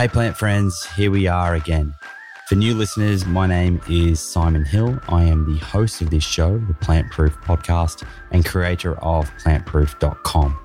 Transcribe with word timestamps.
Hey, 0.00 0.08
plant 0.08 0.34
friends, 0.34 0.86
here 0.96 1.10
we 1.10 1.26
are 1.26 1.54
again. 1.54 1.94
For 2.48 2.54
new 2.54 2.72
listeners, 2.72 3.26
my 3.26 3.46
name 3.46 3.82
is 3.86 4.18
Simon 4.18 4.64
Hill. 4.64 4.98
I 5.10 5.24
am 5.24 5.52
the 5.52 5.62
host 5.62 6.00
of 6.00 6.08
this 6.08 6.24
show, 6.24 6.56
the 6.56 6.72
Plant 6.72 7.10
Proof 7.10 7.34
Podcast, 7.42 8.06
and 8.30 8.42
creator 8.42 8.98
of 9.00 9.30
plantproof.com, 9.32 10.58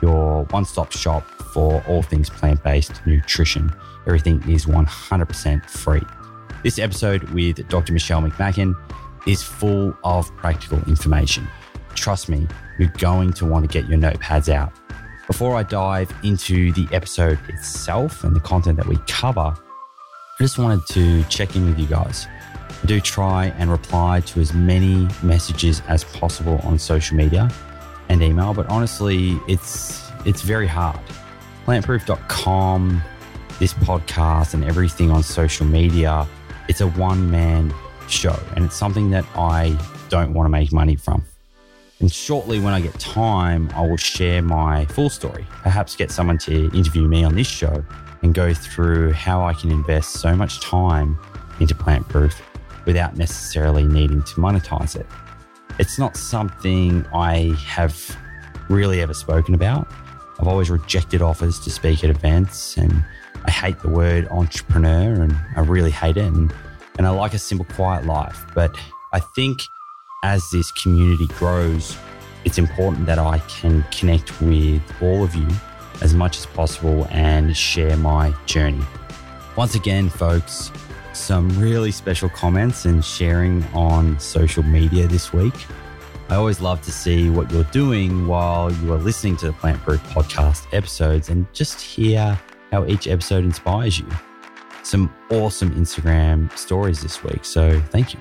your 0.00 0.44
one 0.44 0.64
stop 0.64 0.92
shop 0.92 1.22
for 1.52 1.84
all 1.86 2.02
things 2.02 2.30
plant 2.30 2.64
based 2.64 3.04
nutrition. 3.04 3.70
Everything 4.06 4.42
is 4.48 4.64
100% 4.64 5.68
free. 5.68 6.00
This 6.62 6.78
episode 6.78 7.24
with 7.24 7.68
Dr. 7.68 7.92
Michelle 7.92 8.22
McMacken 8.22 8.74
is 9.26 9.42
full 9.42 9.94
of 10.02 10.34
practical 10.38 10.78
information. 10.88 11.46
Trust 11.94 12.30
me, 12.30 12.48
you're 12.78 12.88
going 12.96 13.34
to 13.34 13.44
want 13.44 13.70
to 13.70 13.80
get 13.80 13.86
your 13.86 13.98
notepads 13.98 14.48
out. 14.48 14.72
Before 15.28 15.56
I 15.56 15.62
dive 15.62 16.10
into 16.24 16.72
the 16.72 16.88
episode 16.90 17.38
itself 17.50 18.24
and 18.24 18.34
the 18.34 18.40
content 18.40 18.78
that 18.78 18.86
we 18.86 18.96
cover, 19.06 19.54
I 19.54 20.40
just 20.40 20.58
wanted 20.58 20.80
to 20.88 21.22
check 21.24 21.54
in 21.54 21.66
with 21.66 21.78
you 21.78 21.86
guys. 21.86 22.26
I 22.82 22.86
do 22.86 22.98
try 22.98 23.48
and 23.58 23.70
reply 23.70 24.20
to 24.20 24.40
as 24.40 24.54
many 24.54 25.06
messages 25.22 25.82
as 25.86 26.02
possible 26.02 26.58
on 26.64 26.78
social 26.78 27.14
media 27.18 27.50
and 28.08 28.22
email, 28.22 28.54
but 28.54 28.68
honestly, 28.70 29.38
it's 29.46 30.10
it's 30.24 30.40
very 30.40 30.66
hard. 30.66 30.98
Plantproof.com, 31.66 33.02
this 33.58 33.74
podcast, 33.74 34.54
and 34.54 34.64
everything 34.64 35.10
on 35.10 35.22
social 35.22 35.66
media, 35.66 36.26
it's 36.70 36.80
a 36.80 36.88
one 36.88 37.30
man 37.30 37.74
show, 38.08 38.40
and 38.56 38.64
it's 38.64 38.76
something 38.76 39.10
that 39.10 39.26
I 39.36 39.78
don't 40.08 40.32
want 40.32 40.46
to 40.46 40.50
make 40.50 40.72
money 40.72 40.96
from. 40.96 41.22
And 42.00 42.12
shortly, 42.12 42.60
when 42.60 42.72
I 42.72 42.80
get 42.80 42.98
time, 43.00 43.70
I 43.74 43.80
will 43.80 43.96
share 43.96 44.40
my 44.40 44.84
full 44.86 45.10
story. 45.10 45.44
Perhaps 45.62 45.96
get 45.96 46.12
someone 46.12 46.38
to 46.38 46.70
interview 46.72 47.08
me 47.08 47.24
on 47.24 47.34
this 47.34 47.48
show 47.48 47.84
and 48.22 48.34
go 48.34 48.54
through 48.54 49.12
how 49.12 49.44
I 49.44 49.52
can 49.52 49.70
invest 49.70 50.14
so 50.14 50.36
much 50.36 50.60
time 50.60 51.18
into 51.58 51.74
plant 51.74 52.08
proof 52.08 52.40
without 52.84 53.16
necessarily 53.16 53.84
needing 53.84 54.22
to 54.22 54.34
monetize 54.34 54.94
it. 54.94 55.06
It's 55.78 55.98
not 55.98 56.16
something 56.16 57.04
I 57.12 57.56
have 57.66 58.16
really 58.68 59.00
ever 59.00 59.14
spoken 59.14 59.54
about. 59.54 59.88
I've 60.38 60.46
always 60.46 60.70
rejected 60.70 61.20
offers 61.20 61.58
to 61.60 61.70
speak 61.70 62.04
at 62.04 62.10
events 62.10 62.76
and 62.76 63.04
I 63.44 63.50
hate 63.50 63.80
the 63.80 63.88
word 63.88 64.28
entrepreneur 64.30 65.20
and 65.20 65.36
I 65.56 65.60
really 65.60 65.90
hate 65.90 66.16
it. 66.16 66.24
And, 66.24 66.52
and 66.96 67.06
I 67.06 67.10
like 67.10 67.34
a 67.34 67.38
simple, 67.38 67.66
quiet 67.74 68.06
life. 68.06 68.44
But 68.54 68.76
I 69.12 69.20
think 69.20 69.60
as 70.22 70.50
this 70.50 70.72
community 70.72 71.26
grows, 71.28 71.96
it's 72.44 72.58
important 72.58 73.06
that 73.06 73.18
I 73.18 73.38
can 73.40 73.84
connect 73.92 74.40
with 74.40 74.82
all 75.00 75.22
of 75.22 75.34
you 75.34 75.48
as 76.00 76.14
much 76.14 76.38
as 76.38 76.46
possible 76.46 77.06
and 77.10 77.56
share 77.56 77.96
my 77.96 78.34
journey. 78.46 78.84
Once 79.56 79.74
again, 79.74 80.08
folks, 80.08 80.70
some 81.12 81.48
really 81.58 81.90
special 81.90 82.28
comments 82.28 82.84
and 82.84 83.04
sharing 83.04 83.64
on 83.74 84.18
social 84.18 84.62
media 84.62 85.06
this 85.06 85.32
week. 85.32 85.54
I 86.28 86.36
always 86.36 86.60
love 86.60 86.82
to 86.82 86.92
see 86.92 87.30
what 87.30 87.50
you're 87.50 87.64
doing 87.64 88.26
while 88.26 88.72
you 88.72 88.92
are 88.92 88.98
listening 88.98 89.36
to 89.38 89.46
the 89.46 89.52
Plant 89.52 89.80
Proof 89.82 90.02
podcast 90.10 90.66
episodes 90.72 91.28
and 91.28 91.52
just 91.54 91.80
hear 91.80 92.38
how 92.70 92.86
each 92.86 93.08
episode 93.08 93.44
inspires 93.44 93.98
you. 93.98 94.06
Some 94.82 95.12
awesome 95.30 95.70
Instagram 95.74 96.56
stories 96.56 97.00
this 97.00 97.22
week, 97.24 97.44
so 97.44 97.80
thank 97.90 98.14
you. 98.14 98.20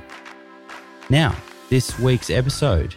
Now, 1.09 1.35
this 1.69 1.99
week's 1.99 2.29
episode. 2.29 2.95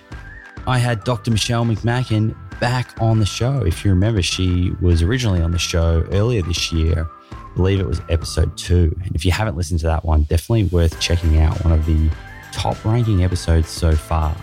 I 0.67 0.79
had 0.79 1.03
Dr. 1.05 1.31
Michelle 1.31 1.65
McMacken 1.65 2.35
back 2.61 2.95
on 3.01 3.19
the 3.19 3.27
show. 3.27 3.63
If 3.65 3.85
you 3.85 3.91
remember, 3.91 4.23
she 4.23 4.73
was 4.81 5.03
originally 5.03 5.41
on 5.41 5.51
the 5.51 5.59
show 5.59 6.07
earlier 6.13 6.43
this 6.43 6.71
year. 6.73 7.09
I 7.33 7.57
believe 7.57 7.81
it 7.81 7.87
was 7.87 8.01
episode 8.09 8.57
two. 8.57 8.95
And 9.05 9.15
if 9.15 9.25
you 9.25 9.33
haven't 9.33 9.57
listened 9.57 9.81
to 9.81 9.87
that 9.87 10.05
one, 10.05 10.23
definitely 10.25 10.65
worth 10.65 11.01
checking 11.01 11.39
out. 11.41 11.63
One 11.65 11.73
of 11.73 11.85
the 11.87 12.11
top 12.53 12.85
ranking 12.85 13.25
episodes 13.25 13.69
so 13.69 13.93
far. 13.93 14.37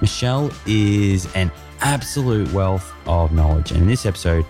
Michelle 0.00 0.50
is 0.66 1.32
an 1.34 1.50
absolute 1.80 2.52
wealth 2.52 2.92
of 3.06 3.32
knowledge. 3.32 3.70
And 3.70 3.82
in 3.82 3.86
this 3.86 4.04
episode, 4.04 4.44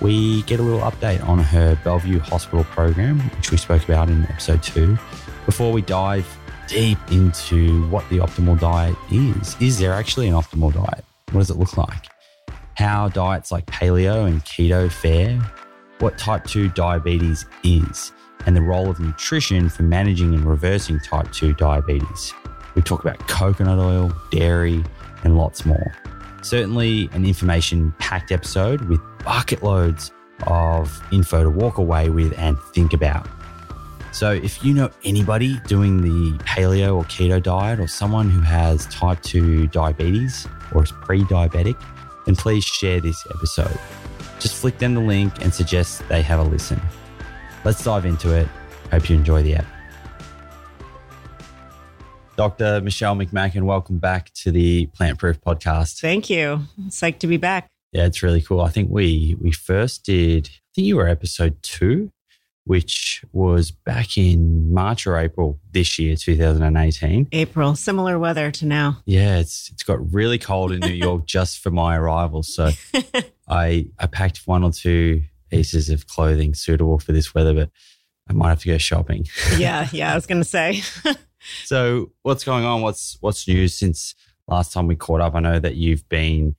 we 0.00 0.42
get 0.42 0.58
a 0.58 0.62
little 0.62 0.80
update 0.80 1.26
on 1.26 1.38
her 1.38 1.78
Bellevue 1.84 2.18
Hospital 2.18 2.64
program, 2.64 3.20
which 3.36 3.50
we 3.50 3.56
spoke 3.56 3.84
about 3.84 4.08
in 4.08 4.24
episode 4.24 4.62
two. 4.62 4.98
Before 5.44 5.72
we 5.72 5.82
dive 5.82 6.26
deep 6.66 6.98
into 7.10 7.86
what 7.88 8.08
the 8.10 8.18
optimal 8.18 8.58
diet 8.58 8.96
is. 9.10 9.56
Is 9.60 9.78
there 9.78 9.92
actually 9.92 10.28
an 10.28 10.34
optimal 10.34 10.72
diet? 10.72 11.04
What 11.30 11.40
does 11.40 11.50
it 11.50 11.56
look 11.56 11.76
like? 11.76 12.06
How 12.74 13.08
diets 13.08 13.50
like 13.50 13.66
paleo 13.66 14.26
and 14.26 14.44
keto 14.44 14.90
fare? 14.90 15.40
What 15.98 16.18
type 16.18 16.44
2 16.44 16.68
diabetes 16.70 17.46
is? 17.64 18.12
And 18.44 18.54
the 18.54 18.62
role 18.62 18.90
of 18.90 19.00
nutrition 19.00 19.68
for 19.68 19.82
managing 19.82 20.34
and 20.34 20.44
reversing 20.44 21.00
type 21.00 21.32
2 21.32 21.54
diabetes. 21.54 22.34
We 22.74 22.82
talk 22.82 23.00
about 23.00 23.18
coconut 23.28 23.78
oil, 23.78 24.12
dairy, 24.30 24.84
and 25.24 25.36
lots 25.36 25.64
more. 25.64 25.94
Certainly 26.42 27.08
an 27.12 27.24
information 27.24 27.94
packed 27.98 28.30
episode 28.30 28.82
with 28.82 29.00
bucket 29.24 29.62
loads 29.62 30.12
of 30.46 31.02
info 31.12 31.42
to 31.42 31.50
walk 31.50 31.78
away 31.78 32.10
with 32.10 32.38
and 32.38 32.58
think 32.74 32.92
about. 32.92 33.26
So, 34.16 34.30
if 34.30 34.64
you 34.64 34.72
know 34.72 34.88
anybody 35.04 35.60
doing 35.66 36.00
the 36.00 36.42
paleo 36.44 36.96
or 36.96 37.04
keto 37.04 37.42
diet 37.42 37.78
or 37.78 37.86
someone 37.86 38.30
who 38.30 38.40
has 38.40 38.86
type 38.86 39.20
2 39.20 39.66
diabetes 39.66 40.48
or 40.72 40.84
is 40.84 40.90
pre 40.90 41.20
diabetic, 41.24 41.78
then 42.24 42.34
please 42.34 42.64
share 42.64 42.98
this 42.98 43.22
episode. 43.34 43.78
Just 44.40 44.54
flick 44.54 44.78
them 44.78 44.94
the 44.94 45.02
link 45.02 45.44
and 45.44 45.52
suggest 45.52 46.02
they 46.08 46.22
have 46.22 46.40
a 46.40 46.44
listen. 46.44 46.80
Let's 47.62 47.84
dive 47.84 48.06
into 48.06 48.34
it. 48.34 48.48
Hope 48.90 49.10
you 49.10 49.16
enjoy 49.16 49.42
the 49.42 49.56
app. 49.56 49.66
Dr. 52.36 52.80
Michelle 52.80 53.16
McMacken, 53.16 53.64
welcome 53.64 53.98
back 53.98 54.32
to 54.36 54.50
the 54.50 54.86
Plant 54.94 55.18
Proof 55.18 55.38
podcast. 55.42 56.00
Thank 56.00 56.30
you. 56.30 56.60
It's 56.86 57.02
like 57.02 57.18
to 57.18 57.26
be 57.26 57.36
back. 57.36 57.68
Yeah, 57.92 58.06
it's 58.06 58.22
really 58.22 58.40
cool. 58.40 58.62
I 58.62 58.70
think 58.70 58.88
we 58.90 59.36
we 59.38 59.52
first 59.52 60.04
did, 60.06 60.48
I 60.48 60.68
think 60.74 60.86
you 60.86 60.96
were 60.96 61.06
episode 61.06 61.62
two 61.62 62.12
which 62.66 63.24
was 63.32 63.70
back 63.70 64.18
in 64.18 64.74
March 64.74 65.06
or 65.06 65.16
April 65.16 65.60
this 65.70 66.00
year, 66.00 66.16
2018. 66.16 67.28
April, 67.30 67.76
similar 67.76 68.18
weather 68.18 68.50
to 68.50 68.66
now. 68.66 69.02
Yeah, 69.06 69.38
it's 69.38 69.70
it's 69.72 69.84
got 69.84 70.12
really 70.12 70.38
cold 70.38 70.72
in 70.72 70.80
New 70.80 70.88
York 70.88 71.26
just 71.26 71.60
for 71.60 71.70
my 71.70 71.96
arrival. 71.96 72.42
So 72.42 72.70
I 73.48 73.88
I 73.98 74.06
packed 74.06 74.46
one 74.46 74.64
or 74.64 74.72
two 74.72 75.22
pieces 75.48 75.88
of 75.90 76.08
clothing 76.08 76.54
suitable 76.54 76.98
for 76.98 77.12
this 77.12 77.32
weather, 77.32 77.54
but 77.54 77.70
I 78.28 78.32
might 78.32 78.48
have 78.48 78.60
to 78.62 78.68
go 78.68 78.78
shopping. 78.78 79.26
yeah, 79.58 79.88
yeah, 79.92 80.10
I 80.10 80.16
was 80.16 80.26
going 80.26 80.42
to 80.42 80.48
say. 80.48 80.82
so, 81.64 82.10
what's 82.22 82.42
going 82.42 82.64
on? 82.64 82.82
What's 82.82 83.16
what's 83.20 83.46
new 83.46 83.68
since 83.68 84.16
last 84.48 84.72
time 84.72 84.88
we 84.88 84.96
caught 84.96 85.20
up? 85.20 85.36
I 85.36 85.40
know 85.40 85.60
that 85.60 85.76
you've 85.76 86.08
been 86.08 86.56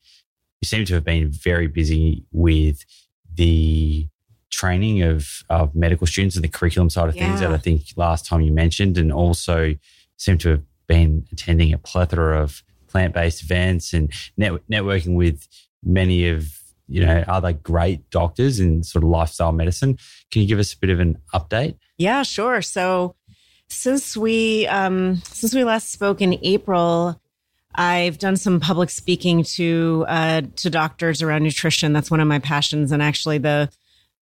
you 0.62 0.66
seem 0.66 0.86
to 0.86 0.94
have 0.94 1.04
been 1.04 1.30
very 1.30 1.68
busy 1.68 2.24
with 2.32 2.86
the 3.34 4.08
training 4.50 5.04
of, 5.04 5.44
of 5.50 5.76
medical 5.76 6.08
students 6.08 6.36
and 6.36 6.44
the 6.44 6.50
curriculum 6.50 6.90
side 6.90 7.10
of 7.10 7.16
yeah. 7.16 7.28
things 7.28 7.40
that 7.42 7.52
I 7.52 7.58
think 7.58 7.82
last 7.96 8.26
time 8.26 8.42
you 8.42 8.52
mentioned, 8.52 8.98
and 8.98 9.12
also 9.12 9.76
seem 10.18 10.38
to 10.40 10.50
have 10.50 10.64
been 10.88 11.26
attending 11.32 11.74
a 11.74 11.78
plethora 11.78 12.42
of 12.42 12.64
plant 12.88 13.14
based 13.14 13.44
events 13.44 13.94
and 13.94 14.12
net, 14.38 14.54
networking 14.72 15.16
with 15.16 15.48
many 15.84 16.30
of 16.30 16.60
you 16.88 17.06
know 17.06 17.24
other 17.28 17.54
great 17.54 18.10
doctors 18.10 18.60
in 18.60 18.84
sort 18.84 19.04
of 19.04 19.10
lifestyle 19.10 19.52
medicine. 19.52 19.98
Can 20.32 20.42
you 20.42 20.48
give 20.48 20.60
us 20.60 20.74
a 20.74 20.78
bit 20.78 20.90
of 20.90 21.00
an 21.00 21.18
update? 21.34 21.76
Yeah, 21.98 22.24
sure. 22.24 22.62
So 22.62 23.16
since 23.68 24.16
we 24.16 24.68
um, 24.68 25.18
since 25.26 25.54
we 25.54 25.64
last 25.64 25.92
spoke 25.92 26.22
in 26.22 26.40
April. 26.44 27.20
I've 27.80 28.18
done 28.18 28.38
some 28.38 28.60
public 28.60 28.90
speaking 28.90 29.44
to 29.44 30.04
uh, 30.08 30.42
to 30.56 30.70
doctors 30.72 31.22
around 31.22 31.44
nutrition. 31.44 31.94
That's 31.94 32.10
one 32.10 32.20
of 32.20 32.28
my 32.28 32.40
passions, 32.40 32.92
and 32.92 33.04
actually 33.04 33.38
the 33.38 33.70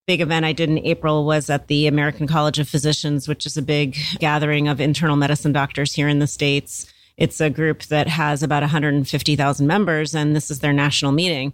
big 0.07 0.21
event 0.21 0.45
I 0.45 0.53
did 0.53 0.69
in 0.69 0.79
April 0.79 1.25
was 1.25 1.49
at 1.49 1.67
the 1.67 1.87
American 1.87 2.28
College 2.28 2.59
of 2.59 2.69
Physicians, 2.69 3.28
which 3.28 3.46
is 3.46 3.57
a 3.57 3.61
big 3.61 3.97
gathering 4.19 4.67
of 4.67 4.79
internal 4.79 5.16
medicine 5.16 5.52
doctors 5.52 5.93
here 5.93 6.07
in 6.07 6.19
the 6.19 6.28
States. 6.28 6.91
It's 7.17 7.41
a 7.41 7.49
group 7.49 7.84
that 7.84 8.07
has 8.07 8.43
about 8.43 8.61
150,000 8.63 9.67
members, 9.67 10.13
and 10.13 10.35
this 10.35 10.52
is 10.52 10.59
their 10.59 10.73
national 10.73 11.11
meeting. 11.11 11.53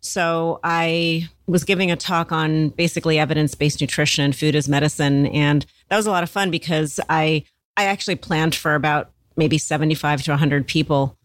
So 0.00 0.58
I 0.64 1.28
was 1.46 1.62
giving 1.62 1.92
a 1.92 1.96
talk 1.96 2.32
on 2.32 2.70
basically 2.70 3.18
evidence 3.18 3.54
based 3.54 3.80
nutrition 3.80 4.24
and 4.24 4.34
food 4.34 4.56
as 4.56 4.68
medicine. 4.68 5.26
And 5.26 5.64
that 5.88 5.96
was 5.96 6.06
a 6.06 6.10
lot 6.10 6.24
of 6.24 6.30
fun 6.30 6.50
because 6.50 6.98
I, 7.08 7.44
I 7.76 7.84
actually 7.84 8.16
planned 8.16 8.54
for 8.54 8.74
about 8.74 9.12
maybe 9.36 9.58
75 9.58 10.22
to 10.22 10.32
100 10.32 10.66
people 10.66 11.16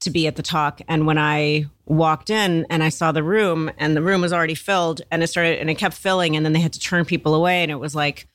to 0.00 0.10
be 0.10 0.26
at 0.26 0.36
the 0.36 0.42
talk. 0.42 0.80
And 0.88 1.06
when 1.06 1.18
I 1.18 1.66
walked 1.86 2.30
in 2.30 2.66
and 2.70 2.82
I 2.82 2.88
saw 2.88 3.12
the 3.12 3.22
room 3.22 3.70
and 3.78 3.96
the 3.96 4.02
room 4.02 4.20
was 4.20 4.32
already 4.32 4.54
filled 4.54 5.02
and 5.10 5.22
it 5.22 5.28
started 5.28 5.58
and 5.58 5.70
it 5.70 5.76
kept 5.76 5.94
filling 5.94 6.36
and 6.36 6.44
then 6.44 6.52
they 6.52 6.60
had 6.60 6.74
to 6.74 6.80
turn 6.80 7.04
people 7.04 7.34
away 7.34 7.62
and 7.62 7.70
it 7.70 7.76
was 7.76 7.94
like 7.94 8.28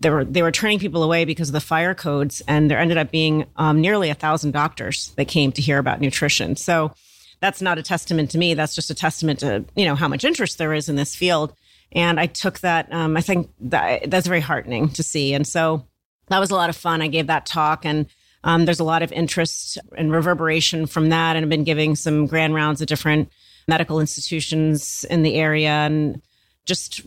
they 0.00 0.10
were 0.10 0.24
they 0.24 0.42
were 0.42 0.52
turning 0.52 0.78
people 0.78 1.02
away 1.02 1.24
because 1.24 1.48
of 1.48 1.52
the 1.54 1.60
fire 1.60 1.94
codes 1.94 2.42
and 2.46 2.70
there 2.70 2.78
ended 2.78 2.98
up 2.98 3.10
being 3.10 3.46
um, 3.56 3.80
nearly 3.80 4.10
a 4.10 4.14
thousand 4.14 4.50
doctors 4.50 5.12
that 5.16 5.26
came 5.26 5.52
to 5.52 5.62
hear 5.62 5.78
about 5.78 6.00
nutrition. 6.00 6.56
So 6.56 6.92
that's 7.40 7.62
not 7.62 7.78
a 7.78 7.82
testament 7.82 8.30
to 8.32 8.38
me. 8.38 8.54
That's 8.54 8.74
just 8.74 8.90
a 8.90 8.94
testament 8.94 9.40
to 9.40 9.64
you 9.74 9.84
know 9.84 9.94
how 9.94 10.08
much 10.08 10.24
interest 10.24 10.58
there 10.58 10.74
is 10.74 10.88
in 10.88 10.96
this 10.96 11.14
field. 11.14 11.54
And 11.92 12.18
I 12.18 12.26
took 12.26 12.60
that, 12.60 12.92
um, 12.92 13.16
I 13.16 13.20
think 13.20 13.50
that, 13.60 14.10
that's 14.10 14.26
very 14.26 14.40
heartening 14.40 14.88
to 14.90 15.02
see. 15.02 15.34
And 15.34 15.46
so 15.46 15.86
that 16.28 16.38
was 16.38 16.50
a 16.50 16.54
lot 16.54 16.68
of 16.68 16.76
fun. 16.76 17.00
I 17.00 17.08
gave 17.08 17.28
that 17.28 17.46
talk 17.46 17.84
and 17.84 18.06
um, 18.46 18.64
there's 18.64 18.80
a 18.80 18.84
lot 18.84 19.02
of 19.02 19.10
interest 19.10 19.76
and 19.98 20.12
reverberation 20.12 20.86
from 20.86 21.08
that. 21.08 21.34
And 21.34 21.44
I've 21.44 21.50
been 21.50 21.64
giving 21.64 21.96
some 21.96 22.26
grand 22.26 22.54
rounds 22.54 22.80
of 22.80 22.86
different 22.86 23.30
medical 23.66 23.98
institutions 23.98 25.04
in 25.10 25.24
the 25.24 25.34
area 25.34 25.70
and 25.70 26.22
just 26.64 27.00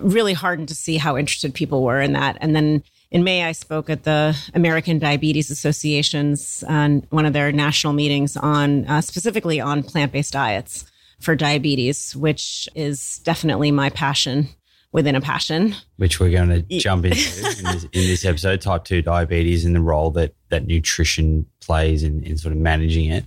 really 0.00 0.32
heartened 0.32 0.68
to 0.68 0.74
see 0.74 0.96
how 0.96 1.16
interested 1.16 1.54
people 1.54 1.84
were 1.84 2.00
in 2.00 2.12
that. 2.14 2.36
And 2.40 2.56
then 2.56 2.82
in 3.12 3.22
May, 3.22 3.44
I 3.44 3.52
spoke 3.52 3.88
at 3.88 4.02
the 4.02 4.36
American 4.52 4.98
Diabetes 4.98 5.48
Association's 5.48 6.64
on 6.66 7.06
one 7.10 7.24
of 7.24 7.32
their 7.32 7.52
national 7.52 7.92
meetings 7.92 8.36
on 8.36 8.84
uh, 8.86 9.00
specifically 9.00 9.60
on 9.60 9.84
plant 9.84 10.10
based 10.10 10.32
diets 10.32 10.90
for 11.20 11.36
diabetes, 11.36 12.16
which 12.16 12.68
is 12.74 13.20
definitely 13.22 13.70
my 13.70 13.90
passion 13.90 14.48
within 14.92 15.14
a 15.14 15.20
passion. 15.20 15.74
Which 15.96 16.20
we're 16.20 16.30
going 16.30 16.48
to 16.48 16.62
jump 16.78 17.04
into 17.04 17.18
in, 17.18 17.64
this, 17.64 17.84
in, 17.84 17.90
this, 17.92 18.24
episode 18.24 18.60
type 18.60 18.82
2 18.84 19.02
diabetes 19.02 19.64
and 19.64 19.72
the 19.74 19.80
role 19.80 20.10
that, 20.12 20.34
that 20.48 20.66
nutrition 20.66 21.46
plays 21.60 22.02
in, 22.02 22.24
in 22.24 22.36
sort 22.36 22.52
of 22.52 22.58
managing 22.58 23.10
it. 23.10 23.24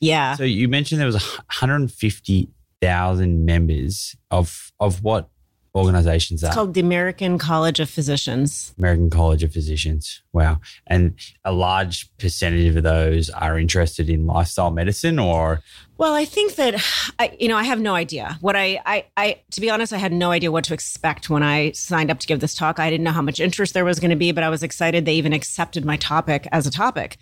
Yeah. 0.00 0.36
So 0.36 0.44
you 0.44 0.68
mentioned 0.68 1.00
there 1.00 1.06
was 1.06 1.14
150,000 1.14 3.44
members 3.44 4.16
of 4.30 4.72
of 4.80 5.02
what 5.02 5.28
organizations 5.74 6.42
it's 6.42 6.54
called 6.54 6.74
the 6.74 6.80
American 6.80 7.38
College 7.38 7.80
of 7.80 7.88
Physicians. 7.88 8.74
American 8.78 9.10
College 9.10 9.42
of 9.42 9.52
Physicians. 9.52 10.22
Wow. 10.32 10.60
And 10.86 11.14
a 11.44 11.52
large 11.52 12.08
percentage 12.18 12.74
of 12.74 12.82
those 12.82 13.30
are 13.30 13.58
interested 13.58 14.10
in 14.10 14.26
lifestyle 14.26 14.70
medicine 14.70 15.18
or 15.18 15.62
Well, 15.96 16.14
I 16.14 16.24
think 16.24 16.56
that 16.56 16.82
I 17.18 17.36
you 17.38 17.48
know, 17.48 17.56
I 17.56 17.62
have 17.62 17.80
no 17.80 17.94
idea. 17.94 18.36
What 18.40 18.56
I 18.56 18.80
I 18.84 19.04
I 19.16 19.40
to 19.52 19.60
be 19.60 19.70
honest, 19.70 19.92
I 19.92 19.98
had 19.98 20.12
no 20.12 20.30
idea 20.32 20.50
what 20.50 20.64
to 20.64 20.74
expect 20.74 21.30
when 21.30 21.42
I 21.42 21.72
signed 21.72 22.10
up 22.10 22.18
to 22.18 22.26
give 22.26 22.40
this 22.40 22.54
talk. 22.54 22.78
I 22.78 22.90
didn't 22.90 23.04
know 23.04 23.12
how 23.12 23.22
much 23.22 23.38
interest 23.38 23.74
there 23.74 23.84
was 23.84 24.00
going 24.00 24.10
to 24.10 24.16
be, 24.16 24.32
but 24.32 24.42
I 24.42 24.48
was 24.48 24.62
excited 24.62 25.04
they 25.04 25.14
even 25.14 25.32
accepted 25.32 25.84
my 25.84 25.96
topic 25.96 26.48
as 26.50 26.66
a 26.66 26.70
topic. 26.70 27.16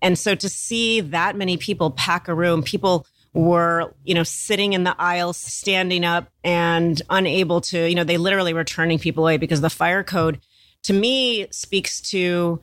And 0.00 0.16
so 0.16 0.34
to 0.36 0.48
see 0.48 1.00
that 1.00 1.36
many 1.36 1.56
people 1.56 1.90
pack 1.90 2.28
a 2.28 2.34
room, 2.34 2.62
people 2.62 3.06
were, 3.38 3.94
you 4.04 4.14
know, 4.14 4.24
sitting 4.24 4.72
in 4.72 4.82
the 4.82 4.96
aisles, 4.98 5.36
standing 5.36 6.04
up 6.04 6.28
and 6.42 7.00
unable 7.08 7.60
to, 7.60 7.88
you 7.88 7.94
know, 7.94 8.02
they 8.02 8.18
literally 8.18 8.52
were 8.52 8.64
turning 8.64 8.98
people 8.98 9.22
away 9.24 9.36
because 9.36 9.60
the 9.60 9.70
fire 9.70 10.02
code 10.02 10.40
to 10.82 10.92
me 10.92 11.46
speaks 11.52 12.00
to 12.00 12.62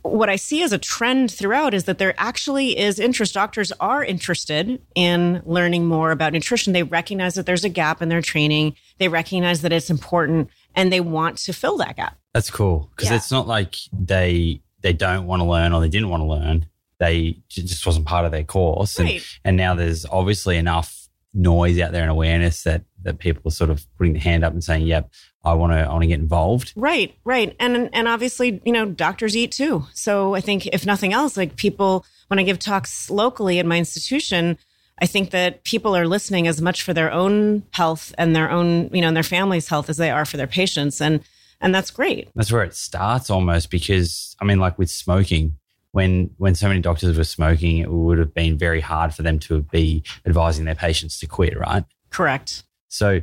what 0.00 0.30
I 0.30 0.36
see 0.36 0.62
as 0.62 0.72
a 0.72 0.78
trend 0.78 1.30
throughout 1.30 1.74
is 1.74 1.84
that 1.84 1.98
there 1.98 2.14
actually 2.16 2.78
is 2.78 2.98
interest. 2.98 3.34
Doctors 3.34 3.70
are 3.80 4.02
interested 4.02 4.80
in 4.94 5.42
learning 5.44 5.86
more 5.86 6.10
about 6.10 6.32
nutrition. 6.32 6.72
They 6.72 6.82
recognize 6.82 7.34
that 7.34 7.44
there's 7.44 7.64
a 7.64 7.70
gap 7.70 8.00
in 8.00 8.08
their 8.08 8.22
training. 8.22 8.76
They 8.98 9.08
recognize 9.08 9.60
that 9.60 9.72
it's 9.72 9.90
important 9.90 10.48
and 10.74 10.90
they 10.90 11.00
want 11.00 11.36
to 11.38 11.52
fill 11.52 11.76
that 11.78 11.96
gap. 11.96 12.18
That's 12.32 12.50
cool 12.50 12.90
because 12.96 13.10
yeah. 13.10 13.16
it's 13.16 13.30
not 13.30 13.46
like 13.46 13.76
they 13.92 14.62
they 14.80 14.92
don't 14.94 15.26
want 15.26 15.40
to 15.40 15.46
learn 15.46 15.72
or 15.72 15.80
they 15.80 15.88
didn't 15.88 16.08
want 16.08 16.22
to 16.22 16.26
learn 16.26 16.66
they 16.98 17.38
just 17.48 17.86
wasn't 17.86 18.06
part 18.06 18.24
of 18.24 18.32
their 18.32 18.44
course. 18.44 18.98
Right. 18.98 19.16
And, 19.16 19.24
and 19.44 19.56
now 19.56 19.74
there's 19.74 20.06
obviously 20.06 20.56
enough 20.56 21.04
noise 21.34 21.80
out 21.80 21.92
there 21.92 22.02
and 22.02 22.10
awareness 22.10 22.62
that 22.62 22.84
that 23.02 23.18
people 23.18 23.42
are 23.46 23.50
sort 23.50 23.70
of 23.70 23.84
putting 23.98 24.14
the 24.14 24.20
hand 24.20 24.44
up 24.44 24.52
and 24.52 24.62
saying, 24.62 24.86
"Yep, 24.86 25.10
I 25.44 25.52
want 25.54 25.72
to 25.72 25.78
I 25.80 25.88
want 25.88 26.02
to 26.02 26.06
get 26.06 26.20
involved." 26.20 26.72
Right, 26.76 27.14
right, 27.24 27.54
and 27.60 27.90
and 27.92 28.08
obviously, 28.08 28.62
you 28.64 28.72
know, 28.72 28.86
doctors 28.86 29.36
eat 29.36 29.52
too. 29.52 29.84
So 29.92 30.34
I 30.34 30.40
think 30.40 30.66
if 30.68 30.86
nothing 30.86 31.12
else, 31.12 31.36
like 31.36 31.56
people, 31.56 32.06
when 32.28 32.38
I 32.38 32.44
give 32.44 32.58
talks 32.58 33.10
locally 33.10 33.58
at 33.58 33.66
my 33.66 33.76
institution, 33.76 34.56
I 35.00 35.06
think 35.06 35.30
that 35.30 35.64
people 35.64 35.96
are 35.96 36.06
listening 36.06 36.46
as 36.46 36.62
much 36.62 36.82
for 36.82 36.94
their 36.94 37.12
own 37.12 37.64
health 37.72 38.14
and 38.16 38.34
their 38.34 38.50
own, 38.50 38.90
you 38.92 39.00
know, 39.00 39.08
and 39.08 39.16
their 39.16 39.22
family's 39.22 39.68
health 39.68 39.90
as 39.90 39.96
they 39.96 40.10
are 40.10 40.24
for 40.24 40.36
their 40.36 40.46
patients, 40.46 41.00
and 41.00 41.20
and 41.60 41.74
that's 41.74 41.90
great. 41.90 42.28
That's 42.34 42.52
where 42.52 42.64
it 42.64 42.74
starts 42.74 43.28
almost 43.28 43.70
because 43.70 44.36
I 44.40 44.44
mean, 44.44 44.60
like 44.60 44.78
with 44.78 44.90
smoking, 44.90 45.56
when 45.94 46.28
when 46.38 46.56
so 46.56 46.66
many 46.66 46.80
doctors 46.80 47.16
were 47.16 47.22
smoking, 47.22 47.78
it 47.78 47.88
would 47.88 48.18
have 48.18 48.34
been 48.34 48.58
very 48.58 48.80
hard 48.80 49.14
for 49.14 49.22
them 49.22 49.38
to 49.38 49.62
be 49.62 50.02
advising 50.26 50.64
their 50.64 50.74
patients 50.74 51.20
to 51.20 51.26
quit, 51.26 51.56
right? 51.56 51.84
Correct. 52.10 52.64
So 52.88 53.20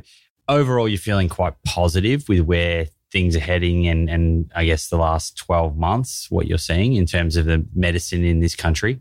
overall, 0.48 0.88
you're 0.88 0.98
feeling 0.98 1.28
quite 1.28 1.52
positive 1.66 2.26
with 2.30 2.40
where 2.40 2.86
things 3.12 3.36
are 3.36 3.40
heading, 3.40 3.86
and 3.86 4.08
and 4.08 4.50
I 4.56 4.64
guess 4.64 4.88
the 4.88 4.96
last 4.96 5.36
twelve 5.36 5.76
months, 5.76 6.30
what 6.30 6.46
you're 6.46 6.56
seeing 6.56 6.94
in 6.94 7.04
terms 7.04 7.36
of 7.36 7.44
the 7.44 7.62
medicine 7.74 8.24
in 8.24 8.40
this 8.40 8.56
country. 8.56 9.00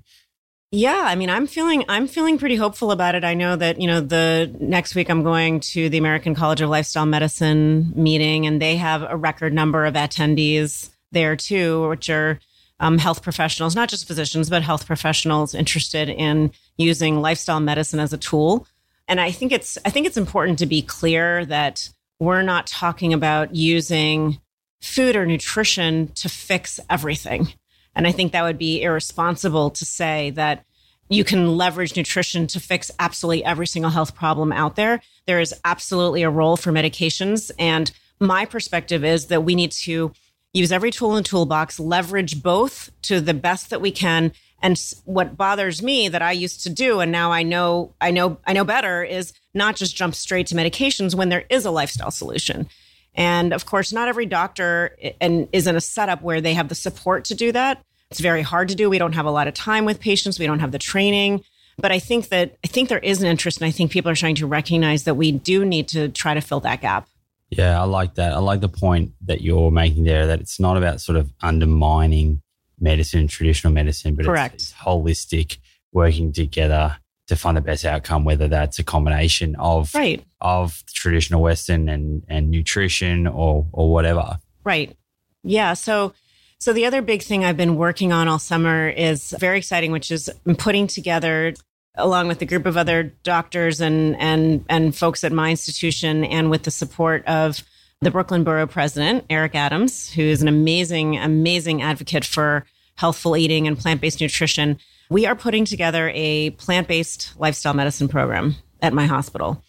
Yeah, 0.72 1.04
I 1.06 1.16
mean, 1.16 1.30
I'm 1.30 1.48
feeling 1.48 1.86
I'm 1.88 2.08
feeling 2.08 2.38
pretty 2.38 2.58
hopeful 2.58 2.92
about 2.92 3.16
it. 3.16 3.24
I 3.24 3.36
know 3.36 3.56
that 3.56 3.80
you 3.80 3.88
know 3.88 4.02
the 4.02 4.54
next 4.60 4.96
week 4.96 5.10
I'm 5.10 5.24
going 5.24 5.62
to 5.72 5.88
the 5.88 5.98
American 5.98 6.36
College 6.36 6.60
of 6.60 6.70
Lifestyle 6.70 7.06
Medicine 7.06 7.94
meeting, 7.96 8.46
and 8.48 8.62
they 8.62 8.76
have 8.76 9.02
a 9.02 9.16
record 9.16 9.54
number 9.54 9.86
of 9.86 9.94
attendees 9.94 10.90
there 11.14 11.38
too, 11.38 11.88
which 11.88 12.10
are 12.10 12.38
um, 12.82 12.98
health 12.98 13.22
professionals, 13.22 13.76
not 13.76 13.88
just 13.88 14.08
physicians, 14.08 14.50
but 14.50 14.64
health 14.64 14.86
professionals 14.86 15.54
interested 15.54 16.10
in 16.10 16.52
using 16.78 17.22
lifestyle 17.22 17.60
medicine 17.60 18.00
as 18.00 18.12
a 18.12 18.18
tool. 18.18 18.68
And 19.08 19.22
I 19.22 19.32
think 19.32 19.52
it's 19.52 19.78
I 19.86 19.90
think 19.92 20.08
it's 20.08 20.18
important 20.18 20.60
to 20.60 20.66
be 20.66 20.82
clear 20.82 21.46
that 21.46 21.90
we're 22.20 22.42
not 22.42 22.68
talking 22.68 23.14
about 23.14 23.56
using 23.56 24.40
food 24.82 25.16
or 25.16 25.26
nutrition 25.26 26.10
to 26.16 26.28
fix 26.28 26.80
everything. 26.90 27.54
And 27.96 28.08
I 28.08 28.12
think 28.12 28.32
that 28.32 28.44
would 28.44 28.58
be 28.58 28.82
irresponsible 28.82 29.70
to 29.72 29.86
say 29.86 30.32
that 30.32 30.66
you 31.10 31.24
can 31.24 31.58
leverage 31.58 31.96
nutrition 31.96 32.48
to 32.48 32.60
fix 32.60 32.90
absolutely 32.98 33.44
every 33.44 33.68
single 33.68 33.92
health 33.92 34.16
problem 34.16 34.52
out 34.54 34.76
there. 34.76 35.02
There 35.28 35.42
is 35.42 35.54
absolutely 35.66 36.24
a 36.24 36.30
role 36.30 36.58
for 36.58 36.72
medications. 36.72 37.52
And 37.60 37.92
my 38.20 38.46
perspective 38.46 39.04
is 39.04 39.28
that 39.28 39.44
we 39.44 39.54
need 39.54 39.72
to 39.74 40.14
use 40.54 40.72
every 40.72 40.92
tool 40.92 41.16
in 41.16 41.24
the 41.24 41.30
toolbox, 41.30 41.80
leverage 41.80 42.42
both 42.42 42.92
to 43.04 43.22
the 43.22 43.34
best 43.34 43.70
that 43.70 43.82
we 43.82 43.92
can. 43.92 44.34
And 44.62 44.80
what 45.06 45.38
bothers 45.38 45.82
me 45.82 46.08
that 46.10 46.22
I 46.22 46.34
used 46.34 46.64
to 46.64 46.70
do, 46.70 47.00
and 47.00 47.12
now 47.12 47.32
I 47.32 47.44
know, 47.44 47.94
I 48.00 48.12
know, 48.12 48.38
I 48.46 48.54
know 48.54 48.64
better 48.64 49.04
is 49.04 49.34
not 49.54 49.76
just 49.76 49.96
jump 49.96 50.14
straight 50.14 50.48
to 50.48 50.56
medications 50.56 51.16
when 51.16 51.30
there 51.30 51.46
is 51.50 51.66
a 51.66 51.72
lifestyle 51.72 52.12
solution. 52.12 52.68
And 53.16 53.54
of 53.54 53.66
course, 53.66 53.92
not 53.92 54.08
every 54.08 54.26
doctor 54.26 54.96
and 55.20 55.48
is 55.52 55.68
in 55.68 55.76
a 55.76 55.82
setup 55.82 56.22
where 56.22 56.42
they 56.42 56.54
have 56.54 56.70
the 56.70 56.76
support 56.76 57.26
to 57.26 57.36
do 57.36 57.52
that. 57.52 57.84
It's 58.10 58.20
very 58.20 58.42
hard 58.42 58.70
to 58.70 58.76
do. 58.76 58.90
We 58.90 59.00
don't 59.00 59.14
have 59.14 59.26
a 59.26 59.32
lot 59.32 59.48
of 59.48 59.54
time 59.54 59.86
with 59.86 60.00
patients. 60.00 60.38
We 60.38 60.46
don't 60.46 60.60
have 60.60 60.72
the 60.72 60.80
training. 60.80 61.44
But 61.78 61.92
I 61.92 62.00
think 62.00 62.30
that 62.30 62.58
I 62.64 62.68
think 62.68 62.90
there 62.90 63.00
is 63.00 63.22
an 63.22 63.28
interest, 63.28 63.60
and 63.60 63.66
I 63.66 63.72
think 63.72 63.92
people 63.92 64.12
are 64.12 64.16
trying 64.16 64.36
to 64.36 64.46
recognize 64.46 65.06
that 65.06 65.16
we 65.16 65.32
do 65.32 65.66
need 65.66 65.88
to 65.90 66.10
try 66.10 66.34
to 66.34 66.42
fill 66.42 66.60
that 66.60 66.82
gap. 66.82 67.08
Yeah, 67.52 67.80
I 67.80 67.84
like 67.84 68.16
that. 68.16 68.32
I 68.34 68.40
like 68.40 68.62
the 68.62 68.70
point 68.70 69.12
that 69.26 69.42
you're 69.42 69.72
making 69.72 70.06
there 70.06 70.28
that 70.28 70.40
it's 70.40 70.60
not 70.60 70.78
about 70.78 71.02
sort 71.02 71.18
of 71.18 71.32
undermining 71.42 72.42
medicine, 72.80 73.28
traditional 73.28 73.74
medicine, 73.74 74.16
but 74.16 74.26
Correct. 74.26 74.56
It's, 74.56 74.72
it's 74.72 74.74
holistic, 74.74 75.58
working 75.92 76.32
together 76.32 76.98
to 77.28 77.36
find 77.36 77.58
the 77.58 77.62
best 77.62 77.86
outcome, 77.86 78.24
whether 78.24 78.48
that's 78.48 78.80
a 78.80 78.84
combination 78.84 79.56
of 79.58 79.94
right. 79.94 80.24
of 80.40 80.84
traditional 80.88 81.42
Western 81.42 81.90
and 81.90 82.24
and 82.28 82.50
nutrition 82.50 83.28
or 83.28 83.68
or 83.74 83.92
whatever. 83.92 84.40
Right. 84.64 84.96
Yeah. 85.44 85.74
So 85.74 86.14
so 86.60 86.74
the 86.74 86.86
other 86.86 87.02
big 87.02 87.22
thing 87.22 87.44
I've 87.44 87.58
been 87.58 87.76
working 87.76 88.12
on 88.14 88.28
all 88.28 88.40
summer 88.40 88.88
is 88.88 89.34
very 89.40 89.58
exciting, 89.58 89.92
which 89.92 90.12
is 90.12 90.30
I'm 90.46 90.56
putting 90.56 90.88
together 90.88 91.54
along 91.96 92.28
with 92.28 92.42
a 92.42 92.46
group 92.46 92.66
of 92.66 92.78
other 92.78 93.04
doctors 93.24 93.82
and 93.82 94.16
and 94.18 94.66
and 94.70 94.96
folks 94.96 95.24
at 95.24 95.32
my 95.32 95.52
institution 95.52 96.24
and 96.24 96.50
with 96.50 96.64
the 96.64 96.72
support 96.72 97.26
of 97.26 97.64
the 98.02 98.12
Brooklyn 98.12 98.44
Borough 98.44 98.68
president 98.68 99.26
Eric 99.30 99.56
Adams 99.56 100.12
who 100.12 100.22
is 100.22 100.42
an 100.42 100.48
amazing 100.48 101.18
amazing 101.18 101.82
advocate 101.82 102.26
for 102.26 102.66
healthful 102.96 103.36
eating 103.36 103.68
and 103.68 103.78
plant-based 103.78 104.22
nutrition. 104.22 104.78
We 105.10 105.26
are 105.26 105.36
putting 105.36 105.66
together 105.66 106.12
a 106.14 106.52
plant-based 106.52 107.34
lifestyle 107.38 107.74
medicine 107.74 108.08
program 108.08 108.56
at 108.82 108.94
my 108.94 109.06
hospital. 109.06 109.64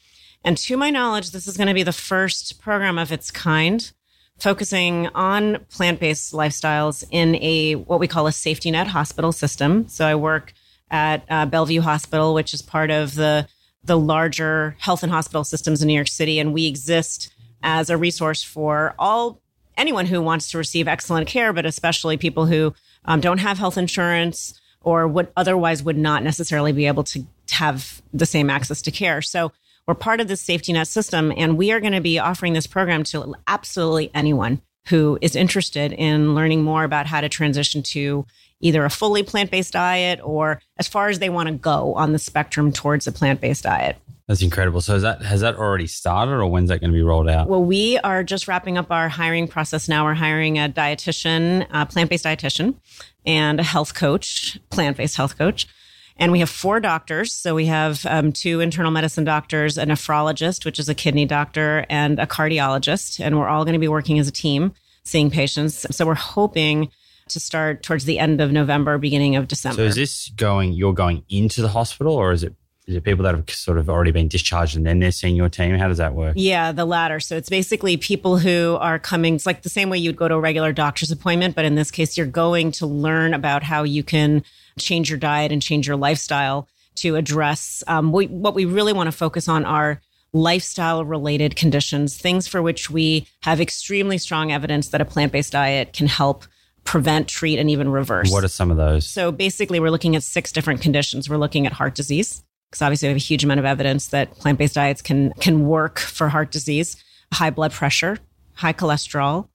And 0.45 0.57
to 0.59 0.77
my 0.77 0.91
knowledge 0.91 1.31
this 1.31 1.49
is 1.49 1.57
going 1.57 1.69
to 1.69 1.75
be 1.75 1.83
the 1.83 1.93
first 1.93 2.61
program 2.61 2.99
of 2.99 3.11
its 3.11 3.31
kind 3.31 3.91
focusing 4.39 5.09
on 5.09 5.65
plant-based 5.71 6.33
lifestyles 6.33 7.05
in 7.11 7.37
a 7.37 7.75
what 7.75 8.01
we 8.01 8.09
call 8.09 8.27
a 8.27 8.33
safety 8.33 8.71
net 8.71 8.87
hospital 8.87 9.33
system. 9.33 9.89
So 9.89 10.07
i 10.07 10.15
work 10.15 10.53
at 10.93 11.25
uh, 11.29 11.47
Bellevue 11.47 11.81
Hospital, 11.81 12.35
which 12.35 12.55
is 12.55 12.63
part 12.63 12.91
of 12.91 13.17
the 13.17 13.49
the 13.85 13.99
larger 13.99 14.77
health 14.79 15.03
and 15.03 15.11
hospital 15.11 15.43
systems 15.43 15.83
in 15.83 15.89
New 15.89 15.95
York 15.95 16.07
City, 16.07 16.39
and 16.39 16.53
we 16.55 16.67
exist 16.69 17.35
as 17.65 17.91
a 17.91 17.97
resource 17.97 18.41
for 18.43 18.95
all 18.97 19.41
anyone 19.77 20.07
who 20.07 20.23
wants 20.23 20.51
to 20.53 20.59
receive 20.59 20.87
excellent 20.87 21.27
care, 21.27 21.53
but 21.53 21.67
especially 21.67 22.17
people 22.17 22.47
who 22.47 22.73
um, 23.07 23.21
don't 23.21 23.39
have 23.39 23.59
health 23.59 23.77
insurance 23.77 24.61
or 24.83 25.09
would 25.09 25.29
otherwise 25.37 25.83
would 25.83 25.99
not 25.99 26.23
necessarily 26.23 26.73
be 26.73 26.87
able 26.87 27.03
to 27.03 27.25
have 27.51 28.03
the 28.13 28.27
same 28.27 28.51
access 28.51 28.83
to 28.83 28.91
care. 28.91 29.21
So 29.21 29.51
we're 29.87 29.95
part 29.95 30.21
of 30.21 30.29
this 30.29 30.41
safety 30.41 30.73
net 30.73 30.87
system, 30.87 31.33
and 31.37 31.57
we 31.57 31.73
are 31.73 31.81
going 31.81 31.93
to 31.93 32.01
be 32.01 32.19
offering 32.19 32.53
this 32.53 32.67
program 32.67 33.03
to 33.05 33.35
absolutely 33.49 34.11
anyone 34.15 34.63
who 34.87 35.19
is 35.21 35.37
interested 35.37 35.93
in 35.93 36.35
learning 36.35 36.63
more 36.63 36.85
about 36.85 37.07
how 37.07 37.21
to 37.21 37.29
transition 37.29 37.83
to 37.83 38.27
either 38.61 38.85
a 38.85 38.91
fully 38.91 39.23
plant 39.23 39.51
based 39.51 39.73
diet 39.73 40.21
or 40.23 40.61
as 40.79 40.89
far 40.89 41.09
as 41.09 41.19
they 41.19 41.29
want 41.29 41.49
to 41.49 41.55
go 41.55 41.95
on 41.95 42.13
the 42.13 42.19
spectrum 42.19 42.73
towards 42.73 43.07
a 43.07 43.13
plant 43.13 43.41
based 43.41 43.65
diet. 43.65 43.97
That's 44.29 44.41
incredible. 44.41 44.81
So 44.81 44.95
is 44.95 45.03
that 45.03 45.21
has 45.23 45.41
that 45.41 45.57
already 45.57 45.89
started, 45.89 46.33
or 46.33 46.47
when's 46.47 46.69
that 46.69 46.81
going 46.81 46.91
to 46.93 46.97
be 46.97 47.03
rolled 47.03 47.29
out? 47.29 47.49
Well, 47.49 47.65
we 47.65 47.99
are 47.99 48.23
just 48.23 48.47
wrapping 48.47 48.79
up 48.79 48.91
our 48.91 49.09
hiring 49.09 49.49
process 49.49 49.89
now. 49.89 50.05
We're 50.05 50.15
hiring 50.15 50.59
a 50.59 50.69
dietitian, 50.69 51.67
a 51.71 51.87
plant-based 51.87 52.25
dietitian, 52.25 52.77
and 53.27 53.59
a 53.59 53.65
health 53.65 53.95
coach, 53.95 54.59
plant-based 54.71 55.17
health 55.17 55.37
coach. 55.37 55.67
And 56.19 56.33
we 56.33 56.41
have 56.41 56.51
four 56.51 56.81
doctors. 56.81 57.33
So 57.33 57.55
we 57.55 57.67
have 57.67 58.05
um, 58.07 58.33
two 58.33 58.61
internal 58.61 58.91
medicine 58.91 59.25
doctors, 59.25 59.79
a 59.79 59.85
nephrologist, 59.85 60.65
which 60.65 60.79
is 60.79 60.89
a 60.89 60.95
kidney 60.95 61.25
doctor, 61.25 61.87
and 61.89 62.19
a 62.19 62.27
cardiologist. 62.27 63.25
And 63.25 63.39
we're 63.39 63.49
all 63.49 63.65
going 63.65 63.75
to 63.75 63.79
be 63.79 63.89
working 63.89 64.19
as 64.19 64.29
a 64.29 64.33
team, 64.33 64.73
seeing 65.05 65.31
patients. 65.31 65.87
So 65.91 66.07
we're 66.07 66.15
hoping 66.15 66.91
to 67.29 67.41
start 67.41 67.83
towards 67.83 68.05
the 68.05 68.19
end 68.19 68.41
of 68.41 68.53
November, 68.53 68.99
beginning 68.99 69.37
of 69.37 69.49
December. 69.49 69.77
So 69.77 69.85
is 69.85 69.95
this 69.95 70.29
going? 70.31 70.73
You're 70.73 70.93
going 70.93 71.25
into 71.29 71.63
the 71.63 71.69
hospital, 71.69 72.15
or 72.15 72.33
is 72.33 72.43
it 72.43 72.55
is 72.87 72.97
it 72.97 73.05
people 73.05 73.23
that 73.23 73.35
have 73.35 73.49
sort 73.49 73.79
of 73.79 73.89
already 73.89 74.11
been 74.11 74.27
discharged 74.27 74.77
and 74.77 74.85
then 74.85 74.99
they're 74.99 75.13
seeing 75.13 75.37
your 75.37 75.49
team? 75.49 75.77
How 75.77 75.87
does 75.87 75.99
that 75.99 76.15
work? 76.15 76.35
Yeah, 76.37 76.73
the 76.73 76.85
latter. 76.85 77.21
So 77.21 77.37
it's 77.37 77.49
basically 77.49 77.97
people 77.97 78.39
who 78.39 78.77
are 78.81 78.99
coming, 78.99 79.37
it's 79.37 79.47
like 79.47 79.63
the 79.63 79.69
same 79.69 79.89
way 79.89 79.99
you'd 79.99 80.17
go 80.17 80.27
to 80.27 80.35
a 80.35 80.41
regular 80.41 80.73
doctor's 80.73 81.13
appointment, 81.13 81.55
but 81.55 81.65
in 81.65 81.77
this 81.77 81.93
case, 81.93 82.17
you're 82.17 82.27
going 82.27 82.73
to 82.73 82.87
learn 82.87 83.35
about 83.35 83.63
how 83.63 83.85
you 83.85 84.03
can 84.03 84.43
change 84.79 85.11
your 85.11 85.19
diet 85.19 85.53
and 85.53 85.63
change 85.63 85.87
your 85.87 85.97
lifestyle 85.97 86.69
to 86.97 87.17
address 87.17 87.83
um, 87.87 88.13
we, 88.13 88.27
what 88.27 88.55
we 88.55 88.65
really 88.65 88.93
want 88.93 89.07
to 89.07 89.13
focus 89.13 89.49
on 89.49 89.65
are 89.65 90.01
lifestyle 90.33 91.05
related 91.05 91.57
conditions, 91.57 92.17
things 92.17 92.49
for 92.49 92.63
which 92.63 92.91
we 92.91 93.27
have 93.43 93.61
extremely 93.61 94.19
strong 94.19 94.53
evidence 94.53 94.89
that 94.89 95.01
a 95.01 95.05
plant 95.05 95.33
based 95.33 95.53
diet 95.53 95.93
can 95.93 96.07
help 96.07 96.45
prevent, 96.85 97.29
treat, 97.29 97.59
and 97.59 97.71
even 97.71 97.91
reverse. 97.91 98.33
What 98.33 98.45
are 98.45 98.49
some 98.49 98.71
of 98.71 98.77
those? 98.77 99.07
So 99.07 99.31
basically, 99.31 99.79
we're 99.79 99.91
looking 99.91 100.17
at 100.17 100.23
six 100.23 100.53
different 100.53 100.81
conditions. 100.81 101.29
We're 101.29 101.37
looking 101.37 101.67
at 101.67 101.73
heart 101.73 101.95
disease, 101.95 102.43
because 102.71 102.83
obviously 102.83 103.09
we 103.09 103.11
have 103.11 103.17
a 103.17 103.21
huge 103.21 103.45
amount 103.45 103.61
of 103.61 103.67
evidence 103.67 104.09
that 104.09 104.33
plant-based 104.33 104.75
diets 104.75 105.03
can 105.03 105.33
can 105.35 105.67
work 105.67 105.99
for 105.99 106.29
heart 106.29 106.51
disease, 106.51 107.03
high 107.33 107.51
blood 107.51 107.73
pressure, 107.73 108.19
high 108.55 108.73
cholesterol, 108.73 109.49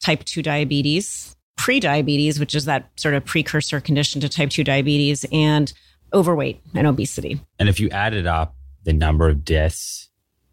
type 0.00 0.24
2 0.24 0.42
diabetes, 0.42 1.33
pre-diabetes, 1.56 2.40
which 2.40 2.54
is 2.54 2.64
that 2.64 2.90
sort 2.96 3.14
of 3.14 3.24
precursor 3.24 3.80
condition 3.80 4.20
to 4.20 4.28
type 4.28 4.50
2 4.50 4.64
diabetes 4.64 5.24
and 5.32 5.72
overweight 6.12 6.60
and 6.74 6.86
obesity. 6.86 7.40
And 7.58 7.68
if 7.68 7.80
you 7.80 7.88
added 7.90 8.26
up 8.26 8.54
the 8.84 8.92
number 8.92 9.28
of 9.28 9.44
deaths 9.44 10.08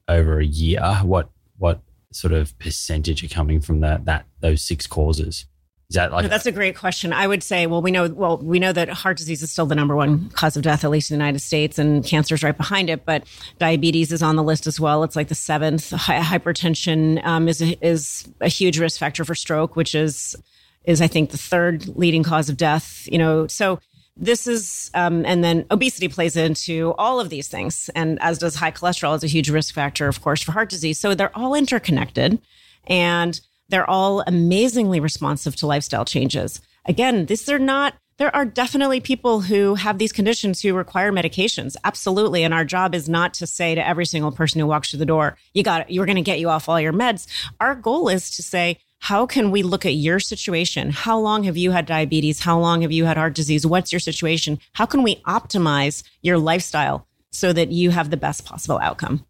over 0.07 0.39
a 0.39 0.45
year, 0.45 0.81
what 1.03 1.29
what 1.57 1.81
sort 2.11 2.33
of 2.33 2.57
percentage 2.59 3.23
are 3.23 3.33
coming 3.33 3.61
from 3.61 3.79
that 3.81 4.05
that 4.05 4.25
those 4.39 4.61
six 4.61 4.87
causes? 4.87 5.45
Is 5.89 5.95
that 5.95 6.13
like 6.13 6.23
no, 6.23 6.29
that's 6.29 6.45
a 6.45 6.53
great 6.53 6.77
question. 6.77 7.11
I 7.11 7.27
would 7.27 7.43
say, 7.43 7.67
well, 7.67 7.81
we 7.81 7.91
know 7.91 8.07
well, 8.07 8.37
we 8.37 8.59
know 8.59 8.71
that 8.71 8.87
heart 8.87 9.17
disease 9.17 9.43
is 9.43 9.51
still 9.51 9.65
the 9.65 9.75
number 9.75 9.93
one 9.93 10.29
cause 10.29 10.55
of 10.55 10.63
death, 10.63 10.85
at 10.85 10.89
least 10.89 11.11
in 11.11 11.17
the 11.17 11.21
United 11.21 11.39
States, 11.39 11.77
and 11.77 12.05
cancer 12.05 12.33
is 12.33 12.43
right 12.43 12.55
behind 12.55 12.89
it. 12.89 13.05
But 13.05 13.25
diabetes 13.59 14.13
is 14.13 14.23
on 14.23 14.37
the 14.37 14.43
list 14.43 14.67
as 14.67 14.79
well. 14.79 15.03
It's 15.03 15.17
like 15.17 15.27
the 15.27 15.35
seventh. 15.35 15.91
Hypertension 15.91 17.21
um, 17.25 17.49
is 17.49 17.61
a, 17.61 17.85
is 17.85 18.25
a 18.39 18.47
huge 18.47 18.79
risk 18.79 18.99
factor 18.99 19.25
for 19.25 19.35
stroke, 19.35 19.75
which 19.75 19.93
is 19.93 20.33
is 20.83 21.01
I 21.01 21.07
think 21.07 21.31
the 21.31 21.37
third 21.37 21.87
leading 21.97 22.23
cause 22.23 22.49
of 22.49 22.57
death. 22.57 23.07
You 23.11 23.17
know, 23.17 23.47
so 23.47 23.79
this 24.17 24.47
is 24.47 24.91
um, 24.93 25.25
and 25.25 25.43
then 25.43 25.65
obesity 25.71 26.07
plays 26.07 26.35
into 26.35 26.93
all 26.97 27.19
of 27.19 27.29
these 27.29 27.47
things 27.47 27.89
and 27.95 28.21
as 28.21 28.37
does 28.37 28.55
high 28.55 28.71
cholesterol 28.71 29.15
is 29.15 29.23
a 29.23 29.27
huge 29.27 29.49
risk 29.49 29.73
factor 29.73 30.07
of 30.09 30.21
course 30.21 30.43
for 30.43 30.51
heart 30.51 30.67
disease 30.69 30.99
so 30.99 31.15
they're 31.15 31.35
all 31.35 31.55
interconnected 31.55 32.37
and 32.87 33.39
they're 33.71 33.89
all 33.89 34.21
amazingly 34.27 34.99
responsive 34.99 35.55
to 35.57 35.67
lifestyle 35.67 36.05
changes. 36.05 36.61
Again, 36.85 37.25
these 37.25 37.49
are 37.49 37.57
not 37.57 37.95
there 38.17 38.35
are 38.35 38.45
definitely 38.45 38.99
people 38.99 39.41
who 39.41 39.73
have 39.73 39.97
these 39.97 40.11
conditions 40.11 40.61
who 40.61 40.75
require 40.75 41.11
medications. 41.11 41.75
Absolutely. 41.83 42.43
And 42.43 42.53
our 42.53 42.63
job 42.63 42.93
is 42.93 43.09
not 43.09 43.33
to 43.35 43.47
say 43.47 43.73
to 43.73 43.87
every 43.87 44.05
single 44.05 44.31
person 44.31 44.61
who 44.61 44.67
walks 44.67 44.91
through 44.91 44.99
the 44.99 45.07
door, 45.07 45.37
you 45.55 45.63
got 45.63 45.81
it, 45.81 45.89
you're 45.89 46.05
going 46.05 46.17
to 46.17 46.21
get 46.21 46.39
you 46.39 46.47
off 46.47 46.69
all 46.69 46.79
your 46.79 46.93
meds. 46.93 47.25
Our 47.59 47.73
goal 47.73 48.09
is 48.09 48.29
to 48.35 48.43
say, 48.43 48.77
how 49.01 49.25
can 49.25 49.49
we 49.49 49.63
look 49.63 49.83
at 49.83 49.95
your 49.95 50.19
situation? 50.19 50.91
How 50.91 51.17
long 51.17 51.43
have 51.45 51.57
you 51.57 51.71
had 51.71 51.87
diabetes? 51.87 52.39
How 52.39 52.59
long 52.59 52.83
have 52.83 52.91
you 52.91 53.05
had 53.05 53.17
heart 53.17 53.33
disease? 53.33 53.65
What's 53.65 53.91
your 53.91 53.99
situation? 53.99 54.59
How 54.73 54.85
can 54.85 55.01
we 55.01 55.15
optimize 55.27 56.03
your 56.21 56.37
lifestyle 56.37 57.07
so 57.31 57.51
that 57.51 57.71
you 57.71 57.89
have 57.89 58.11
the 58.11 58.17
best 58.17 58.45
possible 58.45 58.77
outcome? 58.79 59.25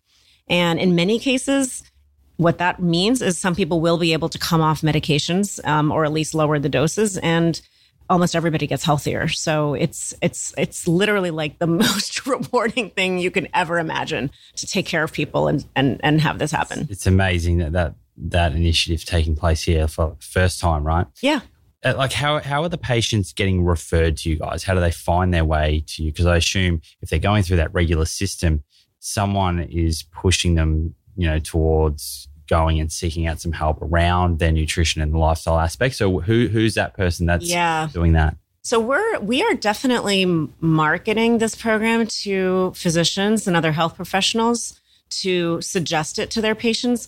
And 0.49 0.77
in 0.77 0.93
many 0.93 1.19
cases, 1.19 1.89
what 2.35 2.57
that 2.57 2.81
means 2.81 3.21
is 3.21 3.37
some 3.37 3.55
people 3.55 3.79
will 3.79 3.97
be 3.97 4.11
able 4.11 4.27
to 4.27 4.37
come 4.37 4.59
off 4.59 4.81
medications 4.81 5.65
um, 5.65 5.89
or 5.89 6.03
at 6.03 6.11
least 6.11 6.35
lower 6.35 6.59
the 6.59 6.67
doses 6.67 7.17
and 7.17 7.61
almost 8.09 8.35
everybody 8.35 8.67
gets 8.67 8.83
healthier 8.83 9.29
so 9.29 9.73
it's 9.73 10.13
it's 10.21 10.53
it's 10.57 10.85
literally 10.85 11.31
like 11.31 11.59
the 11.59 11.67
most 11.87 12.25
rewarding 12.27 12.89
thing 12.89 13.19
you 13.19 13.31
can 13.31 13.47
ever 13.53 13.79
imagine 13.79 14.29
to 14.57 14.67
take 14.67 14.85
care 14.85 15.03
of 15.03 15.13
people 15.13 15.47
and 15.47 15.65
and 15.77 16.01
and 16.03 16.19
have 16.19 16.39
this 16.39 16.51
happen 16.51 16.87
it's 16.89 17.07
amazing 17.07 17.59
that 17.59 17.71
that 17.71 17.93
that 18.29 18.53
initiative 18.53 19.03
taking 19.05 19.35
place 19.35 19.63
here 19.63 19.87
for 19.87 20.15
the 20.19 20.25
first 20.25 20.59
time 20.59 20.83
right 20.83 21.07
yeah 21.21 21.41
uh, 21.83 21.93
like 21.97 22.13
how 22.13 22.39
how 22.39 22.61
are 22.61 22.69
the 22.69 22.77
patients 22.77 23.33
getting 23.33 23.63
referred 23.63 24.15
to 24.17 24.29
you 24.29 24.37
guys 24.37 24.63
how 24.63 24.73
do 24.73 24.79
they 24.79 24.91
find 24.91 25.33
their 25.33 25.45
way 25.45 25.83
to 25.87 26.03
you 26.03 26.11
because 26.11 26.25
i 26.25 26.37
assume 26.37 26.81
if 27.01 27.09
they're 27.09 27.19
going 27.19 27.43
through 27.43 27.57
that 27.57 27.73
regular 27.73 28.05
system 28.05 28.63
someone 28.99 29.59
is 29.59 30.03
pushing 30.03 30.55
them 30.55 30.93
you 31.15 31.27
know 31.27 31.39
towards 31.39 32.27
going 32.51 32.81
and 32.81 32.91
seeking 32.91 33.27
out 33.27 33.39
some 33.39 33.53
help 33.53 33.81
around 33.81 34.39
their 34.39 34.51
nutrition 34.51 35.01
and 35.01 35.13
the 35.13 35.17
lifestyle 35.17 35.57
aspect. 35.57 35.95
So 35.95 36.19
who 36.19 36.49
who's 36.49 36.73
that 36.75 36.93
person 36.93 37.25
that's 37.25 37.49
yeah. 37.49 37.87
doing 37.93 38.11
that? 38.11 38.35
So 38.61 38.77
we're 38.79 39.19
we 39.19 39.41
are 39.41 39.53
definitely 39.53 40.25
marketing 40.59 41.37
this 41.37 41.55
program 41.55 42.05
to 42.23 42.73
physicians 42.75 43.47
and 43.47 43.55
other 43.55 43.71
health 43.71 43.95
professionals 43.95 44.79
to 45.21 45.61
suggest 45.61 46.19
it 46.19 46.29
to 46.31 46.41
their 46.41 46.53
patients, 46.53 47.07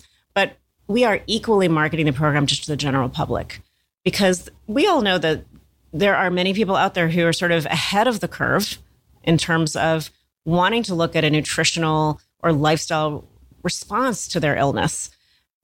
we 0.86 1.04
are 1.04 1.20
equally 1.26 1.68
marketing 1.68 2.06
the 2.06 2.12
program 2.12 2.46
just 2.46 2.64
to 2.64 2.70
the 2.70 2.76
general 2.76 3.08
public 3.08 3.60
because 4.04 4.50
we 4.66 4.86
all 4.86 5.00
know 5.00 5.18
that 5.18 5.44
there 5.92 6.16
are 6.16 6.30
many 6.30 6.52
people 6.52 6.76
out 6.76 6.94
there 6.94 7.08
who 7.08 7.26
are 7.26 7.32
sort 7.32 7.52
of 7.52 7.66
ahead 7.66 8.08
of 8.08 8.20
the 8.20 8.28
curve 8.28 8.78
in 9.22 9.38
terms 9.38 9.76
of 9.76 10.10
wanting 10.44 10.82
to 10.82 10.94
look 10.94 11.16
at 11.16 11.24
a 11.24 11.30
nutritional 11.30 12.20
or 12.42 12.52
lifestyle 12.52 13.24
response 13.62 14.28
to 14.28 14.40
their 14.40 14.56
illness 14.56 15.10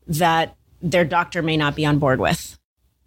that 0.06 0.56
their 0.80 1.04
doctor 1.04 1.42
may 1.42 1.56
not 1.56 1.76
be 1.76 1.84
on 1.84 1.98
board 1.98 2.18
with. 2.20 2.58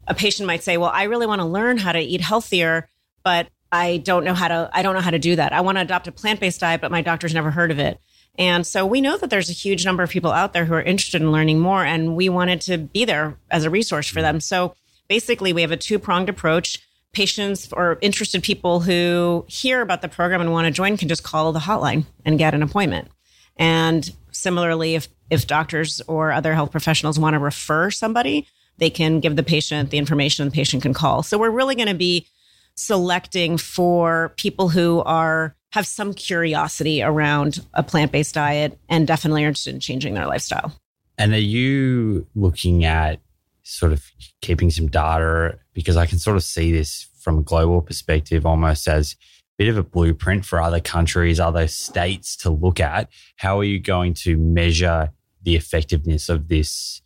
A 0.08 0.14
patient 0.14 0.46
might 0.46 0.64
say, 0.64 0.78
"Well, 0.78 0.92
I 0.94 1.04
really 1.04 1.26
want 1.26 1.40
to 1.40 1.46
learn 1.46 1.78
how 1.78 1.92
to 1.92 2.00
eat 2.00 2.22
healthier, 2.22 2.88
but 3.24 3.48
I 3.72 3.98
don't 3.98 4.24
know 4.24 4.36
how 4.36 4.50
to 4.50 4.70
I 4.74 4.84
don't 4.84 4.94
know 4.94 5.02
how 5.02 5.10
to 5.10 5.18
do 5.18 5.36
that. 5.38 5.54
I 5.54 5.62
want 5.62 5.78
to 5.78 5.82
adopt 5.82 6.08
a 6.08 6.12
plant-based 6.12 6.60
diet, 6.60 6.82
but 6.82 6.92
my 6.92 7.02
doctor's 7.02 7.34
never 7.34 7.50
heard 7.50 7.72
of 7.72 7.80
it." 7.80 8.00
And 8.38 8.66
so 8.66 8.86
we 8.86 9.02
know 9.02 9.18
that 9.18 9.30
there's 9.30 9.50
a 9.50 9.54
huge 9.54 9.86
number 9.86 10.02
of 10.04 10.10
people 10.10 10.32
out 10.32 10.54
there 10.54 10.66
who 10.66 10.74
are 10.74 10.82
interested 10.82 11.22
in 11.22 11.32
learning 11.32 11.60
more 11.60 11.86
and 11.86 12.16
we 12.16 12.30
wanted 12.30 12.62
to 12.62 12.78
be 12.78 13.06
there 13.06 13.38
as 13.52 13.64
a 13.64 13.70
resource 13.70 14.08
for 14.08 14.22
them. 14.22 14.40
So 14.40 14.76
basically 15.08 15.54
we 15.54 15.62
have 15.62 15.72
a 15.72 15.78
two-pronged 15.78 16.30
approach. 16.30 16.80
Patients 17.12 17.72
or 17.72 18.00
interested 18.02 18.42
people 18.42 18.80
who 18.80 19.46
hear 19.48 19.82
about 19.82 20.02
the 20.02 20.08
program 20.08 20.42
and 20.42 20.52
want 20.52 20.66
to 20.66 20.72
join 20.72 20.98
can 20.98 21.08
just 21.08 21.22
call 21.22 21.52
the 21.52 21.60
hotline 21.60 22.06
and 22.26 22.40
get 22.40 22.56
an 22.56 22.64
appointment. 22.64 23.08
And 23.56 24.10
similarly, 24.32 24.96
if 24.96 25.08
if 25.30 25.46
doctors 25.46 26.02
or 26.08 26.32
other 26.32 26.56
health 26.56 26.72
professionals 26.72 27.20
want 27.20 27.36
to 27.36 27.40
refer 27.40 27.92
somebody, 27.92 28.48
they 28.80 28.90
can 28.90 29.20
give 29.20 29.36
the 29.36 29.44
patient 29.44 29.92
the 29.92 30.00
information 30.00 30.46
the 30.46 30.52
patient 30.52 30.82
can 30.82 30.96
call. 30.96 31.22
So 31.22 31.38
we're 31.38 31.52
really 31.52 31.76
going 31.76 31.88
to 31.88 31.94
be 31.94 32.26
selecting 32.74 33.60
for 33.60 34.34
people 34.38 34.70
who 34.70 35.02
are 35.02 35.56
have 35.74 35.88
some 35.88 36.14
curiosity 36.14 37.02
around 37.02 37.66
a 37.74 37.82
plant-based 37.82 38.36
diet 38.36 38.78
and 38.90 39.08
definitely 39.08 39.44
are 39.44 39.48
interested 39.48 39.74
in 39.74 39.80
changing 39.80 40.14
their 40.14 40.28
lifestyle. 40.28 40.72
And 41.18 41.34
are 41.34 41.40
you 41.40 42.28
looking 42.36 42.86
at 42.86 43.22
sort 43.64 43.92
of 43.92 44.06
keeping 44.42 44.70
some 44.70 44.88
data 44.88 45.58
because 45.74 45.98
I 45.98 46.06
can 46.06 46.20
sort 46.20 46.38
of 46.38 46.44
see 46.44 46.72
this 46.72 47.08
from 47.20 47.40
a 47.40 47.42
global 47.42 47.82
perspective 47.82 48.46
almost 48.46 48.88
as 48.88 49.14
a 49.14 49.16
bit 49.58 49.68
of 49.68 49.78
a 49.78 49.82
blueprint 49.82 50.46
for 50.46 50.62
other 50.62 50.80
countries, 50.80 51.40
other 51.40 51.68
states 51.68 52.36
to 52.38 52.52
look 52.52 52.80
at. 52.80 53.10
How 53.38 53.60
are 53.60 53.64
you 53.64 53.80
going 53.80 54.14
to 54.16 54.38
measure 54.38 55.12
the 55.42 55.56
effectiveness 55.56 56.30
of 56.30 56.50
this 56.50 57.02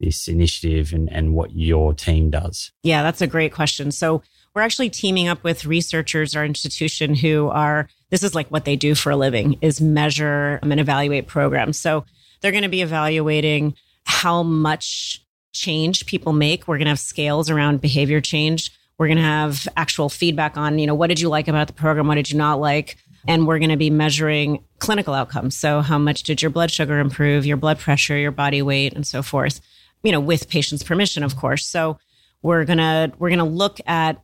this 0.00 0.26
initiative 0.26 0.92
and, 0.92 1.08
and 1.12 1.34
what 1.34 1.54
your 1.54 1.94
team 1.94 2.30
does? 2.30 2.72
Yeah, 2.82 3.04
that's 3.04 3.22
a 3.22 3.26
great 3.28 3.52
question. 3.52 3.92
So 3.92 4.22
we're 4.58 4.64
actually 4.64 4.90
teaming 4.90 5.28
up 5.28 5.44
with 5.44 5.64
researchers 5.64 6.34
our 6.34 6.44
institution 6.44 7.14
who 7.14 7.46
are 7.46 7.88
this 8.10 8.24
is 8.24 8.34
like 8.34 8.48
what 8.48 8.64
they 8.64 8.74
do 8.74 8.96
for 8.96 9.10
a 9.10 9.16
living 9.16 9.56
is 9.60 9.80
measure 9.80 10.58
and 10.62 10.80
evaluate 10.80 11.28
programs. 11.28 11.78
So 11.78 12.04
they're 12.40 12.50
going 12.50 12.64
to 12.64 12.68
be 12.68 12.82
evaluating 12.82 13.76
how 14.02 14.42
much 14.42 15.24
change 15.52 16.06
people 16.06 16.32
make. 16.32 16.66
We're 16.66 16.78
going 16.78 16.86
to 16.86 16.90
have 16.90 16.98
scales 16.98 17.50
around 17.50 17.80
behavior 17.80 18.20
change. 18.20 18.76
We're 18.98 19.06
going 19.06 19.18
to 19.18 19.22
have 19.22 19.68
actual 19.76 20.08
feedback 20.08 20.56
on, 20.56 20.80
you 20.80 20.88
know, 20.88 20.94
what 20.94 21.06
did 21.06 21.20
you 21.20 21.28
like 21.28 21.46
about 21.46 21.68
the 21.68 21.72
program? 21.72 22.08
What 22.08 22.16
did 22.16 22.28
you 22.28 22.36
not 22.36 22.58
like? 22.58 22.96
And 23.28 23.46
we're 23.46 23.60
going 23.60 23.70
to 23.70 23.76
be 23.76 23.90
measuring 23.90 24.64
clinical 24.80 25.14
outcomes. 25.14 25.56
So, 25.56 25.82
how 25.82 25.98
much 25.98 26.24
did 26.24 26.42
your 26.42 26.50
blood 26.50 26.72
sugar 26.72 26.98
improve, 26.98 27.46
your 27.46 27.56
blood 27.56 27.78
pressure, 27.78 28.18
your 28.18 28.32
body 28.32 28.60
weight, 28.60 28.92
and 28.94 29.06
so 29.06 29.22
forth. 29.22 29.60
you 30.02 30.10
know, 30.10 30.20
with 30.20 30.48
patients' 30.48 30.82
permission, 30.82 31.22
of 31.22 31.36
course. 31.36 31.64
So 31.64 31.98
we're 32.42 32.64
gonna 32.64 33.12
we're 33.18 33.30
gonna 33.30 33.44
look 33.44 33.80
at 33.86 34.20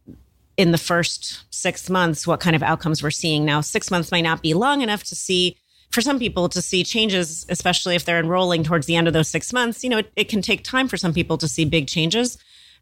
in 0.57 0.71
the 0.71 0.79
first 0.79 1.45
six 1.53 1.91
months 1.91 2.27
what 2.27 2.41
kind 2.41 2.55
of 2.55 2.63
outcomes 2.63 3.03
we're 3.03 3.11
seeing. 3.11 3.45
Now, 3.45 3.61
six 3.61 3.91
months 3.91 4.11
might 4.11 4.23
not 4.23 4.43
be 4.43 4.55
long 4.55 4.83
enough 4.83 5.05
to 5.05 5.15
see 5.15 5.57
for 5.91 6.01
some 6.01 6.19
people 6.19 6.49
to 6.49 6.61
see 6.61 6.83
changes, 6.85 7.47
especially 7.49 7.95
if 7.95 8.05
they're 8.05 8.19
enrolling 8.19 8.65
towards 8.65 8.87
the 8.87 8.97
end 8.97 9.07
of 9.07 9.13
those 9.13 9.29
six 9.29 9.53
months. 9.53 9.85
You 9.85 9.91
know, 9.91 9.99
it, 9.99 10.13
it 10.17 10.29
can 10.29 10.43
take 10.43 10.65
time 10.65 10.89
for 10.89 10.97
some 10.97 11.13
people 11.13 11.39
to 11.39 11.49
see 11.49 11.65
big 11.65 11.87
changes, 11.87 12.37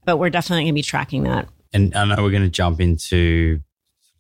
but 0.05 0.17
we're 0.17 0.31
definitely 0.31 0.65
going 0.65 0.75
to 0.75 0.79
be 0.79 0.83
tracking 0.83 1.25
that. 1.25 1.49
And 1.73 1.95
I 1.95 2.05
know 2.05 2.23
we're 2.23 2.31
going 2.31 2.43
to 2.43 2.49
jump 2.49 2.81
into 2.81 3.61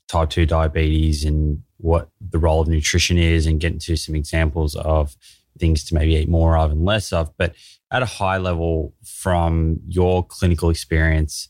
type 0.08 0.30
2 0.30 0.46
diabetes 0.46 1.24
and 1.24 1.62
what 1.78 2.10
the 2.20 2.38
role 2.38 2.60
of 2.60 2.68
nutrition 2.68 3.18
is 3.18 3.46
and 3.46 3.60
get 3.60 3.72
into 3.72 3.96
some 3.96 4.14
examples 4.14 4.74
of 4.76 5.16
things 5.58 5.84
to 5.84 5.94
maybe 5.94 6.14
eat 6.14 6.28
more 6.28 6.56
of 6.56 6.70
and 6.70 6.84
less 6.84 7.12
of. 7.12 7.36
But 7.36 7.54
at 7.90 8.02
a 8.02 8.06
high 8.06 8.38
level, 8.38 8.94
from 9.04 9.80
your 9.86 10.24
clinical 10.24 10.70
experience, 10.70 11.48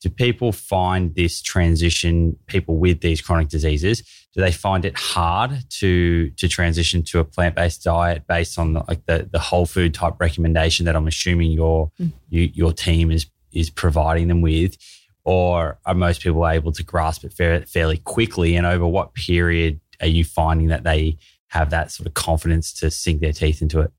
do 0.00 0.10
people 0.10 0.52
find 0.52 1.14
this 1.14 1.40
transition, 1.40 2.36
people 2.46 2.76
with 2.76 3.00
these 3.00 3.20
chronic 3.20 3.48
diseases, 3.48 4.02
do 4.34 4.40
they 4.40 4.52
find 4.52 4.84
it 4.84 4.96
hard 4.96 5.64
to 5.70 6.30
to 6.30 6.48
transition 6.48 7.02
to 7.04 7.18
a 7.18 7.24
plant-based 7.24 7.82
diet 7.82 8.26
based 8.26 8.58
on 8.58 8.74
the, 8.74 8.84
like 8.86 9.04
the, 9.06 9.28
the 9.30 9.38
whole 9.38 9.66
food 9.66 9.94
type 9.94 10.14
recommendation 10.20 10.84
that 10.86 10.94
I'm 10.94 11.06
assuming 11.06 11.52
your 11.52 11.90
mm. 12.00 12.12
you, 12.28 12.50
your 12.52 12.72
team 12.72 13.10
is 13.10 13.26
is 13.52 13.70
providing 13.70 14.28
them 14.28 14.42
with? 14.42 14.76
Or 15.24 15.78
are 15.84 15.94
most 15.94 16.20
people 16.20 16.46
able 16.46 16.70
to 16.72 16.84
grasp 16.84 17.24
it 17.24 17.66
fairly 17.68 17.96
quickly? 17.96 18.54
And 18.54 18.64
over 18.64 18.86
what 18.86 19.14
period 19.14 19.80
are 20.00 20.06
you 20.06 20.24
finding 20.24 20.68
that 20.68 20.84
they 20.84 21.16
have 21.48 21.70
that 21.70 21.90
sort 21.90 22.06
of 22.06 22.14
confidence 22.14 22.72
to 22.74 22.90
sink 22.90 23.20
their 23.20 23.32
teeth 23.32 23.60
into 23.60 23.80
it? 23.80 23.90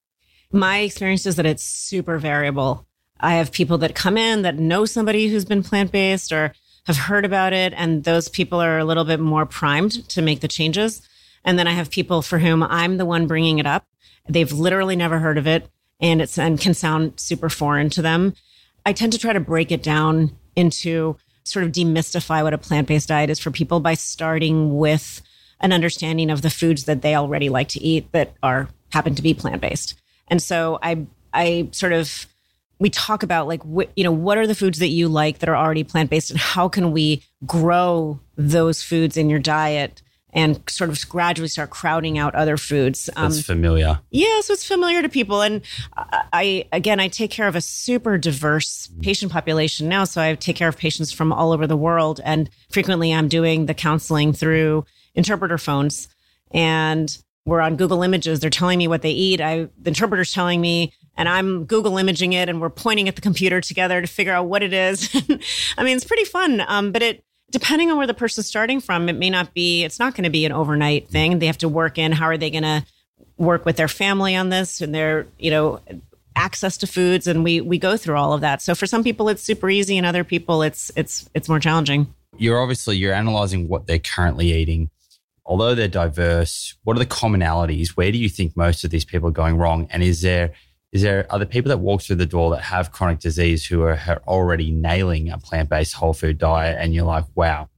My 0.51 0.80
experience 0.80 1.25
is 1.25 1.36
that 1.36 1.46
it's 1.46 1.63
super 1.63 2.18
variable. 2.18 2.87
I 3.19 3.36
have 3.36 3.51
people 3.51 3.77
that 3.79 3.95
come 3.95 4.17
in 4.17 4.43
that 4.43 4.57
know 4.57 4.86
somebody 4.86 5.27
who's 5.27 5.45
been 5.45 5.63
plant 5.63 5.91
based 5.91 6.31
or 6.31 6.53
have 6.86 6.97
heard 6.97 7.25
about 7.25 7.53
it, 7.53 7.74
and 7.75 8.03
those 8.03 8.29
people 8.29 8.62
are 8.62 8.77
a 8.77 8.86
little 8.86 9.03
bit 9.03 9.19
more 9.19 9.45
primed 9.45 10.07
to 10.09 10.21
make 10.21 10.39
the 10.39 10.47
changes. 10.47 11.01
And 11.43 11.59
then 11.59 11.67
I 11.67 11.71
have 11.71 11.89
people 11.89 12.21
for 12.21 12.39
whom 12.39 12.63
I'm 12.63 12.97
the 12.97 13.05
one 13.05 13.27
bringing 13.27 13.59
it 13.59 13.65
up. 13.65 13.86
They've 14.27 14.51
literally 14.51 14.95
never 14.95 15.19
heard 15.19 15.38
of 15.38 15.47
it, 15.47 15.69
and 16.00 16.21
it's 16.21 16.38
and 16.38 16.59
can 16.59 16.74
sound 16.74 17.19
super 17.19 17.50
foreign 17.50 17.89
to 17.91 18.01
them. 18.01 18.33
I 18.86 18.93
tend 18.93 19.13
to 19.13 19.19
try 19.19 19.33
to 19.33 19.39
break 19.39 19.71
it 19.71 19.83
down 19.83 20.38
into 20.55 21.17
sort 21.43 21.65
of 21.65 21.71
demystify 21.71 22.43
what 22.43 22.53
a 22.53 22.57
plant 22.57 22.88
based 22.88 23.09
diet 23.09 23.29
is 23.29 23.39
for 23.39 23.51
people 23.51 23.79
by 23.79 23.93
starting 23.93 24.77
with 24.77 25.21
an 25.59 25.71
understanding 25.71 26.29
of 26.29 26.41
the 26.41 26.50
foods 26.50 26.86
that 26.86 27.01
they 27.01 27.15
already 27.15 27.50
like 27.50 27.69
to 27.69 27.81
eat 27.81 28.12
that 28.12 28.33
are 28.43 28.69
happen 28.91 29.15
to 29.15 29.21
be 29.21 29.33
plant 29.33 29.62
based. 29.62 29.95
And 30.27 30.41
so 30.41 30.79
I 30.81 31.05
I 31.33 31.69
sort 31.71 31.93
of 31.93 32.27
we 32.79 32.89
talk 32.89 33.24
about 33.24 33.48
like 33.48 33.62
wh- 33.63 33.89
you 33.96 34.03
know 34.03 34.12
what 34.12 34.38
are 34.38 34.48
the 34.48 34.55
foods 34.55 34.79
that 34.79 34.89
you 34.89 35.07
like 35.07 35.39
that 35.39 35.50
are 35.50 35.55
already 35.55 35.84
plant 35.84 36.10
based 36.10 36.29
and 36.31 36.39
how 36.39 36.67
can 36.67 36.91
we 36.91 37.24
grow 37.46 38.19
those 38.36 38.84
foods 38.84 39.17
in 39.17 39.29
your 39.29 39.39
diet 39.39 40.01
and 40.34 40.62
sort 40.69 40.89
of 40.89 41.10
gradually 41.10 41.48
start 41.48 41.69
crowding 41.69 42.17
out 42.17 42.36
other 42.36 42.57
foods. 42.57 43.10
Um, 43.15 43.31
That's 43.31 43.41
familiar. 43.43 44.00
Yeah, 44.12 44.41
so 44.41 44.53
it's 44.53 44.67
familiar 44.67 45.01
to 45.01 45.10
people. 45.10 45.41
And 45.41 45.62
I, 45.96 46.67
again, 46.72 47.00
I 47.00 47.07
take 47.07 47.31
care 47.31 47.48
of 47.48 47.55
a 47.55 47.62
super 47.62 48.17
diverse 48.17 48.88
patient 49.01 49.31
population 49.31 49.88
now. 49.88 50.03
So 50.03 50.22
I 50.22 50.36
take 50.36 50.55
care 50.55 50.67
of 50.67 50.77
patients 50.77 51.12
from 51.12 51.31
all 51.34 51.53
over 51.53 51.65
the 51.65 51.77
world. 51.77 52.22
And 52.24 52.50
frequently 52.69 53.13
I'm 53.13 53.29
doing 53.29 53.65
the 53.65 53.74
counseling 53.74 54.34
through 54.34 54.86
interpreter 55.15 55.57
phones. 55.57 56.07
And 56.51 57.17
we're 57.46 57.62
on 57.62 57.77
Google 57.77 58.03
Images. 58.03 58.39
They're 58.39 58.50
telling 58.50 58.77
me 58.77 58.88
what 58.88 59.01
they 59.01 59.12
eat. 59.12 59.41
I, 59.41 59.69
the 59.81 59.88
interpreter's 59.89 60.34
telling 60.34 60.60
me 60.60 60.93
and 61.17 61.27
I'm 61.27 61.65
Google 61.65 61.97
imaging 61.97 62.33
it 62.33 62.47
and 62.47 62.62
we're 62.62 62.69
pointing 62.69 63.07
at 63.07 63.15
the 63.15 63.21
computer 63.21 63.59
together 63.59 64.00
to 64.00 64.07
figure 64.07 64.33
out 64.33 64.47
what 64.47 64.62
it 64.62 64.71
is. 64.71 65.09
I 65.77 65.83
mean, 65.83 65.97
it's 65.97 66.05
pretty 66.05 66.25
fun. 66.25 66.63
Um, 66.67 66.91
but 66.91 67.01
it, 67.01 67.24
depending 67.51 67.89
on 67.89 67.97
where 67.97 68.07
the 68.07 68.13
person's 68.13 68.47
starting 68.47 68.79
from, 68.79 69.09
it 69.09 69.13
may 69.13 69.29
not 69.29 69.53
be, 69.53 69.83
it's 69.83 70.00
not 70.00 70.13
going 70.15 70.25
to 70.25 70.29
be 70.29 70.45
an 70.45 70.51
overnight 70.51 71.09
thing. 71.09 71.39
They 71.39 71.47
have 71.47 71.57
to 71.59 71.69
work 71.69 71.97
in 71.97 72.12
how 72.12 72.25
are 72.25 72.38
they 72.38 72.51
going 72.51 72.63
to 72.63 72.86
work 73.38 73.65
with 73.65 73.77
their 73.77 73.88
family 73.88 74.36
on 74.36 74.50
this 74.50 74.79
and 74.79 74.93
their, 74.93 75.27
you 75.39 75.50
know, 75.50 75.79
access 76.36 76.77
to 76.77 76.88
foods. 76.88 77.25
And 77.25 77.43
we, 77.43 77.62
we 77.62 77.79
go 77.79 77.97
through 77.97 78.15
all 78.15 78.33
of 78.33 78.41
that. 78.41 78.62
So 78.62 78.75
for 78.75 78.86
some 78.86 79.03
people, 79.03 79.27
it's 79.27 79.41
super 79.41 79.69
easy 79.69 79.97
and 79.97 80.05
other 80.05 80.24
people, 80.24 80.62
it's, 80.62 80.91
it's, 80.95 81.27
it's 81.33 81.50
more 81.50 81.59
challenging. 81.59 82.13
You're 82.37 82.61
obviously, 82.61 82.98
you're 82.98 83.13
analyzing 83.13 83.68
what 83.68 83.87
they're 83.87 83.98
currently 83.98 84.53
eating. 84.53 84.92
Although 85.46 85.74
they're 85.74 85.87
diverse, 85.87 86.75
what 86.83 86.98
are 86.98 87.00
the 87.00 87.05
commonalities? 87.05 87.92
Where 87.92 88.11
do 88.11 88.18
you 88.18 88.27
think 88.27 88.55
most 88.57 88.83
of 88.83 88.92
these 88.92 89.05
people 89.05 89.29
are 89.29 89.31
going 89.31 89.57
wrong? 89.57 89.87
And 89.89 90.03
is 90.03 90.22
there, 90.22 90.51
is 90.98 91.03
there 91.03 91.27
are 91.29 91.40
the 91.40 91.46
people 91.46 91.70
that 91.70 91.77
walk 91.77 92.01
through 92.01 92.16
the 92.16 92.25
door 92.25 92.50
that 92.51 92.62
have 92.62 92.92
chronic 92.92 93.20
disease 93.20 93.66
who 93.66 93.83
are 93.83 94.00
already 94.27 94.72
nailing 94.72 95.29
a 95.29 95.38
plant-based 95.38 95.94
whole 95.94 96.14
food 96.14 96.38
diet 96.38 96.77
and 96.79 96.94
you're 96.94 97.05
like 97.05 97.25
wow 97.36 97.70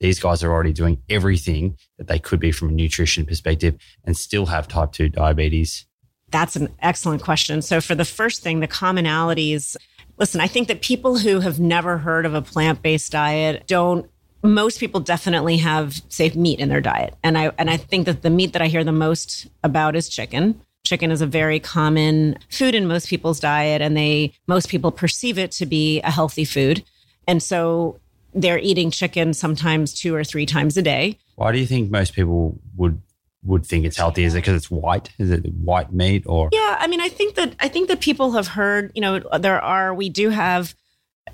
these 0.00 0.20
guys 0.20 0.44
are 0.44 0.52
already 0.52 0.72
doing 0.72 1.02
everything 1.08 1.76
that 1.98 2.06
they 2.06 2.20
could 2.20 2.38
be 2.38 2.52
from 2.52 2.68
a 2.68 2.72
nutrition 2.72 3.26
perspective 3.26 3.74
and 4.04 4.16
still 4.16 4.46
have 4.46 4.68
type 4.68 4.92
2 4.92 5.08
diabetes 5.08 5.86
that's 6.30 6.56
an 6.56 6.68
excellent 6.80 7.22
question. 7.22 7.62
So 7.62 7.80
for 7.80 7.94
the 7.94 8.04
first 8.04 8.42
thing 8.42 8.60
the 8.60 8.68
commonalities 8.68 9.76
listen 10.18 10.40
i 10.40 10.46
think 10.46 10.68
that 10.68 10.80
people 10.82 11.18
who 11.18 11.40
have 11.40 11.58
never 11.58 11.98
heard 11.98 12.26
of 12.26 12.34
a 12.34 12.42
plant-based 12.42 13.10
diet 13.12 13.66
don't 13.66 14.08
most 14.42 14.78
people 14.78 15.00
definitely 15.00 15.56
have 15.56 16.00
say 16.08 16.30
meat 16.30 16.60
in 16.60 16.68
their 16.68 16.80
diet. 16.80 17.14
And 17.24 17.36
i 17.36 17.50
and 17.58 17.68
i 17.70 17.76
think 17.76 18.06
that 18.06 18.22
the 18.22 18.30
meat 18.30 18.52
that 18.52 18.62
i 18.62 18.68
hear 18.68 18.84
the 18.84 18.92
most 18.92 19.48
about 19.64 19.96
is 19.96 20.08
chicken 20.08 20.60
Chicken 20.88 21.10
is 21.10 21.20
a 21.20 21.26
very 21.26 21.60
common 21.60 22.38
food 22.48 22.74
in 22.74 22.86
most 22.86 23.08
people's 23.08 23.38
diet, 23.38 23.82
and 23.82 23.94
they 23.94 24.32
most 24.46 24.70
people 24.70 24.90
perceive 24.90 25.38
it 25.38 25.52
to 25.52 25.66
be 25.66 26.00
a 26.00 26.10
healthy 26.10 26.46
food. 26.46 26.82
And 27.26 27.42
so 27.42 28.00
they're 28.32 28.58
eating 28.58 28.90
chicken 28.90 29.34
sometimes 29.34 29.92
two 29.92 30.14
or 30.14 30.24
three 30.24 30.46
times 30.46 30.78
a 30.78 30.82
day. 30.82 31.18
Why 31.34 31.52
do 31.52 31.58
you 31.58 31.66
think 31.66 31.90
most 31.90 32.14
people 32.14 32.58
would 32.76 33.02
would 33.44 33.66
think 33.66 33.84
it's 33.84 33.98
healthy? 33.98 34.24
Is 34.24 34.34
it 34.34 34.38
because 34.38 34.56
it's 34.56 34.70
white? 34.70 35.10
Is 35.18 35.30
it 35.30 35.44
white 35.52 35.92
meat 35.92 36.24
or? 36.26 36.48
Yeah, 36.52 36.76
I 36.80 36.86
mean, 36.86 37.02
I 37.02 37.10
think 37.10 37.34
that 37.34 37.54
I 37.60 37.68
think 37.68 37.88
that 37.88 38.00
people 38.00 38.32
have 38.32 38.48
heard. 38.48 38.90
You 38.94 39.02
know, 39.02 39.18
there 39.38 39.60
are 39.60 39.92
we 39.92 40.08
do 40.08 40.30
have, 40.30 40.74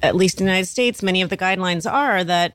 at 0.02 0.16
least 0.16 0.40
in 0.40 0.46
the 0.46 0.50
United 0.50 0.66
States, 0.66 1.00
many 1.00 1.22
of 1.22 1.30
the 1.30 1.36
guidelines 1.36 1.90
are 1.90 2.24
that 2.24 2.54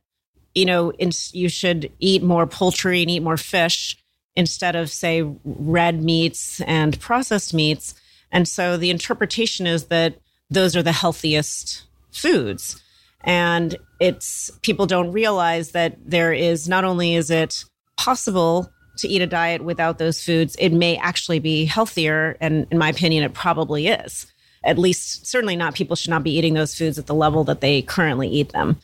you 0.53 0.65
know 0.65 0.91
in, 0.91 1.12
you 1.31 1.47
should 1.47 1.91
eat 1.99 2.23
more 2.23 2.45
poultry 2.45 3.01
and 3.01 3.09
eat 3.09 3.23
more 3.23 3.38
fish 3.38 3.95
instead 4.35 4.75
of, 4.75 4.89
say, 4.89 5.23
red 5.43 6.01
meats 6.01 6.61
and 6.61 6.99
processed 6.99 7.53
meats. 7.53 7.95
And 8.31 8.47
so 8.47 8.77
the 8.77 8.89
interpretation 8.89 9.67
is 9.67 9.85
that 9.85 10.15
those 10.49 10.75
are 10.75 10.83
the 10.83 10.91
healthiest 10.91 11.83
foods. 12.11 12.81
And 13.21 13.75
it's 13.99 14.49
people 14.61 14.85
don't 14.85 15.11
realize 15.11 15.71
that 15.71 15.97
there 16.05 16.31
is 16.33 16.69
not 16.69 16.85
only 16.85 17.15
is 17.15 17.29
it 17.29 17.65
possible 17.97 18.71
to 18.97 19.07
eat 19.07 19.21
a 19.21 19.27
diet 19.27 19.63
without 19.63 19.97
those 19.97 20.23
foods, 20.23 20.55
it 20.59 20.69
may 20.69 20.97
actually 20.97 21.39
be 21.39 21.65
healthier. 21.65 22.37
And 22.39 22.67
in 22.71 22.77
my 22.77 22.89
opinion, 22.89 23.23
it 23.23 23.33
probably 23.33 23.87
is. 23.87 24.27
At 24.63 24.77
least, 24.77 25.25
certainly 25.25 25.55
not, 25.55 25.73
people 25.73 25.95
should 25.95 26.09
not 26.09 26.23
be 26.23 26.37
eating 26.37 26.53
those 26.53 26.77
foods 26.77 26.97
at 26.97 27.07
the 27.07 27.13
level 27.13 27.43
that 27.45 27.61
they 27.61 27.81
currently 27.81 28.27
eat 28.27 28.51
them. 28.51 28.77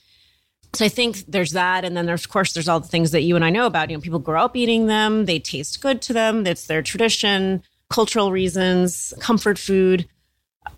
So 0.75 0.85
I 0.85 0.89
think 0.89 1.23
there's 1.27 1.51
that. 1.51 1.85
And 1.85 1.95
then 1.95 2.05
there's, 2.05 2.25
of 2.25 2.31
course, 2.31 2.53
there's 2.53 2.67
all 2.67 2.79
the 2.79 2.87
things 2.87 3.11
that 3.11 3.21
you 3.21 3.35
and 3.35 3.45
I 3.45 3.49
know 3.49 3.65
about. 3.65 3.89
You 3.89 3.97
know, 3.97 4.01
people 4.01 4.19
grow 4.19 4.43
up 4.43 4.55
eating 4.55 4.87
them, 4.87 5.25
they 5.25 5.39
taste 5.39 5.81
good 5.81 6.01
to 6.03 6.13
them, 6.13 6.45
it's 6.45 6.67
their 6.67 6.81
tradition, 6.81 7.63
cultural 7.89 8.31
reasons, 8.31 9.13
comfort 9.19 9.57
food, 9.57 10.07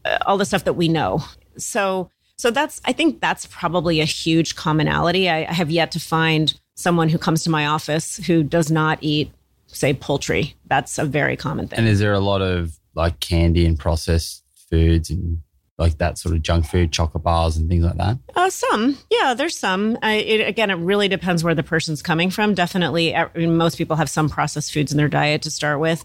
uh, 0.06 0.18
all 0.26 0.38
the 0.38 0.46
stuff 0.46 0.64
that 0.66 0.74
we 0.74 0.88
know. 0.88 1.24
So, 1.58 2.12
so 2.38 2.52
that's, 2.52 2.82
I 2.86 2.94
think 2.94 3.20
that's 3.20 3.48
probably 3.48 4.00
a 4.00 4.06
huge 4.06 4.56
commonality. 4.56 5.30
I, 5.30 5.46
I 5.46 5.54
have 5.54 5.72
yet 5.72 5.92
to 5.94 6.00
find 6.00 6.60
someone 6.76 7.10
who 7.10 7.18
comes 7.18 7.44
to 7.44 7.50
my 7.50 7.66
office 7.66 8.18
who 8.18 8.44
does 8.44 8.70
not 8.70 9.00
eat, 9.02 9.32
say, 9.66 9.94
poultry. 9.94 10.56
That's 10.66 11.00
a 11.00 11.06
very 11.06 11.36
common 11.36 11.68
thing. 11.68 11.80
And 11.80 11.88
is 11.88 12.00
there 12.00 12.14
a 12.14 12.20
lot 12.20 12.42
of 12.42 12.78
like 12.94 13.20
candy 13.20 13.66
and 13.66 13.78
processed 13.78 14.44
foods 14.70 15.10
and 15.10 15.40
like 15.78 15.98
that 16.00 16.18
sort 16.18 16.36
of 16.36 16.42
junk 16.42 16.66
food, 16.66 16.92
chocolate 16.92 17.24
bars, 17.24 17.58
and 17.58 17.70
things 17.70 17.86
like 17.86 17.98
that? 17.98 18.18
Uh, 18.36 18.50
some, 18.50 18.98
yeah, 19.10 19.34
there's 19.34 19.58
some. 19.58 19.98
I, 20.02 20.16
it, 20.16 20.48
again, 20.48 20.72
it 20.72 20.76
really 20.76 21.08
depends 21.08 21.44
where 21.44 21.56
the 21.56 21.64
person's 21.64 22.02
coming 22.02 22.30
from. 22.30 22.54
Definitely, 22.54 23.16
I 23.16 23.30
mean, 23.36 23.58
most 23.58 23.78
people 23.78 23.96
have 23.96 24.10
some 24.10 24.30
processed 24.30 24.74
foods 24.74 24.92
in 24.92 24.98
their 24.98 25.08
diet 25.10 25.42
to 25.44 25.52
start 25.52 25.80
with. 25.80 26.04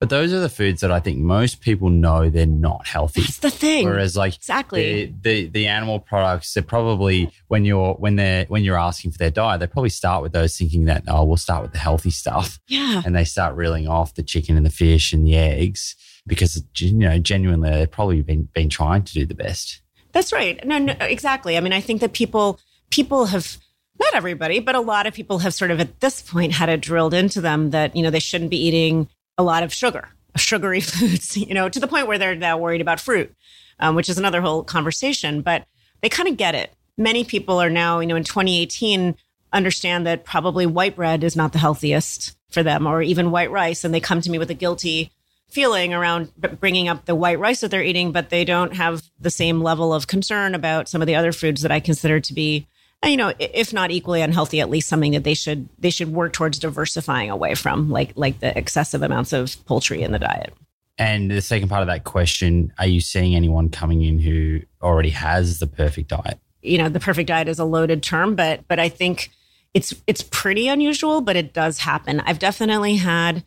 But 0.00 0.10
those 0.10 0.32
are 0.32 0.40
the 0.40 0.48
foods 0.48 0.80
that 0.80 0.90
I 0.90 0.98
think 0.98 1.18
most 1.18 1.60
people 1.60 1.88
know 1.88 2.28
they're 2.28 2.44
not 2.44 2.88
healthy. 2.88 3.20
That's 3.20 3.38
the 3.38 3.50
thing. 3.52 3.86
Whereas, 3.86 4.16
like 4.16 4.34
exactly 4.34 5.04
the, 5.04 5.12
the, 5.22 5.48
the 5.50 5.66
animal 5.68 6.00
products, 6.00 6.52
they're 6.52 6.64
probably 6.64 7.30
when 7.46 7.64
you're 7.64 7.94
when 7.94 8.16
they're 8.16 8.44
when 8.46 8.64
you're 8.64 8.76
asking 8.76 9.12
for 9.12 9.18
their 9.18 9.30
diet, 9.30 9.60
they 9.60 9.68
probably 9.68 9.90
start 9.90 10.24
with 10.24 10.32
those, 10.32 10.56
thinking 10.56 10.86
that 10.86 11.04
oh, 11.06 11.22
we'll 11.22 11.36
start 11.36 11.62
with 11.62 11.70
the 11.70 11.78
healthy 11.78 12.10
stuff. 12.10 12.58
Yeah, 12.66 13.02
and 13.06 13.14
they 13.14 13.22
start 13.22 13.54
reeling 13.54 13.86
off 13.86 14.14
the 14.14 14.24
chicken 14.24 14.56
and 14.56 14.66
the 14.66 14.70
fish 14.70 15.12
and 15.12 15.24
the 15.24 15.36
eggs 15.36 15.94
because 16.26 16.62
you 16.76 16.92
know 16.92 17.18
genuinely 17.18 17.70
they've 17.70 17.90
probably 17.90 18.22
been 18.22 18.48
been 18.54 18.68
trying 18.68 19.02
to 19.04 19.12
do 19.12 19.26
the 19.26 19.34
best. 19.34 19.80
That's 20.12 20.32
right. 20.32 20.64
No, 20.66 20.78
no, 20.78 20.94
exactly. 21.00 21.56
I 21.56 21.60
mean, 21.60 21.72
I 21.72 21.80
think 21.80 22.00
that 22.00 22.12
people 22.12 22.60
people 22.90 23.26
have 23.26 23.56
not 24.00 24.14
everybody, 24.14 24.58
but 24.60 24.74
a 24.74 24.80
lot 24.80 25.06
of 25.06 25.14
people 25.14 25.38
have 25.40 25.54
sort 25.54 25.70
of 25.70 25.80
at 25.80 26.00
this 26.00 26.22
point 26.22 26.52
had 26.52 26.68
it 26.68 26.80
drilled 26.80 27.14
into 27.14 27.40
them 27.40 27.70
that 27.70 27.94
you 27.96 28.02
know 28.02 28.10
they 28.10 28.18
shouldn't 28.20 28.50
be 28.50 28.64
eating 28.66 29.08
a 29.38 29.42
lot 29.42 29.62
of 29.62 29.72
sugar, 29.72 30.08
sugary 30.36 30.80
foods. 30.82 31.36
You 31.36 31.54
know, 31.54 31.68
to 31.68 31.80
the 31.80 31.88
point 31.88 32.06
where 32.06 32.18
they're 32.18 32.34
now 32.34 32.58
worried 32.58 32.80
about 32.80 33.00
fruit. 33.00 33.34
um, 33.80 33.94
which 33.94 34.08
is 34.08 34.18
another 34.18 34.40
whole 34.40 34.62
conversation. 34.62 35.42
But 35.42 35.66
they 36.02 36.08
kind 36.08 36.28
of 36.28 36.36
get 36.36 36.54
it. 36.54 36.72
Many 36.98 37.24
people 37.24 37.60
are 37.60 37.70
now, 37.70 38.00
you 38.00 38.06
know, 38.06 38.16
in 38.16 38.24
2018, 38.24 39.16
understand 39.52 40.06
that 40.06 40.24
probably 40.24 40.66
white 40.66 40.94
bread 40.94 41.24
is 41.24 41.36
not 41.36 41.52
the 41.52 41.58
healthiest 41.58 42.36
for 42.50 42.62
them, 42.62 42.86
or 42.86 43.02
even 43.02 43.30
white 43.30 43.50
rice, 43.50 43.82
and 43.82 43.94
they 43.94 44.00
come 44.00 44.20
to 44.20 44.30
me 44.30 44.38
with 44.38 44.50
a 44.50 44.54
guilty 44.54 45.10
feeling 45.52 45.92
around 45.92 46.32
bringing 46.60 46.88
up 46.88 47.04
the 47.04 47.14
white 47.14 47.38
rice 47.38 47.60
that 47.60 47.70
they're 47.70 47.82
eating, 47.82 48.10
but 48.10 48.30
they 48.30 48.44
don't 48.44 48.74
have 48.74 49.02
the 49.20 49.30
same 49.30 49.60
level 49.60 49.92
of 49.92 50.06
concern 50.06 50.54
about 50.54 50.88
some 50.88 51.02
of 51.02 51.06
the 51.06 51.14
other 51.14 51.30
foods 51.30 51.60
that 51.62 51.70
I 51.70 51.78
consider 51.78 52.20
to 52.20 52.32
be, 52.32 52.66
you 53.04 53.18
know, 53.18 53.34
if 53.38 53.72
not 53.72 53.90
equally 53.90 54.22
unhealthy, 54.22 54.60
at 54.60 54.70
least 54.70 54.88
something 54.88 55.12
that 55.12 55.24
they 55.24 55.34
should 55.34 55.68
they 55.78 55.90
should 55.90 56.12
work 56.12 56.32
towards 56.32 56.58
diversifying 56.58 57.30
away 57.30 57.54
from, 57.54 57.90
like 57.90 58.12
like 58.16 58.40
the 58.40 58.56
excessive 58.56 59.02
amounts 59.02 59.32
of 59.32 59.62
poultry 59.66 60.02
in 60.02 60.12
the 60.12 60.18
diet. 60.18 60.54
And 60.98 61.30
the 61.30 61.42
second 61.42 61.68
part 61.68 61.82
of 61.82 61.88
that 61.88 62.04
question, 62.04 62.72
are 62.78 62.86
you 62.86 63.00
seeing 63.00 63.34
anyone 63.34 63.70
coming 63.70 64.02
in 64.02 64.18
who 64.18 64.60
already 64.80 65.10
has 65.10 65.58
the 65.58 65.66
perfect 65.66 66.08
diet? 66.08 66.38
You 66.62 66.78
know, 66.78 66.88
the 66.88 67.00
perfect 67.00 67.28
diet 67.28 67.48
is 67.48 67.58
a 67.58 67.64
loaded 67.64 68.02
term, 68.02 68.36
but 68.36 68.66
but 68.68 68.78
I 68.78 68.88
think 68.88 69.30
it's 69.74 69.94
it's 70.06 70.22
pretty 70.22 70.68
unusual, 70.68 71.20
but 71.20 71.36
it 71.36 71.52
does 71.52 71.78
happen. 71.78 72.20
I've 72.20 72.38
definitely 72.38 72.96
had 72.96 73.44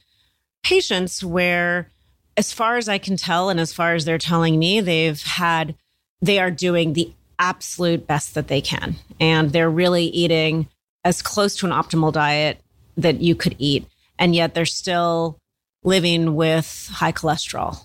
patients 0.64 1.24
where 1.24 1.92
as 2.38 2.52
far 2.52 2.78
as 2.78 2.90
I 2.90 2.98
can 2.98 3.18
tell, 3.18 3.50
and 3.50 3.60
as 3.60 3.74
far 3.74 3.94
as 3.94 4.06
they're 4.06 4.18
telling 4.18 4.60
me, 4.60 4.82
they've 4.82 5.22
had, 5.22 5.76
they 6.22 6.40
are 6.40 6.52
doing 6.52 6.94
the 6.94 7.12
absolute 7.40 8.08
best 8.08 8.34
that 8.36 8.48
they 8.48 8.62
can. 8.62 8.96
And 9.20 9.52
they're 9.52 9.70
really 9.70 10.06
eating 10.06 10.68
as 11.04 11.22
close 11.22 11.56
to 11.58 11.66
an 11.66 11.72
optimal 11.72 12.12
diet 12.12 12.60
that 12.98 13.22
you 13.22 13.36
could 13.36 13.56
eat. 13.60 13.88
And 14.18 14.36
yet 14.36 14.54
they're 14.54 14.66
still 14.66 15.38
living 15.84 16.36
with 16.36 16.90
high 16.94 17.12
cholesterol 17.12 17.84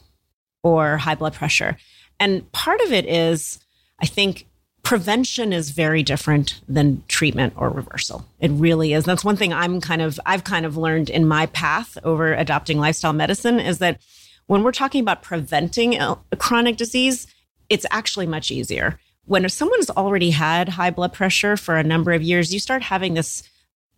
or 0.63 0.97
high 0.97 1.15
blood 1.15 1.35
pressure. 1.35 1.77
And 2.19 2.51
part 2.53 2.81
of 2.81 2.93
it 2.93 3.07
is, 3.07 3.59
I 4.01 4.07
think, 4.07 4.47
prevention 4.83 5.53
is 5.53 5.71
very 5.71 6.03
different 6.03 6.61
than 6.69 7.03
treatment 7.07 7.53
or 7.57 7.69
reversal. 7.69 8.27
It 8.41 8.51
really 8.51 8.93
is. 8.93 9.05
That's 9.05 9.25
one 9.25 9.37
thing 9.37 9.53
I'm 9.53 9.81
kind 9.81 10.03
of, 10.03 10.19
I've 10.25 10.45
kind 10.45 10.65
of 10.65 10.77
learned 10.77 11.11
in 11.11 11.29
my 11.29 11.47
path 11.47 11.99
over 12.03 12.33
adopting 12.33 12.79
lifestyle 12.79 13.13
medicine 13.13 13.61
is 13.61 13.79
that 13.79 14.01
when 14.51 14.65
we're 14.65 14.73
talking 14.73 15.01
about 15.01 15.23
preventing 15.23 15.95
a 15.95 16.19
chronic 16.37 16.77
disease, 16.77 17.29
it's 17.69 17.87
actually 17.93 18.27
much 18.27 18.51
easier. 18.51 18.99
When 19.27 19.49
someone's 19.49 19.91
already 19.91 20.31
had 20.31 20.71
high 20.71 20.91
blood 20.91 21.13
pressure 21.13 21.57
for 21.57 21.77
a 21.77 21.85
number 21.85 22.11
of 22.11 22.21
years, 22.21 22.53
you 22.53 22.59
start 22.59 22.83
having 22.83 23.15
this 23.15 23.45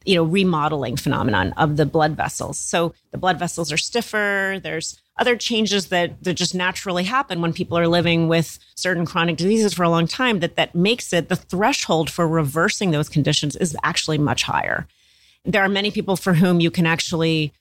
you 0.05 0.15
know 0.15 0.25
remodeling 0.25 0.99
phenomenon 0.99 1.55
of 1.57 1.79
the 1.79 1.87
blood 1.87 2.19
vessels. 2.19 2.59
So 2.59 2.93
the 3.13 3.17
blood 3.17 3.39
vessels 3.39 3.73
are 3.73 3.79
stiffer. 3.79 4.61
There's 4.63 5.01
other 5.19 5.37
changes 5.37 5.87
that, 5.87 6.23
that 6.23 6.35
just 6.35 6.55
naturally 6.55 7.05
happen 7.05 7.41
when 7.41 7.55
people 7.55 7.79
are 7.79 7.89
living 7.89 8.29
with 8.29 8.59
certain 8.75 9.07
chronic 9.07 9.39
diseases 9.39 9.73
for 9.73 9.85
a 9.85 9.89
long 9.89 10.07
time 10.07 10.41
that 10.41 10.57
that 10.57 10.75
makes 10.75 11.15
it 11.15 11.31
the 11.31 11.37
threshold 11.37 12.11
for 12.11 12.29
reversing 12.29 12.91
those 12.91 13.09
conditions 13.09 13.57
is 13.57 13.75
actually 13.85 14.19
much 14.19 14.43
higher. 14.43 14.87
There 15.47 15.63
are 15.63 15.69
many 15.71 15.91
people 15.91 16.17
for 16.17 16.35
whom 16.35 16.61
you 16.61 16.71
can 16.71 16.85
actually 16.85 17.55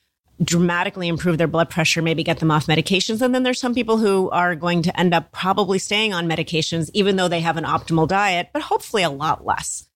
dramatically 0.44 1.08
improve 1.08 1.38
their 1.38 1.48
blood 1.48 1.70
pressure, 1.70 2.02
maybe 2.02 2.24
get 2.24 2.40
them 2.40 2.52
off 2.52 2.68
medications. 2.68 3.22
And 3.22 3.34
then 3.34 3.44
there's 3.44 3.60
some 3.60 3.76
people 3.76 3.98
who 3.98 4.30
are 4.32 4.56
going 4.56 4.82
to 4.84 5.00
end 5.00 5.14
up 5.14 5.32
probably 5.32 5.80
staying 5.80 6.14
on 6.14 6.28
medications, 6.28 6.90
even 6.94 7.16
though 7.16 7.28
they 7.28 7.42
have 7.42 7.58
an 7.58 7.64
optimal 7.64 8.08
diet, 8.08 8.50
but 8.54 8.64
hopefully 8.64 9.04
a 9.04 9.10
lot 9.10 9.46
less. 9.46 9.88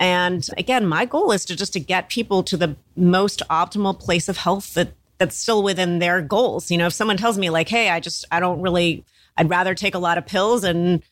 And 0.00 0.46
again, 0.56 0.86
my 0.86 1.04
goal 1.04 1.32
is 1.32 1.44
to 1.46 1.56
just 1.56 1.72
to 1.74 1.80
get 1.80 2.08
people 2.08 2.42
to 2.44 2.56
the 2.56 2.76
most 2.96 3.42
optimal 3.50 3.98
place 3.98 4.28
of 4.28 4.38
health 4.38 4.74
that 4.74 4.92
that's 5.18 5.36
still 5.36 5.62
within 5.62 6.00
their 6.00 6.20
goals. 6.20 6.70
You 6.70 6.78
know, 6.78 6.86
if 6.86 6.92
someone 6.92 7.16
tells 7.16 7.38
me 7.38 7.50
like, 7.50 7.68
"Hey, 7.68 7.88
I 7.88 8.00
just 8.00 8.24
I 8.30 8.40
don't 8.40 8.60
really 8.60 9.04
I'd 9.36 9.48
rather 9.48 9.74
take 9.74 9.94
a 9.94 10.00
lot 10.00 10.18
of 10.18 10.26
pills 10.26 10.64
and 10.64 11.02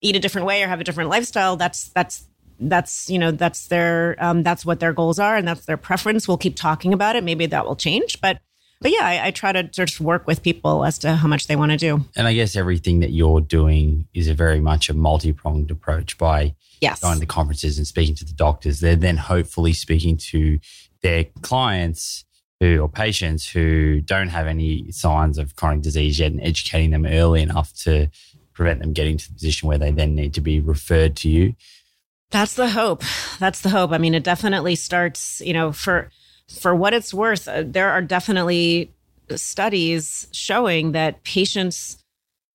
eat 0.00 0.16
a 0.16 0.18
different 0.18 0.46
way 0.46 0.62
or 0.62 0.68
have 0.68 0.80
a 0.80 0.84
different 0.84 1.10
lifestyle," 1.10 1.56
that's 1.56 1.88
that's 1.90 2.24
that's 2.58 3.10
you 3.10 3.18
know 3.18 3.30
that's 3.30 3.68
their 3.68 4.16
um, 4.18 4.42
that's 4.42 4.64
what 4.64 4.80
their 4.80 4.92
goals 4.92 5.18
are 5.18 5.36
and 5.36 5.46
that's 5.46 5.66
their 5.66 5.76
preference. 5.76 6.28
We'll 6.28 6.38
keep 6.38 6.56
talking 6.56 6.92
about 6.92 7.16
it. 7.16 7.24
Maybe 7.24 7.46
that 7.46 7.66
will 7.66 7.76
change 7.76 8.20
but 8.20 8.40
but 8.80 8.90
yeah 8.90 9.02
I, 9.02 9.28
I 9.28 9.30
try 9.30 9.52
to 9.52 9.62
just 9.62 10.00
work 10.00 10.26
with 10.26 10.42
people 10.42 10.84
as 10.84 10.98
to 10.98 11.16
how 11.16 11.28
much 11.28 11.46
they 11.46 11.56
want 11.56 11.72
to 11.72 11.78
do. 11.78 12.04
And 12.16 12.26
i 12.26 12.34
guess 12.34 12.56
everything 12.56 13.00
that 13.00 13.10
you're 13.10 13.40
doing 13.40 14.06
is 14.14 14.28
a 14.28 14.34
very 14.34 14.60
much 14.60 14.88
a 14.88 14.94
multi-pronged 14.94 15.70
approach 15.70 16.18
by 16.18 16.54
yes. 16.80 17.00
going 17.00 17.20
to 17.20 17.26
conferences 17.26 17.78
and 17.78 17.86
speaking 17.86 18.14
to 18.16 18.24
the 18.24 18.32
doctors. 18.32 18.80
They're 18.80 18.96
then 18.96 19.16
hopefully 19.16 19.72
speaking 19.72 20.16
to 20.18 20.58
their 21.02 21.24
clients 21.42 22.24
who 22.60 22.78
or 22.78 22.88
patients 22.88 23.48
who 23.48 24.00
don't 24.00 24.28
have 24.28 24.46
any 24.46 24.90
signs 24.92 25.38
of 25.38 25.56
chronic 25.56 25.82
disease 25.82 26.18
yet 26.18 26.32
and 26.32 26.40
educating 26.42 26.90
them 26.90 27.06
early 27.06 27.42
enough 27.42 27.72
to 27.74 28.08
prevent 28.52 28.80
them 28.80 28.92
getting 28.92 29.16
to 29.16 29.28
the 29.28 29.34
position 29.34 29.68
where 29.68 29.78
they 29.78 29.90
then 29.90 30.14
need 30.14 30.32
to 30.34 30.40
be 30.40 30.60
referred 30.60 31.16
to 31.16 31.28
you 31.28 31.54
that's 32.34 32.54
the 32.54 32.68
hope. 32.68 33.04
That's 33.38 33.60
the 33.60 33.68
hope. 33.68 33.92
I 33.92 33.98
mean, 33.98 34.12
it 34.12 34.24
definitely 34.24 34.74
starts, 34.74 35.40
you 35.40 35.52
know, 35.52 35.70
for 35.70 36.10
for 36.48 36.74
what 36.74 36.92
it's 36.92 37.14
worth, 37.14 37.46
uh, 37.46 37.62
there 37.64 37.90
are 37.90 38.02
definitely 38.02 38.92
studies 39.36 40.26
showing 40.32 40.92
that 40.92 41.22
patients 41.22 42.02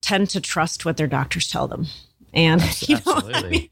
tend 0.02 0.30
to 0.32 0.42
trust 0.42 0.84
what 0.84 0.98
their 0.98 1.08
doctors 1.08 1.50
tell 1.50 1.70
them. 1.70 1.88
And 2.34 2.62
you 2.90 2.98
know, 2.98 3.22
I 3.34 3.50
mean, 3.50 3.70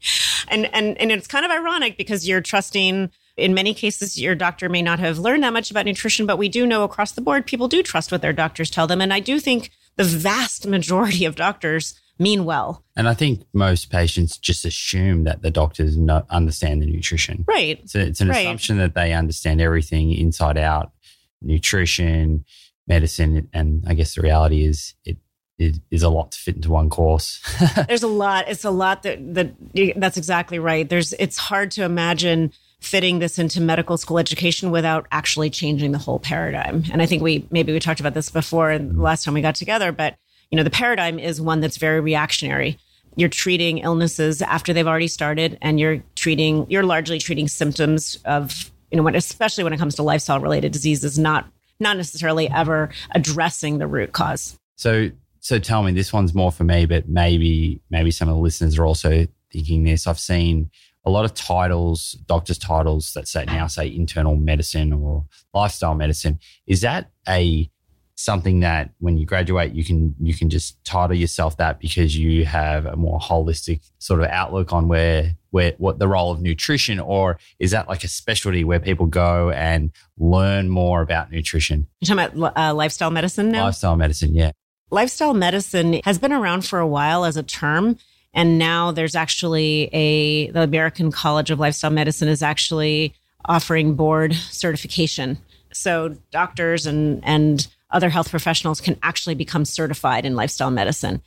and 0.48 0.74
and 0.74 0.96
and 0.96 1.12
it's 1.12 1.26
kind 1.26 1.44
of 1.44 1.50
ironic 1.50 1.98
because 1.98 2.26
you're 2.26 2.40
trusting 2.40 3.10
in 3.36 3.52
many 3.52 3.74
cases 3.74 4.18
your 4.18 4.34
doctor 4.34 4.70
may 4.70 4.80
not 4.80 5.00
have 5.00 5.18
learned 5.18 5.42
that 5.42 5.52
much 5.52 5.70
about 5.70 5.84
nutrition, 5.84 6.24
but 6.24 6.38
we 6.38 6.48
do 6.48 6.66
know 6.66 6.84
across 6.84 7.12
the 7.12 7.20
board 7.20 7.44
people 7.44 7.68
do 7.68 7.82
trust 7.82 8.10
what 8.10 8.22
their 8.22 8.32
doctors 8.32 8.70
tell 8.70 8.86
them. 8.86 9.02
And 9.02 9.12
I 9.12 9.20
do 9.20 9.38
think 9.38 9.72
the 9.96 10.04
vast 10.04 10.66
majority 10.66 11.26
of 11.26 11.36
doctors 11.36 12.00
mean 12.18 12.44
well. 12.44 12.84
And 12.96 13.08
I 13.08 13.14
think 13.14 13.44
most 13.52 13.90
patients 13.90 14.38
just 14.38 14.64
assume 14.64 15.24
that 15.24 15.42
the 15.42 15.50
doctors 15.50 15.96
not 15.96 16.26
understand 16.30 16.82
the 16.82 16.86
nutrition. 16.86 17.44
Right. 17.46 17.88
So 17.88 17.98
it's 17.98 18.20
an 18.20 18.28
right. 18.28 18.40
assumption 18.40 18.78
that 18.78 18.94
they 18.94 19.12
understand 19.12 19.60
everything 19.60 20.12
inside 20.12 20.58
out, 20.58 20.92
nutrition, 21.40 22.44
medicine, 22.86 23.48
and 23.52 23.84
I 23.86 23.94
guess 23.94 24.14
the 24.14 24.22
reality 24.22 24.64
is 24.64 24.94
it 25.04 25.18
it 25.58 25.80
is 25.90 26.04
a 26.04 26.08
lot 26.08 26.30
to 26.32 26.38
fit 26.38 26.54
into 26.54 26.70
one 26.70 26.88
course. 26.88 27.42
There's 27.88 28.04
a 28.04 28.08
lot. 28.08 28.48
It's 28.48 28.64
a 28.64 28.70
lot 28.70 29.02
that 29.02 29.34
that 29.34 29.54
that's 29.96 30.16
exactly 30.16 30.58
right. 30.58 30.88
There's 30.88 31.12
it's 31.14 31.36
hard 31.36 31.72
to 31.72 31.84
imagine 31.84 32.52
fitting 32.80 33.18
this 33.18 33.38
into 33.38 33.60
medical 33.60 33.96
school 33.96 34.18
education 34.18 34.70
without 34.70 35.06
actually 35.10 35.50
changing 35.50 35.90
the 35.90 35.98
whole 35.98 36.20
paradigm. 36.20 36.84
And 36.92 37.02
I 37.02 37.06
think 37.06 37.22
we 37.22 37.46
maybe 37.50 37.72
we 37.72 37.80
talked 37.80 38.00
about 38.00 38.14
this 38.14 38.30
before 38.30 38.70
and 38.70 38.92
mm-hmm. 38.92 39.00
last 39.00 39.24
time 39.24 39.34
we 39.34 39.42
got 39.42 39.56
together, 39.56 39.90
but 39.90 40.16
you 40.50 40.56
know, 40.56 40.62
the 40.62 40.70
paradigm 40.70 41.18
is 41.18 41.40
one 41.40 41.60
that's 41.60 41.76
very 41.76 42.00
reactionary. 42.00 42.78
You're 43.16 43.28
treating 43.28 43.78
illnesses 43.78 44.42
after 44.42 44.72
they've 44.72 44.86
already 44.86 45.08
started, 45.08 45.58
and 45.60 45.80
you're 45.80 46.02
treating, 46.14 46.70
you're 46.70 46.84
largely 46.84 47.18
treating 47.18 47.48
symptoms 47.48 48.18
of, 48.24 48.70
you 48.90 48.96
know, 48.96 49.02
when, 49.02 49.14
especially 49.14 49.64
when 49.64 49.72
it 49.72 49.78
comes 49.78 49.96
to 49.96 50.02
lifestyle 50.02 50.40
related 50.40 50.72
diseases, 50.72 51.18
not 51.18 51.46
not 51.80 51.96
necessarily 51.96 52.48
ever 52.50 52.90
addressing 53.12 53.78
the 53.78 53.86
root 53.86 54.12
cause. 54.12 54.58
So, 54.76 55.10
so 55.38 55.58
tell 55.58 55.84
me, 55.84 55.92
this 55.92 56.12
one's 56.12 56.34
more 56.34 56.50
for 56.50 56.64
me, 56.64 56.86
but 56.86 57.08
maybe 57.08 57.80
maybe 57.90 58.10
some 58.10 58.28
of 58.28 58.34
the 58.34 58.40
listeners 58.40 58.78
are 58.78 58.86
also 58.86 59.26
thinking 59.52 59.84
this. 59.84 60.06
I've 60.06 60.18
seen 60.18 60.70
a 61.04 61.10
lot 61.10 61.24
of 61.24 61.34
titles, 61.34 62.12
doctors' 62.26 62.58
titles 62.58 63.12
that 63.14 63.28
say 63.28 63.44
now 63.46 63.66
say 63.66 63.92
internal 63.92 64.36
medicine 64.36 64.92
or 64.92 65.24
lifestyle 65.54 65.94
medicine. 65.94 66.38
Is 66.66 66.82
that 66.82 67.10
a 67.28 67.70
something 68.18 68.58
that 68.58 68.90
when 68.98 69.16
you 69.16 69.24
graduate 69.24 69.72
you 69.72 69.84
can 69.84 70.12
you 70.18 70.34
can 70.34 70.50
just 70.50 70.82
title 70.84 71.16
yourself 71.16 71.56
that 71.56 71.78
because 71.78 72.18
you 72.18 72.44
have 72.44 72.84
a 72.84 72.96
more 72.96 73.20
holistic 73.20 73.80
sort 74.00 74.20
of 74.20 74.26
outlook 74.26 74.72
on 74.72 74.88
where 74.88 75.36
where 75.50 75.72
what 75.78 76.00
the 76.00 76.08
role 76.08 76.32
of 76.32 76.42
nutrition 76.42 76.98
or 76.98 77.38
is 77.60 77.70
that 77.70 77.86
like 77.86 78.02
a 78.02 78.08
specialty 78.08 78.64
where 78.64 78.80
people 78.80 79.06
go 79.06 79.50
and 79.50 79.92
learn 80.18 80.68
more 80.68 81.00
about 81.00 81.30
nutrition? 81.30 81.86
You're 82.00 82.16
talking 82.16 82.36
about 82.36 82.56
uh, 82.58 82.74
lifestyle 82.74 83.12
medicine 83.12 83.52
now? 83.52 83.66
Lifestyle 83.66 83.94
medicine 83.94 84.34
yeah. 84.34 84.50
Lifestyle 84.90 85.32
medicine 85.32 86.00
has 86.04 86.18
been 86.18 86.32
around 86.32 86.62
for 86.66 86.80
a 86.80 86.88
while 86.88 87.24
as 87.24 87.36
a 87.36 87.44
term 87.44 87.98
and 88.34 88.58
now 88.58 88.90
there's 88.90 89.14
actually 89.14 89.90
a 89.92 90.50
the 90.50 90.62
american 90.62 91.12
college 91.12 91.52
of 91.52 91.60
lifestyle 91.60 91.92
medicine 91.92 92.26
is 92.26 92.42
actually 92.42 93.14
offering 93.44 93.94
board 93.94 94.34
certification. 94.34 95.38
So 95.72 96.16
doctors 96.32 96.84
and 96.84 97.22
and 97.22 97.68
other 97.90 98.10
health 98.10 98.30
professionals 98.30 98.80
can 98.80 98.98
actually 99.02 99.34
become 99.34 99.64
certified 99.64 100.24
in 100.24 100.36
lifestyle 100.36 100.70
medicine. 100.70 101.22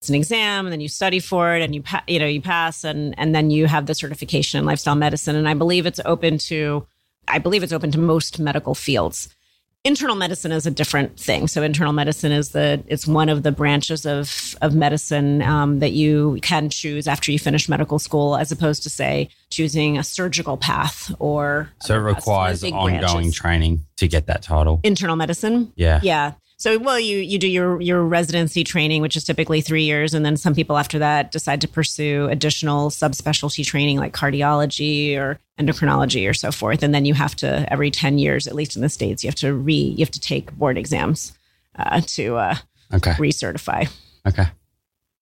It's 0.00 0.08
an 0.08 0.14
exam, 0.14 0.66
and 0.66 0.72
then 0.72 0.80
you 0.80 0.88
study 0.88 1.20
for 1.20 1.54
it, 1.54 1.62
and 1.62 1.74
you 1.74 1.82
pa- 1.82 2.04
you 2.06 2.18
know 2.18 2.26
you 2.26 2.40
pass, 2.40 2.84
and 2.84 3.14
and 3.18 3.34
then 3.34 3.50
you 3.50 3.66
have 3.66 3.86
the 3.86 3.94
certification 3.94 4.58
in 4.58 4.64
lifestyle 4.64 4.94
medicine. 4.94 5.36
And 5.36 5.48
I 5.48 5.54
believe 5.54 5.84
it's 5.84 6.00
open 6.04 6.38
to, 6.38 6.86
I 7.28 7.38
believe 7.38 7.62
it's 7.62 7.72
open 7.72 7.90
to 7.92 7.98
most 7.98 8.38
medical 8.38 8.74
fields 8.74 9.28
internal 9.84 10.16
medicine 10.16 10.52
is 10.52 10.66
a 10.66 10.70
different 10.70 11.18
thing. 11.18 11.48
So 11.48 11.62
internal 11.62 11.92
medicine 11.92 12.32
is 12.32 12.50
the 12.50 12.82
it's 12.86 13.06
one 13.06 13.28
of 13.28 13.42
the 13.42 13.52
branches 13.52 14.04
of 14.06 14.56
of 14.60 14.74
medicine 14.74 15.42
um, 15.42 15.78
that 15.80 15.92
you 15.92 16.38
can 16.42 16.68
choose 16.68 17.08
after 17.08 17.32
you 17.32 17.38
finish 17.38 17.68
medical 17.68 17.98
school, 17.98 18.36
as 18.36 18.52
opposed 18.52 18.82
to 18.84 18.90
say 18.90 19.28
choosing 19.50 19.98
a 19.98 20.04
surgical 20.04 20.56
path 20.56 21.14
or. 21.18 21.70
So 21.82 21.94
it 21.94 21.98
requires 21.98 22.62
ongoing 22.62 23.00
branches. 23.00 23.34
training 23.34 23.86
to 23.96 24.08
get 24.08 24.26
that 24.26 24.42
title. 24.42 24.80
Internal 24.82 25.16
medicine. 25.16 25.72
Yeah. 25.76 26.00
Yeah. 26.02 26.32
So, 26.60 26.78
well, 26.78 27.00
you 27.00 27.16
you 27.16 27.38
do 27.38 27.48
your 27.48 27.80
your 27.80 28.02
residency 28.02 28.64
training, 28.64 29.00
which 29.00 29.16
is 29.16 29.24
typically 29.24 29.62
three 29.62 29.84
years, 29.84 30.12
and 30.12 30.26
then 30.26 30.36
some 30.36 30.54
people 30.54 30.76
after 30.76 30.98
that 30.98 31.32
decide 31.32 31.62
to 31.62 31.68
pursue 31.68 32.28
additional 32.30 32.90
subspecialty 32.90 33.64
training 33.64 33.96
like 33.96 34.12
cardiology 34.12 35.16
or 35.16 35.40
endocrinology 35.58 36.28
or 36.28 36.34
so 36.34 36.52
forth. 36.52 36.82
And 36.82 36.94
then 36.94 37.06
you 37.06 37.14
have 37.14 37.34
to 37.36 37.66
every 37.72 37.90
ten 37.90 38.18
years, 38.18 38.46
at 38.46 38.54
least 38.54 38.76
in 38.76 38.82
the 38.82 38.90
states, 38.90 39.24
you 39.24 39.28
have 39.28 39.36
to 39.36 39.54
re 39.54 39.72
you 39.72 40.00
have 40.00 40.10
to 40.10 40.20
take 40.20 40.52
board 40.52 40.76
exams 40.76 41.32
uh, 41.76 42.02
to 42.08 42.36
uh, 42.36 42.56
Okay. 42.92 43.12
recertify. 43.12 43.90
Okay. 44.28 44.44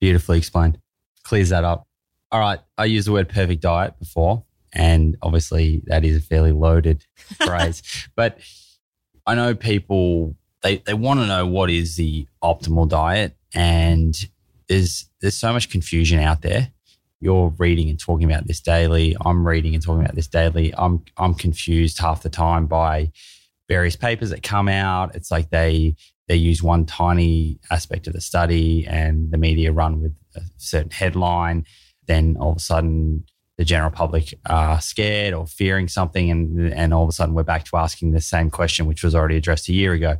Beautifully 0.00 0.38
explained. 0.38 0.80
Clears 1.22 1.50
that 1.50 1.62
up. 1.62 1.86
All 2.32 2.40
right. 2.40 2.58
I 2.76 2.86
used 2.86 3.06
the 3.06 3.12
word 3.12 3.28
perfect 3.28 3.62
diet 3.62 3.96
before, 4.00 4.42
and 4.72 5.16
obviously 5.22 5.82
that 5.86 6.04
is 6.04 6.16
a 6.16 6.20
fairly 6.20 6.50
loaded 6.50 7.06
phrase. 7.44 8.08
But 8.16 8.38
I 9.24 9.36
know 9.36 9.54
people 9.54 10.34
they, 10.62 10.78
they 10.78 10.94
want 10.94 11.20
to 11.20 11.26
know 11.26 11.46
what 11.46 11.70
is 11.70 11.96
the 11.96 12.26
optimal 12.42 12.88
diet 12.88 13.36
and 13.54 14.16
there's 14.68 15.08
there's 15.20 15.36
so 15.36 15.52
much 15.52 15.70
confusion 15.70 16.20
out 16.20 16.42
there. 16.42 16.70
You're 17.20 17.52
reading 17.58 17.88
and 17.88 17.98
talking 17.98 18.30
about 18.30 18.46
this 18.46 18.60
daily. 18.60 19.16
I'm 19.24 19.46
reading 19.46 19.74
and 19.74 19.82
talking 19.82 20.04
about 20.04 20.14
this 20.14 20.28
daily. 20.28 20.72
I'm 20.76 21.04
I'm 21.16 21.34
confused 21.34 21.98
half 21.98 22.22
the 22.22 22.28
time 22.28 22.66
by 22.66 23.10
various 23.68 23.96
papers 23.96 24.30
that 24.30 24.42
come 24.42 24.68
out. 24.68 25.14
It's 25.14 25.30
like 25.30 25.50
they 25.50 25.96
they 26.28 26.36
use 26.36 26.62
one 26.62 26.84
tiny 26.84 27.58
aspect 27.70 28.06
of 28.06 28.12
the 28.12 28.20
study 28.20 28.86
and 28.86 29.30
the 29.30 29.38
media 29.38 29.72
run 29.72 30.00
with 30.02 30.14
a 30.36 30.42
certain 30.58 30.90
headline. 30.90 31.64
Then 32.06 32.36
all 32.38 32.50
of 32.50 32.58
a 32.58 32.60
sudden, 32.60 33.24
the 33.56 33.64
general 33.64 33.90
public 33.90 34.34
are 34.46 34.80
scared 34.80 35.34
or 35.34 35.46
fearing 35.46 35.88
something. 35.88 36.30
And, 36.30 36.72
and 36.72 36.94
all 36.94 37.02
of 37.02 37.08
a 37.08 37.12
sudden, 37.12 37.34
we're 37.34 37.42
back 37.42 37.64
to 37.64 37.76
asking 37.76 38.12
the 38.12 38.20
same 38.20 38.50
question, 38.50 38.86
which 38.86 39.02
was 39.02 39.14
already 39.14 39.36
addressed 39.36 39.68
a 39.68 39.72
year 39.72 39.94
ago, 39.94 40.18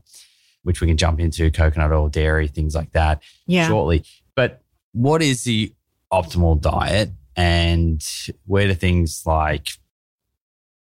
which 0.68 0.83
we 0.83 0.87
can 0.87 0.98
jump 0.98 1.18
into 1.18 1.50
coconut 1.50 1.90
oil, 1.90 2.11
dairy, 2.11 2.46
things 2.46 2.74
like 2.74 2.92
that 2.92 3.22
Yeah. 3.46 3.66
shortly. 3.66 4.04
But 4.37 4.61
what 4.92 5.22
is 5.22 5.44
the 5.44 5.72
optimal 6.12 6.61
diet? 6.61 7.11
And 7.37 8.04
where 8.44 8.66
do 8.66 8.74
things 8.74 9.22
like 9.24 9.70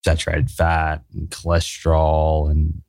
saturated 0.07 0.51
fat 0.51 1.03
and 1.13 1.29
cholesterol 1.29 2.51
and 2.51 2.81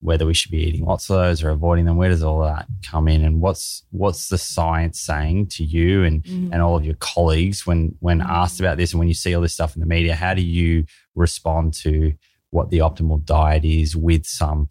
whether 0.00 0.26
we 0.26 0.34
should 0.34 0.50
be 0.50 0.58
eating 0.62 0.84
lots 0.84 1.08
of 1.08 1.16
those 1.16 1.42
or 1.42 1.48
avoiding 1.48 1.86
them, 1.86 1.96
where 1.96 2.10
does 2.10 2.22
all 2.22 2.42
that 2.42 2.66
come 2.82 3.08
in? 3.08 3.24
And 3.24 3.40
what's 3.40 3.84
what's 3.90 4.28
the 4.28 4.36
science 4.36 5.00
saying 5.00 5.46
to 5.46 5.64
you 5.64 6.04
and, 6.04 6.22
Mhm. 6.24 6.50
and 6.52 6.60
all 6.60 6.76
of 6.76 6.84
your 6.84 6.96
colleagues 6.96 7.66
when 7.66 7.94
when 8.00 8.20
asked 8.20 8.60
about 8.60 8.76
this 8.76 8.92
and 8.92 8.98
when 8.98 9.08
you 9.08 9.14
see 9.14 9.34
all 9.34 9.40
this 9.40 9.54
stuff 9.54 9.74
in 9.74 9.80
the 9.80 9.86
media, 9.86 10.14
how 10.14 10.34
do 10.34 10.42
you 10.42 10.84
respond 11.14 11.72
to 11.84 12.12
what 12.50 12.68
the 12.68 12.78
optimal 12.80 13.24
diet 13.24 13.64
is 13.64 13.96
with 13.96 14.26
some 14.26 14.68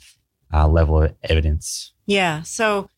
uh, 0.53 0.67
level 0.67 1.03
of 1.03 1.15
evidence? 1.23 1.93
Yeah. 2.05 2.43
So 2.43 2.89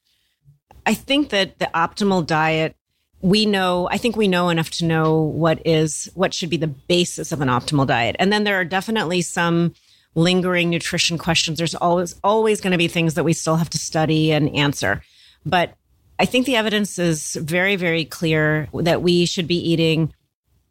I 0.85 0.93
think 0.93 1.29
that 1.29 1.59
the 1.59 1.69
optimal 1.73 2.25
diet, 2.25 2.75
we 3.21 3.45
know, 3.45 3.87
I 3.91 3.97
think 3.97 4.15
we 4.15 4.27
know 4.27 4.49
enough 4.49 4.69
to 4.71 4.85
know 4.85 5.21
what 5.21 5.65
is, 5.65 6.09
what 6.13 6.33
should 6.33 6.49
be 6.49 6.57
the 6.57 6.67
basis 6.67 7.31
of 7.31 7.41
an 7.41 7.47
optimal 7.47 7.87
diet. 7.87 8.15
And 8.19 8.31
then 8.31 8.43
there 8.43 8.59
are 8.59 8.65
definitely 8.65 9.21
some 9.21 9.73
lingering 10.13 10.69
nutrition 10.69 11.17
questions. 11.17 11.57
There's 11.57 11.75
always, 11.75 12.15
always 12.23 12.61
going 12.61 12.71
to 12.71 12.77
be 12.77 12.87
things 12.87 13.15
that 13.15 13.23
we 13.23 13.33
still 13.33 13.55
have 13.55 13.69
to 13.71 13.77
study 13.77 14.31
and 14.31 14.55
answer. 14.55 15.01
But 15.45 15.73
I 16.19 16.25
think 16.25 16.45
the 16.45 16.55
evidence 16.55 16.97
is 16.97 17.35
very, 17.35 17.75
very 17.75 18.05
clear 18.05 18.69
that 18.73 19.01
we 19.01 19.25
should 19.25 19.47
be 19.47 19.71
eating 19.71 20.13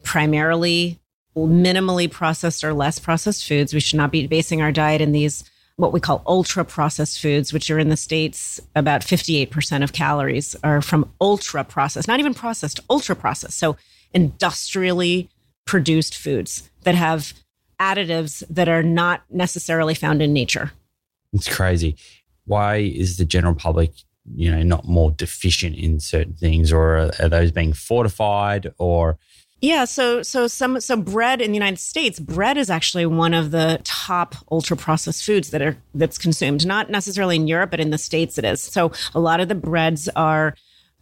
primarily 0.03 1.01
minimally 1.37 2.11
processed 2.11 2.63
or 2.63 2.73
less 2.73 2.99
processed 2.99 3.47
foods. 3.47 3.75
We 3.75 3.81
should 3.81 3.97
not 3.97 4.13
be 4.13 4.27
basing 4.27 4.63
our 4.63 4.73
diet 4.73 5.01
in 5.01 5.13
these 5.13 5.45
what 5.77 5.93
we 5.93 6.01
call 6.01 6.23
ultra 6.27 6.65
processed 6.65 7.21
foods, 7.21 7.53
which 7.53 7.71
are 7.71 7.79
in 7.79 7.89
the 7.89 7.97
States, 7.97 8.61
about 8.77 9.01
58% 9.01 9.83
of 9.83 9.93
calories 9.93 10.55
are 10.63 10.81
from 10.81 11.11
ultra 11.21 11.65
processed, 11.65 12.07
not 12.07 12.21
even 12.21 12.35
processed, 12.35 12.81
ultra 12.89 13.17
processed. 13.17 13.59
So 13.59 13.77
industrially 14.13 15.29
produced 15.65 16.17
foods 16.17 16.71
that 16.83 16.95
have 16.95 17.33
additives 17.81 18.45
that 18.49 18.69
are 18.69 18.83
not 18.83 19.23
necessarily 19.31 19.95
found 19.95 20.23
in 20.23 20.33
nature. 20.33 20.73
It's 21.33 21.53
crazy. 21.53 21.97
Why 22.47 22.77
is 22.77 23.17
the 23.17 23.25
general 23.25 23.55
public, 23.55 23.91
you 24.33 24.51
know, 24.51 24.63
not 24.63 24.87
more 24.87 25.11
deficient 25.11 25.77
in 25.77 25.99
certain 25.99 26.35
things, 26.35 26.73
or 26.73 26.97
are, 26.97 27.11
are 27.19 27.29
those 27.29 27.51
being 27.51 27.73
fortified, 27.73 28.73
or 28.79 29.19
Yeah, 29.61 29.87
so 29.87 30.23
so 30.23 30.47
some 30.47 30.79
so 30.81 30.97
bread 30.97 31.41
in 31.41 31.51
the 31.51 31.57
United 31.57 31.79
States, 31.79 32.21
bread 32.21 32.59
is 32.59 32.69
actually 32.69 33.07
one 33.07 33.33
of 33.33 33.51
the 33.51 33.81
top 33.85 34.35
ultra 34.51 34.77
processed 34.77 35.25
foods 35.25 35.51
that 35.51 35.63
are 35.63 35.79
that's 35.95 36.19
consumed. 36.19 36.67
Not 36.67 36.91
necessarily 36.91 37.37
in 37.37 37.49
Europe, 37.49 37.71
but 37.71 37.81
in 37.81 37.91
the 37.91 37.99
States 37.99 38.37
it 38.37 38.45
is. 38.45 38.61
So 38.61 38.93
a 39.15 39.21
lot 39.21 39.41
of 39.41 39.49
the 39.49 39.55
breads 39.55 40.09
are 40.17 40.55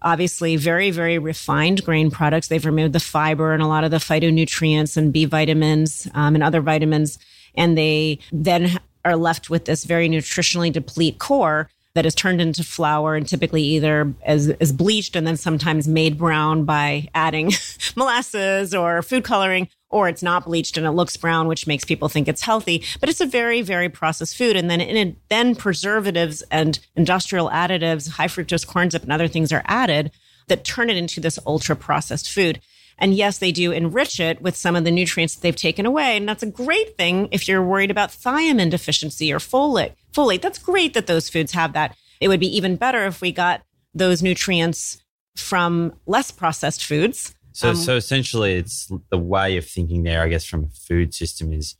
obviously 0.02 0.56
very 0.56 0.90
very 0.92 1.18
refined 1.18 1.84
grain 1.84 2.10
products. 2.10 2.48
They've 2.48 2.64
removed 2.64 2.92
the 2.92 3.00
fiber 3.00 3.52
and 3.52 3.62
a 3.62 3.66
lot 3.66 3.82
of 3.82 3.90
the 3.90 3.96
phytonutrients 3.96 4.96
and 4.96 5.12
B 5.12 5.24
vitamins 5.24 6.06
um, 6.14 6.34
and 6.36 6.44
other 6.44 6.60
vitamins, 6.60 7.18
and 7.56 7.76
they 7.76 8.20
then 8.30 8.78
are 9.04 9.16
left 9.16 9.50
with 9.50 9.64
this 9.64 9.82
very 9.84 10.08
nutritionally 10.08 10.72
deplete 10.72 11.18
core 11.18 11.68
that 11.94 12.06
is 12.06 12.14
turned 12.14 12.40
into 12.40 12.64
flour 12.64 13.14
and 13.14 13.28
typically 13.28 13.62
either 13.62 14.14
as, 14.22 14.48
as 14.48 14.72
bleached 14.72 15.14
and 15.14 15.26
then 15.26 15.36
sometimes 15.36 15.86
made 15.86 16.16
brown 16.16 16.64
by 16.64 17.08
adding 17.14 17.52
molasses 17.96 18.74
or 18.74 19.02
food 19.02 19.24
coloring, 19.24 19.68
or 19.90 20.08
it's 20.08 20.22
not 20.22 20.46
bleached 20.46 20.78
and 20.78 20.86
it 20.86 20.92
looks 20.92 21.16
brown, 21.16 21.48
which 21.48 21.66
makes 21.66 21.84
people 21.84 22.08
think 22.08 22.28
it's 22.28 22.42
healthy. 22.42 22.82
But 22.98 23.10
it's 23.10 23.20
a 23.20 23.26
very, 23.26 23.60
very 23.60 23.90
processed 23.90 24.36
food. 24.36 24.56
And 24.56 24.70
then 24.70 24.80
in 24.80 24.96
it, 24.96 25.16
then 25.28 25.54
preservatives 25.54 26.42
and 26.50 26.78
industrial 26.96 27.50
additives, 27.50 28.08
high 28.08 28.28
fructose 28.28 28.66
corn 28.66 28.90
syrup 28.90 29.02
and 29.02 29.12
other 29.12 29.28
things 29.28 29.52
are 29.52 29.62
added 29.66 30.10
that 30.48 30.64
turn 30.64 30.90
it 30.90 30.96
into 30.96 31.20
this 31.20 31.38
ultra 31.46 31.76
processed 31.76 32.30
food. 32.30 32.60
And 32.98 33.14
yes, 33.14 33.38
they 33.38 33.52
do 33.52 33.72
enrich 33.72 34.20
it 34.20 34.40
with 34.40 34.56
some 34.56 34.76
of 34.76 34.84
the 34.84 34.90
nutrients 34.90 35.34
that 35.34 35.42
they've 35.42 35.56
taken 35.56 35.86
away. 35.86 36.16
And 36.16 36.28
that's 36.28 36.42
a 36.42 36.50
great 36.50 36.96
thing 36.96 37.28
if 37.32 37.48
you're 37.48 37.62
worried 37.62 37.90
about 37.90 38.10
thiamine 38.10 38.70
deficiency 38.70 39.32
or 39.32 39.38
folate. 39.38 39.94
Folate, 40.12 40.42
that's 40.42 40.58
great 40.58 40.94
that 40.94 41.06
those 41.06 41.28
foods 41.28 41.52
have 41.52 41.72
that. 41.72 41.96
It 42.20 42.28
would 42.28 42.40
be 42.40 42.56
even 42.56 42.76
better 42.76 43.04
if 43.06 43.20
we 43.20 43.32
got 43.32 43.62
those 43.94 44.22
nutrients 44.22 45.02
from 45.36 45.94
less 46.06 46.30
processed 46.30 46.84
foods. 46.84 47.34
so? 47.52 47.70
Um, 47.70 47.76
so 47.76 47.96
essentially, 47.96 48.54
it's 48.54 48.90
the 49.10 49.18
way 49.18 49.56
of 49.56 49.66
thinking 49.66 50.02
there. 50.02 50.22
I 50.22 50.28
guess 50.28 50.44
from 50.44 50.64
a 50.64 50.68
food 50.68 51.14
system 51.14 51.52
is 51.52 51.76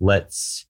let's 0.00 0.66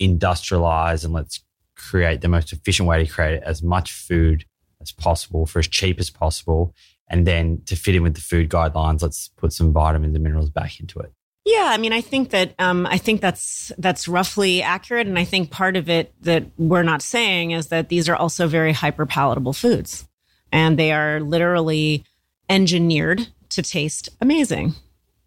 industrialize 0.00 1.04
and 1.04 1.12
let's 1.12 1.40
create 1.76 2.20
the 2.20 2.28
most 2.28 2.52
efficient 2.52 2.88
way 2.88 3.04
to 3.04 3.10
create 3.10 3.42
as 3.42 3.62
much 3.62 3.92
food 3.92 4.44
as 4.80 4.92
possible 4.92 5.46
for 5.46 5.58
as 5.58 5.68
cheap 5.68 5.98
as 5.98 6.10
possible. 6.10 6.74
And 7.08 7.26
then 7.26 7.62
to 7.66 7.76
fit 7.76 7.94
in 7.94 8.02
with 8.02 8.14
the 8.14 8.20
food 8.20 8.50
guidelines, 8.50 9.02
let's 9.02 9.28
put 9.28 9.52
some 9.52 9.72
vitamins 9.72 10.14
and 10.14 10.22
minerals 10.22 10.50
back 10.50 10.78
into 10.78 10.98
it. 10.98 11.12
Yeah, 11.48 11.70
I 11.72 11.78
mean, 11.78 11.94
I 11.94 12.02
think 12.02 12.28
that 12.30 12.54
um, 12.58 12.86
I 12.86 12.98
think 12.98 13.22
that's 13.22 13.72
that's 13.78 14.06
roughly 14.06 14.60
accurate, 14.62 15.06
and 15.06 15.18
I 15.18 15.24
think 15.24 15.50
part 15.50 15.78
of 15.78 15.88
it 15.88 16.12
that 16.20 16.44
we're 16.58 16.82
not 16.82 17.00
saying 17.00 17.52
is 17.52 17.68
that 17.68 17.88
these 17.88 18.06
are 18.06 18.14
also 18.14 18.46
very 18.46 18.74
hyper 18.74 19.06
palatable 19.06 19.54
foods, 19.54 20.06
and 20.52 20.78
they 20.78 20.92
are 20.92 21.20
literally 21.20 22.04
engineered 22.50 23.28
to 23.48 23.62
taste 23.62 24.10
amazing. 24.20 24.74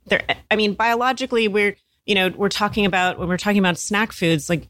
They're, 0.06 0.22
I 0.52 0.56
mean, 0.56 0.76
biologically, 0.76 1.48
we're 1.48 1.76
you 2.06 2.14
know 2.14 2.30
we're 2.30 2.50
talking 2.50 2.86
about 2.86 3.18
when 3.18 3.28
we're 3.28 3.38
talking 3.38 3.58
about 3.58 3.80
snack 3.80 4.12
foods 4.12 4.48
like 4.48 4.68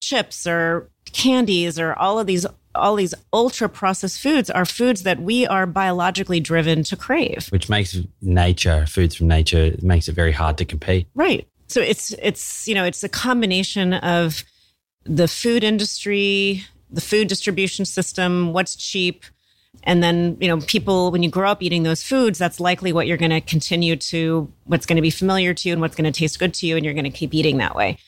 chips 0.00 0.46
or 0.46 0.88
candies 1.12 1.80
or 1.80 1.94
all 1.94 2.20
of 2.20 2.28
these 2.28 2.46
all 2.74 2.96
these 2.96 3.14
ultra 3.32 3.68
processed 3.68 4.20
foods 4.20 4.50
are 4.50 4.64
foods 4.64 5.02
that 5.02 5.20
we 5.20 5.46
are 5.46 5.66
biologically 5.66 6.40
driven 6.40 6.82
to 6.84 6.96
crave. 6.96 7.48
which 7.50 7.68
makes 7.68 7.98
nature, 8.20 8.86
foods 8.86 9.14
from 9.14 9.28
nature, 9.28 9.74
makes 9.82 10.08
it 10.08 10.14
very 10.14 10.32
hard 10.32 10.58
to 10.58 10.64
compete. 10.64 11.06
Right. 11.14 11.46
So 11.68 11.80
it's 11.80 12.12
it's 12.22 12.68
you 12.68 12.74
know 12.74 12.84
it's 12.84 13.02
a 13.02 13.08
combination 13.08 13.94
of 13.94 14.44
the 15.04 15.26
food 15.26 15.64
industry, 15.64 16.64
the 16.90 17.00
food 17.00 17.28
distribution 17.28 17.84
system, 17.84 18.52
what's 18.52 18.76
cheap, 18.76 19.24
and 19.84 20.02
then 20.02 20.36
you 20.40 20.48
know 20.48 20.58
people 20.60 21.10
when 21.10 21.22
you 21.22 21.30
grow 21.30 21.50
up 21.50 21.62
eating 21.62 21.82
those 21.82 22.02
foods, 22.02 22.38
that's 22.38 22.60
likely 22.60 22.92
what 22.92 23.06
you're 23.06 23.16
going 23.16 23.30
to 23.30 23.40
continue 23.40 23.96
to 23.96 24.52
what's 24.64 24.86
going 24.86 24.96
to 24.96 25.02
be 25.02 25.10
familiar 25.10 25.54
to 25.54 25.68
you 25.68 25.72
and 25.72 25.80
what's 25.80 25.96
going 25.96 26.10
to 26.10 26.18
taste 26.18 26.38
good 26.38 26.54
to 26.54 26.66
you, 26.66 26.76
and 26.76 26.84
you're 26.84 26.94
going 26.94 27.04
to 27.04 27.10
keep 27.10 27.32
eating 27.34 27.58
that 27.58 27.74
way. 27.74 27.98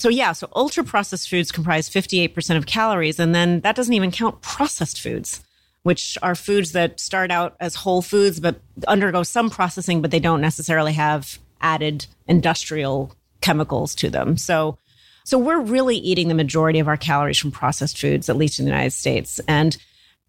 So 0.00 0.08
yeah, 0.08 0.32
so 0.32 0.48
ultra 0.56 0.82
processed 0.82 1.28
foods 1.28 1.52
comprise 1.52 1.90
58% 1.90 2.56
of 2.56 2.64
calories, 2.64 3.20
and 3.20 3.34
then 3.34 3.60
that 3.60 3.76
doesn't 3.76 3.92
even 3.92 4.10
count 4.10 4.40
processed 4.40 4.98
foods, 4.98 5.44
which 5.82 6.16
are 6.22 6.34
foods 6.34 6.72
that 6.72 6.98
start 6.98 7.30
out 7.30 7.54
as 7.60 7.74
whole 7.74 8.00
foods 8.00 8.40
but 8.40 8.60
undergo 8.88 9.22
some 9.22 9.50
processing, 9.50 10.00
but 10.00 10.10
they 10.10 10.18
don't 10.18 10.40
necessarily 10.40 10.94
have 10.94 11.38
added 11.60 12.06
industrial 12.26 13.14
chemicals 13.42 13.94
to 13.96 14.08
them. 14.08 14.38
So 14.38 14.78
so 15.24 15.38
we're 15.38 15.60
really 15.60 15.96
eating 15.96 16.28
the 16.28 16.34
majority 16.34 16.78
of 16.78 16.88
our 16.88 16.96
calories 16.96 17.36
from 17.36 17.50
processed 17.50 17.98
foods, 17.98 18.30
at 18.30 18.38
least 18.38 18.58
in 18.58 18.64
the 18.64 18.70
United 18.70 18.92
States. 18.92 19.38
And 19.46 19.76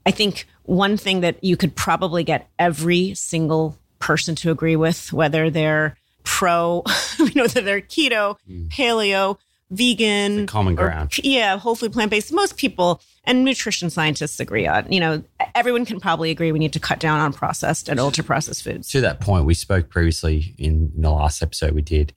I 0.05 0.11
think 0.11 0.47
one 0.63 0.97
thing 0.97 1.21
that 1.21 1.41
you 1.41 1.55
could 1.55 1.77
probably 1.77 2.25
get 2.25 2.49
every 2.59 3.13
single 3.13 3.77
person 3.99 4.35
to 4.35 4.51
agree 4.51 4.75
with, 4.75 5.13
whether 5.13 5.49
they're 5.49 5.95
pro, 6.23 6.83
you 7.19 7.31
know, 7.35 7.43
whether 7.43 7.61
they're 7.61 7.79
keto, 7.79 8.37
mm. 8.49 8.69
paleo, 8.69 9.37
vegan, 9.71 10.45
common 10.47 10.73
or- 10.73 10.87
ground. 10.87 11.17
yeah, 11.23 11.57
whole 11.57 11.75
food, 11.75 11.93
plant 11.93 12.11
based. 12.11 12.31
Most 12.31 12.57
people 12.57 13.01
and 13.23 13.43
nutrition 13.45 13.89
scientists 13.89 14.39
agree 14.39 14.67
on. 14.67 14.91
You 14.91 14.99
know, 14.99 15.23
everyone 15.55 15.85
can 15.85 15.99
probably 15.99 16.29
agree 16.31 16.51
we 16.51 16.59
need 16.59 16.73
to 16.73 16.79
cut 16.79 16.99
down 16.99 17.19
on 17.19 17.33
processed 17.33 17.89
and 17.89 17.99
ultra 17.99 18.23
processed 18.23 18.63
foods. 18.63 18.89
to 18.89 19.01
that 19.01 19.19
point, 19.21 19.45
we 19.45 19.53
spoke 19.53 19.89
previously 19.89 20.53
in, 20.57 20.91
in 20.95 21.01
the 21.01 21.09
last 21.11 21.41
episode 21.41 21.73
we 21.73 21.81
did 21.81 22.13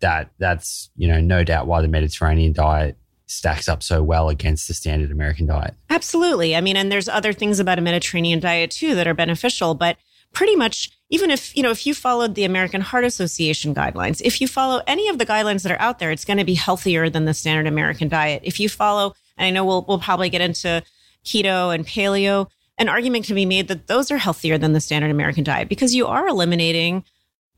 that 0.00 0.30
that's 0.38 0.90
you 0.96 1.08
know 1.08 1.20
no 1.20 1.42
doubt 1.42 1.66
why 1.66 1.80
the 1.80 1.88
Mediterranean 1.88 2.52
diet 2.52 2.96
stacks 3.28 3.66
up 3.68 3.82
so 3.82 4.02
well 4.02 4.28
against 4.28 4.68
the 4.68 4.74
standard 4.74 5.10
American 5.10 5.46
diet. 5.46 5.74
Absolutely. 5.90 6.54
I 6.54 6.60
mean, 6.60 6.76
and 6.76 6.92
there's 6.92 7.08
other 7.08 7.32
things 7.32 7.58
about 7.58 7.78
a 7.78 7.82
Mediterranean 7.82 8.38
diet 8.38 8.70
too 8.70 8.94
that 8.94 9.08
are 9.08 9.14
beneficial, 9.14 9.74
but 9.74 9.96
pretty 10.32 10.54
much 10.54 10.90
even 11.08 11.30
if, 11.30 11.56
you 11.56 11.62
know, 11.62 11.70
if 11.70 11.86
you 11.86 11.94
followed 11.94 12.34
the 12.34 12.44
American 12.44 12.80
Heart 12.80 13.04
Association 13.04 13.74
guidelines, 13.74 14.20
if 14.24 14.40
you 14.40 14.48
follow 14.48 14.82
any 14.86 15.08
of 15.08 15.18
the 15.18 15.26
guidelines 15.26 15.62
that 15.62 15.72
are 15.72 15.80
out 15.80 15.98
there, 15.98 16.10
it's 16.10 16.24
going 16.24 16.38
to 16.38 16.44
be 16.44 16.54
healthier 16.54 17.08
than 17.08 17.24
the 17.24 17.34
standard 17.34 17.66
American 17.66 18.08
diet. 18.08 18.42
If 18.44 18.58
you 18.58 18.68
follow, 18.68 19.14
and 19.36 19.46
I 19.46 19.50
know 19.50 19.64
we'll 19.64 19.84
we'll 19.86 20.00
probably 20.00 20.30
get 20.30 20.40
into 20.40 20.82
keto 21.24 21.74
and 21.74 21.86
paleo, 21.86 22.48
an 22.78 22.88
argument 22.88 23.26
can 23.26 23.34
be 23.34 23.46
made 23.46 23.68
that 23.68 23.86
those 23.86 24.10
are 24.10 24.18
healthier 24.18 24.58
than 24.58 24.72
the 24.72 24.80
standard 24.80 25.10
American 25.10 25.44
diet 25.44 25.68
because 25.68 25.94
you 25.94 26.06
are 26.06 26.28
eliminating 26.28 27.04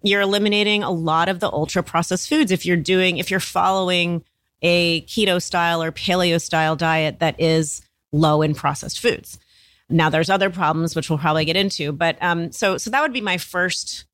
you're 0.02 0.20
eliminating 0.20 0.84
a 0.84 0.90
lot 0.90 1.28
of 1.28 1.40
the 1.40 1.50
ultra 1.50 1.82
processed 1.82 2.28
foods 2.28 2.52
if 2.52 2.64
you're 2.64 2.76
doing 2.76 3.18
if 3.18 3.30
you're 3.30 3.40
following 3.40 4.22
a 4.62 5.02
keto 5.02 5.42
style 5.42 5.82
or 5.82 5.90
paleo 5.90 6.40
style 6.40 6.76
diet 6.76 7.18
that 7.20 7.40
is 7.40 7.82
low 8.12 8.42
in 8.42 8.54
processed 8.54 9.00
foods. 9.00 9.38
Now 9.90 10.10
there's 10.10 10.30
other 10.30 10.50
problems 10.50 10.94
which 10.94 11.08
we'll 11.08 11.18
probably 11.18 11.44
get 11.44 11.56
into, 11.56 11.92
but 11.92 12.16
um, 12.22 12.52
so 12.52 12.76
so 12.76 12.90
that 12.90 13.00
would 13.00 13.12
be 13.12 13.20
my 13.20 13.38
first 13.38 14.04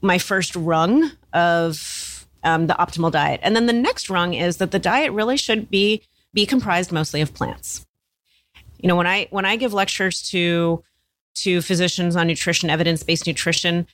my 0.00 0.18
first 0.18 0.56
rung 0.56 1.10
of 1.32 2.26
um, 2.42 2.66
the 2.66 2.74
optimal 2.74 3.12
diet, 3.12 3.40
and 3.42 3.54
then 3.54 3.66
the 3.66 3.72
next 3.72 4.08
rung 4.08 4.34
is 4.34 4.56
that 4.58 4.70
the 4.70 4.78
diet 4.78 5.12
really 5.12 5.36
should 5.36 5.70
be 5.70 6.02
be 6.32 6.46
comprised 6.46 6.92
mostly 6.92 7.20
of 7.20 7.34
plants. 7.34 7.86
You 8.78 8.88
know, 8.88 8.96
when 8.96 9.06
I 9.06 9.28
when 9.30 9.44
I 9.44 9.56
give 9.56 9.74
lectures 9.74 10.22
to 10.30 10.82
to 11.36 11.62
physicians 11.62 12.16
on 12.16 12.26
nutrition, 12.26 12.70
evidence 12.70 13.02
based 13.02 13.26
nutrition, 13.26 13.86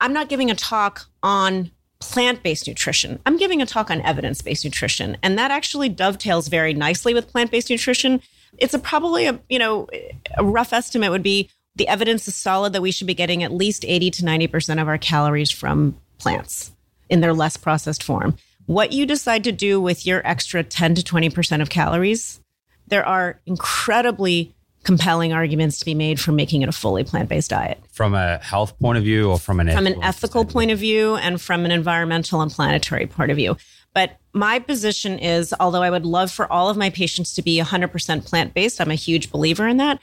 I'm 0.00 0.12
not 0.12 0.28
giving 0.28 0.50
a 0.50 0.54
talk 0.54 1.06
on 1.22 1.70
plant 2.00 2.42
based 2.42 2.66
nutrition. 2.66 3.18
I'm 3.24 3.36
giving 3.36 3.62
a 3.62 3.66
talk 3.66 3.90
on 3.90 4.00
evidence 4.02 4.42
based 4.42 4.64
nutrition. 4.64 5.16
And 5.22 5.38
that 5.38 5.50
actually 5.50 5.88
dovetails 5.88 6.48
very 6.48 6.74
nicely 6.74 7.14
with 7.14 7.28
plant 7.28 7.50
based 7.50 7.70
nutrition. 7.70 8.20
It's 8.58 8.74
a 8.74 8.78
probably 8.78 9.26
a, 9.26 9.40
you 9.48 9.58
know, 9.58 9.88
a 10.36 10.44
rough 10.44 10.72
estimate 10.72 11.10
would 11.10 11.22
be 11.22 11.50
the 11.76 11.88
evidence 11.88 12.28
is 12.28 12.36
solid 12.36 12.72
that 12.72 12.82
we 12.82 12.92
should 12.92 13.06
be 13.06 13.14
getting 13.14 13.42
at 13.42 13.52
least 13.52 13.84
80 13.84 14.10
to 14.12 14.22
90% 14.22 14.80
of 14.80 14.88
our 14.88 14.98
calories 14.98 15.50
from 15.50 15.96
plants 16.18 16.72
in 17.08 17.20
their 17.20 17.32
less 17.32 17.56
processed 17.56 18.02
form. 18.02 18.36
What 18.66 18.92
you 18.92 19.06
decide 19.06 19.44
to 19.44 19.52
do 19.52 19.80
with 19.80 20.06
your 20.06 20.26
extra 20.26 20.62
10 20.62 20.94
to 20.96 21.02
20% 21.02 21.60
of 21.60 21.68
calories, 21.68 22.40
there 22.86 23.06
are 23.06 23.40
incredibly 23.46 24.54
compelling 24.84 25.32
arguments 25.32 25.78
to 25.80 25.84
be 25.84 25.94
made 25.94 26.20
for 26.20 26.30
making 26.30 26.62
it 26.62 26.68
a 26.68 26.72
fully 26.72 27.04
plant-based 27.04 27.48
diet 27.50 27.82
From 27.90 28.14
a 28.14 28.36
health 28.38 28.78
point 28.78 28.98
of 28.98 29.04
view 29.04 29.30
or 29.30 29.38
from 29.38 29.58
an 29.58 29.70
from 29.70 29.86
an 29.86 29.94
ethical 30.02 30.42
ethical 30.42 30.44
point 30.44 30.70
of 30.70 30.78
view 30.78 31.16
and 31.16 31.40
from 31.40 31.64
an 31.64 31.70
environmental 31.70 32.42
and 32.42 32.50
planetary 32.50 33.06
point 33.06 33.30
of 33.30 33.36
view. 33.36 33.56
But 33.94 34.18
my 34.32 34.58
position 34.58 35.18
is, 35.18 35.54
although 35.60 35.82
I 35.82 35.90
would 35.90 36.04
love 36.04 36.30
for 36.30 36.52
all 36.52 36.68
of 36.68 36.76
my 36.76 36.90
patients 36.90 37.34
to 37.34 37.42
be 37.42 37.60
100% 37.60 38.26
plant 38.26 38.52
based, 38.52 38.80
I'm 38.80 38.90
a 38.90 38.96
huge 38.96 39.30
believer 39.30 39.68
in 39.68 39.76
that. 39.78 40.00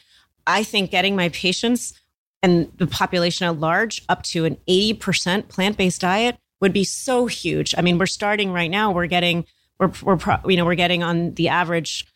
I 0.48 0.64
think 0.64 0.92
getting 0.92 1.16
my 1.16 1.30
patients 1.30 2.00
and 2.42 2.72
the 2.78 2.88
population 2.88 3.46
at 3.48 3.60
large 3.60 4.04
up 4.10 4.24
to 4.24 4.46
an 4.46 4.58
80% 4.68 5.50
plant 5.50 5.78
based 5.78 6.02
diet 6.02 6.38
would 6.62 6.74
be 6.74 6.84
so 6.84 7.28
huge. 7.28 7.76
I 7.78 7.82
mean, 7.82 7.98
we're 7.98 8.06
starting 8.06 8.52
right 8.52 8.72
now, 8.72 8.92
we're 8.92 9.08
getting, 9.08 9.46
we're, 9.80 9.92
we're, 10.02 10.18
pro- 10.18 10.50
you 10.50 10.56
know, 10.56 10.66
we're 10.66 10.76
getting 10.76 11.04
on 11.04 11.34
the 11.34 11.50
average, 11.50 12.08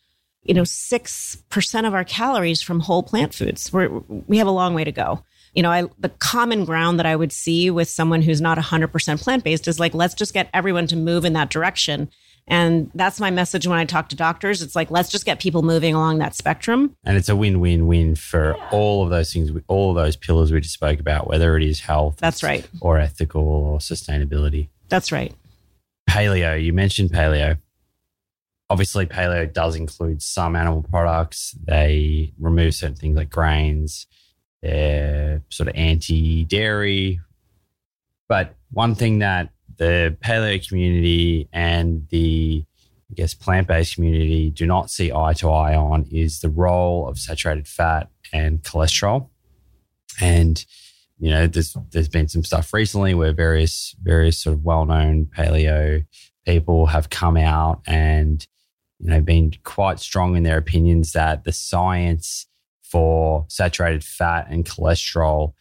you 0.42 0.54
know, 0.54 0.62
6% 0.62 1.86
of 1.86 1.94
our 1.94 2.04
calories 2.04 2.62
from 2.62 2.80
whole 2.80 3.02
plant 3.02 3.34
foods. 3.34 3.72
We're, 3.72 3.88
we 4.08 4.38
have 4.38 4.46
a 4.46 4.52
long 4.52 4.74
way 4.74 4.84
to 4.84 4.92
go 4.92 5.22
you 5.56 5.62
know, 5.62 5.72
I, 5.72 5.84
the 5.98 6.10
common 6.10 6.66
ground 6.66 6.98
that 6.98 7.06
I 7.06 7.16
would 7.16 7.32
see 7.32 7.70
with 7.70 7.88
someone 7.88 8.20
who's 8.20 8.42
not 8.42 8.58
100% 8.58 9.22
plant 9.22 9.42
based 9.42 9.66
is 9.66 9.80
like, 9.80 9.94
let's 9.94 10.14
just 10.14 10.34
get 10.34 10.50
everyone 10.52 10.86
to 10.88 10.96
move 10.96 11.24
in 11.24 11.32
that 11.32 11.48
direction. 11.48 12.10
And 12.46 12.90
that's 12.94 13.18
my 13.18 13.30
message 13.30 13.66
when 13.66 13.78
I 13.78 13.86
talk 13.86 14.10
to 14.10 14.16
doctors. 14.16 14.60
It's 14.60 14.76
like, 14.76 14.90
let's 14.90 15.08
just 15.08 15.24
get 15.24 15.40
people 15.40 15.62
moving 15.62 15.94
along 15.94 16.18
that 16.18 16.34
spectrum. 16.34 16.94
And 17.04 17.16
it's 17.16 17.30
a 17.30 17.34
win-win-win 17.34 18.16
for 18.16 18.54
all 18.70 19.02
of 19.02 19.10
those 19.10 19.32
things, 19.32 19.50
all 19.66 19.90
of 19.90 19.96
those 19.96 20.14
pillars 20.14 20.52
we 20.52 20.60
just 20.60 20.74
spoke 20.74 21.00
about, 21.00 21.26
whether 21.26 21.56
it 21.56 21.64
is 21.64 21.80
health, 21.80 22.18
That's 22.18 22.42
right. 22.42 22.68
or 22.80 22.98
ethical 22.98 23.42
or 23.42 23.78
sustainability. 23.78 24.68
That's 24.90 25.10
right. 25.10 25.34
Paleo, 26.08 26.62
you 26.62 26.72
mentioned 26.74 27.10
paleo. 27.10 27.58
Obviously, 28.68 29.06
paleo 29.06 29.50
does 29.50 29.74
include 29.74 30.22
some 30.22 30.54
animal 30.54 30.82
products. 30.82 31.56
They 31.64 32.32
remove 32.38 32.74
certain 32.74 32.96
things 32.96 33.16
like 33.16 33.30
grains. 33.30 34.06
They're 34.62 35.42
sort 35.48 35.68
of 35.68 35.76
anti 35.76 36.44
dairy. 36.44 37.20
But 38.28 38.54
one 38.70 38.94
thing 38.94 39.20
that 39.20 39.50
the 39.76 40.16
paleo 40.20 40.66
community 40.66 41.48
and 41.52 42.06
the, 42.10 42.64
I 43.10 43.14
guess, 43.14 43.34
plant 43.34 43.68
based 43.68 43.94
community 43.94 44.50
do 44.50 44.66
not 44.66 44.90
see 44.90 45.12
eye 45.12 45.34
to 45.34 45.50
eye 45.50 45.76
on 45.76 46.06
is 46.10 46.40
the 46.40 46.48
role 46.48 47.08
of 47.08 47.18
saturated 47.18 47.68
fat 47.68 48.08
and 48.32 48.62
cholesterol. 48.62 49.28
And, 50.20 50.64
you 51.18 51.30
know, 51.30 51.46
there's, 51.46 51.76
there's 51.90 52.08
been 52.08 52.28
some 52.28 52.44
stuff 52.44 52.72
recently 52.72 53.14
where 53.14 53.32
various, 53.32 53.94
various 54.02 54.38
sort 54.38 54.54
of 54.54 54.64
well 54.64 54.86
known 54.86 55.26
paleo 55.26 56.04
people 56.46 56.86
have 56.86 57.10
come 57.10 57.36
out 57.36 57.82
and, 57.86 58.46
you 58.98 59.10
know, 59.10 59.20
been 59.20 59.52
quite 59.62 60.00
strong 60.00 60.36
in 60.36 60.42
their 60.42 60.58
opinions 60.58 61.12
that 61.12 61.44
the 61.44 61.52
science 61.52 62.46
for 62.90 63.44
saturated 63.48 64.04
fat 64.04 64.46
and 64.48 64.64
cholesterol 64.64 65.52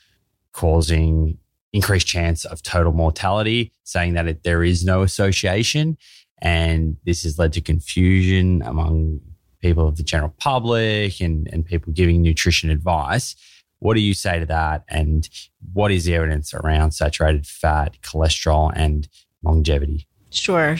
causing 0.54 1.38
increased 1.74 2.08
chance 2.08 2.46
of 2.46 2.62
total 2.62 2.94
mortality, 2.94 3.72
saying 3.84 4.14
that 4.14 4.28
it, 4.28 4.44
there 4.44 4.64
is 4.64 4.86
no 4.86 5.02
association. 5.02 5.98
And 6.42 6.98
this 7.06 7.24
has 7.24 7.38
led 7.38 7.54
to 7.54 7.62
confusion 7.62 8.62
among 8.62 9.20
people 9.62 9.88
of 9.88 9.98
the 9.98 10.04
general 10.04 10.34
public 10.38 11.20
and, 11.20 11.48
and 11.52 11.66
people 11.66 11.92
giving 11.92 12.22
nutrition 12.22 12.70
advice. 12.70 13.36
What 13.80 13.96
do 13.96 14.02
you 14.02 14.14
say 14.14 14.40
to 14.40 14.46
that? 14.46 14.86
And 14.88 15.28
what 15.74 15.92
is 15.92 16.06
the 16.06 16.16
evidence 16.16 16.54
around 16.54 16.92
saturated 16.92 17.46
fat, 17.46 17.98
cholesterol, 18.02 18.72
and 18.76 19.08
longevity? 19.44 20.08
Sure. 20.32 20.78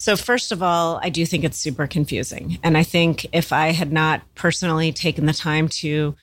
So, 0.00 0.16
first 0.16 0.50
of 0.50 0.62
all, 0.62 0.98
I 1.02 1.10
do 1.10 1.26
think 1.26 1.44
it's 1.44 1.58
super 1.58 1.86
confusing. 1.86 2.58
And 2.62 2.78
I 2.78 2.82
think 2.82 3.26
if 3.34 3.52
I 3.52 3.72
had 3.72 3.92
not 3.92 4.22
personally 4.34 4.92
taken 4.92 5.26
the 5.26 5.34
time 5.34 5.68
to 5.68 6.16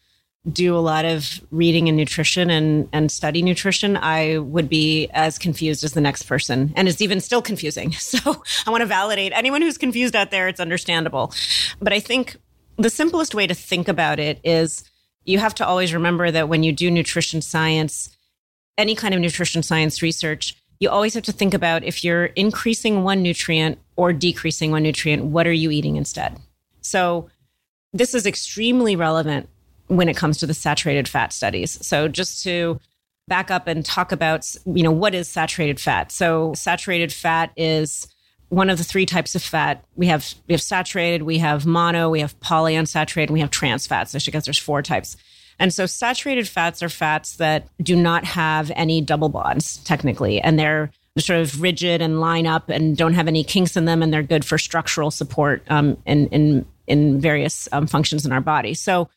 do 0.51 0.75
a 0.75 0.79
lot 0.79 1.05
of 1.05 1.39
reading 1.51 1.87
and 1.87 1.95
nutrition 1.95 2.49
and, 2.49 2.89
and 2.91 3.11
study 3.11 3.43
nutrition, 3.43 3.95
I 3.95 4.39
would 4.39 4.67
be 4.67 5.09
as 5.13 5.37
confused 5.37 5.83
as 5.83 5.93
the 5.93 6.01
next 6.01 6.23
person. 6.23 6.73
And 6.75 6.87
it's 6.87 7.01
even 7.01 7.21
still 7.21 7.41
confusing. 7.43 7.91
So, 7.99 8.41
I 8.65 8.71
want 8.71 8.81
to 8.81 8.87
validate 8.87 9.31
anyone 9.35 9.61
who's 9.61 9.77
confused 9.77 10.15
out 10.15 10.31
there, 10.31 10.47
it's 10.47 10.59
understandable. 10.59 11.31
But 11.79 11.93
I 11.93 11.99
think 11.99 12.35
the 12.77 12.89
simplest 12.89 13.35
way 13.35 13.45
to 13.45 13.53
think 13.53 13.87
about 13.87 14.19
it 14.19 14.39
is 14.43 14.89
you 15.23 15.37
have 15.37 15.53
to 15.55 15.67
always 15.67 15.93
remember 15.93 16.31
that 16.31 16.49
when 16.49 16.63
you 16.63 16.71
do 16.71 16.89
nutrition 16.89 17.43
science, 17.43 18.09
any 18.75 18.95
kind 18.95 19.13
of 19.13 19.19
nutrition 19.19 19.61
science 19.61 20.01
research, 20.01 20.55
you 20.79 20.89
always 20.89 21.13
have 21.13 21.23
to 21.23 21.31
think 21.31 21.53
about 21.53 21.83
if 21.83 22.03
you're 22.03 22.25
increasing 22.25 23.03
one 23.03 23.21
nutrient 23.21 23.79
or 23.95 24.13
decreasing 24.13 24.71
one 24.71 24.83
nutrient, 24.83 25.25
what 25.25 25.47
are 25.47 25.53
you 25.53 25.71
eating 25.71 25.95
instead? 25.95 26.37
So, 26.81 27.29
this 27.93 28.13
is 28.13 28.25
extremely 28.25 28.95
relevant 28.95 29.49
when 29.87 30.09
it 30.09 30.17
comes 30.17 30.37
to 30.37 30.47
the 30.47 30.53
saturated 30.53 31.07
fat 31.07 31.33
studies. 31.33 31.85
So, 31.85 32.07
just 32.07 32.43
to 32.43 32.79
back 33.27 33.49
up 33.49 33.67
and 33.67 33.85
talk 33.85 34.11
about, 34.11 34.45
you 34.65 34.83
know, 34.83 34.91
what 34.91 35.15
is 35.15 35.27
saturated 35.27 35.79
fat? 35.79 36.11
So, 36.11 36.53
saturated 36.53 37.11
fat 37.11 37.51
is 37.57 38.07
one 38.49 38.69
of 38.69 38.77
the 38.77 38.83
three 38.83 39.05
types 39.05 39.35
of 39.35 39.43
fat. 39.43 39.83
We 39.95 40.07
have 40.07 40.33
we 40.47 40.53
have 40.53 40.61
saturated, 40.61 41.23
we 41.23 41.39
have 41.39 41.65
mono, 41.65 42.09
we 42.09 42.21
have 42.21 42.39
polyunsaturated, 42.39 43.27
and 43.27 43.33
we 43.33 43.41
have 43.41 43.51
trans 43.51 43.87
fats. 43.87 44.15
I 44.15 44.19
should 44.19 44.31
guess 44.31 44.45
there's 44.45 44.57
four 44.57 44.81
types. 44.81 45.17
And 45.59 45.73
so 45.73 45.85
saturated 45.85 46.47
fats 46.47 46.83
are 46.83 46.89
fats 46.89 47.37
that 47.37 47.67
do 47.81 47.95
not 47.95 48.23
have 48.25 48.71
any 48.75 49.01
double 49.01 49.29
bonds 49.29 49.77
technically, 49.77 50.39
and 50.39 50.59
they're 50.59 50.91
sort 51.17 51.39
of 51.39 51.61
rigid 51.61 52.01
and 52.01 52.19
line 52.19 52.45
up 52.45 52.69
and 52.69 52.95
don't 52.95 53.13
have 53.13 53.27
any 53.27 53.43
kinks 53.43 53.75
in 53.75 53.85
them, 53.85 54.03
and 54.03 54.13
they're 54.13 54.23
good 54.23 54.45
for 54.45 54.57
structural 54.57 55.09
support 55.09 55.63
um, 55.69 55.97
in, 56.05 56.27
in 56.27 56.65
in 56.87 57.19
various 57.19 57.67
um, 57.71 57.85
functions 57.85 58.25
in 58.25 58.31
our 58.31 58.41
body. 58.41 58.73
So 58.73 59.09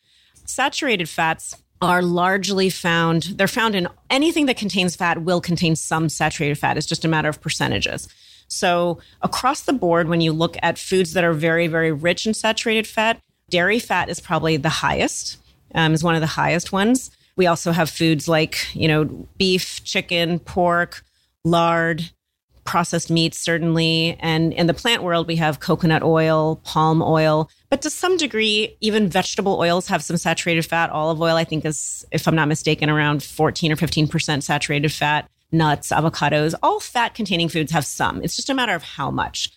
saturated 0.45 1.09
fats 1.09 1.57
are 1.81 2.03
largely 2.03 2.69
found 2.69 3.23
they're 3.23 3.49
found 3.49 3.75
in 3.75 3.89
anything 4.11 4.47
that 4.47 4.57
contains 4.57 4.97
fat 4.97 5.23
will 5.23 5.41
contain 5.41 5.77
some 5.77 6.09
saturated 6.09 6.59
fat. 6.59 6.77
It's 6.77 6.87
just 6.87 7.05
a 7.05 7.09
matter 7.09 7.29
of 7.29 7.41
percentages. 7.41 8.09
So 8.49 8.99
across 9.23 9.63
the 9.63 9.73
board 9.73 10.09
when 10.09 10.21
you 10.21 10.33
look 10.33 10.57
at 10.63 10.79
foods 10.79 11.13
that 11.15 11.25
are 11.25 11.33
very 11.33 11.69
very 11.69 11.93
rich 11.93 12.27
in 12.27 12.35
saturated 12.35 12.87
fat 12.87 13.21
dairy 13.49 13.79
fat 13.79 14.09
is 14.09 14.21
probably 14.21 14.57
the 14.57 14.69
highest 14.69 15.39
um, 15.75 15.95
is 15.95 16.05
one 16.05 16.15
of 16.15 16.21
the 16.21 16.27
highest 16.27 16.73
ones 16.73 17.11
we 17.37 17.47
also 17.47 17.73
have 17.73 17.89
foods 17.89 18.29
like 18.29 18.75
you 18.75 18.87
know 18.87 19.05
beef 19.39 19.83
chicken 19.85 20.39
pork 20.39 21.03
lard 21.43 22.11
processed 22.65 23.11
meats, 23.11 23.39
certainly. 23.39 24.17
And 24.21 24.53
in 24.53 24.67
the 24.67 24.75
plant 24.75 25.03
world, 25.03 25.27
we 25.27 25.37
have 25.37 25.59
coconut 25.59 26.03
oil, 26.05 26.57
palm 26.63 27.03
oil, 27.03 27.51
but 27.69 27.83
to 27.83 27.91
some 27.91 28.17
degree, 28.17 28.77
even 28.81 29.09
vegetable 29.09 29.59
oils 29.59 29.89
have 29.89 30.05
some 30.05 30.19
saturated 30.19 30.65
fat. 30.67 30.91
Olive 30.91 31.21
oil, 31.21 31.37
I 31.37 31.43
think, 31.43 31.65
is, 31.65 32.07
if 32.13 32.29
I'm 32.29 32.37
not 32.37 32.47
mistaken, 32.47 32.89
around 32.89 33.25
14 33.25 33.73
or 33.73 33.77
15% 33.77 34.43
saturated 34.43 34.93
fat. 34.93 35.29
Nuts, 35.51 35.89
avocados, 35.91 36.55
all 36.63 36.79
fat 36.79 37.15
containing 37.15 37.49
foods 37.49 37.73
have 37.73 37.85
some. 37.85 38.23
It's 38.23 38.37
just 38.37 38.51
a 38.51 38.55
matter 38.55 38.75
of 38.75 38.85
how 38.85 39.11
much. 39.11 39.51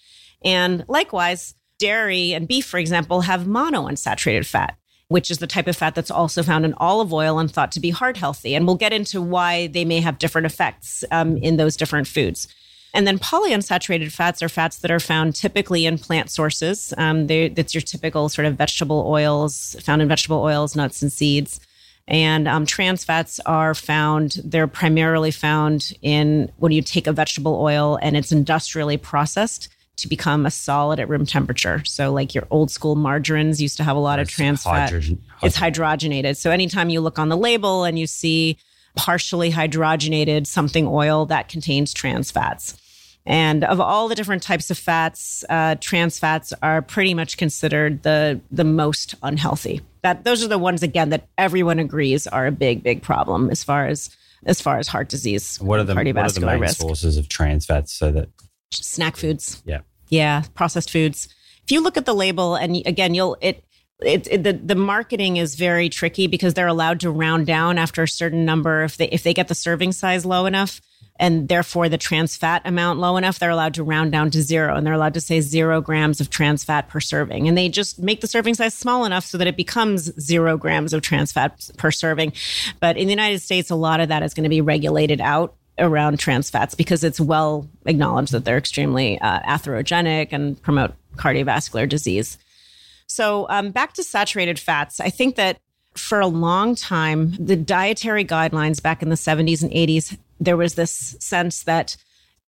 And 0.44 0.84
likewise, 0.88 1.54
dairy 1.78 2.34
and 2.34 2.48
beef, 2.48 2.66
for 2.66 2.80
example, 2.80 3.22
have 3.22 3.42
monounsaturated 3.42 4.48
fat 4.48 4.76
which 5.14 5.30
is 5.30 5.38
the 5.38 5.46
type 5.46 5.68
of 5.68 5.76
fat 5.76 5.94
that's 5.94 6.10
also 6.10 6.42
found 6.42 6.66
in 6.66 6.74
olive 6.78 7.14
oil 7.14 7.38
and 7.38 7.52
thought 7.52 7.72
to 7.72 7.80
be 7.80 7.92
heart 7.92 8.18
healthy. 8.18 8.56
And 8.56 8.66
we'll 8.66 8.78
get 8.78 8.92
into 8.92 9.22
why 9.22 9.68
they 9.68 9.86
may 9.86 10.00
have 10.00 10.18
different 10.18 10.48
effects 10.48 11.04
um, 11.12 11.38
in 11.38 11.58
those 11.58 11.78
different 11.78 12.08
foods. 12.08 12.48
And 12.96 13.06
then 13.06 13.20
polyunsaturated 13.20 14.12
fats 14.12 14.42
are 14.42 14.50
fats 14.50 14.80
that 14.80 14.90
are 14.90 15.00
found 15.00 15.36
typically 15.36 15.86
in 15.86 16.00
plant 16.00 16.32
sources. 16.32 16.96
Um, 16.98 17.28
that's 17.28 17.76
your 17.76 17.82
typical 17.82 18.28
sort 18.28 18.48
of 18.48 18.56
vegetable 18.56 19.06
oils 19.08 19.76
found 19.84 20.02
in 20.02 20.08
vegetable 20.08 20.42
oils, 20.42 20.76
nuts, 20.76 21.04
and 21.04 21.14
seeds. 21.14 21.60
And 22.08 22.48
um, 22.48 22.66
trans 22.66 23.04
fats 23.04 23.40
are 23.46 23.76
found, 23.76 24.42
they're 24.44 24.66
primarily 24.66 25.30
found 25.30 25.94
in 26.02 26.52
when 26.58 26.72
you 26.72 26.82
take 26.82 27.06
a 27.06 27.14
vegetable 27.14 27.62
oil 27.62 28.00
and 28.02 28.18
it's 28.18 28.32
industrially 28.32 28.98
processed 28.98 29.70
to 29.98 30.08
become 30.08 30.46
a 30.46 30.52
solid 30.52 31.00
at 31.00 31.08
room 31.08 31.26
temperature. 31.26 31.84
So, 31.86 32.12
like 32.12 32.34
your 32.34 32.48
old 32.50 32.72
school 32.72 32.96
margarines 32.96 33.62
used 33.62 33.78
to 33.78 33.84
have 33.84 33.96
a 33.96 34.00
lot 34.00 34.20
of 34.20 34.28
trans 34.28 34.64
hydrogen- 34.64 35.22
fat. 35.40 35.48
It's 35.48 35.58
hydrogenated. 35.58 36.38
So, 36.38 36.52
anytime 36.52 36.90
you 36.90 37.02
look 37.02 37.20
on 37.20 37.30
the 37.30 37.38
label 37.38 37.84
and 37.84 37.98
you 38.00 38.08
see 38.08 38.58
partially 38.96 39.52
hydrogenated 39.52 40.48
something 40.48 40.88
oil, 40.88 41.26
that 41.28 41.50
contains 41.50 41.94
trans 41.94 42.32
fats. 42.32 42.76
And 43.26 43.64
of 43.64 43.80
all 43.80 44.10
the 44.10 44.16
different 44.16 44.44
types 44.44 44.70
of 44.70 44.78
fats, 44.78 45.46
uh, 45.50 45.76
trans 45.80 46.20
fats 46.20 46.54
are 46.62 46.82
pretty 46.82 47.14
much 47.14 47.38
considered 47.38 48.04
the 48.04 48.42
the 48.52 48.66
most 48.66 49.16
unhealthy. 49.24 49.82
That 50.02 50.26
those 50.26 50.44
are 50.44 50.50
the 50.50 50.58
ones 50.58 50.84
again 50.84 51.10
that 51.10 51.28
everyone 51.38 51.80
agrees 51.80 52.28
are 52.28 52.48
a 52.48 52.52
big, 52.52 52.84
big 52.84 53.02
problem 53.02 53.50
as 53.50 53.64
far 53.64 53.88
as 53.88 54.10
as 54.46 54.60
far 54.60 54.78
as 54.78 54.90
heart 54.90 55.08
disease. 55.08 55.58
What 55.62 55.80
are 55.80 55.86
the, 55.86 55.94
cardiovascular 55.94 56.16
what 56.16 56.26
are 56.26 56.40
the 56.40 56.46
main 56.46 56.60
risk. 56.60 56.80
sources 56.80 57.18
of 57.18 57.30
trans 57.30 57.66
fats 57.66 57.94
so 57.94 58.12
that 58.12 58.28
snack 58.82 59.18
foods. 59.18 59.62
Yeah. 59.66 59.82
Yeah, 60.10 60.44
processed 60.54 60.92
foods. 60.92 61.28
If 61.64 61.72
you 61.72 61.82
look 61.82 61.98
at 61.98 62.06
the 62.06 62.14
label 62.14 62.56
and 62.56 62.86
again, 62.86 63.14
you'll 63.14 63.38
it 63.42 63.64
it, 64.02 64.28
it, 64.30 64.44
the 64.44 64.54
the 64.54 64.76
marketing 64.76 65.38
is 65.38 65.56
very 65.56 65.90
tricky 65.90 66.28
because 66.28 66.54
they're 66.54 66.68
allowed 66.68 67.00
to 67.02 67.12
round 67.12 67.48
down 67.48 67.78
after 67.78 68.04
a 68.04 68.08
certain 68.08 68.46
number 68.46 68.84
if 68.84 68.98
they 68.98 69.08
if 69.10 69.24
they 69.24 69.34
get 69.34 69.48
the 69.48 69.56
serving 69.56 69.92
size 69.92 70.26
low 70.26 70.46
enough 70.46 70.82
and 71.18 71.48
therefore 71.48 71.90
the 71.90 71.98
trans 71.98 72.36
fat 72.36 72.62
amount 72.66 73.00
low 73.00 73.18
enough 73.18 73.40
they're 73.40 73.50
allowed 73.50 73.76
to 73.76 73.84
round 73.84 74.12
down 74.12 74.32
to 74.32 74.42
zero 74.42 74.76
and 74.76 74.86
they're 74.86 74.94
allowed 74.94 75.14
to 75.14 75.22
say 75.22 75.40
zero 75.42 75.80
grams 75.80 76.20
of 76.20 76.30
trans 76.30 76.64
fat 76.64 76.90
per 76.90 77.00
serving 77.00 77.48
and 77.48 77.58
they 77.58 77.70
just 77.70 78.00
make 78.00 78.22
the 78.22 78.28
serving 78.28 78.56
size 78.56 78.74
small 78.74 79.06
enough 79.06 79.26
so 79.26 79.38
that 79.38 79.48
it 79.48 79.56
becomes 79.56 80.12
zero 80.20 80.58
grams 80.58 80.92
of 80.92 81.02
trans 81.02 81.32
fat 81.32 81.70
per 81.78 81.92
serving 81.92 82.34
but 82.80 82.98
in 82.98 83.08
the 83.08 83.14
united 83.14 83.40
states 83.40 83.70
a 83.70 83.76
lot 83.76 84.00
of 84.00 84.10
that 84.10 84.24
is 84.24 84.34
going 84.34 84.44
to 84.44 84.50
be 84.50 84.62
regulated 84.62 85.22
out 85.22 85.56
around 85.80 86.20
trans 86.20 86.50
fats 86.50 86.76
because 86.76 87.04
it's 87.04 87.20
well 87.20 87.68
acknowledged 87.86 88.32
that 88.32 88.46
they're 88.46 88.58
extremely 88.58 89.20
uh, 89.20 89.40
atherogenic 89.42 90.30
and 90.32 90.62
promote 90.62 90.94
cardiovascular 91.16 91.88
disease. 91.88 92.38
So, 93.08 93.48
um, 93.50 93.72
back 93.72 93.94
to 93.94 94.04
saturated 94.04 94.60
fats, 94.60 95.00
I 95.00 95.10
think 95.10 95.36
that 95.36 95.60
for 95.96 96.20
a 96.20 96.28
long 96.28 96.76
time, 96.76 97.34
the 97.40 97.56
dietary 97.56 98.26
guidelines 98.26 98.82
back 98.82 99.02
in 99.02 99.10
the 99.10 99.16
70s 99.16 99.62
and 99.62 99.72
80s, 99.72 100.18
there 100.40 100.58
was 100.58 100.76
this 100.76 101.16
sense 101.20 101.64
that 101.64 101.96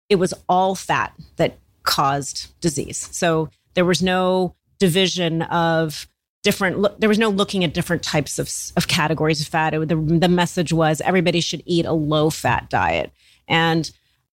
it 0.09 0.15
was 0.15 0.33
all 0.47 0.75
fat 0.75 1.13
that 1.37 1.57
caused 1.83 2.59
disease. 2.61 3.09
So, 3.11 3.49
there 3.73 3.85
was 3.85 4.03
no 4.03 4.55
division 4.79 5.43
of 5.43 6.07
different 6.43 6.99
there 6.99 7.09
was 7.09 7.19
no 7.19 7.29
looking 7.29 7.63
at 7.63 7.73
different 7.73 8.03
types 8.03 8.39
of, 8.39 8.51
of 8.75 8.87
categories 8.87 9.41
of 9.41 9.47
fat. 9.47 9.73
It, 9.73 9.89
the, 9.89 9.95
the 9.95 10.29
message 10.29 10.73
was 10.73 11.01
everybody 11.01 11.39
should 11.41 11.61
eat 11.65 11.85
a 11.85 11.93
low 11.93 12.29
fat 12.29 12.69
diet. 12.69 13.11
And 13.47 13.91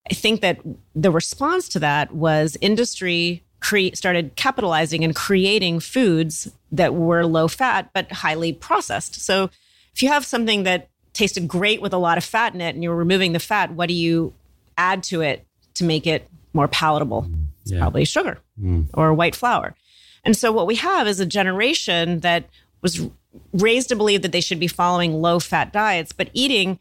i 0.09 0.13
think 0.13 0.41
that 0.41 0.59
the 0.95 1.11
response 1.11 1.69
to 1.69 1.79
that 1.79 2.15
was 2.15 2.57
industry 2.61 3.43
cre- 3.59 3.93
started 3.93 4.35
capitalizing 4.35 5.03
and 5.03 5.15
creating 5.15 5.79
foods 5.79 6.51
that 6.71 6.93
were 6.95 7.25
low 7.25 7.47
fat 7.47 7.89
but 7.93 8.11
highly 8.11 8.53
processed. 8.53 9.15
So 9.15 9.49
if 9.93 10.01
you 10.01 10.09
have 10.09 10.25
something 10.25 10.63
that 10.63 10.89
tasted 11.13 11.47
great 11.47 11.81
with 11.81 11.93
a 11.93 11.97
lot 11.97 12.17
of 12.17 12.23
fat 12.23 12.53
in 12.53 12.61
it 12.61 12.75
and 12.75 12.83
you're 12.83 12.95
removing 12.95 13.33
the 13.33 13.39
fat 13.39 13.71
what 13.73 13.87
do 13.87 13.93
you 13.93 14.33
add 14.77 15.03
to 15.03 15.21
it 15.21 15.45
to 15.75 15.83
make 15.83 16.07
it 16.07 16.27
more 16.53 16.67
palatable? 16.67 17.29
It's 17.61 17.71
yeah. 17.71 17.79
probably 17.79 18.05
sugar 18.05 18.39
mm. 18.59 18.87
or 18.93 19.13
white 19.13 19.35
flour 19.35 19.75
and 20.23 20.35
so 20.35 20.51
what 20.51 20.67
we 20.67 20.75
have 20.75 21.07
is 21.07 21.19
a 21.19 21.25
generation 21.25 22.19
that 22.21 22.49
was 22.81 23.09
raised 23.53 23.89
to 23.89 23.95
believe 23.95 24.21
that 24.21 24.31
they 24.31 24.41
should 24.41 24.59
be 24.59 24.67
following 24.67 25.21
low 25.21 25.39
fat 25.39 25.71
diets, 25.71 26.11
but 26.11 26.29
eating 26.33 26.79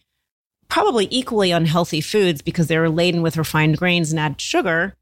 probably 0.69 1.09
equally 1.11 1.51
unhealthy 1.51 2.01
foods 2.01 2.43
because 2.43 2.69
they 2.69 2.79
were 2.79 2.91
laden 2.91 3.23
with 3.23 3.37
refined 3.37 3.79
grains 3.79 4.11
and 4.11 4.21
added 4.21 4.41
sugar 4.41 4.95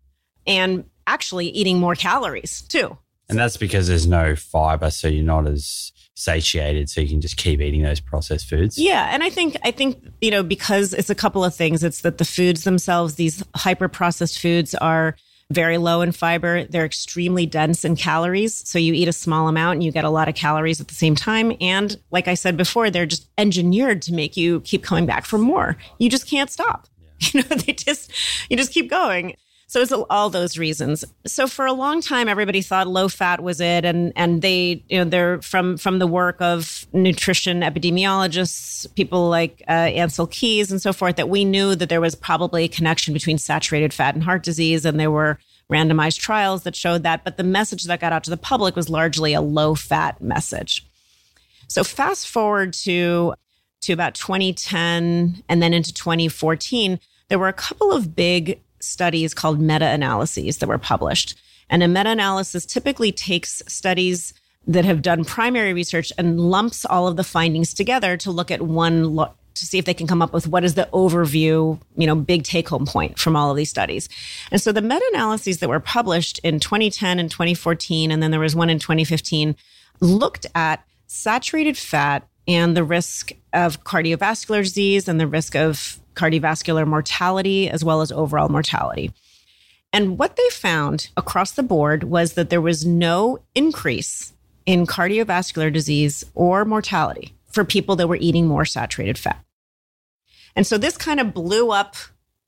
and 0.47 0.85
actually 1.07 1.49
eating 1.49 1.79
more 1.79 1.95
calories 1.95 2.63
too. 2.63 2.97
And 3.29 3.39
that's 3.39 3.57
because 3.57 3.89
there's 3.89 4.07
no 4.07 4.37
fiber, 4.37 4.91
so 4.91 5.09
you're 5.09 5.25
not 5.25 5.49
as 5.49 5.93
satiated, 6.15 6.89
so 6.89 7.01
you 7.01 7.09
can 7.09 7.21
just 7.21 7.37
keep 7.37 7.61
eating 7.61 7.83
those 7.83 7.99
processed 7.99 8.49
foods. 8.49 8.79
Yeah, 8.79 9.09
and 9.13 9.23
I 9.25 9.31
think 9.31 9.57
I 9.65 9.73
think 9.73 10.03
you 10.21 10.31
know 10.31 10.45
because 10.45 10.95
it's 10.95 11.11
a 11.11 11.15
couple 11.15 11.45
of 11.45 11.55
things. 11.55 11.83
It's 11.83 12.03
that 12.03 12.19
the 12.19 12.25
foods 12.25 12.63
themselves, 12.63 13.17
these 13.17 13.43
hyper 13.57 13.89
processed 13.89 14.39
foods, 14.39 14.77
are 14.77 15.17
very 15.51 15.79
low 15.79 16.01
in 16.03 16.13
fiber. 16.13 16.65
They're 16.65 16.85
extremely 16.85 17.47
dense 17.47 17.85
in 17.85 17.97
calories. 17.97 18.69
So 18.69 18.79
you 18.79 18.93
eat 18.95 19.09
a 19.09 19.13
small 19.13 19.49
amount 19.49 19.77
and 19.77 19.85
you 19.85 19.93
get 19.93 20.05
a 20.05 20.11
lot 20.11 20.29
of 20.29 20.35
calories 20.35 20.81
at 20.81 20.89
the 20.89 20.95
same 20.95 21.15
time. 21.15 21.53
And 21.61 21.97
like 22.11 22.29
I 22.29 22.35
said 22.35 22.57
before, 22.57 22.91
they're 22.91 23.07
just 23.07 23.29
engineered 23.39 24.03
to 24.03 24.13
make 24.13 24.37
you 24.37 24.61
keep 24.61 24.83
coming 24.83 25.07
back 25.07 25.25
for 25.25 25.39
more. 25.39 25.77
You 25.99 26.11
just 26.11 26.29
can't 26.29 26.51
stop. 26.51 26.89
Yeah. 26.89 27.03
You 27.33 27.41
know, 27.43 27.57
they 27.57 27.73
just, 27.73 28.13
you 28.51 28.57
just 28.57 28.73
keep 28.73 28.91
going. 28.91 29.37
So 29.69 29.81
it's 29.81 29.91
all 29.93 30.31
those 30.31 30.57
reasons. 30.57 31.05
So 31.27 31.49
for 31.49 31.67
a 31.67 31.73
long 31.73 32.01
time, 32.01 32.29
everybody 32.29 32.63
thought 32.63 32.87
low 32.87 33.09
fat 33.09 33.43
was 33.43 33.61
it, 33.61 33.85
and 33.85 34.13
and 34.15 34.41
they 34.41 34.85
you 34.89 34.99
know 34.99 35.05
they're 35.05 35.43
from 35.43 35.77
from 35.77 35.99
the 35.99 36.07
work 36.07 36.41
of 36.41 36.87
nutrition 36.93 37.63
epidemiologists, 37.63 38.95
people 38.95 39.29
like 39.29 39.65
uh, 39.67 39.89
Ancel 39.89 40.31
Keys 40.31 40.71
and 40.71 40.81
so 40.81 40.93
forth, 40.93 41.17
that 41.17 41.29
we 41.29 41.45
knew 41.45 41.75
that 41.75 41.89
there 41.89 42.01
was 42.01 42.15
probably 42.15 42.65
a 42.65 42.69
connection 42.69 43.13
between 43.13 43.39
saturated 43.39 43.93
fat 43.93 44.15
and 44.15 44.23
heart 44.23 44.45
disease, 44.45 44.85
and 44.85 45.01
there 45.01 45.11
were 45.11 45.39
randomized 45.71 46.21
trials 46.21 46.63
that 46.63 46.77
showed 46.77 47.03
that. 47.03 47.25
But 47.25 47.37
the 47.37 47.43
message 47.43 47.85
that 47.85 48.01
got 48.01 48.13
out 48.13 48.23
to 48.25 48.31
the 48.31 48.37
public 48.37 48.77
was 48.77 48.89
largely 48.89 49.35
a 49.35 49.41
low 49.41 49.75
fat 49.75 50.21
message. 50.21 50.87
So 51.67 51.83
fast 51.83 52.29
forward 52.29 52.73
to 52.85 53.35
to 53.83 53.93
about 53.93 54.15
2010 54.15 55.43
and 55.49 55.63
then 55.63 55.75
into 55.75 55.93
2014, 55.93 56.99
there 57.29 57.39
were 57.39 57.49
a 57.49 57.53
couple 57.53 57.93
of 57.93 58.15
big 58.15 58.61
studies 58.81 59.35
called 59.35 59.61
meta 59.61 59.87
analyses 59.87 60.59
that 60.59 60.69
were 60.69 60.79
published. 60.79 61.35
And 61.69 61.83
a 61.83 61.89
meta 61.89 62.11
analysis 62.11 62.65
typically 62.65 63.13
takes 63.13 63.63
studies 63.67 64.35
that 64.67 64.85
have 64.85 65.03
done 65.03 65.25
primary 65.25 65.73
research 65.73 66.13
and 66.19 66.41
lumps 66.41 66.85
all 66.85 67.07
of 67.07 67.17
the 67.17 67.25
findings 67.25 67.73
together 67.73 68.17
to 68.19 68.31
look 68.31 68.51
at 68.51 68.63
one 68.63 69.15
lo- 69.15 69.33
to 69.55 69.65
see 69.65 69.79
if 69.79 69.85
they 69.85 69.95
can 69.95 70.07
come 70.07 70.23
up 70.23 70.33
with 70.33 70.47
what 70.47 70.65
is 70.65 70.75
the 70.75 70.89
overview, 70.93 71.81
you 71.97 72.07
know, 72.07 72.15
big 72.15 72.45
take 72.45 72.69
home 72.69 72.85
point 72.85 73.19
from 73.19 73.35
all 73.35 73.51
of 73.51 73.57
these 73.57 73.71
studies. 73.71 74.09
And 74.51 74.61
so 74.61 74.71
the 74.71 74.83
meta 74.83 75.05
analyses 75.15 75.59
that 75.59 75.69
were 75.69 75.81
published 75.81 76.39
in 76.41 76.61
2010 76.61 77.19
and 77.19 77.31
2014, 77.31 78.11
and 78.11 78.23
then 78.23 78.31
there 78.31 78.41
was 78.41 78.55
one 78.55 78.71
in 78.71 78.79
2015, 78.79 79.57
looked 80.01 80.47
at 80.55 80.85
saturated 81.07 81.79
fat 81.79 82.29
and 82.47 82.77
the 82.77 82.85
risk 82.85 83.33
of 83.53 83.83
cardiovascular 83.83 84.63
disease 84.63 85.09
and 85.09 85.19
the 85.19 85.27
risk 85.27 85.57
of 85.57 85.99
cardiovascular 86.17 86.87
mortality 86.87 87.71
as 87.71 87.85
well 87.85 88.01
as 88.01 88.11
overall 88.11 88.49
mortality. 88.49 89.13
And 89.93 90.19
what 90.19 90.37
they 90.37 90.49
found 90.51 91.09
across 91.17 91.53
the 91.53 91.63
board 91.63 92.05
was 92.05 92.33
that 92.33 92.51
there 92.51 92.61
was 92.61 92.85
no 92.85 93.39
increase 93.55 94.33
in 94.67 94.87
cardiovascular 94.87 95.73
disease 95.73 96.25
or 96.35 96.65
mortality 96.65 97.33
for 97.47 97.65
people 97.65 97.97
that 97.97 98.09
were 98.09 98.17
eating 98.17 98.47
more 98.47 98.65
saturated 98.65 99.17
fat. 99.17 99.43
And 100.57 100.67
so 100.67 100.77
this 100.77 100.97
kind 100.97 101.21
of 101.21 101.33
blew 101.33 101.71
up. 101.71 101.95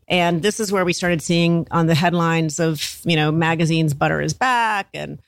And 0.09 0.43
this 0.43 0.59
is 0.59 0.73
where 0.73 0.85
we 0.85 0.95
started 0.95 1.23
seeing 1.23 1.67
on 1.71 1.87
the 1.87 1.95
headlines 1.95 2.59
of, 2.59 3.01
you 3.05 3.15
know, 3.15 3.31
magazines, 3.31 3.93
butter 3.93 4.23
is 4.23 4.33
back 4.33 4.89
and 4.95 5.21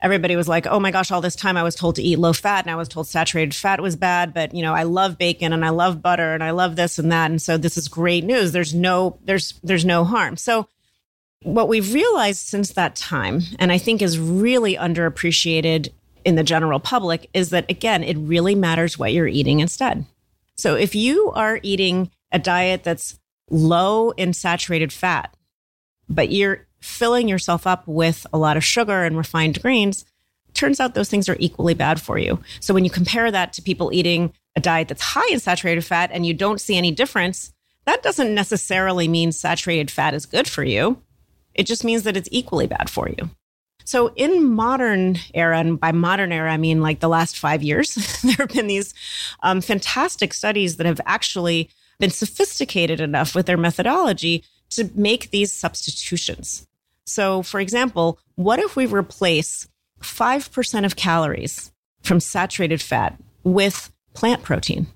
everybody 0.00 0.36
was 0.36 0.48
like, 0.48 0.66
oh 0.66 0.78
my 0.78 0.90
gosh, 0.90 1.10
all 1.10 1.20
this 1.20 1.34
time 1.34 1.56
I 1.56 1.62
was 1.62 1.74
told 1.74 1.96
to 1.96 2.02
eat 2.02 2.18
low 2.18 2.32
fat 2.32 2.64
and 2.64 2.70
I 2.70 2.76
was 2.76 2.88
told 2.88 3.06
saturated 3.06 3.54
fat 3.54 3.80
was 3.80 3.96
bad, 3.96 4.32
but 4.32 4.54
you 4.54 4.62
know, 4.62 4.74
I 4.74 4.84
love 4.84 5.18
bacon 5.18 5.52
and 5.52 5.64
I 5.64 5.70
love 5.70 6.00
butter 6.00 6.34
and 6.34 6.44
I 6.44 6.50
love 6.50 6.76
this 6.76 6.98
and 6.98 7.10
that. 7.10 7.30
And 7.30 7.42
so 7.42 7.56
this 7.56 7.76
is 7.76 7.88
great 7.88 8.24
news. 8.24 8.52
There's 8.52 8.74
no, 8.74 9.18
there's, 9.24 9.54
there's 9.62 9.84
no 9.84 10.04
harm. 10.04 10.36
So 10.36 10.68
what 11.42 11.68
we've 11.68 11.92
realized 11.92 12.46
since 12.46 12.72
that 12.72 12.96
time, 12.96 13.42
and 13.58 13.72
I 13.72 13.78
think 13.78 14.00
is 14.00 14.18
really 14.18 14.76
underappreciated 14.76 15.88
in 16.24 16.36
the 16.36 16.44
general 16.44 16.78
public 16.78 17.28
is 17.34 17.50
that 17.50 17.68
again, 17.70 18.04
it 18.04 18.16
really 18.18 18.54
matters 18.54 18.98
what 18.98 19.12
you're 19.12 19.26
eating 19.26 19.60
instead. 19.60 20.04
So 20.56 20.74
if 20.74 20.94
you 20.94 21.30
are 21.32 21.60
eating 21.62 22.10
a 22.30 22.38
diet 22.38 22.84
that's 22.84 23.18
low 23.50 24.10
in 24.10 24.32
saturated 24.32 24.92
fat, 24.92 25.34
but 26.08 26.30
you're 26.30 26.67
filling 26.80 27.28
yourself 27.28 27.66
up 27.66 27.86
with 27.86 28.26
a 28.32 28.38
lot 28.38 28.56
of 28.56 28.64
sugar 28.64 29.04
and 29.04 29.16
refined 29.16 29.60
grains, 29.62 30.04
turns 30.54 30.80
out 30.80 30.94
those 30.94 31.08
things 31.10 31.28
are 31.28 31.36
equally 31.38 31.74
bad 31.74 32.00
for 32.00 32.18
you. 32.18 32.40
So 32.60 32.74
when 32.74 32.84
you 32.84 32.90
compare 32.90 33.30
that 33.30 33.52
to 33.54 33.62
people 33.62 33.92
eating 33.92 34.32
a 34.56 34.60
diet 34.60 34.88
that's 34.88 35.02
high 35.02 35.30
in 35.30 35.40
saturated 35.40 35.84
fat 35.84 36.10
and 36.12 36.26
you 36.26 36.34
don't 36.34 36.60
see 36.60 36.76
any 36.76 36.90
difference, 36.90 37.52
that 37.84 38.02
doesn't 38.02 38.34
necessarily 38.34 39.08
mean 39.08 39.32
saturated 39.32 39.90
fat 39.90 40.14
is 40.14 40.26
good 40.26 40.48
for 40.48 40.64
you. 40.64 41.02
It 41.54 41.64
just 41.64 41.84
means 41.84 42.02
that 42.04 42.16
it's 42.16 42.28
equally 42.30 42.66
bad 42.66 42.90
for 42.90 43.08
you. 43.08 43.30
So 43.84 44.12
in 44.16 44.44
modern 44.44 45.16
era, 45.32 45.58
and 45.58 45.80
by 45.80 45.92
modern 45.92 46.30
era, 46.30 46.52
I 46.52 46.58
mean 46.58 46.82
like 46.82 47.00
the 47.00 47.08
last 47.08 47.38
five 47.38 47.62
years, 47.62 47.94
there 48.22 48.36
have 48.38 48.50
been 48.50 48.66
these 48.66 48.92
um, 49.42 49.62
fantastic 49.62 50.34
studies 50.34 50.76
that 50.76 50.86
have 50.86 51.00
actually 51.06 51.70
been 51.98 52.10
sophisticated 52.10 53.00
enough 53.00 53.34
with 53.34 53.46
their 53.46 53.56
methodology 53.56 54.44
to 54.70 54.90
make 54.94 55.30
these 55.30 55.52
substitutions. 55.52 56.67
So, 57.08 57.42
for 57.42 57.58
example, 57.60 58.18
what 58.36 58.58
if 58.58 58.76
we 58.76 58.86
replace 58.86 59.66
5% 60.02 60.84
of 60.84 60.96
calories 60.96 61.72
from 62.02 62.20
saturated 62.20 62.80
fat 62.80 63.18
with 63.44 63.90
plant 64.14 64.42
protein 64.42 64.86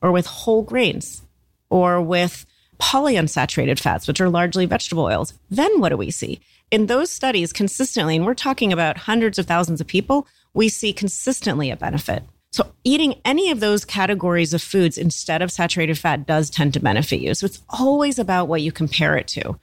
or 0.00 0.12
with 0.12 0.26
whole 0.26 0.62
grains 0.62 1.22
or 1.70 2.00
with 2.00 2.46
polyunsaturated 2.78 3.80
fats, 3.80 4.06
which 4.06 4.20
are 4.20 4.30
largely 4.30 4.66
vegetable 4.66 5.04
oils? 5.04 5.34
Then 5.50 5.80
what 5.80 5.90
do 5.90 5.96
we 5.96 6.10
see? 6.10 6.40
In 6.70 6.86
those 6.86 7.10
studies, 7.10 7.52
consistently, 7.52 8.16
and 8.16 8.24
we're 8.24 8.34
talking 8.34 8.72
about 8.72 8.96
hundreds 8.96 9.38
of 9.38 9.46
thousands 9.46 9.80
of 9.80 9.86
people, 9.86 10.26
we 10.54 10.68
see 10.68 10.92
consistently 10.92 11.70
a 11.70 11.76
benefit. 11.76 12.22
So, 12.52 12.72
eating 12.84 13.20
any 13.24 13.50
of 13.50 13.58
those 13.58 13.84
categories 13.84 14.54
of 14.54 14.62
foods 14.62 14.96
instead 14.96 15.42
of 15.42 15.50
saturated 15.50 15.98
fat 15.98 16.24
does 16.24 16.50
tend 16.50 16.72
to 16.74 16.80
benefit 16.80 17.18
you. 17.18 17.34
So, 17.34 17.46
it's 17.46 17.60
always 17.68 18.18
about 18.18 18.46
what 18.46 18.62
you 18.62 18.70
compare 18.70 19.16
it 19.16 19.26
to. 19.28 19.58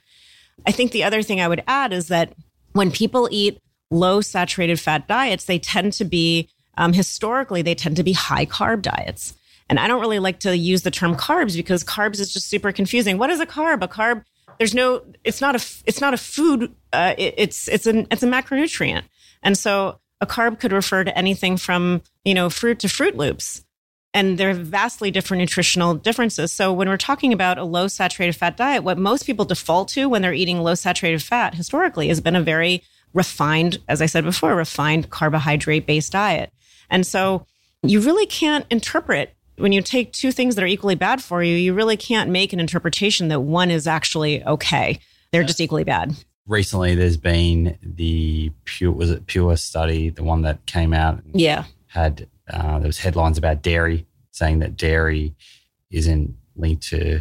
I 0.66 0.72
think 0.72 0.92
the 0.92 1.04
other 1.04 1.22
thing 1.22 1.40
I 1.40 1.48
would 1.48 1.62
add 1.66 1.92
is 1.92 2.08
that 2.08 2.34
when 2.72 2.90
people 2.90 3.28
eat 3.30 3.58
low 3.90 4.20
saturated 4.20 4.80
fat 4.80 5.06
diets, 5.06 5.44
they 5.44 5.58
tend 5.58 5.92
to 5.94 6.04
be, 6.04 6.48
um, 6.78 6.92
historically, 6.92 7.62
they 7.62 7.74
tend 7.74 7.96
to 7.96 8.02
be 8.02 8.12
high 8.12 8.46
carb 8.46 8.82
diets. 8.82 9.34
And 9.68 9.78
I 9.78 9.88
don't 9.88 10.00
really 10.00 10.18
like 10.18 10.40
to 10.40 10.56
use 10.56 10.82
the 10.82 10.90
term 10.90 11.14
carbs 11.14 11.56
because 11.56 11.84
carbs 11.84 12.20
is 12.20 12.32
just 12.32 12.48
super 12.48 12.72
confusing. 12.72 13.18
What 13.18 13.30
is 13.30 13.40
a 13.40 13.46
carb? 13.46 13.82
A 13.82 13.88
carb, 13.88 14.24
there's 14.58 14.74
no, 14.74 15.02
it's 15.24 15.40
not 15.40 15.54
a, 15.56 15.64
it's 15.86 16.00
not 16.00 16.14
a 16.14 16.18
food. 16.18 16.74
Uh, 16.92 17.14
it, 17.16 17.34
it's, 17.36 17.68
it's 17.68 17.86
an, 17.86 18.06
it's 18.10 18.22
a 18.22 18.26
macronutrient. 18.26 19.04
And 19.42 19.56
so 19.56 19.98
a 20.20 20.26
carb 20.26 20.58
could 20.60 20.72
refer 20.72 21.04
to 21.04 21.16
anything 21.16 21.56
from, 21.56 22.02
you 22.24 22.34
know, 22.34 22.50
fruit 22.50 22.78
to 22.80 22.86
Froot 22.86 23.16
Loops 23.16 23.64
and 24.14 24.38
there 24.38 24.50
are 24.50 24.54
vastly 24.54 25.10
different 25.10 25.40
nutritional 25.40 25.94
differences. 25.94 26.52
So 26.52 26.72
when 26.72 26.88
we're 26.88 26.96
talking 26.96 27.32
about 27.32 27.58
a 27.58 27.64
low 27.64 27.88
saturated 27.88 28.34
fat 28.34 28.56
diet, 28.56 28.84
what 28.84 28.98
most 28.98 29.24
people 29.24 29.44
default 29.44 29.88
to 29.90 30.08
when 30.08 30.22
they're 30.22 30.34
eating 30.34 30.60
low 30.60 30.74
saturated 30.74 31.22
fat 31.22 31.54
historically 31.54 32.08
has 32.08 32.20
been 32.20 32.36
a 32.36 32.42
very 32.42 32.82
refined, 33.14 33.78
as 33.88 34.02
I 34.02 34.06
said 34.06 34.24
before, 34.24 34.54
refined 34.54 35.10
carbohydrate 35.10 35.86
based 35.86 36.12
diet. 36.12 36.52
And 36.90 37.06
so 37.06 37.46
you 37.82 38.00
really 38.00 38.26
can't 38.26 38.66
interpret 38.70 39.34
when 39.56 39.72
you 39.72 39.82
take 39.82 40.12
two 40.12 40.32
things 40.32 40.54
that 40.54 40.64
are 40.64 40.68
equally 40.68 40.94
bad 40.94 41.22
for 41.22 41.42
you, 41.42 41.54
you 41.54 41.74
really 41.74 41.96
can't 41.96 42.30
make 42.30 42.52
an 42.52 42.60
interpretation 42.60 43.28
that 43.28 43.40
one 43.40 43.70
is 43.70 43.86
actually 43.86 44.44
okay. 44.44 44.98
They're 45.30 45.44
just 45.44 45.60
equally 45.60 45.84
bad. 45.84 46.14
Recently, 46.46 46.94
there's 46.94 47.16
been 47.16 47.78
the 47.82 48.50
pure 48.64 48.92
was 48.92 49.10
it 49.10 49.26
pure 49.26 49.56
study, 49.56 50.10
the 50.10 50.24
one 50.24 50.42
that 50.42 50.66
came 50.66 50.92
out. 50.92 51.20
Yeah, 51.32 51.64
had 51.86 52.28
uh, 52.52 52.78
there 52.78 52.88
was 52.88 52.98
headlines 52.98 53.38
about 53.38 53.62
dairy 53.62 54.06
saying 54.30 54.60
that 54.60 54.76
dairy 54.76 55.34
isn't 55.90 56.34
linked 56.56 56.88
to 56.88 57.20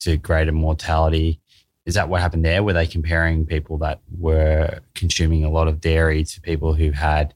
to 0.00 0.16
greater 0.16 0.52
mortality. 0.52 1.40
Is 1.84 1.94
that 1.94 2.08
what 2.08 2.20
happened 2.20 2.44
there? 2.44 2.62
Were 2.62 2.72
they 2.72 2.86
comparing 2.86 3.46
people 3.46 3.78
that 3.78 4.00
were 4.18 4.80
consuming 4.94 5.44
a 5.44 5.50
lot 5.50 5.68
of 5.68 5.80
dairy 5.80 6.24
to 6.24 6.40
people 6.40 6.74
who 6.74 6.90
had 6.90 7.34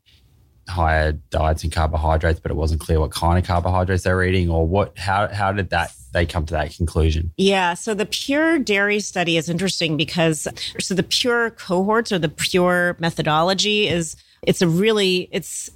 higher 0.69 1.13
diets 1.13 1.65
in 1.65 1.71
carbohydrates, 1.71 2.41
but 2.41 2.51
it 2.51 2.55
wasn't 2.55 2.81
clear 2.81 3.01
what 3.01 3.11
kind 3.11 3.39
of 3.39 3.45
carbohydrates 3.45 4.05
they 4.05 4.13
were 4.13 4.25
eating, 4.25 4.51
or 4.51 4.67
what? 4.67 4.99
How 4.99 5.29
how 5.29 5.53
did 5.53 5.71
that 5.71 5.93
they 6.13 6.27
come 6.27 6.47
to 6.47 6.55
that 6.55 6.75
conclusion? 6.75 7.33
Yeah, 7.37 7.75
so 7.75 7.95
the 7.95 8.07
pure 8.07 8.59
dairy 8.59 9.01
study 9.01 9.37
is 9.37 9.49
interesting 9.49 9.97
because 9.97 10.49
so 10.81 10.95
the 10.95 11.03
pure 11.03 11.51
cohorts 11.51 12.13
or 12.13 12.19
the 12.19 12.29
pure 12.29 12.97
methodology 12.99 13.89
is 13.89 14.17
it's 14.43 14.63
a 14.63 14.69
really 14.69 15.29
it's 15.33 15.71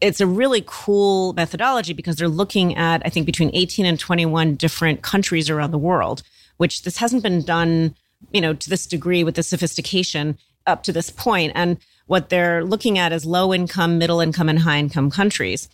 it's 0.00 0.20
a 0.20 0.26
really 0.26 0.64
cool 0.66 1.32
methodology 1.34 1.92
because 1.92 2.16
they're 2.16 2.28
looking 2.28 2.76
at, 2.76 3.02
I 3.04 3.10
think, 3.10 3.26
between 3.26 3.50
18 3.52 3.86
and 3.86 3.98
21 3.98 4.54
different 4.54 5.02
countries 5.02 5.50
around 5.50 5.70
the 5.70 5.78
world, 5.78 6.22
which 6.56 6.82
this 6.82 6.96
hasn't 6.96 7.22
been 7.22 7.42
done, 7.42 7.94
you 8.32 8.40
know, 8.40 8.54
to 8.54 8.70
this 8.70 8.86
degree 8.86 9.24
with 9.24 9.34
the 9.34 9.42
sophistication 9.42 10.38
up 10.66 10.82
to 10.84 10.92
this 10.92 11.10
point. 11.10 11.52
And 11.54 11.78
what 12.06 12.28
they're 12.28 12.64
looking 12.64 12.98
at 12.98 13.12
is 13.12 13.24
low 13.24 13.52
income, 13.52 13.98
middle 13.98 14.20
income, 14.20 14.48
and 14.48 14.58
high 14.58 14.78
income 14.78 15.10
countries. 15.10 15.68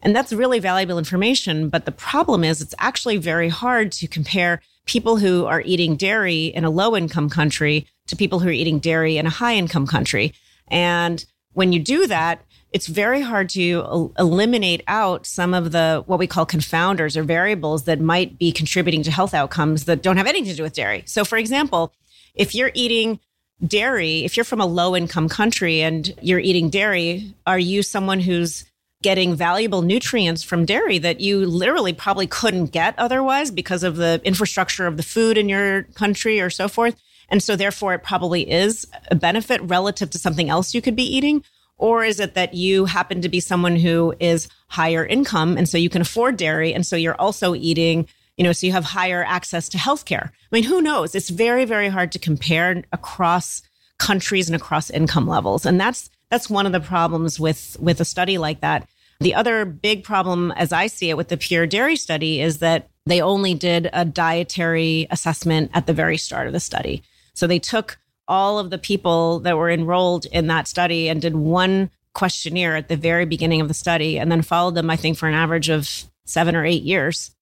And 0.00 0.14
that's 0.14 0.32
really 0.32 0.58
valuable 0.58 0.98
information. 0.98 1.68
But 1.68 1.84
the 1.84 1.92
problem 1.92 2.44
is, 2.44 2.60
it's 2.60 2.74
actually 2.78 3.18
very 3.18 3.48
hard 3.48 3.92
to 3.92 4.06
compare 4.06 4.60
people 4.86 5.16
who 5.16 5.46
are 5.46 5.62
eating 5.64 5.96
dairy 5.96 6.46
in 6.46 6.64
a 6.64 6.70
low 6.70 6.96
income 6.96 7.30
country 7.30 7.86
to 8.08 8.16
people 8.16 8.40
who 8.40 8.48
are 8.48 8.52
eating 8.52 8.78
dairy 8.78 9.16
in 9.16 9.26
a 9.26 9.30
high 9.30 9.54
income 9.54 9.86
country. 9.86 10.34
And 10.68 11.24
when 11.52 11.72
you 11.72 11.80
do 11.80 12.06
that, 12.08 12.44
it's 12.72 12.86
very 12.86 13.20
hard 13.20 13.50
to 13.50 14.12
eliminate 14.18 14.82
out 14.88 15.26
some 15.26 15.52
of 15.52 15.72
the 15.72 16.02
what 16.06 16.18
we 16.18 16.26
call 16.26 16.46
confounders 16.46 17.16
or 17.16 17.22
variables 17.22 17.84
that 17.84 18.00
might 18.00 18.38
be 18.38 18.50
contributing 18.50 19.02
to 19.02 19.10
health 19.10 19.34
outcomes 19.34 19.84
that 19.84 20.02
don't 20.02 20.16
have 20.16 20.26
anything 20.26 20.50
to 20.50 20.56
do 20.56 20.62
with 20.62 20.72
dairy. 20.72 21.02
So, 21.06 21.24
for 21.24 21.36
example, 21.36 21.92
if 22.34 22.54
you're 22.54 22.70
eating 22.74 23.20
dairy, 23.64 24.24
if 24.24 24.36
you're 24.36 24.44
from 24.44 24.60
a 24.60 24.66
low 24.66 24.96
income 24.96 25.28
country 25.28 25.82
and 25.82 26.14
you're 26.22 26.40
eating 26.40 26.70
dairy, 26.70 27.34
are 27.46 27.58
you 27.58 27.82
someone 27.82 28.20
who's 28.20 28.64
getting 29.02 29.34
valuable 29.34 29.82
nutrients 29.82 30.42
from 30.42 30.64
dairy 30.64 30.98
that 30.98 31.20
you 31.20 31.44
literally 31.44 31.92
probably 31.92 32.26
couldn't 32.26 32.66
get 32.66 32.94
otherwise 32.98 33.50
because 33.50 33.82
of 33.82 33.96
the 33.96 34.20
infrastructure 34.24 34.86
of 34.86 34.96
the 34.96 35.02
food 35.02 35.36
in 35.36 35.48
your 35.48 35.82
country 35.94 36.40
or 36.40 36.48
so 36.48 36.68
forth? 36.68 36.96
And 37.28 37.42
so, 37.42 37.54
therefore, 37.54 37.94
it 37.94 38.02
probably 38.02 38.50
is 38.50 38.86
a 39.10 39.14
benefit 39.14 39.60
relative 39.62 40.10
to 40.10 40.18
something 40.18 40.48
else 40.48 40.74
you 40.74 40.80
could 40.80 40.96
be 40.96 41.16
eating. 41.16 41.44
Or 41.82 42.04
is 42.04 42.20
it 42.20 42.34
that 42.34 42.54
you 42.54 42.84
happen 42.84 43.22
to 43.22 43.28
be 43.28 43.40
someone 43.40 43.74
who 43.74 44.14
is 44.20 44.48
higher 44.68 45.04
income 45.04 45.56
and 45.56 45.68
so 45.68 45.76
you 45.76 45.90
can 45.90 46.00
afford 46.00 46.36
dairy 46.36 46.72
and 46.72 46.86
so 46.86 46.94
you're 46.94 47.20
also 47.20 47.56
eating, 47.56 48.06
you 48.36 48.44
know, 48.44 48.52
so 48.52 48.68
you 48.68 48.72
have 48.72 48.84
higher 48.84 49.24
access 49.24 49.68
to 49.70 49.78
healthcare? 49.78 50.28
I 50.28 50.52
mean, 50.52 50.62
who 50.62 50.80
knows? 50.80 51.16
It's 51.16 51.28
very, 51.28 51.64
very 51.64 51.88
hard 51.88 52.12
to 52.12 52.20
compare 52.20 52.84
across 52.92 53.62
countries 53.98 54.48
and 54.48 54.54
across 54.54 54.90
income 54.90 55.26
levels. 55.26 55.66
And 55.66 55.80
that's 55.80 56.08
that's 56.30 56.48
one 56.48 56.66
of 56.66 56.72
the 56.72 56.78
problems 56.78 57.40
with 57.40 57.76
with 57.80 58.00
a 58.00 58.04
study 58.04 58.38
like 58.38 58.60
that. 58.60 58.88
The 59.18 59.34
other 59.34 59.64
big 59.64 60.04
problem 60.04 60.52
as 60.52 60.72
I 60.72 60.86
see 60.86 61.10
it 61.10 61.16
with 61.16 61.30
the 61.30 61.36
pure 61.36 61.66
dairy 61.66 61.96
study 61.96 62.40
is 62.40 62.58
that 62.58 62.90
they 63.06 63.20
only 63.20 63.54
did 63.54 63.90
a 63.92 64.04
dietary 64.04 65.08
assessment 65.10 65.72
at 65.74 65.88
the 65.88 65.92
very 65.92 66.16
start 66.16 66.46
of 66.46 66.52
the 66.52 66.60
study. 66.60 67.02
So 67.34 67.48
they 67.48 67.58
took 67.58 67.98
all 68.28 68.58
of 68.58 68.70
the 68.70 68.78
people 68.78 69.40
that 69.40 69.56
were 69.56 69.70
enrolled 69.70 70.26
in 70.26 70.46
that 70.46 70.68
study 70.68 71.08
and 71.08 71.20
did 71.20 71.36
one 71.36 71.90
questionnaire 72.14 72.76
at 72.76 72.88
the 72.88 72.96
very 72.96 73.24
beginning 73.24 73.60
of 73.60 73.68
the 73.68 73.74
study 73.74 74.18
and 74.18 74.30
then 74.30 74.42
followed 74.42 74.74
them, 74.74 74.90
I 74.90 74.96
think, 74.96 75.18
for 75.18 75.28
an 75.28 75.34
average 75.34 75.68
of 75.68 76.04
seven 76.24 76.54
or 76.54 76.64
eight 76.64 76.82
years. 76.82 77.32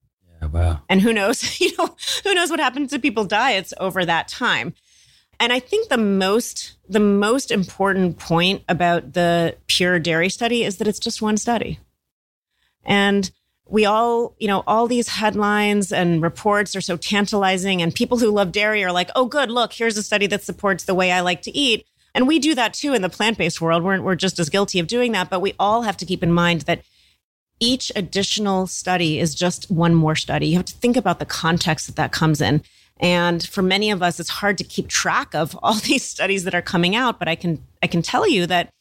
Yeah, 0.41 0.47
wow. 0.47 0.81
And 0.89 1.01
who 1.01 1.13
knows, 1.13 1.59
you 1.61 1.75
know, 1.77 1.95
who 2.23 2.33
knows 2.33 2.49
what 2.49 2.59
happens 2.59 2.91
to 2.91 2.99
people's 2.99 3.27
diets 3.27 3.73
over 3.79 4.05
that 4.05 4.27
time. 4.27 4.73
And 5.39 5.51
I 5.51 5.59
think 5.59 5.89
the 5.89 5.97
most 5.97 6.77
the 6.87 6.99
most 6.99 7.49
important 7.49 8.19
point 8.19 8.63
about 8.69 9.13
the 9.13 9.57
pure 9.67 9.97
dairy 9.97 10.29
study 10.29 10.63
is 10.63 10.77
that 10.77 10.87
it's 10.87 10.99
just 10.99 11.21
one 11.21 11.35
study. 11.37 11.79
And 12.83 13.31
we 13.71 13.85
all, 13.85 14.35
you 14.37 14.49
know, 14.49 14.63
all 14.67 14.85
these 14.85 15.07
headlines 15.07 15.93
and 15.93 16.21
reports 16.21 16.75
are 16.75 16.81
so 16.81 16.97
tantalizing. 16.97 17.81
And 17.81 17.95
people 17.95 18.17
who 18.17 18.29
love 18.29 18.51
dairy 18.51 18.83
are 18.83 18.91
like, 18.91 19.09
oh, 19.15 19.25
good, 19.25 19.49
look, 19.49 19.71
here's 19.71 19.95
a 19.97 20.03
study 20.03 20.27
that 20.27 20.43
supports 20.43 20.83
the 20.83 20.93
way 20.93 21.09
I 21.09 21.21
like 21.21 21.41
to 21.43 21.57
eat. 21.57 21.87
And 22.13 22.27
we 22.27 22.37
do 22.37 22.53
that 22.55 22.73
too 22.73 22.93
in 22.93 23.01
the 23.01 23.09
plant 23.09 23.37
based 23.37 23.61
world. 23.61 23.81
We're, 23.81 24.01
we're 24.01 24.15
just 24.15 24.39
as 24.39 24.49
guilty 24.49 24.79
of 24.79 24.87
doing 24.87 25.13
that. 25.13 25.29
But 25.29 25.39
we 25.39 25.53
all 25.57 25.83
have 25.83 25.95
to 25.97 26.05
keep 26.05 26.21
in 26.21 26.33
mind 26.33 26.61
that 26.61 26.81
each 27.61 27.93
additional 27.95 28.67
study 28.67 29.19
is 29.19 29.33
just 29.33 29.71
one 29.71 29.95
more 29.95 30.15
study. 30.15 30.47
You 30.47 30.57
have 30.57 30.65
to 30.65 30.75
think 30.75 30.97
about 30.97 31.19
the 31.19 31.25
context 31.25 31.87
that 31.87 31.95
that 31.95 32.11
comes 32.11 32.41
in. 32.41 32.63
And 32.99 33.41
for 33.47 33.61
many 33.61 33.89
of 33.89 34.03
us, 34.03 34.19
it's 34.19 34.29
hard 34.29 34.57
to 34.57 34.65
keep 34.65 34.89
track 34.89 35.33
of 35.33 35.57
all 35.63 35.73
these 35.85 36.03
studies 36.03 36.43
that 36.43 36.55
are 36.55 36.61
coming 36.61 36.93
out. 36.93 37.19
But 37.19 37.29
I 37.29 37.35
can, 37.35 37.63
I 37.81 37.87
can 37.87 38.01
tell 38.01 38.27
you 38.27 38.45
that 38.47 38.73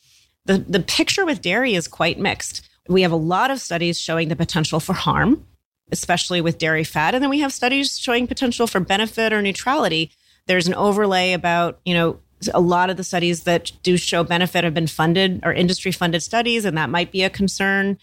the, 0.46 0.58
the 0.58 0.80
picture 0.80 1.24
with 1.24 1.42
dairy 1.42 1.74
is 1.74 1.86
quite 1.86 2.18
mixed. 2.18 2.68
We 2.90 3.02
have 3.02 3.12
a 3.12 3.16
lot 3.16 3.50
of 3.50 3.60
studies 3.60 4.00
showing 4.00 4.28
the 4.28 4.36
potential 4.36 4.80
for 4.80 4.92
harm, 4.92 5.46
especially 5.92 6.40
with 6.40 6.58
dairy 6.58 6.84
fat. 6.84 7.14
And 7.14 7.22
then 7.22 7.30
we 7.30 7.38
have 7.40 7.52
studies 7.52 7.98
showing 7.98 8.26
potential 8.26 8.66
for 8.66 8.80
benefit 8.80 9.32
or 9.32 9.40
neutrality. 9.40 10.10
There's 10.46 10.66
an 10.66 10.74
overlay 10.74 11.32
about, 11.32 11.80
you 11.84 11.94
know, 11.94 12.18
a 12.52 12.60
lot 12.60 12.90
of 12.90 12.96
the 12.96 13.04
studies 13.04 13.44
that 13.44 13.70
do 13.82 13.96
show 13.96 14.24
benefit 14.24 14.64
have 14.64 14.74
been 14.74 14.86
funded 14.86 15.40
or 15.44 15.52
industry 15.52 15.92
funded 15.92 16.22
studies, 16.22 16.64
and 16.64 16.76
that 16.76 16.90
might 16.90 17.12
be 17.12 17.22
a 17.22 17.30
concern. 17.30 17.96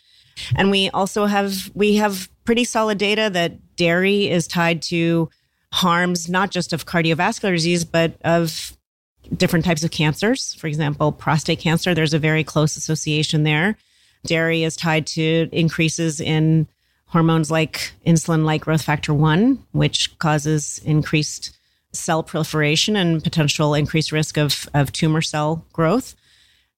And 0.56 0.72
we 0.72 0.90
also 0.92 1.26
have 1.26 1.72
we 1.74 1.96
have 1.96 2.30
pretty 2.46 2.64
solid 2.64 2.98
data 2.98 3.30
that 3.34 3.76
dairy 3.76 4.30
is 4.30 4.48
tied 4.48 4.82
to 4.84 5.30
harms 5.74 6.30
not 6.30 6.52
just 6.52 6.72
of 6.72 6.86
cardiovascular 6.86 7.54
disease, 7.54 7.84
but 7.84 8.14
of 8.24 8.78
different 9.36 9.66
types 9.66 9.84
of 9.84 9.92
cancers. 9.92 10.54
For 10.54 10.68
example, 10.68 11.12
prostate 11.12 11.60
cancer, 11.60 11.94
there's 11.94 12.14
a 12.14 12.20
very 12.20 12.44
close 12.44 12.78
association 12.78 13.44
there. 13.44 13.76
Dairy 14.28 14.63
is 14.63 14.75
tied 14.75 15.07
to 15.07 15.49
increases 15.51 16.21
in 16.21 16.67
hormones 17.07 17.49
like 17.49 17.93
insulin 18.05 18.43
like 18.45 18.61
growth 18.61 18.82
factor 18.82 19.13
1, 19.13 19.65
which 19.71 20.17
causes 20.19 20.80
increased 20.86 21.57
cell 21.93 22.21
proliferation 22.21 22.95
and 22.95 23.23
potential 23.23 23.73
increased 23.73 24.11
risk 24.11 24.38
of, 24.38 24.69
of 24.73 24.91
tumor 24.91 25.21
cell 25.21 25.65
growth. 25.73 26.15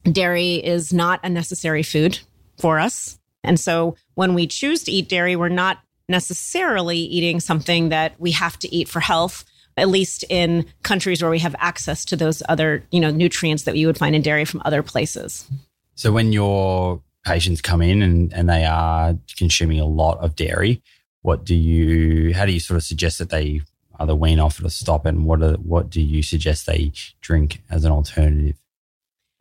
Dairy 0.04 0.56
is 0.56 0.94
not 0.94 1.20
a 1.24 1.30
necessary 1.30 1.84
food 1.84 2.20
for 2.58 2.80
us. 2.80 3.20
And 3.44 3.60
so 3.60 3.96
when 4.14 4.34
we 4.34 4.48
choose 4.48 4.84
to 4.84 4.92
eat 4.92 5.10
dairy, 5.10 5.36
we're 5.36 5.50
not 5.50 5.80
necessarily 6.08 6.98
eating 6.98 7.40
something 7.40 7.90
that 7.90 8.20
we 8.20 8.32
have 8.32 8.58
to 8.60 8.74
eat 8.74 8.88
for 8.88 9.00
health 9.00 9.46
at 9.78 9.88
least 9.88 10.26
in 10.30 10.66
countries 10.84 11.22
where 11.22 11.32
we 11.32 11.40
have 11.40 11.56
access 11.60 12.04
to 12.06 12.16
those 12.16 12.44
other 12.50 12.84
you 12.92 13.00
know 13.00 13.12
nutrients 13.12 13.64
that 13.64 13.78
you 13.78 13.88
would 13.88 13.98
find 13.98 14.16
in 14.16 14.22
dairy 14.22 14.44
from 14.44 14.62
other 14.66 14.84
places 14.84 15.48
so 15.96 16.12
when 16.12 16.34
your 16.34 17.02
patients 17.30 17.62
come 17.62 17.82
in 17.82 18.02
and, 18.02 18.34
and 18.34 18.50
they 18.50 18.66
are 18.66 19.16
consuming 19.38 19.80
a 19.80 19.86
lot 19.86 20.18
of 20.20 20.36
dairy 20.36 20.82
what 21.22 21.46
do 21.46 21.56
you 21.56 22.34
how 22.34 22.44
do 22.46 22.52
you 22.52 22.60
sort 22.60 22.76
of 22.76 22.84
suggest 22.84 23.20
that 23.20 23.30
they 23.30 23.62
either 24.00 24.16
wean 24.16 24.40
off 24.40 24.64
or 24.64 24.70
stop 24.70 25.06
and 25.06 25.26
what 25.26 25.44
are, 25.44 25.54
what 25.58 25.90
do 25.92 26.02
you 26.02 26.24
suggest 26.24 26.66
they 26.66 26.92
drink 27.22 27.62
as 27.70 27.86
an 27.86 27.92
alternative 27.92 28.56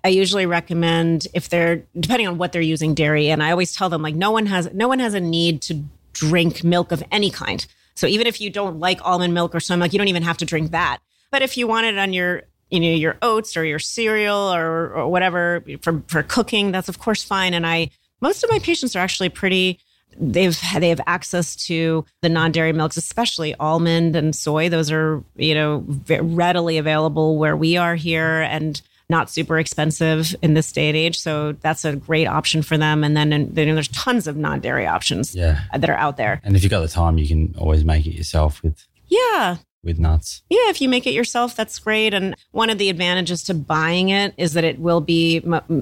I 0.04 0.08
usually 0.08 0.46
recommend 0.46 1.26
if 1.32 1.48
they're 1.48 1.84
depending 1.98 2.28
on 2.28 2.38
what 2.38 2.52
they're 2.52 2.62
using 2.62 2.94
dairy 2.94 3.30
and 3.30 3.42
I 3.42 3.50
always 3.52 3.74
tell 3.74 3.88
them 3.88 4.02
like 4.02 4.14
no 4.14 4.32
one 4.32 4.46
has 4.46 4.72
no 4.74 4.86
one 4.86 4.98
has 4.98 5.14
a 5.14 5.20
need 5.20 5.62
to 5.62 5.82
drink 6.12 6.62
milk 6.62 6.92
of 6.92 7.02
any 7.10 7.30
kind. 7.30 7.66
So 7.94 8.06
even 8.06 8.26
if 8.26 8.40
you 8.40 8.50
don't 8.50 8.78
like 8.78 9.00
almond 9.02 9.34
milk 9.34 9.54
or 9.54 9.60
soy 9.60 9.76
milk, 9.76 9.92
you 9.92 9.98
don't 9.98 10.08
even 10.08 10.22
have 10.22 10.38
to 10.38 10.44
drink 10.44 10.72
that. 10.72 10.98
But 11.30 11.42
if 11.42 11.56
you 11.56 11.66
want 11.66 11.86
it 11.86 11.98
on 11.98 12.12
your 12.12 12.42
you 12.70 12.80
know 12.80 12.88
your 12.88 13.16
oats 13.22 13.56
or 13.56 13.64
your 13.64 13.78
cereal 13.78 14.36
or, 14.36 14.90
or 14.90 15.08
whatever 15.08 15.62
for 15.80 16.02
for 16.06 16.22
cooking, 16.22 16.72
that's 16.72 16.88
of 16.88 16.98
course 16.98 17.22
fine. 17.22 17.54
And 17.54 17.66
I 17.66 17.90
most 18.20 18.44
of 18.44 18.50
my 18.50 18.58
patients 18.58 18.96
are 18.96 19.00
actually 19.00 19.28
pretty 19.28 19.78
they've 20.16 20.58
they 20.76 20.88
have 20.88 21.00
access 21.06 21.54
to 21.54 22.04
the 22.22 22.28
non-dairy 22.28 22.72
milks 22.72 22.96
especially 22.96 23.54
almond 23.56 24.16
and 24.16 24.34
soy 24.34 24.68
those 24.68 24.90
are 24.90 25.22
you 25.36 25.54
know 25.54 25.84
readily 26.08 26.78
available 26.78 27.36
where 27.36 27.56
we 27.56 27.76
are 27.76 27.94
here 27.94 28.40
and 28.40 28.82
not 29.10 29.30
super 29.30 29.58
expensive 29.58 30.34
in 30.42 30.54
this 30.54 30.70
day 30.70 30.88
and 30.88 30.96
age. 30.96 31.18
So 31.18 31.52
that's 31.52 31.84
a 31.84 31.96
great 31.96 32.26
option 32.26 32.62
for 32.62 32.76
them. 32.76 33.02
And 33.02 33.16
then, 33.16 33.32
and 33.32 33.54
there's 33.54 33.88
tons 33.88 34.26
of 34.26 34.36
non 34.36 34.60
dairy 34.60 34.86
options 34.86 35.34
yeah. 35.34 35.60
that 35.74 35.88
are 35.88 35.96
out 35.96 36.16
there. 36.16 36.40
And 36.44 36.56
if 36.56 36.62
you've 36.62 36.70
got 36.70 36.80
the 36.80 36.88
time, 36.88 37.18
you 37.18 37.26
can 37.26 37.54
always 37.58 37.84
make 37.84 38.06
it 38.06 38.14
yourself 38.14 38.62
with 38.62 38.86
yeah 39.10 39.56
with. 39.96 40.42
Yeah, 40.50 40.68
if 40.68 40.80
you 40.80 40.88
make 40.88 41.06
it 41.06 41.14
yourself, 41.14 41.56
that's 41.56 41.78
great. 41.78 42.12
And 42.12 42.36
one 42.50 42.70
of 42.70 42.78
the 42.78 42.90
advantages 42.90 43.42
to 43.44 43.54
buying 43.54 44.10
it 44.10 44.34
is 44.36 44.52
that 44.52 44.64
it 44.64 44.78
will 44.78 45.00
be, 45.00 45.38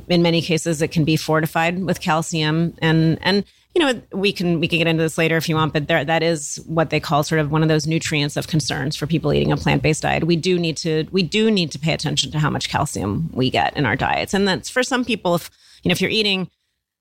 in 0.08 0.22
many 0.22 0.42
cases, 0.42 0.82
it 0.82 0.92
can 0.92 1.04
be 1.04 1.16
fortified 1.16 1.82
with 1.84 2.00
calcium. 2.00 2.74
And 2.78 3.18
and 3.22 3.44
you 3.74 3.82
know 3.82 4.00
we 4.12 4.32
can 4.32 4.58
we 4.58 4.68
can 4.68 4.78
get 4.78 4.86
into 4.86 5.02
this 5.02 5.18
later 5.18 5.36
if 5.36 5.48
you 5.48 5.54
want, 5.54 5.74
but 5.74 5.86
there, 5.86 6.04
that 6.04 6.22
is 6.22 6.62
what 6.66 6.90
they 6.90 6.98
call 6.98 7.22
sort 7.22 7.40
of 7.40 7.50
one 7.50 7.62
of 7.62 7.68
those 7.68 7.86
nutrients 7.86 8.36
of 8.36 8.46
concerns 8.46 8.96
for 8.96 9.06
people 9.06 9.32
eating 9.34 9.52
a 9.52 9.56
plant 9.56 9.82
based 9.82 10.02
diet. 10.02 10.24
We 10.24 10.36
do 10.36 10.58
need 10.58 10.78
to 10.78 11.06
we 11.12 11.22
do 11.22 11.50
need 11.50 11.70
to 11.72 11.78
pay 11.78 11.92
attention 11.92 12.30
to 12.32 12.38
how 12.38 12.48
much 12.48 12.70
calcium 12.70 13.28
we 13.34 13.50
get 13.50 13.76
in 13.76 13.84
our 13.84 13.96
diets, 13.96 14.32
and 14.32 14.48
that's 14.48 14.70
for 14.70 14.82
some 14.82 15.04
people. 15.04 15.34
If 15.34 15.50
you 15.82 15.90
know 15.90 15.92
if 15.92 16.00
you're 16.00 16.10
eating 16.10 16.50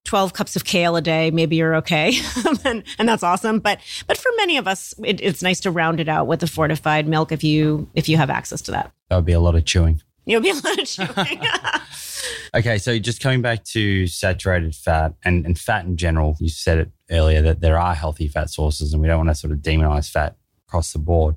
12 0.05 0.33
cups 0.33 0.55
of 0.55 0.63
kale 0.63 0.95
a 0.95 1.01
day, 1.01 1.31
maybe 1.31 1.55
you're 1.55 1.75
okay. 1.75 2.13
and, 2.65 2.83
and, 2.97 3.09
that's 3.09 3.23
awesome. 3.23 3.59
But, 3.59 3.79
but 4.07 4.17
for 4.17 4.31
many 4.37 4.57
of 4.57 4.67
us, 4.67 4.93
it, 5.03 5.19
it's 5.21 5.41
nice 5.41 5.59
to 5.61 5.71
round 5.71 5.99
it 5.99 6.07
out 6.07 6.27
with 6.27 6.41
a 6.43 6.47
fortified 6.47 7.07
milk 7.07 7.31
if 7.31 7.43
you, 7.43 7.89
if 7.95 8.07
you 8.07 8.17
have 8.17 8.29
access 8.29 8.61
to 8.63 8.71
that. 8.71 8.91
That 9.09 9.17
would 9.17 9.25
be 9.25 9.33
a 9.33 9.39
lot 9.39 9.55
of 9.55 9.65
chewing. 9.65 10.01
You'll 10.25 10.41
be 10.41 10.51
a 10.51 10.55
lot 10.55 10.79
of 10.79 10.85
chewing. 10.85 11.41
okay. 12.55 12.77
So 12.77 12.97
just 12.99 13.21
coming 13.21 13.41
back 13.41 13.63
to 13.65 14.07
saturated 14.07 14.75
fat 14.75 15.13
and, 15.23 15.45
and 15.45 15.57
fat 15.57 15.85
in 15.85 15.97
general, 15.97 16.35
you 16.39 16.49
said 16.49 16.77
it 16.77 16.91
earlier 17.11 17.41
that 17.41 17.61
there 17.61 17.77
are 17.77 17.93
healthy 17.93 18.27
fat 18.27 18.49
sources 18.49 18.93
and 18.93 19.01
we 19.01 19.07
don't 19.07 19.17
want 19.17 19.29
to 19.29 19.35
sort 19.35 19.53
of 19.53 19.59
demonize 19.59 20.09
fat 20.09 20.35
across 20.67 20.93
the 20.93 20.99
board. 20.99 21.35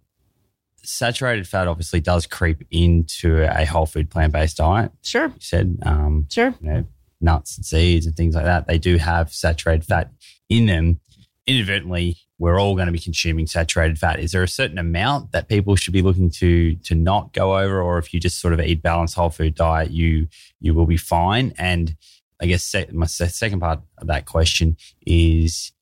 Saturated 0.83 1.47
fat 1.47 1.69
obviously 1.69 2.01
does 2.01 2.27
creep 2.27 2.67
into 2.71 3.43
a 3.43 3.67
whole 3.67 3.85
food 3.85 4.11
plant 4.11 4.33
based 4.33 4.57
diet. 4.59 4.93
Sure. 5.03 5.27
You 5.27 5.41
said, 5.41 5.79
um, 5.83 6.27
sure. 6.31 6.55
You 6.61 6.71
know, 6.71 6.85
nuts 7.21 7.57
and 7.57 7.65
seeds 7.65 8.07
and 8.07 8.17
things 8.17 8.35
like 8.35 8.45
that, 8.45 8.67
they 8.67 8.79
do 8.79 8.97
have 8.97 9.33
saturated 9.33 9.85
fat 9.85 10.13
in 10.49 10.67
them. 10.67 11.01
Inadvertently, 11.47 12.19
we're 12.39 12.61
all 12.61 12.75
going 12.75 12.87
to 12.87 12.93
be 12.93 12.99
consuming 12.99 13.47
saturated 13.47 13.99
fat. 13.99 14.21
Is 14.21 14.33
there 14.33 14.43
a 14.43 14.49
certain 14.49 14.79
amount 14.79 15.33
that 15.33 15.49
people 15.49 15.77
should 15.77 15.93
be 15.93 16.03
looking 16.03 16.31
to 16.33 16.75
to 16.77 16.95
not 16.95 17.33
go 17.33 17.59
over, 17.59 17.81
or 17.81 17.99
if 17.99 18.13
you 18.15 18.21
just 18.21 18.41
sort 18.41 18.55
of 18.55 18.61
eat 18.61 18.83
balanced 18.83 19.15
whole 19.15 19.31
food 19.31 19.55
diet, 19.55 19.91
you 19.91 20.29
you 20.61 20.75
will 20.75 20.87
be 20.87 20.97
fine? 20.97 21.55
And 21.59 21.97
I 22.41 22.47
guess 22.47 22.75
my 22.93 23.07
second 23.07 23.61
part 23.61 23.81
of 23.99 24.07
that 24.07 24.27
question 24.27 24.77
is: 25.07 25.73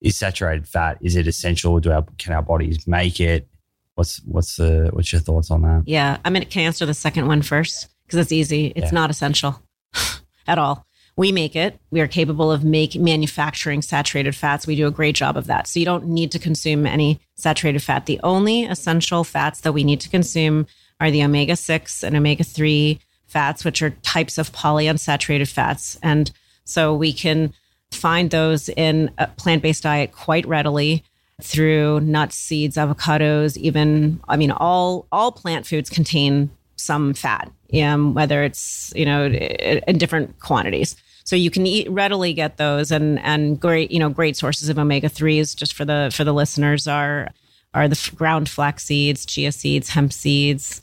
Is 0.00 0.16
saturated 0.16 0.68
fat 0.68 0.98
is 1.00 1.16
it 1.16 1.26
essential? 1.26 1.78
Do 1.80 1.92
our 1.92 2.06
can 2.16 2.32
our 2.32 2.42
bodies 2.42 2.86
make 2.86 3.20
it? 3.20 3.48
What's 3.94 4.18
what's 4.24 4.56
the 4.56 4.90
what's 4.92 5.12
your 5.12 5.20
thoughts 5.20 5.50
on 5.50 5.62
that? 5.62 5.82
Yeah, 5.86 6.18
I 6.24 6.30
mean, 6.30 6.44
can 6.44 6.62
I 6.62 6.66
answer 6.66 6.86
the 6.86 6.94
second 6.94 7.26
one 7.26 7.42
first 7.42 7.88
because 8.06 8.20
it's 8.20 8.32
easy. 8.32 8.72
It's 8.74 8.86
yeah. 8.86 8.90
not 8.92 9.10
essential 9.10 9.60
at 10.48 10.58
all. 10.58 10.86
We 11.16 11.32
make 11.32 11.56
it. 11.56 11.78
We 11.90 12.00
are 12.00 12.06
capable 12.06 12.52
of 12.52 12.62
make 12.62 12.94
manufacturing 12.94 13.82
saturated 13.82 14.36
fats. 14.36 14.66
We 14.66 14.76
do 14.76 14.86
a 14.86 14.92
great 14.92 15.16
job 15.16 15.36
of 15.36 15.48
that. 15.48 15.66
So 15.66 15.80
you 15.80 15.84
don't 15.84 16.06
need 16.06 16.30
to 16.32 16.38
consume 16.38 16.86
any 16.86 17.20
saturated 17.34 17.82
fat. 17.82 18.06
The 18.06 18.20
only 18.22 18.64
essential 18.64 19.24
fats 19.24 19.60
that 19.62 19.72
we 19.72 19.82
need 19.82 20.00
to 20.02 20.08
consume 20.08 20.66
are 21.00 21.10
the 21.10 21.24
omega 21.24 21.56
6 21.56 22.04
and 22.04 22.16
omega 22.16 22.44
3 22.44 23.00
fats, 23.26 23.64
which 23.64 23.82
are 23.82 23.90
types 23.90 24.38
of 24.38 24.52
polyunsaturated 24.52 25.50
fats. 25.50 25.98
And 26.04 26.30
so 26.64 26.94
we 26.94 27.12
can 27.12 27.52
find 27.90 28.30
those 28.30 28.68
in 28.68 29.10
a 29.18 29.26
plant 29.26 29.62
based 29.62 29.82
diet 29.82 30.12
quite 30.12 30.46
readily 30.46 31.02
through 31.42 32.00
nuts, 32.00 32.36
seeds, 32.36 32.76
avocados, 32.76 33.56
even, 33.56 34.20
I 34.28 34.36
mean, 34.36 34.50
all, 34.50 35.06
all 35.10 35.32
plant 35.32 35.66
foods 35.66 35.90
contain 35.90 36.50
some 36.78 37.14
fat, 37.14 37.50
um, 37.82 38.14
whether 38.14 38.42
it's, 38.42 38.92
you 38.96 39.04
know, 39.04 39.26
in 39.26 39.98
different 39.98 40.38
quantities. 40.40 40.96
So 41.24 41.36
you 41.36 41.50
can 41.50 41.66
eat, 41.66 41.90
readily 41.90 42.32
get 42.32 42.56
those 42.56 42.90
and, 42.90 43.18
and 43.20 43.60
great, 43.60 43.90
you 43.90 43.98
know, 43.98 44.08
great 44.08 44.36
sources 44.36 44.68
of 44.68 44.78
omega 44.78 45.08
3s 45.08 45.54
just 45.54 45.74
for 45.74 45.84
the, 45.84 46.10
for 46.14 46.24
the 46.24 46.32
listeners 46.32 46.88
are, 46.88 47.28
are 47.74 47.88
the 47.88 48.10
ground 48.16 48.48
flax 48.48 48.84
seeds, 48.84 49.26
chia 49.26 49.52
seeds, 49.52 49.90
hemp 49.90 50.12
seeds, 50.12 50.80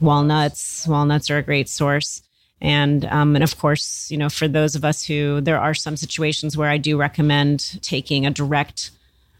walnuts. 0.00 0.86
Walnuts 0.88 1.30
are 1.30 1.38
a 1.38 1.42
great 1.42 1.68
source. 1.68 2.22
And 2.60 3.04
um, 3.06 3.34
and 3.34 3.42
of 3.42 3.58
course, 3.58 4.10
you 4.10 4.16
know, 4.16 4.30
for 4.30 4.48
those 4.48 4.74
of 4.74 4.84
us 4.84 5.04
who 5.04 5.40
there 5.40 5.60
are 5.60 5.74
some 5.74 5.96
situations 5.96 6.56
where 6.56 6.70
I 6.70 6.78
do 6.78 6.96
recommend 6.96 7.82
taking 7.82 8.24
a 8.24 8.30
direct 8.30 8.90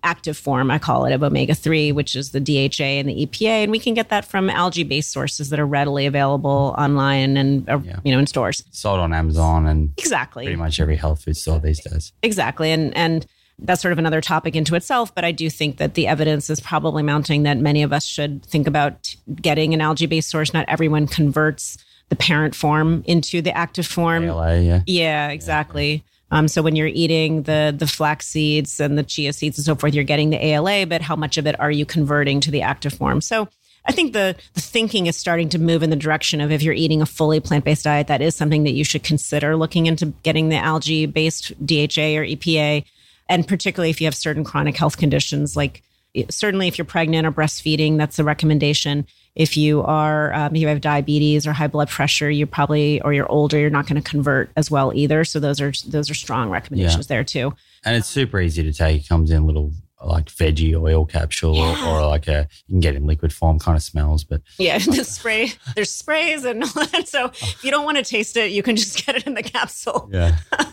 active 0.05 0.37
form, 0.37 0.71
I 0.71 0.79
call 0.79 1.07
it, 1.07 1.13
of 1.13 1.23
omega 1.23 1.55
3, 1.55 1.93
which 1.93 2.15
is 2.15 2.33
the 2.33 2.41
DHA 2.41 2.85
and 2.85 3.09
the 3.09 3.27
EPA. 3.27 3.65
And 3.65 3.71
we 3.71 3.79
can 3.79 3.95
get 3.95 4.11
that 4.11 4.25
from 4.25 4.51
algae 4.51 4.85
based 4.85 5.11
sources 5.11 5.51
that 5.51 5.59
are 5.59 5.67
readily 5.67 6.07
available 6.07 6.75
online 6.79 7.37
and, 7.37 7.69
uh, 7.69 7.81
yeah. 7.83 7.99
you 8.05 8.13
know, 8.13 8.19
in 8.19 8.27
stores. 8.27 8.63
Sold 8.71 9.01
on 9.01 9.13
Amazon 9.13 9.67
and 9.67 9.93
exactly 9.97 10.45
pretty 10.45 10.59
much 10.59 10.79
every 10.79 10.97
health 10.97 11.25
food 11.25 11.37
store 11.37 11.59
these 11.59 11.83
days. 11.83 12.13
Exactly. 12.23 12.71
And, 12.71 12.97
and, 12.97 13.27
that's 13.61 13.81
sort 13.81 13.93
of 13.93 13.99
another 13.99 14.21
topic 14.21 14.57
into 14.57 14.75
itself, 14.75 15.15
but 15.15 15.25
I 15.25 15.31
do 15.31 15.49
think 15.49 15.77
that 15.77 15.95
the 15.95 16.09
evidence 16.09 16.51
is 16.51 16.59
probably 16.59 17.05
mounting 17.05 17.45
that 17.45 17.57
many 17.57 17.85
of 17.85 17.93
us 17.93 18.05
should 18.05 18.45
think 18.45 18.67
about 18.67 19.15
getting 19.41 19.75
an 19.75 19.81
algae 19.81 20.07
based 20.07 20.29
source. 20.29 20.53
Not 20.53 20.65
everyone 20.67 21.07
converts 21.07 21.79
the 22.09 22.17
parent 22.17 22.55
form 22.55 23.03
into 23.07 23.41
the 23.41 23.57
active 23.57 23.87
form. 23.87 24.25
ALA, 24.25 24.61
yeah. 24.61 24.83
Yeah, 24.87 25.29
exactly. 25.29 25.93
Yeah. 25.93 26.14
Um, 26.35 26.49
so 26.49 26.63
when 26.63 26.75
you're 26.75 26.89
eating 26.89 27.45
the 27.45 27.73
the 27.77 27.87
flax 27.87 28.27
seeds 28.27 28.81
and 28.81 28.99
the 28.99 29.05
chia 29.05 29.33
seeds 29.33 29.57
and 29.57 29.65
so 29.65 29.77
forth, 29.77 29.95
you're 29.95 30.03
getting 30.03 30.31
the 30.31 30.45
ALA, 30.45 30.85
but 30.85 31.01
how 31.01 31.15
much 31.15 31.39
of 31.39 31.47
it 31.47 31.59
are 31.61 31.71
you 31.71 31.87
converting 31.87 32.41
to 32.41 32.51
the 32.51 32.63
active 32.63 32.93
form? 32.93 33.21
So 33.21 33.49
I 33.87 33.93
think 33.93 34.15
the, 34.15 34.35
the 34.55 34.61
thinking 34.61 35.07
is 35.07 35.17
starting 35.17 35.49
to 35.51 35.61
move 35.61 35.85
in 35.85 35.91
the 35.91 35.97
direction 35.97 36.41
of 36.41 36.51
if 36.51 36.61
you're 36.61 36.75
eating 36.75 37.01
a 37.01 37.07
fully 37.07 37.39
plant 37.39 37.65
based 37.65 37.85
diet, 37.85 38.09
that 38.09 38.21
is 38.21 38.35
something 38.35 38.65
that 38.65 38.73
you 38.73 38.85
should 38.85 39.05
consider 39.05 39.55
looking 39.55 39.87
into 39.87 40.07
getting 40.25 40.49
the 40.49 40.57
algae 40.57 41.07
based 41.07 41.51
DHA 41.65 42.19
or 42.19 42.27
EPA. 42.27 42.85
And 43.29 43.47
particularly 43.47 43.91
if 43.91 44.01
you 44.01 44.09
have 44.09 44.17
certain 44.17 44.43
chronic 44.43 44.77
health 44.77 44.97
conditions, 44.97 45.57
like 45.57 45.85
certainly 46.31 46.67
if 46.67 46.79
you're 46.79 46.85
pregnant 46.85 47.29
or 47.29 47.33
breastfeeding, 47.33 47.97
that's 47.97 48.19
a 48.19 48.25
recommendation 48.25 49.07
if 49.35 49.57
you 49.57 49.83
are 49.83 50.33
um, 50.33 50.55
you 50.55 50.69
have 50.69 50.81
diabetes 50.81 51.47
or 51.47 51.53
high 51.53 51.67
blood 51.67 51.89
pressure 51.89 52.31
you 52.31 52.47
probably 52.47 53.01
or 53.03 53.13
you're 53.13 53.31
older 53.31 53.59
you're 53.59 53.71
not 53.71 53.87
going 53.87 54.01
to 54.01 54.09
convert 54.09 54.51
as 54.57 54.71
well 54.71 54.93
either. 54.95 55.25
So 55.25 55.41
those 55.41 55.61
are 55.61 55.73
those 55.87 56.11
are 56.11 56.15
strong 56.15 56.51
recommendations 56.51 57.07
yeah. 57.07 57.17
there 57.17 57.25
too. 57.25 57.55
And 57.85 57.97
it's 57.97 58.09
super 58.09 58.41
easy 58.41 58.63
to 58.63 58.73
take. 58.73 59.03
It 59.03 59.09
comes 59.09 59.31
in 59.31 59.47
little 59.47 59.73
like 60.03 60.27
veggie 60.27 60.75
oil 60.75 61.07
capsule 61.07 61.57
yeah. 61.57 61.89
or, 61.89 62.01
or, 62.01 62.07
like 62.07 62.29
a 62.29 62.47
you 62.67 62.75
can 62.75 62.81
get 62.81 62.95
it 62.95 62.99
in 62.99 63.07
liquid 63.07 63.33
form 63.33 63.59
kind 63.59 63.75
of 63.75 63.83
smells 63.83 64.23
but 64.23 64.43
yeah 64.59 64.79
the 64.79 65.03
spray 65.05 65.51
there's 65.75 65.91
sprays 65.91 66.45
and 66.45 66.67
so 67.07 67.27
if 67.27 67.65
you 67.65 67.71
don't 67.71 67.85
want 67.85 67.97
to 67.97 68.03
taste 68.03 68.37
it 68.37 68.51
you 68.51 68.63
can 68.63 68.77
just 68.77 69.05
get 69.07 69.17
it 69.17 69.27
in 69.27 69.35
the 69.35 69.43
capsule. 69.43 70.09
Yeah. 70.13 70.37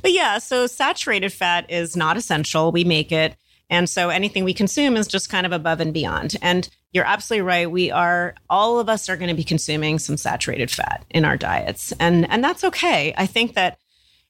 But 0.00 0.10
yeah 0.10 0.38
so 0.38 0.66
saturated 0.66 1.32
fat 1.32 1.70
is 1.70 1.94
not 1.96 2.16
essential. 2.16 2.72
We 2.72 2.82
make 2.82 3.12
it 3.12 3.36
And 3.72 3.88
so 3.88 4.10
anything 4.10 4.44
we 4.44 4.52
consume 4.52 4.98
is 4.98 5.08
just 5.08 5.30
kind 5.30 5.46
of 5.46 5.52
above 5.52 5.80
and 5.80 5.94
beyond. 5.94 6.36
And 6.42 6.68
you're 6.92 7.06
absolutely 7.06 7.46
right. 7.46 7.70
We 7.70 7.90
are 7.90 8.34
all 8.50 8.78
of 8.78 8.90
us 8.90 9.08
are 9.08 9.16
going 9.16 9.30
to 9.30 9.34
be 9.34 9.44
consuming 9.44 9.98
some 9.98 10.18
saturated 10.18 10.70
fat 10.70 11.06
in 11.08 11.24
our 11.24 11.38
diets. 11.38 11.92
And 11.98 12.30
and 12.30 12.44
that's 12.44 12.64
okay. 12.64 13.14
I 13.16 13.24
think 13.24 13.54
that 13.54 13.78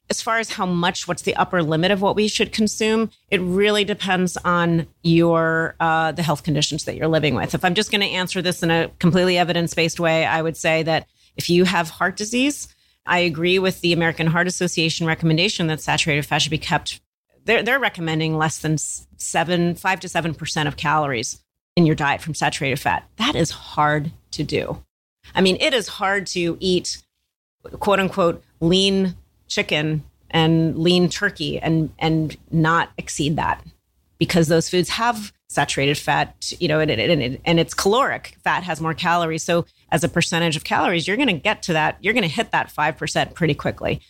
as 0.08 0.22
far 0.22 0.38
as 0.38 0.50
how 0.50 0.64
much, 0.64 1.08
what's 1.08 1.22
the 1.22 1.34
upper 1.34 1.60
limit 1.60 1.90
of 1.90 2.00
what 2.00 2.14
we 2.14 2.28
should 2.28 2.52
consume, 2.52 3.10
it 3.30 3.40
really 3.40 3.82
depends 3.82 4.36
on 4.36 4.86
your 5.02 5.74
uh, 5.80 6.12
the 6.12 6.22
health 6.22 6.44
conditions 6.44 6.84
that 6.84 6.94
you're 6.94 7.08
living 7.08 7.34
with. 7.34 7.52
If 7.52 7.64
I'm 7.64 7.74
just 7.74 7.90
going 7.90 8.02
to 8.02 8.06
answer 8.06 8.42
this 8.42 8.62
in 8.62 8.70
a 8.70 8.90
completely 9.00 9.38
evidence 9.38 9.74
based 9.74 9.98
way, 9.98 10.24
I 10.24 10.40
would 10.40 10.56
say 10.56 10.84
that 10.84 11.08
if 11.36 11.50
you 11.50 11.64
have 11.64 11.88
heart 11.88 12.16
disease, 12.16 12.68
I 13.06 13.20
agree 13.20 13.58
with 13.58 13.80
the 13.80 13.92
American 13.92 14.28
Heart 14.28 14.46
Association 14.46 15.04
recommendation 15.04 15.66
that 15.66 15.80
saturated 15.80 16.26
fat 16.26 16.42
should 16.42 16.50
be 16.50 16.58
kept. 16.58 17.00
They're, 17.44 17.62
they're 17.62 17.80
recommending 17.80 18.36
less 18.36 18.58
than 18.58 18.78
seven, 18.78 19.74
five 19.74 20.00
to 20.00 20.08
seven 20.08 20.34
percent 20.34 20.68
of 20.68 20.76
calories 20.76 21.42
in 21.76 21.86
your 21.86 21.96
diet 21.96 22.20
from 22.20 22.34
saturated 22.34 22.78
fat. 22.78 23.08
That 23.16 23.34
is 23.34 23.50
hard 23.50 24.12
to 24.32 24.44
do. 24.44 24.82
I 25.34 25.40
mean, 25.40 25.56
it 25.60 25.74
is 25.74 25.88
hard 25.88 26.26
to 26.28 26.56
eat 26.60 27.02
quote 27.80 28.00
unquote 28.00 28.42
lean 28.60 29.14
chicken 29.46 30.02
and 30.30 30.78
lean 30.78 31.08
turkey 31.08 31.58
and 31.60 31.92
and 31.98 32.36
not 32.50 32.90
exceed 32.98 33.36
that 33.36 33.64
because 34.18 34.48
those 34.48 34.68
foods 34.68 34.88
have 34.88 35.32
saturated 35.48 35.98
fat, 35.98 36.52
you 36.58 36.66
know, 36.66 36.80
and, 36.80 36.90
and, 36.90 37.38
and 37.44 37.60
it's 37.60 37.74
caloric. 37.74 38.36
Fat 38.42 38.62
has 38.62 38.80
more 38.80 38.94
calories. 38.94 39.42
So 39.42 39.66
as 39.90 40.02
a 40.02 40.08
percentage 40.08 40.56
of 40.56 40.64
calories, 40.64 41.06
you're 41.06 41.16
going 41.16 41.26
to 41.26 41.34
get 41.34 41.62
to 41.64 41.74
that. 41.74 41.98
You're 42.00 42.14
going 42.14 42.22
to 42.22 42.28
hit 42.28 42.52
that 42.52 42.72
5% 42.72 43.34
pretty 43.34 43.54
quickly. 43.54 44.00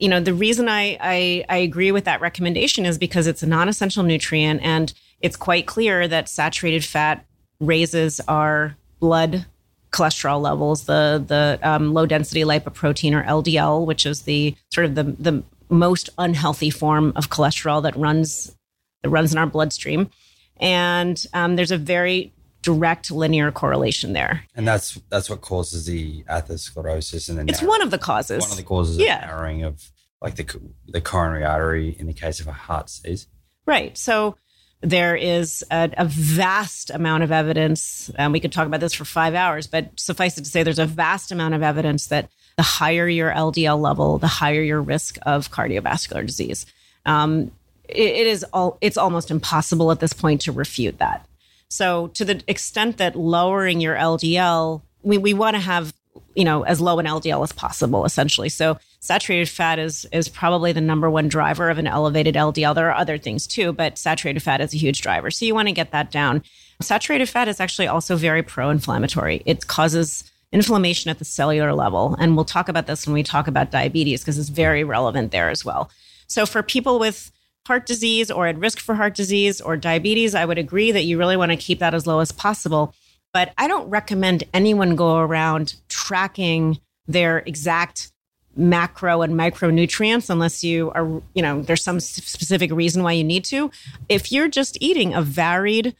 You 0.00 0.08
know, 0.08 0.18
the 0.18 0.34
reason 0.34 0.68
I, 0.68 0.96
I, 1.00 1.44
I 1.48 1.58
agree 1.58 1.92
with 1.92 2.04
that 2.06 2.20
recommendation 2.20 2.86
is 2.86 2.98
because 2.98 3.26
it's 3.26 3.42
a 3.42 3.46
non-essential 3.46 4.02
nutrient 4.02 4.62
and 4.62 4.92
it's 5.20 5.36
quite 5.36 5.66
clear 5.66 6.08
that 6.08 6.28
saturated 6.28 6.84
fat 6.84 7.24
raises 7.60 8.20
our 8.26 8.76
blood 8.98 9.46
cholesterol 9.92 10.40
levels, 10.40 10.84
the 10.84 11.22
the 11.26 11.58
um, 11.62 11.92
low 11.92 12.06
density 12.06 12.42
lipoprotein 12.42 13.12
or 13.12 13.24
LDL, 13.24 13.86
which 13.86 14.06
is 14.06 14.22
the 14.22 14.54
sort 14.72 14.86
of 14.86 14.94
the 14.94 15.04
the 15.04 15.42
most 15.68 16.10
unhealthy 16.18 16.70
form 16.70 17.12
of 17.16 17.28
cholesterol 17.28 17.82
that 17.82 17.96
runs 17.96 18.56
that 19.02 19.10
runs 19.10 19.32
in 19.32 19.38
our 19.38 19.46
bloodstream, 19.46 20.10
and 20.58 21.26
um, 21.34 21.56
there's 21.56 21.70
a 21.70 21.78
very 21.78 22.32
direct 22.62 23.10
linear 23.10 23.50
correlation 23.50 24.12
there. 24.12 24.44
And 24.54 24.66
that's 24.66 25.00
that's 25.08 25.30
what 25.30 25.40
causes 25.40 25.86
the 25.86 26.22
atherosclerosis 26.24 27.28
and 27.28 27.38
the 27.38 27.50
it's 27.50 27.62
one 27.62 27.82
of 27.82 27.90
the 27.90 27.98
causes. 27.98 28.42
One 28.42 28.50
of 28.50 28.56
the 28.56 28.62
causes 28.62 28.98
yeah. 28.98 29.22
of 29.22 29.26
narrowing 29.28 29.62
of 29.64 29.90
like 30.20 30.36
the 30.36 30.60
the 30.86 31.00
coronary 31.00 31.44
artery 31.44 31.96
in 31.98 32.06
the 32.06 32.12
case 32.12 32.40
of 32.40 32.48
a 32.48 32.52
heart 32.52 32.86
disease. 32.86 33.26
Right. 33.66 33.96
So 33.96 34.36
there 34.82 35.14
is 35.14 35.64
a, 35.70 35.90
a, 35.96 36.06
vast 36.06 36.90
amount 36.90 37.22
of 37.22 37.30
evidence, 37.30 38.10
and 38.16 38.32
we 38.32 38.40
could 38.40 38.52
talk 38.52 38.66
about 38.66 38.80
this 38.80 38.94
for 38.94 39.04
five 39.04 39.34
hours, 39.34 39.66
but 39.66 39.90
suffice 40.00 40.38
it 40.38 40.44
to 40.44 40.50
say, 40.50 40.62
there's 40.62 40.78
a 40.78 40.86
vast 40.86 41.30
amount 41.30 41.52
of 41.54 41.62
evidence 41.62 42.06
that 42.06 42.30
the 42.56 42.62
higher 42.62 43.06
your 43.06 43.30
LDL 43.30 43.78
level, 43.78 44.18
the 44.18 44.26
higher 44.26 44.62
your 44.62 44.80
risk 44.80 45.18
of 45.22 45.50
cardiovascular 45.50 46.24
disease. 46.26 46.64
Um, 47.04 47.50
it, 47.88 47.98
it 47.98 48.26
is 48.26 48.44
all 48.52 48.78
it's 48.80 48.96
almost 48.96 49.30
impossible 49.30 49.90
at 49.90 50.00
this 50.00 50.12
point 50.12 50.42
to 50.42 50.52
refute 50.52 50.98
that. 50.98 51.26
So, 51.70 52.08
to 52.08 52.24
the 52.24 52.42
extent 52.48 52.98
that 52.98 53.14
lowering 53.16 53.80
your 53.80 53.94
LDL, 53.94 54.82
we, 55.02 55.18
we 55.18 55.32
want 55.32 55.54
to 55.54 55.60
have 55.60 55.94
you 56.34 56.44
know 56.44 56.62
as 56.64 56.80
low 56.80 56.98
an 56.98 57.06
LDL 57.06 57.42
as 57.42 57.52
possible, 57.52 58.04
essentially. 58.04 58.48
So, 58.48 58.78
saturated 58.98 59.48
fat 59.48 59.78
is 59.78 60.04
is 60.12 60.28
probably 60.28 60.72
the 60.72 60.80
number 60.80 61.08
one 61.08 61.28
driver 61.28 61.70
of 61.70 61.78
an 61.78 61.86
elevated 61.86 62.34
LDL. 62.34 62.74
There 62.74 62.90
are 62.90 62.96
other 62.96 63.18
things 63.18 63.46
too, 63.46 63.72
but 63.72 63.98
saturated 63.98 64.40
fat 64.40 64.60
is 64.60 64.74
a 64.74 64.78
huge 64.78 65.00
driver. 65.00 65.30
So, 65.30 65.44
you 65.44 65.54
want 65.54 65.68
to 65.68 65.72
get 65.72 65.92
that 65.92 66.10
down. 66.10 66.42
Saturated 66.82 67.28
fat 67.28 67.46
is 67.46 67.60
actually 67.60 67.86
also 67.86 68.16
very 68.16 68.42
pro-inflammatory. 68.42 69.42
It 69.46 69.66
causes 69.68 70.24
inflammation 70.52 71.08
at 71.08 71.20
the 71.20 71.24
cellular 71.24 71.72
level, 71.72 72.16
and 72.18 72.34
we'll 72.34 72.44
talk 72.44 72.68
about 72.68 72.88
this 72.88 73.06
when 73.06 73.14
we 73.14 73.22
talk 73.22 73.46
about 73.46 73.70
diabetes 73.70 74.22
because 74.22 74.38
it's 74.38 74.48
very 74.48 74.82
relevant 74.82 75.30
there 75.30 75.50
as 75.50 75.64
well. 75.64 75.88
So, 76.26 76.46
for 76.46 76.64
people 76.64 76.98
with 76.98 77.30
heart 77.66 77.86
disease 77.86 78.30
or 78.30 78.46
at 78.46 78.58
risk 78.58 78.78
for 78.78 78.94
heart 78.94 79.14
disease 79.14 79.60
or 79.60 79.76
diabetes, 79.76 80.34
I 80.34 80.44
would 80.44 80.58
agree 80.58 80.92
that 80.92 81.04
you 81.04 81.18
really 81.18 81.36
want 81.36 81.52
to 81.52 81.56
keep 81.56 81.78
that 81.80 81.94
as 81.94 82.06
low 82.06 82.20
as 82.20 82.32
possible. 82.32 82.94
But 83.32 83.52
I 83.56 83.68
don't 83.68 83.88
recommend 83.88 84.44
anyone 84.52 84.96
go 84.96 85.18
around 85.18 85.76
tracking 85.88 86.80
their 87.06 87.38
exact 87.38 88.10
macro 88.56 89.22
and 89.22 89.34
micronutrients 89.34 90.30
unless 90.30 90.64
you 90.64 90.90
are, 90.90 91.22
you 91.34 91.42
know, 91.42 91.62
there's 91.62 91.84
some 91.84 92.00
specific 92.00 92.72
reason 92.72 93.02
why 93.02 93.12
you 93.12 93.24
need 93.24 93.44
to. 93.44 93.70
If 94.08 94.32
you're 94.32 94.48
just 94.48 94.76
eating 94.80 95.14
a 95.14 95.22
varied 95.22 95.94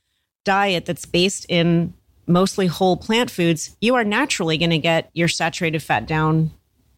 diet 0.44 0.86
that's 0.86 1.06
based 1.06 1.46
in 1.48 1.94
mostly 2.26 2.66
whole 2.66 2.96
plant 2.96 3.30
foods, 3.30 3.76
you 3.80 3.94
are 3.94 4.04
naturally 4.04 4.58
going 4.58 4.70
to 4.70 4.78
get 4.78 5.11
your 5.12 5.28
saturated 5.28 5.82
fat 5.82 6.06
down 6.06 6.50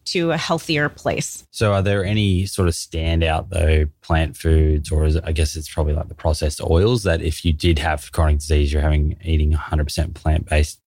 to 0.05 0.31
a 0.31 0.37
healthier 0.37 0.89
place. 0.89 1.45
So, 1.51 1.73
are 1.73 1.81
there 1.81 2.03
any 2.03 2.45
sort 2.45 2.67
of 2.67 2.73
standout 2.73 3.49
though 3.49 3.85
plant 4.01 4.37
foods, 4.37 4.91
or 4.91 5.05
is 5.05 5.15
it, 5.15 5.23
I 5.25 5.31
guess 5.31 5.55
it's 5.55 5.71
probably 5.73 5.93
like 5.93 6.07
the 6.07 6.15
processed 6.15 6.61
oils 6.61 7.03
that 7.03 7.21
if 7.21 7.45
you 7.45 7.53
did 7.53 7.79
have 7.79 8.11
chronic 8.11 8.39
disease, 8.39 8.71
you're 8.71 8.81
having 8.81 9.17
eating 9.23 9.51
100% 9.53 10.13
plant 10.13 10.47
based 10.47 10.79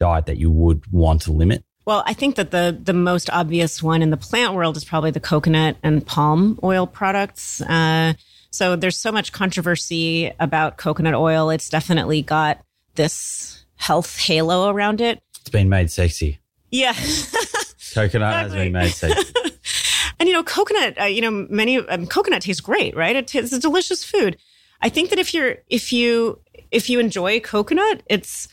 diet 0.00 0.26
that 0.26 0.38
you 0.38 0.50
would 0.50 0.90
want 0.92 1.22
to 1.22 1.32
limit? 1.32 1.64
Well, 1.86 2.02
I 2.06 2.14
think 2.14 2.36
that 2.36 2.50
the 2.50 2.78
the 2.82 2.94
most 2.94 3.28
obvious 3.30 3.82
one 3.82 4.00
in 4.00 4.10
the 4.10 4.16
plant 4.16 4.54
world 4.54 4.76
is 4.76 4.84
probably 4.84 5.10
the 5.10 5.20
coconut 5.20 5.76
and 5.82 6.06
palm 6.06 6.58
oil 6.62 6.86
products. 6.86 7.60
Uh, 7.60 8.14
so 8.50 8.76
there's 8.76 8.96
so 8.96 9.12
much 9.12 9.32
controversy 9.32 10.32
about 10.40 10.76
coconut 10.76 11.14
oil. 11.14 11.50
It's 11.50 11.68
definitely 11.68 12.22
got 12.22 12.64
this 12.94 13.64
health 13.76 14.18
halo 14.18 14.70
around 14.70 15.00
it. 15.00 15.20
It's 15.40 15.50
been 15.50 15.68
made 15.68 15.90
sexy. 15.90 16.38
Yeah. 16.70 16.94
Coconut 17.94 18.46
exactly. 18.46 18.58
has 18.58 18.64
been 18.64 18.72
made 18.72 18.90
safe. 18.90 20.14
and 20.20 20.28
you 20.28 20.34
know, 20.34 20.42
coconut. 20.42 21.00
Uh, 21.00 21.04
you 21.04 21.20
know, 21.20 21.30
many 21.30 21.78
um, 21.78 22.06
coconut 22.06 22.42
tastes 22.42 22.60
great, 22.60 22.96
right? 22.96 23.16
It, 23.16 23.34
it's 23.34 23.52
a 23.52 23.60
delicious 23.60 24.04
food. 24.04 24.36
I 24.82 24.88
think 24.88 25.10
that 25.10 25.18
if 25.18 25.32
you're 25.32 25.56
if 25.68 25.92
you 25.92 26.40
if 26.70 26.90
you 26.90 27.00
enjoy 27.00 27.40
coconut, 27.40 28.02
it's 28.06 28.48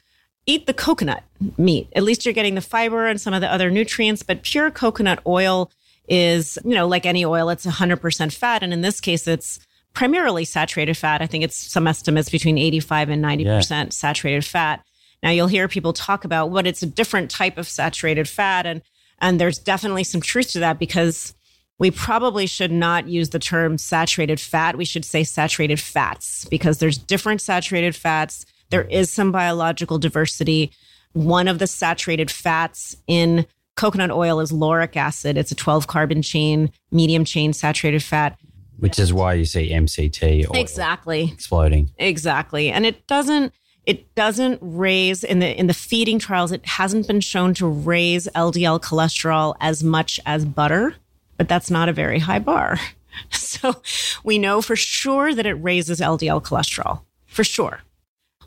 eat 0.45 0.65
the 0.65 0.73
coconut 0.73 1.23
meat. 1.57 1.89
At 1.95 2.03
least 2.03 2.25
you're 2.25 2.33
getting 2.33 2.55
the 2.55 2.61
fiber 2.61 3.07
and 3.07 3.19
some 3.19 3.33
of 3.33 3.41
the 3.41 3.51
other 3.51 3.69
nutrients. 3.69 4.23
But 4.23 4.43
pure 4.43 4.71
coconut 4.71 5.19
oil 5.25 5.71
is, 6.07 6.57
you 6.63 6.75
know, 6.75 6.87
like 6.87 7.05
any 7.05 7.23
oil, 7.23 7.49
it's 7.49 7.65
100% 7.65 8.33
fat, 8.33 8.63
and 8.63 8.73
in 8.73 8.81
this 8.81 8.99
case, 8.99 9.27
it's 9.27 9.59
primarily 9.93 10.45
saturated 10.45 10.97
fat. 10.97 11.21
I 11.21 11.27
think 11.27 11.43
it's 11.43 11.55
some 11.55 11.87
estimates 11.87 12.29
between 12.29 12.57
85 12.57 13.09
and 13.09 13.23
90% 13.23 13.45
yeah. 13.45 13.89
saturated 13.89 14.45
fat. 14.45 14.83
Now 15.21 15.29
you'll 15.29 15.47
hear 15.47 15.67
people 15.67 15.93
talk 15.93 16.25
about 16.25 16.49
what 16.49 16.65
it's 16.65 16.81
a 16.81 16.87
different 16.87 17.29
type 17.29 17.57
of 17.57 17.67
saturated 17.67 18.27
fat 18.27 18.65
and 18.65 18.81
and 19.21 19.39
there's 19.39 19.59
definitely 19.59 20.03
some 20.03 20.19
truth 20.19 20.51
to 20.51 20.59
that 20.59 20.79
because 20.79 21.33
we 21.79 21.89
probably 21.91 22.45
should 22.45 22.71
not 22.71 23.07
use 23.07 23.29
the 23.29 23.39
term 23.39 23.77
saturated 23.77 24.39
fat. 24.39 24.77
We 24.77 24.85
should 24.85 25.05
say 25.05 25.23
saturated 25.23 25.79
fats 25.79 26.45
because 26.45 26.79
there's 26.79 26.97
different 26.97 27.41
saturated 27.41 27.95
fats. 27.95 28.45
There 28.69 28.83
is 28.83 29.09
some 29.09 29.31
biological 29.31 29.97
diversity. 29.97 30.71
One 31.13 31.47
of 31.47 31.59
the 31.59 31.67
saturated 31.67 32.29
fats 32.29 32.95
in 33.07 33.45
coconut 33.75 34.11
oil 34.11 34.39
is 34.39 34.51
lauric 34.51 34.95
acid. 34.95 35.37
It's 35.37 35.51
a 35.51 35.55
12 35.55 35.87
carbon 35.87 36.21
chain, 36.21 36.71
medium 36.91 37.25
chain 37.25 37.53
saturated 37.53 38.03
fat. 38.03 38.37
Which 38.77 38.99
is 38.99 39.13
why 39.13 39.33
you 39.33 39.45
see 39.45 39.71
MCT 39.71 40.55
exactly 40.55 41.31
exploding. 41.33 41.91
Exactly. 41.97 42.69
And 42.69 42.85
it 42.85 43.05
doesn't 43.07 43.53
it 43.91 44.15
doesn't 44.15 44.57
raise 44.61 45.21
in 45.21 45.39
the 45.39 45.59
in 45.59 45.67
the 45.67 45.73
feeding 45.73 46.17
trials. 46.17 46.53
It 46.53 46.65
hasn't 46.65 47.07
been 47.07 47.19
shown 47.19 47.53
to 47.55 47.67
raise 47.67 48.25
LDL 48.33 48.79
cholesterol 48.79 49.57
as 49.59 49.83
much 49.83 50.17
as 50.25 50.45
butter, 50.45 50.95
but 51.35 51.49
that's 51.49 51.69
not 51.69 51.89
a 51.89 51.93
very 51.93 52.19
high 52.19 52.39
bar. 52.39 52.79
So 53.29 53.81
we 54.23 54.39
know 54.39 54.61
for 54.61 54.77
sure 54.77 55.35
that 55.35 55.45
it 55.45 55.53
raises 55.55 55.99
LDL 55.99 56.41
cholesterol 56.41 57.01
for 57.27 57.43
sure. 57.43 57.81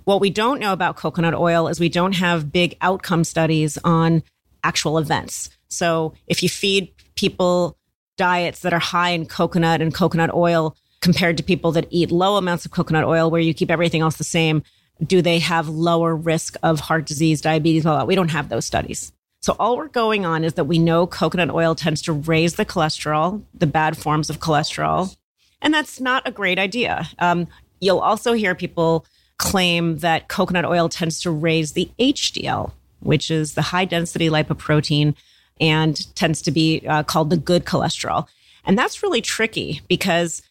What 0.05 0.23
we 0.23 0.31
don't 0.31 0.59
know 0.59 0.73
about 0.73 0.97
coconut 0.97 1.35
oil 1.35 1.69
is 1.69 1.79
we 1.79 1.91
don't 1.91 2.15
have 2.15 2.51
big 2.51 2.75
outcome 2.81 3.23
studies 3.25 3.79
on 3.85 4.23
actual 4.65 4.97
events. 4.97 5.51
So 5.69 6.15
if 6.27 6.43
you 6.43 6.49
feed 6.49 6.93
people 7.15 7.77
diets 8.17 8.61
that 8.61 8.73
are 8.73 8.81
high 8.81 9.11
in 9.11 9.27
coconut 9.27 9.83
and 9.83 9.95
coconut 9.95 10.33
oil 10.33 10.75
compared 11.01 11.37
to 11.37 11.43
people 11.43 11.73
that 11.73 11.87
eat 11.91 12.11
low 12.11 12.37
amounts 12.39 12.65
of 12.65 12.73
coconut 12.73 13.05
oil 13.05 13.31
where 13.31 13.43
you 13.43 13.53
keep 13.53 13.71
everything 13.71 14.01
else 14.01 14.17
the 14.17 14.25
same, 14.25 14.63
do 15.03 15.23
they 15.23 15.39
have 15.41 15.69
lower 15.69 16.15
risk 16.15 16.57
of 16.63 16.81
heart 16.81 17.07
disease, 17.07 17.41
diabetes, 17.41 17.85
all 17.87 17.97
that? 17.97 18.07
We 18.07 18.15
don't 18.15 18.31
have 18.31 18.49
those 18.49 18.65
studies. 18.65 19.13
So 19.41 19.57
all 19.59 19.77
we're 19.77 19.89
going 19.89 20.25
on 20.25 20.45
is 20.45 20.55
that 20.55 20.65
we 20.65 20.79
know 20.79 21.07
coconut 21.07 21.51
oil 21.51 21.75
tends 21.75 22.01
to 22.03 22.13
raise 22.13 22.55
the 22.55 22.65
cholesterol, 22.65 23.43
the 23.53 23.67
bad 23.67 23.97
forms 23.97 24.31
of 24.31 24.41
cholesterol, 24.41 25.15
and 25.61 25.75
that's 25.75 26.01
not 26.01 26.27
a 26.27 26.31
great 26.31 26.59
idea. 26.59 27.09
Um, 27.19 27.49
you'll 27.81 27.99
also 27.99 28.33
hear 28.33 28.55
people 28.55 29.05
claim 29.39 29.99
that 29.99 30.29
coconut 30.29 30.65
oil 30.65 30.89
tends 30.89 31.21
to 31.23 31.31
raise 31.31 31.73
the 31.73 31.91
HDL, 31.99 32.73
which 33.01 33.31
is 33.31 33.55
the 33.55 33.63
high 33.63 33.85
density 33.85 34.29
lipoprotein 34.29 35.15
and 35.61 36.15
tends 36.15 36.43
to 36.43 36.51
be 36.51 36.83
uh, 36.87 37.03
called 37.03 37.31
the 37.31 37.37
good 37.37 37.65
cholesterol. 37.65 38.27
And 38.65 38.79
that's 38.79 39.03
really 39.03 39.21
tricky 39.21 39.83
because 39.89 40.43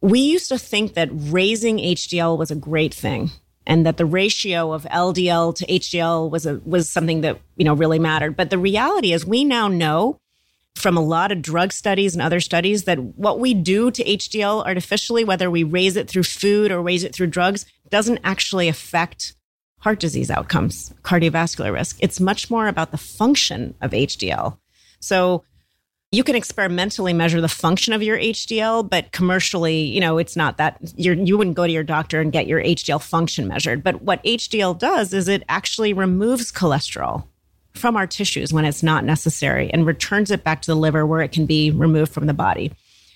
we 0.00 0.20
used 0.20 0.48
to 0.48 0.58
think 0.58 0.94
that 0.94 1.08
raising 1.12 1.78
HDL 1.78 2.36
was 2.36 2.50
a 2.50 2.56
great 2.56 2.92
thing 2.92 3.30
and 3.66 3.86
that 3.86 3.96
the 3.96 4.06
ratio 4.06 4.72
of 4.72 4.84
LDL 4.84 5.54
to 5.56 5.66
HDL 5.66 6.30
was 6.30 6.46
a 6.46 6.60
was 6.64 6.88
something 6.88 7.20
that 7.22 7.40
you 7.56 7.64
know 7.64 7.74
really 7.74 7.98
mattered. 7.98 8.36
But 8.36 8.50
the 8.50 8.58
reality 8.58 9.12
is 9.12 9.26
we 9.26 9.44
now 9.44 9.68
know 9.68 10.20
from 10.74 10.96
a 10.96 11.02
lot 11.02 11.30
of 11.30 11.42
drug 11.42 11.72
studies 11.72 12.14
and 12.14 12.22
other 12.22 12.40
studies 12.40 12.84
that 12.84 12.98
what 12.98 13.38
we 13.38 13.54
do 13.54 13.90
to 13.90 14.04
HDL 14.04 14.64
artificially, 14.64 15.24
whether 15.24 15.50
we 15.50 15.62
raise 15.62 15.96
it 15.96 16.08
through 16.08 16.22
food 16.22 16.72
or 16.72 16.80
raise 16.80 17.04
it 17.04 17.14
through 17.14 17.26
drugs, 17.26 17.66
doesn't 17.90 18.20
actually 18.24 18.68
affect 18.68 19.34
heart 19.80 20.00
disease 20.00 20.30
outcomes, 20.30 20.94
cardiovascular 21.02 21.72
risk. 21.72 21.96
It's 22.00 22.20
much 22.20 22.50
more 22.50 22.68
about 22.68 22.90
the 22.90 22.98
function 22.98 23.74
of 23.80 23.90
HDL. 23.90 24.58
So 25.00 25.44
you 26.12 26.22
can 26.22 26.36
experimentally 26.36 27.14
measure 27.14 27.40
the 27.40 27.48
function 27.48 27.94
of 27.94 28.02
your 28.02 28.18
HDL, 28.18 28.88
but 28.88 29.10
commercially, 29.12 29.80
you 29.80 29.98
know, 29.98 30.18
it's 30.18 30.36
not 30.36 30.58
that 30.58 30.78
you're, 30.94 31.14
you 31.14 31.38
wouldn't 31.38 31.56
go 31.56 31.66
to 31.66 31.72
your 31.72 31.82
doctor 31.82 32.20
and 32.20 32.30
get 32.30 32.46
your 32.46 32.62
HDL 32.62 33.02
function 33.02 33.48
measured. 33.48 33.82
But 33.82 34.02
what 34.02 34.22
HDL 34.22 34.78
does 34.78 35.14
is 35.14 35.26
it 35.26 35.42
actually 35.48 35.94
removes 35.94 36.52
cholesterol 36.52 37.24
from 37.72 37.96
our 37.96 38.06
tissues 38.06 38.52
when 38.52 38.66
it's 38.66 38.82
not 38.82 39.06
necessary 39.06 39.70
and 39.72 39.86
returns 39.86 40.30
it 40.30 40.44
back 40.44 40.60
to 40.62 40.70
the 40.70 40.74
liver 40.74 41.06
where 41.06 41.22
it 41.22 41.32
can 41.32 41.46
be 41.46 41.70
removed 41.70 42.12
from 42.12 42.26
the 42.26 42.34
body. 42.34 42.72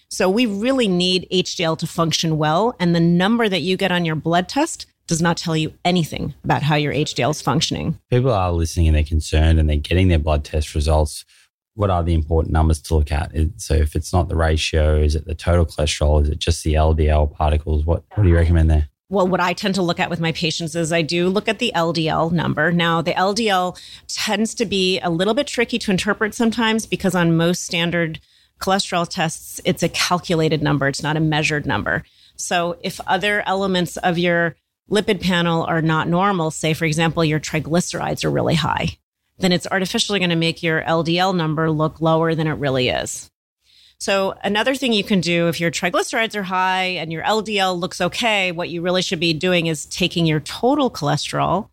So 0.09 0.31
we 0.31 0.47
really 0.47 0.89
need 0.89 1.29
HDL 1.31 1.77
to 1.79 1.87
function 1.87 2.39
well. 2.39 2.75
And 2.81 2.95
the 2.95 3.01
number 3.01 3.47
that 3.47 3.61
you 3.61 3.77
get 3.77 3.93
on 3.93 4.07
your 4.07 4.15
blood 4.15 4.49
test 4.49 4.87
does 5.07 5.21
not 5.21 5.37
tell 5.37 5.57
you 5.57 5.75
anything 5.85 6.33
about 6.45 6.63
how 6.63 6.77
your 6.77 6.95
HDL 6.95 7.31
is 7.31 7.43
functioning. 7.43 7.99
People 8.09 8.33
are 8.33 8.53
listening 8.53 8.89
and 8.89 8.97
they're 8.97 9.05
concerned 9.05 9.59
and 9.59 9.69
they're 9.69 9.77
getting 9.77 10.09
their 10.09 10.19
blood 10.19 10.45
test 10.45 10.75
results 10.75 11.27
what 11.77 11.91
are 11.91 12.03
the 12.03 12.15
important 12.15 12.53
numbers 12.53 12.81
to 12.81 12.97
look 12.97 13.13
at? 13.13 13.33
So 13.59 13.75
if 13.75 13.95
it's 13.95 14.13
not 14.13 14.29
the 14.29 14.37
ratio, 14.37 14.97
is 14.97 15.15
it 15.15 15.27
the 15.27 15.35
total 15.35 15.67
cholesterol? 15.67 16.23
Is 16.23 16.31
it 16.31 16.39
just 16.39 16.65
the 16.65 16.75
LDL 16.75 17.33
particles? 17.33 17.85
What, 17.85 18.03
what 18.15 18.25
do 18.25 18.29
you 18.29 18.35
recommend 18.35 18.71
there? 18.71 18.89
Well, 19.09 19.29
what 19.29 19.41
I 19.41 19.53
tend 19.53 19.77
to 19.77 19.83
look 19.83 20.01
at 20.01 20.11
with 20.11 20.19
my 20.19 20.33
patients 20.33 20.75
is 20.75 20.91
I 20.91 21.03
do 21.03 21.29
look 21.29 21.49
at 21.49 21.61
the 21.61 21.71
LDL 21.77 22.33
number. 22.33 22.73
Now, 22.73 23.03
the 23.03 23.13
LDL 23.13 23.79
tends 24.09 24.53
to 24.55 24.65
be 24.65 24.99
a 25.01 25.11
little 25.11 25.35
bit 25.35 25.47
tricky 25.47 25.79
to 25.79 25.91
interpret 25.93 26.35
sometimes 26.35 26.87
because 26.87 27.15
on 27.15 27.37
most 27.37 27.63
standard 27.63 28.19
cholesterol 28.59 29.07
tests, 29.09 29.61
it's 29.65 29.83
a 29.83 29.89
calculated 29.89 30.63
number, 30.63 30.89
it's 30.89 31.03
not 31.03 31.17
a 31.17 31.21
measured 31.21 31.67
number. 31.67 32.03
So 32.37 32.79
if 32.81 33.01
other 33.07 33.43
elements 33.47 33.97
of 33.99 34.19
your 34.19 34.57
lipid 34.91 35.21
panel 35.21 35.63
are 35.65 35.83
not 35.83 36.09
normal, 36.09 36.51
say, 36.51 36.75
for 36.75 36.85
example, 36.85 37.25
your 37.25 37.39
triglycerides 37.39 38.25
are 38.25 38.31
really 38.31 38.55
high, 38.55 38.99
then 39.39 39.53
it's 39.53 39.67
artificially 39.67 40.19
going 40.19 40.31
to 40.31 40.37
make 40.37 40.63
your 40.63 40.83
LDL 40.83 41.37
number 41.37 41.71
look 41.71 42.01
lower 42.01 42.35
than 42.35 42.47
it 42.47 42.53
really 42.53 42.89
is. 42.89 43.31
So, 43.99 44.35
another 44.45 44.75
thing 44.75 44.93
you 44.93 45.05
can 45.05 45.21
do 45.21 45.49
if 45.49 45.59
your 45.59 45.71
triglycerides 45.71 46.35
are 46.35 46.43
high 46.43 46.85
and 46.85 47.11
your 47.11 47.23
LDL 47.23 47.79
looks 47.79 48.01
okay, 48.01 48.53
what 48.53 48.69
you 48.69 48.83
really 48.83 49.01
should 49.01 49.21
be 49.21 49.33
doing 49.33 49.67
is 49.67 49.87
taking 49.87 50.27
your 50.27 50.41
total 50.41 50.91
cholesterol 50.91 51.71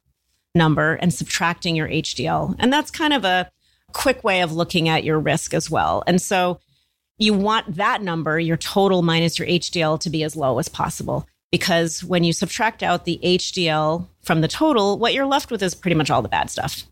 number 0.55 0.93
and 0.95 1.13
subtracting 1.13 1.75
your 1.75 1.89
HDL. 1.89 2.55
And 2.59 2.71
that's 2.71 2.91
kind 2.91 3.13
of 3.13 3.25
a 3.25 3.51
quick 3.91 4.23
way 4.23 4.41
of 4.41 4.53
looking 4.53 4.87
at 4.87 5.03
your 5.03 5.19
risk 5.19 5.53
as 5.53 5.69
well. 5.69 6.03
And 6.07 6.21
so, 6.21 6.59
you 7.17 7.33
want 7.33 7.75
that 7.75 8.01
number, 8.01 8.39
your 8.39 8.57
total 8.57 9.01
minus 9.01 9.37
your 9.37 9.47
HDL, 9.47 9.99
to 9.99 10.09
be 10.09 10.23
as 10.23 10.35
low 10.35 10.59
as 10.59 10.69
possible. 10.69 11.27
Because 11.51 12.03
when 12.03 12.23
you 12.23 12.33
subtract 12.33 12.81
out 12.81 13.05
the 13.05 13.19
HDL 13.21 14.07
from 14.21 14.41
the 14.41 14.47
total, 14.47 14.97
what 14.97 15.13
you're 15.13 15.25
left 15.25 15.51
with 15.51 15.61
is 15.61 15.75
pretty 15.75 15.95
much 15.95 16.09
all 16.09 16.21
the 16.21 16.29
bad 16.29 16.49
stuff. 16.49 16.85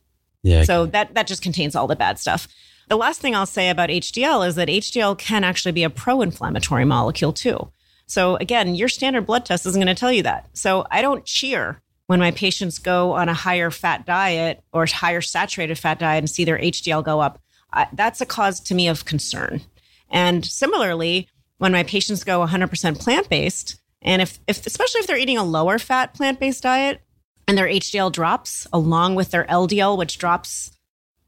Yeah. 0.44 0.64
So 0.64 0.86
that 0.88 1.14
that 1.16 1.28
just 1.28 1.42
contains 1.42 1.76
all 1.76 1.88
the 1.88 1.96
bad 1.96 2.20
stuff. 2.20 2.48
The 2.88 2.98
last 2.98 3.22
thing 3.22 3.36
I'll 3.36 3.46
say 3.46 3.70
about 3.70 3.90
HDL 3.90 4.46
is 4.48 4.56
that 4.56 4.68
HDL 4.68 5.18
can 5.18 5.44
actually 5.44 5.72
be 5.72 5.84
a 5.84 5.90
pro-inflammatory 5.90 6.84
molecule 6.84 7.32
too. 7.32 7.72
So 8.08 8.36
again, 8.36 8.76
your 8.76 8.90
standard 8.90 9.26
blood 9.26 9.46
test 9.46 9.66
isn't 9.66 9.80
going 9.80 9.94
to 9.94 9.98
tell 9.98 10.12
you 10.12 10.24
that. 10.24 10.50
So 10.54 10.86
I 10.92 11.02
don't 11.02 11.24
cheer 11.24 11.82
when 12.08 12.20
my 12.20 12.32
patients 12.32 12.80
go 12.80 13.14
on 13.14 13.30
a 13.30 13.34
higher 13.34 13.72
fat 13.72 14.06
diet 14.06 14.62
or 14.74 14.86
higher 14.86 15.22
saturated 15.22 15.80
fat 15.80 16.00
diet 16.00 16.20
and 16.20 16.30
see 16.30 16.44
their 16.44 16.58
HDL 16.58 17.06
go 17.06 17.22
up. 17.22 17.40
I, 17.72 17.88
that's 17.94 18.20
a 18.20 18.26
cause 18.26 18.60
to 18.62 18.76
me 18.76 18.90
of 18.90 19.06
concern. 19.06 19.62
And 20.10 20.46
similarly, 20.46 21.30
when 21.58 21.72
my 21.72 21.84
patients 21.84 22.26
go 22.26 22.46
100% 22.46 23.00
plant 23.00 23.30
based, 23.30 23.80
and 24.02 24.22
if, 24.22 24.40
if 24.46 24.66
especially 24.68 25.00
if 25.00 25.08
they're 25.08 25.18
eating 25.18 25.38
a 25.38 25.44
lower 25.46 25.80
fat 25.80 26.14
plant 26.14 26.38
based 26.40 26.64
diet, 26.64 27.00
and 27.48 27.58
their 27.58 27.68
HDL 27.68 28.12
drops 28.12 28.68
along 28.72 29.16
with 29.16 29.32
their 29.32 29.46
LDL, 29.46 29.98
which 29.98 30.18
drops, 30.18 30.72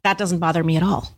that 0.03 0.18
doesn't 0.18 0.39
bother 0.39 0.64
me 0.64 0.78
at 0.78 0.84
all. 0.84 1.14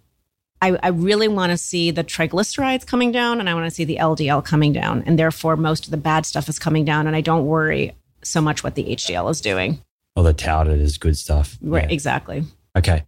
I, 0.62 0.78
I 0.82 0.88
really 0.89 1.28
want 1.28 1.52
to 1.52 1.58
see 1.58 1.91
the 1.91 2.04
triglycerides 2.04 2.88
coming 2.88 3.12
down 3.12 3.39
and 3.39 3.50
I 3.50 3.54
want 3.54 3.66
to 3.66 3.72
see 3.72 3.84
the 3.84 3.98
LDL 3.98 4.43
coming 4.43 4.74
down. 4.74 5.04
And 5.06 5.20
therefore, 5.20 5.58
most 5.58 5.86
of 5.86 5.91
the 5.91 5.98
bad 5.98 6.26
stuff 6.26 6.50
is 6.50 6.58
coming 6.58 6.86
down. 6.86 7.08
And 7.08 7.16
I 7.16 7.22
don't 7.22 7.46
worry 7.46 7.96
so 8.24 8.41
much 8.41 8.64
what 8.64 8.76
the 8.76 8.84
HDL 8.84 9.30
is 9.30 9.41
doing. 9.41 9.82
Well, 10.16 10.26
the 10.26 10.34
touted 10.34 10.80
is 10.80 10.98
good 10.98 11.18
stuff. 11.18 11.58
Right, 11.62 11.84
yeah. 11.84 11.93
exactly. 11.93 12.43
Okay. 12.76 13.04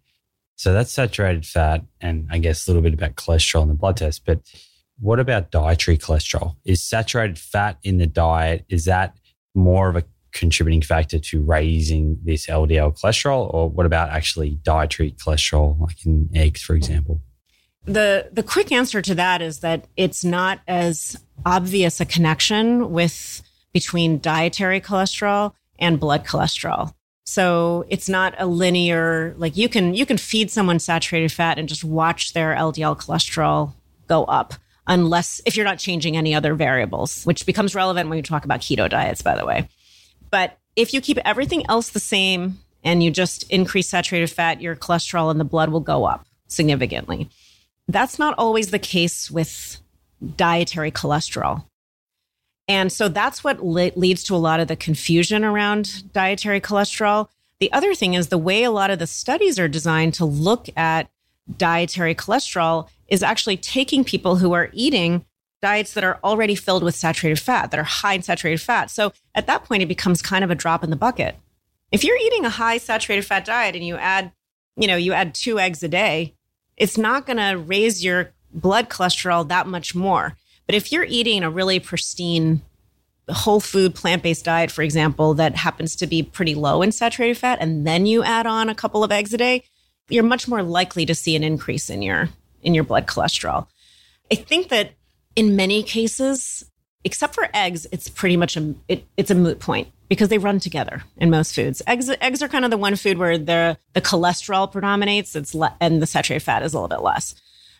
So 0.55 0.73
that's 0.73 0.91
saturated 0.91 1.45
fat 1.45 1.83
and 2.01 2.27
I 2.29 2.39
guess 2.39 2.67
a 2.67 2.71
little 2.71 2.81
bit 2.81 2.93
about 2.93 3.15
cholesterol 3.15 3.61
in 3.61 3.69
the 3.69 3.73
blood 3.75 3.97
test. 3.97 4.25
But 4.25 4.41
what 4.99 5.19
about 5.19 5.51
dietary 5.51 5.97
cholesterol? 5.97 6.55
Is 6.65 6.81
saturated 6.81 7.39
fat 7.39 7.77
in 7.83 7.97
the 7.97 8.07
diet, 8.07 8.65
is 8.67 8.85
that 8.85 9.15
more 9.55 9.89
of 9.89 9.95
a 9.95 10.03
contributing 10.37 10.81
factor 10.81 11.19
to 11.19 11.41
raising 11.41 12.17
this 12.23 12.47
LDL 12.47 12.99
cholesterol, 12.99 13.53
or 13.53 13.69
what 13.69 13.85
about 13.85 14.09
actually 14.09 14.59
dietary 14.63 15.11
cholesterol, 15.11 15.79
like 15.79 16.05
in 16.05 16.29
eggs, 16.33 16.61
for 16.61 16.75
example? 16.75 17.21
The 17.85 18.29
the 18.33 18.43
quick 18.43 18.71
answer 18.71 19.01
to 19.01 19.15
that 19.15 19.41
is 19.41 19.59
that 19.59 19.85
it's 19.95 20.25
not 20.25 20.59
as 20.67 21.17
obvious 21.45 22.01
a 22.01 22.05
connection 22.05 22.91
with 22.91 23.41
between 23.73 24.19
dietary 24.19 24.81
cholesterol 24.81 25.53
and 25.79 25.99
blood 25.99 26.25
cholesterol. 26.25 26.93
So 27.25 27.85
it's 27.89 28.09
not 28.09 28.35
a 28.37 28.45
linear 28.45 29.35
like 29.37 29.55
you 29.55 29.69
can 29.69 29.93
you 29.93 30.05
can 30.05 30.17
feed 30.17 30.51
someone 30.51 30.79
saturated 30.79 31.31
fat 31.31 31.57
and 31.57 31.69
just 31.69 31.83
watch 31.83 32.33
their 32.33 32.55
LDL 32.55 32.97
cholesterol 32.97 33.73
go 34.07 34.23
up 34.25 34.53
unless 34.87 35.41
if 35.45 35.55
you're 35.55 35.65
not 35.65 35.77
changing 35.77 36.15
any 36.15 36.33
other 36.33 36.55
variables, 36.55 37.23
which 37.23 37.45
becomes 37.45 37.75
relevant 37.75 38.09
when 38.09 38.17
you 38.17 38.23
talk 38.23 38.45
about 38.45 38.61
keto 38.61 38.89
diets 38.89 39.21
by 39.21 39.35
the 39.35 39.45
way. 39.45 39.67
But 40.29 40.57
if 40.75 40.93
you 40.93 41.01
keep 41.01 41.17
everything 41.25 41.65
else 41.69 41.89
the 41.89 41.99
same 41.99 42.59
and 42.83 43.01
you 43.03 43.11
just 43.11 43.49
increase 43.51 43.89
saturated 43.89 44.29
fat, 44.29 44.61
your 44.61 44.75
cholesterol 44.75 45.31
in 45.31 45.37
the 45.37 45.45
blood 45.45 45.69
will 45.69 45.79
go 45.79 46.05
up 46.05 46.25
significantly. 46.47 47.29
That's 47.87 48.19
not 48.19 48.35
always 48.37 48.71
the 48.71 48.79
case 48.79 49.31
with 49.31 49.79
dietary 50.35 50.91
cholesterol. 50.91 51.65
And 52.67 52.91
so 52.91 53.07
that's 53.07 53.43
what 53.43 53.63
le- 53.63 53.91
leads 53.95 54.23
to 54.25 54.35
a 54.35 54.37
lot 54.37 54.59
of 54.59 54.67
the 54.67 54.75
confusion 54.75 55.43
around 55.43 56.11
dietary 56.13 56.59
cholesterol. 56.59 57.29
The 57.59 57.71
other 57.71 57.95
thing 57.95 58.13
is 58.13 58.27
the 58.27 58.37
way 58.37 58.63
a 58.63 58.71
lot 58.71 58.91
of 58.91 58.99
the 58.99 59.07
studies 59.07 59.57
are 59.57 59.69
designed 59.69 60.13
to 60.15 60.25
look 60.25 60.67
at 60.75 61.09
dietary 61.57 62.13
cholesterol 62.13 62.89
is 63.07 63.23
actually 63.23 63.57
taking 63.57 64.03
people 64.03 64.35
who 64.35 64.51
are 64.51 64.69
eating 64.73 65.25
diets 65.61 65.93
that 65.93 66.03
are 66.03 66.19
already 66.23 66.55
filled 66.55 66.83
with 66.83 66.95
saturated 66.95 67.39
fat, 67.39 67.71
that 67.71 67.79
are 67.79 67.83
high 67.83 68.13
in 68.13 68.21
saturated 68.21 68.61
fat. 68.61 68.91
So 68.91 69.13
at 69.35 69.47
that 69.47 69.63
point, 69.63 69.83
it 69.83 69.87
becomes 69.87 70.21
kind 70.21 70.43
of 70.43 70.51
a 70.51 70.55
drop 70.55 70.83
in 70.83 70.89
the 70.89 70.95
bucket. 70.95 71.35
If 71.91 72.03
you're 72.03 72.17
eating 72.17 72.45
a 72.45 72.49
high 72.49 72.77
saturated 72.77 73.25
fat 73.25 73.45
diet 73.45 73.75
and 73.75 73.85
you 73.85 73.95
add, 73.95 74.31
you 74.75 74.87
know, 74.87 74.95
you 74.95 75.13
add 75.13 75.33
two 75.33 75.59
eggs 75.59 75.81
a 75.83 75.87
day, 75.87 76.35
it's 76.75 76.97
not 76.97 77.25
going 77.25 77.37
to 77.37 77.57
raise 77.57 78.03
your 78.03 78.31
blood 78.53 78.89
cholesterol 78.89 79.47
that 79.47 79.67
much 79.67 79.95
more. 79.95 80.37
But 80.65 80.75
if 80.75 80.91
you're 80.91 81.05
eating 81.05 81.43
a 81.43 81.49
really 81.49 81.79
pristine, 81.79 82.61
whole 83.29 83.59
food 83.59 83.95
plant 83.95 84.23
based 84.23 84.45
diet, 84.45 84.69
for 84.69 84.83
example, 84.83 85.33
that 85.35 85.55
happens 85.55 85.95
to 85.97 86.07
be 86.07 86.23
pretty 86.23 86.55
low 86.55 86.81
in 86.81 86.91
saturated 86.91 87.37
fat, 87.37 87.59
and 87.61 87.87
then 87.87 88.05
you 88.05 88.23
add 88.23 88.45
on 88.45 88.69
a 88.69 88.75
couple 88.75 89.03
of 89.03 89.11
eggs 89.11 89.33
a 89.33 89.37
day, 89.37 89.63
you're 90.09 90.23
much 90.23 90.47
more 90.47 90.63
likely 90.63 91.05
to 91.05 91.15
see 91.15 91.35
an 91.35 91.43
increase 91.43 91.89
in 91.89 92.01
your 92.01 92.29
in 92.61 92.73
your 92.73 92.83
blood 92.83 93.07
cholesterol. 93.07 93.67
I 94.31 94.35
think 94.35 94.69
that 94.69 94.91
in 95.37 95.55
many 95.55 95.83
cases, 95.83 96.65
except 97.05 97.35
for 97.35 97.47
eggs, 97.53 97.85
it's 97.93 98.09
pretty 98.09 98.35
much 98.35 98.57
a 98.57 98.73
it, 98.89 99.05
it's 99.15 99.31
a 99.31 99.35
moot 99.35 99.59
point 99.59 99.87
because 100.09 100.29
they 100.29 100.39
run 100.39 100.59
together 100.59 101.03
in 101.15 101.29
most 101.29 101.55
foods. 101.55 101.81
Eggs 101.85 102.09
eggs 102.09 102.41
are 102.41 102.47
kind 102.49 102.65
of 102.65 102.71
the 102.71 102.77
one 102.77 102.95
food 102.97 103.17
where 103.17 103.37
the 103.37 103.77
the 103.93 104.01
cholesterol 104.01 104.69
predominates. 104.69 105.35
It's 105.35 105.53
le- 105.53 105.75
and 105.79 106.01
the 106.01 106.07
saturated 106.07 106.43
fat 106.43 106.63
is 106.63 106.73
a 106.73 106.77
little 106.77 106.89
bit 106.89 107.03
less. 107.03 107.35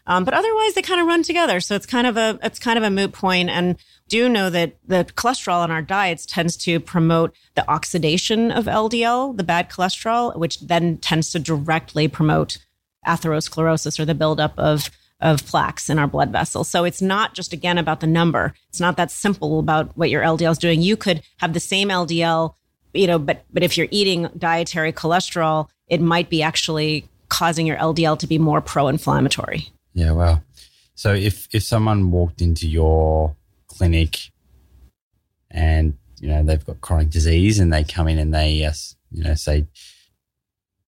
Um, 0.06 0.24
but 0.24 0.34
otherwise, 0.34 0.74
they 0.74 0.82
kind 0.82 1.02
of 1.02 1.08
run 1.08 1.24
together. 1.24 1.60
So 1.60 1.76
it's 1.76 1.88
kind 1.88 2.06
of 2.06 2.16
a 2.16 2.40
it's 2.44 2.60
kind 2.60 2.78
of 2.78 2.84
a 2.84 2.92
moot 2.92 3.12
point. 3.12 3.50
And 3.50 3.76
do 4.08 4.30
know 4.30 4.52
that 4.52 4.78
the 4.86 5.06
cholesterol 5.16 5.66
in 5.66 5.72
our 5.72 5.82
diets 5.82 6.28
tends 6.28 6.56
to 6.58 6.80
promote 6.80 7.36
the 7.56 7.68
oxidation 7.70 8.52
of 8.52 8.66
LDL, 8.66 9.36
the 9.36 9.44
bad 9.44 9.70
cholesterol, 9.70 10.38
which 10.38 10.62
then 10.62 10.98
tends 10.98 11.32
to 11.32 11.40
directly 11.40 12.08
promote 12.08 12.60
atherosclerosis 13.06 14.00
or 14.00 14.06
the 14.06 14.16
buildup 14.16 14.54
of 14.60 14.92
of 15.20 15.46
plaques 15.46 15.90
in 15.90 15.98
our 15.98 16.08
blood 16.08 16.32
vessels. 16.32 16.68
So 16.70 16.84
it's 16.84 17.02
not 17.02 17.34
just 17.34 17.54
again 17.54 17.78
about 17.78 18.00
the 18.00 18.08
number. 18.08 18.54
It's 18.70 18.80
not 18.80 18.98
that 18.98 19.12
simple 19.12 19.60
about 19.60 19.96
what 19.98 20.10
your 20.10 20.22
LDL 20.22 20.52
is 20.52 20.58
doing. 20.58 20.82
You 20.82 20.96
could 20.96 21.22
have 21.38 21.54
the 21.54 21.60
same 21.60 21.90
LDL, 21.90 22.54
you 22.94 23.08
know, 23.08 23.20
but 23.20 23.44
but 23.52 23.64
if 23.64 23.78
you're 23.78 23.88
eating 23.92 24.30
dietary 24.38 24.94
cholesterol, 24.94 25.68
it 25.88 26.02
might 26.02 26.30
be 26.30 26.44
actually 26.44 27.08
causing 27.30 27.66
your 27.66 27.78
LDL 27.78 28.20
to 28.20 28.28
be 28.28 28.38
more 28.38 28.62
pro-inflammatory. 28.62 29.70
Yeah, 29.94 30.12
wow. 30.12 30.42
So 30.96 31.14
if 31.14 31.48
if 31.52 31.64
someone 31.64 32.12
walked 32.12 32.42
into 32.42 32.68
your 32.68 33.36
clinic 33.68 34.32
and 35.52 35.98
you 36.20 36.30
know 36.30 36.44
they've 36.44 36.66
got 36.66 36.82
chronic 36.82 37.10
disease 37.10 37.60
and 37.60 37.72
they 37.72 37.84
come 37.84 38.08
in 38.08 38.18
and 38.18 38.34
they 38.34 38.52
yes 38.52 38.96
you 39.12 39.24
know 39.24 39.36
say 39.36 39.66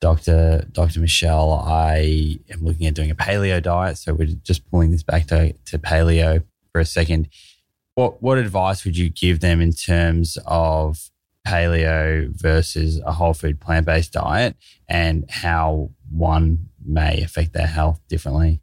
Dr. 0.01 0.65
Dr. 0.71 0.99
Michelle, 0.99 1.51
I 1.51 2.39
am 2.49 2.63
looking 2.63 2.87
at 2.87 2.93
doing 2.93 3.11
a 3.11 3.15
paleo 3.15 3.61
diet. 3.61 3.97
So 3.97 4.13
we're 4.13 4.27
just 4.27 4.69
pulling 4.71 4.91
this 4.91 5.03
back 5.03 5.27
to, 5.27 5.53
to 5.53 5.77
paleo 5.77 6.43
for 6.71 6.79
a 6.79 6.85
second. 6.85 7.27
What 7.95 8.21
what 8.23 8.37
advice 8.37 8.85
would 8.85 8.97
you 8.97 9.09
give 9.09 9.41
them 9.41 9.59
in 9.59 9.73
terms 9.73 10.37
of 10.45 11.09
paleo 11.45 12.29
versus 12.29 13.01
a 13.05 13.11
whole 13.11 13.33
food 13.33 13.59
plant 13.59 13.85
based 13.85 14.13
diet 14.13 14.55
and 14.87 15.29
how 15.29 15.89
one 16.11 16.69
may 16.85 17.21
affect 17.21 17.53
their 17.53 17.67
health 17.67 17.99
differently? 18.07 18.61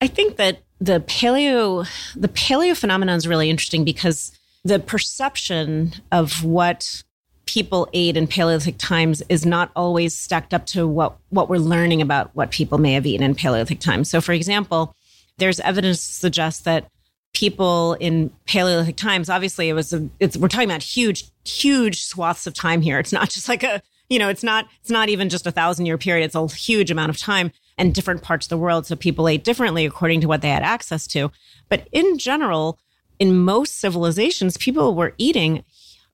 I 0.00 0.06
think 0.06 0.36
that 0.36 0.62
the 0.80 1.00
paleo 1.00 1.88
the 2.14 2.28
paleo 2.28 2.76
phenomenon 2.76 3.16
is 3.16 3.26
really 3.26 3.50
interesting 3.50 3.84
because 3.84 4.32
the 4.64 4.78
perception 4.78 5.94
of 6.12 6.44
what 6.44 7.02
people 7.46 7.88
ate 7.92 8.16
in 8.16 8.26
Paleolithic 8.26 8.76
times 8.78 9.22
is 9.28 9.44
not 9.44 9.70
always 9.74 10.16
stacked 10.16 10.54
up 10.54 10.66
to 10.66 10.86
what, 10.86 11.16
what 11.30 11.48
we're 11.48 11.58
learning 11.58 12.00
about 12.00 12.30
what 12.34 12.50
people 12.50 12.78
may 12.78 12.94
have 12.94 13.06
eaten 13.06 13.24
in 13.24 13.34
Paleolithic 13.34 13.80
times. 13.80 14.08
So, 14.08 14.20
for 14.20 14.32
example, 14.32 14.94
there's 15.38 15.60
evidence 15.60 16.06
to 16.06 16.12
suggest 16.12 16.64
that 16.64 16.88
people 17.34 17.94
in 17.94 18.30
Paleolithic 18.46 18.96
times, 18.96 19.28
obviously, 19.28 19.68
it 19.68 19.72
was 19.72 19.92
a, 19.92 20.08
we're 20.38 20.48
talking 20.48 20.68
about 20.68 20.82
huge, 20.82 21.24
huge 21.44 22.02
swaths 22.04 22.46
of 22.46 22.54
time 22.54 22.80
here. 22.80 22.98
It's 22.98 23.12
not 23.12 23.30
just 23.30 23.48
like 23.48 23.62
a, 23.62 23.82
you 24.08 24.18
know, 24.18 24.28
it's 24.28 24.42
not, 24.42 24.66
it's 24.80 24.90
not 24.90 25.08
even 25.08 25.28
just 25.28 25.46
a 25.46 25.50
thousand 25.50 25.86
year 25.86 25.98
period. 25.98 26.24
It's 26.24 26.34
a 26.34 26.46
huge 26.46 26.90
amount 26.90 27.10
of 27.10 27.18
time 27.18 27.50
and 27.78 27.94
different 27.94 28.22
parts 28.22 28.46
of 28.46 28.50
the 28.50 28.58
world. 28.58 28.86
So 28.86 28.94
people 28.94 29.28
ate 29.28 29.44
differently 29.44 29.86
according 29.86 30.20
to 30.20 30.28
what 30.28 30.42
they 30.42 30.50
had 30.50 30.62
access 30.62 31.06
to. 31.08 31.32
But 31.68 31.88
in 31.92 32.18
general, 32.18 32.78
in 33.18 33.38
most 33.38 33.80
civilizations, 33.80 34.56
people 34.56 34.94
were 34.94 35.14
eating 35.16 35.64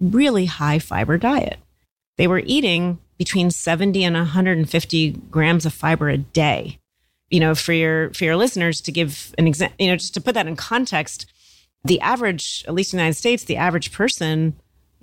really 0.01 0.47
high 0.47 0.79
fiber 0.79 1.19
diet. 1.19 1.59
They 2.17 2.27
were 2.27 2.43
eating 2.45 2.99
between 3.17 3.51
70 3.51 4.05
and 4.05 4.15
150 4.15 5.11
grams 5.31 5.67
of 5.67 5.75
fiber 5.75 6.09
a 6.09 6.19
day. 6.19 6.79
You 7.31 7.41
know, 7.41 7.55
for 7.55 7.73
your 7.73 8.11
for 8.15 8.25
your 8.25 8.37
listeners 8.37 8.81
to 8.83 8.93
give 8.93 9.35
an 9.37 9.47
example, 9.47 9.77
you 9.79 9.91
know, 9.91 9.97
just 9.97 10.15
to 10.15 10.21
put 10.21 10.35
that 10.35 10.47
in 10.47 10.57
context, 10.57 11.27
the 11.85 12.01
average, 12.01 12.65
at 12.67 12.75
least 12.75 12.95
in 12.95 12.97
the 12.97 13.03
United 13.03 13.19
States, 13.19 13.45
the 13.45 13.57
average 13.57 13.93
person 13.93 14.59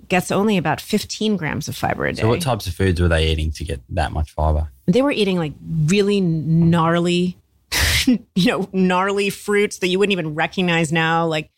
gets 0.08 0.30
only 0.30 0.56
about 0.56 0.80
15 0.80 1.36
grams 1.36 1.68
of 1.68 1.76
fiber 1.76 2.06
a 2.06 2.12
day. 2.12 2.22
So, 2.22 2.28
what 2.28 2.40
types 2.40 2.66
of 2.66 2.74
foods 2.74 3.00
were 3.00 3.08
they 3.08 3.28
eating 3.28 3.52
to 3.52 3.64
get 3.64 3.80
that 3.90 4.12
much 4.12 4.32
fiber? 4.32 4.70
They 4.86 5.02
were 5.02 5.12
eating 5.12 5.38
like 5.38 5.52
really 5.86 6.20
gnarly, 6.20 7.38
you 8.06 8.18
know, 8.36 8.68
gnarly 8.72 9.30
fruits 9.30 9.78
that 9.78 9.88
you 9.88 9.98
wouldn't 9.98 10.12
even 10.12 10.34
recognize 10.34 10.90
now, 10.92 11.26
like 11.26 11.50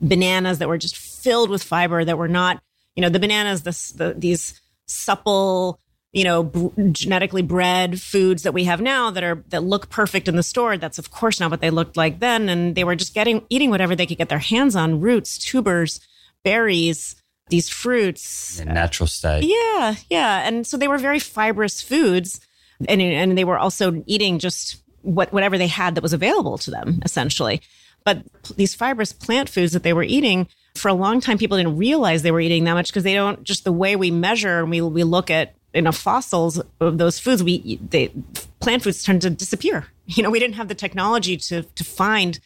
bananas 0.00 0.58
that 0.58 0.68
were 0.68 0.78
just 0.78 0.96
filled 0.96 1.50
with 1.50 1.62
fiber 1.62 2.04
that 2.04 2.18
were 2.18 2.28
not 2.28 2.62
you 2.96 3.02
know, 3.02 3.08
the 3.08 3.20
bananas, 3.20 3.62
this, 3.62 3.92
the, 3.92 4.14
these 4.16 4.60
supple, 4.86 5.78
you 6.12 6.24
know, 6.24 6.42
b- 6.44 6.70
genetically 6.92 7.42
bred 7.42 8.00
foods 8.00 8.42
that 8.42 8.52
we 8.52 8.64
have 8.64 8.80
now 8.80 9.10
that 9.10 9.22
are 9.22 9.44
that 9.48 9.62
look 9.62 9.90
perfect 9.90 10.28
in 10.28 10.36
the 10.36 10.42
store. 10.42 10.78
That's 10.78 10.98
of 10.98 11.10
course 11.10 11.38
not 11.38 11.50
what 11.50 11.60
they 11.60 11.70
looked 11.70 11.96
like 11.96 12.20
then, 12.20 12.48
and 12.48 12.74
they 12.74 12.84
were 12.84 12.96
just 12.96 13.14
getting 13.14 13.44
eating 13.50 13.70
whatever 13.70 13.94
they 13.94 14.06
could 14.06 14.18
get 14.18 14.30
their 14.30 14.38
hands 14.38 14.74
on: 14.74 15.00
roots, 15.00 15.36
tubers, 15.36 16.00
berries, 16.42 17.16
these 17.50 17.68
fruits, 17.68 18.58
in 18.60 18.68
natural 18.68 19.06
state. 19.06 19.44
Yeah, 19.44 19.96
yeah, 20.08 20.48
and 20.48 20.66
so 20.66 20.76
they 20.78 20.88
were 20.88 20.98
very 20.98 21.18
fibrous 21.18 21.82
foods, 21.82 22.40
and 22.88 23.02
and 23.02 23.36
they 23.36 23.44
were 23.44 23.58
also 23.58 24.02
eating 24.06 24.38
just 24.38 24.82
what 25.02 25.32
whatever 25.34 25.58
they 25.58 25.66
had 25.66 25.96
that 25.96 26.02
was 26.02 26.14
available 26.14 26.56
to 26.58 26.70
them, 26.70 27.00
essentially. 27.04 27.60
But 28.04 28.22
these 28.56 28.74
fibrous 28.74 29.12
plant 29.12 29.48
foods 29.50 29.72
that 29.72 29.82
they 29.82 29.92
were 29.92 30.04
eating 30.04 30.48
for 30.76 30.88
a 30.88 30.94
long 30.94 31.20
time, 31.20 31.38
people 31.38 31.56
didn't 31.56 31.76
realize 31.76 32.22
they 32.22 32.30
were 32.30 32.40
eating 32.40 32.64
that 32.64 32.74
much 32.74 32.88
because 32.88 33.04
they 33.04 33.14
don't 33.14 33.42
just 33.42 33.64
the 33.64 33.72
way 33.72 33.96
we 33.96 34.10
measure 34.10 34.60
and 34.60 34.70
we, 34.70 34.80
we 34.80 35.04
look 35.04 35.30
at 35.30 35.54
you 35.74 35.82
know 35.82 35.92
fossils 35.92 36.60
of 36.80 36.98
those 36.98 37.18
foods 37.18 37.42
we 37.42 37.76
they 37.90 38.10
plant 38.60 38.82
foods 38.82 39.02
tend 39.02 39.22
to 39.22 39.30
disappear. 39.30 39.86
You 40.08 40.22
know 40.22 40.30
we 40.30 40.38
didn't 40.38 40.54
have 40.54 40.68
the 40.68 40.74
technology 40.74 41.36
to 41.36 41.62
to 41.62 41.84
find 41.84 42.38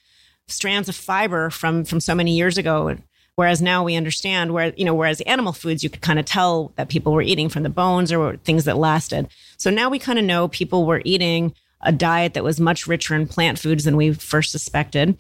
strands 0.48 0.88
of 0.88 0.96
fiber 0.96 1.50
from 1.50 1.84
from 1.84 2.00
so 2.00 2.14
many 2.14 2.36
years 2.36 2.56
ago. 2.56 2.96
Whereas 3.36 3.62
now 3.62 3.84
we 3.84 3.96
understand 3.96 4.52
where 4.52 4.72
you 4.76 4.84
know 4.84 4.94
whereas 4.94 5.20
animal 5.22 5.52
foods 5.52 5.84
you 5.84 5.90
could 5.90 6.00
kind 6.00 6.18
of 6.18 6.24
tell 6.24 6.72
that 6.76 6.88
people 6.88 7.12
were 7.12 7.22
eating 7.22 7.48
from 7.48 7.62
the 7.62 7.68
bones 7.68 8.12
or 8.12 8.36
things 8.38 8.64
that 8.64 8.76
lasted. 8.76 9.28
So 9.58 9.70
now 9.70 9.90
we 9.90 9.98
kind 9.98 10.18
of 10.18 10.24
know 10.24 10.48
people 10.48 10.86
were 10.86 11.02
eating 11.04 11.54
a 11.82 11.92
diet 11.92 12.34
that 12.34 12.44
was 12.44 12.60
much 12.60 12.86
richer 12.86 13.14
in 13.14 13.26
plant 13.26 13.58
foods 13.58 13.84
than 13.84 13.96
we 13.96 14.12
first 14.12 14.52
suspected 14.52 15.18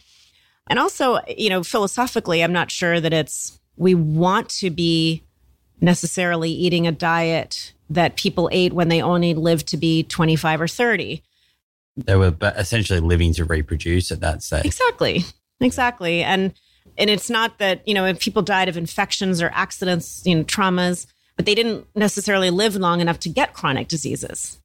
and 0.70 0.78
also, 0.78 1.18
you 1.26 1.50
know, 1.50 1.64
philosophically, 1.64 2.44
I'm 2.44 2.52
not 2.52 2.70
sure 2.70 3.00
that 3.00 3.12
it's, 3.12 3.60
we 3.76 3.96
want 3.96 4.48
to 4.60 4.70
be 4.70 5.24
necessarily 5.80 6.50
eating 6.50 6.86
a 6.86 6.92
diet 6.92 7.74
that 7.90 8.16
people 8.16 8.48
ate 8.52 8.72
when 8.72 8.88
they 8.88 9.02
only 9.02 9.34
lived 9.34 9.66
to 9.68 9.76
be 9.76 10.04
25 10.04 10.60
or 10.60 10.68
30. 10.68 11.24
They 11.96 12.14
were 12.14 12.36
essentially 12.40 13.00
living 13.00 13.34
to 13.34 13.44
reproduce 13.44 14.12
at 14.12 14.20
that 14.20 14.44
stage. 14.44 14.64
Exactly. 14.64 15.24
Exactly. 15.60 16.22
And, 16.22 16.54
and 16.96 17.10
it's 17.10 17.28
not 17.28 17.58
that, 17.58 17.86
you 17.86 17.92
know, 17.92 18.06
if 18.06 18.20
people 18.20 18.42
died 18.42 18.68
of 18.68 18.76
infections 18.76 19.42
or 19.42 19.50
accidents, 19.52 20.22
you 20.24 20.36
know, 20.36 20.44
traumas, 20.44 21.08
but 21.36 21.46
they 21.46 21.54
didn't 21.56 21.84
necessarily 21.96 22.50
live 22.50 22.76
long 22.76 23.00
enough 23.00 23.18
to 23.20 23.28
get 23.28 23.54
chronic 23.54 23.88
diseases 23.88 24.60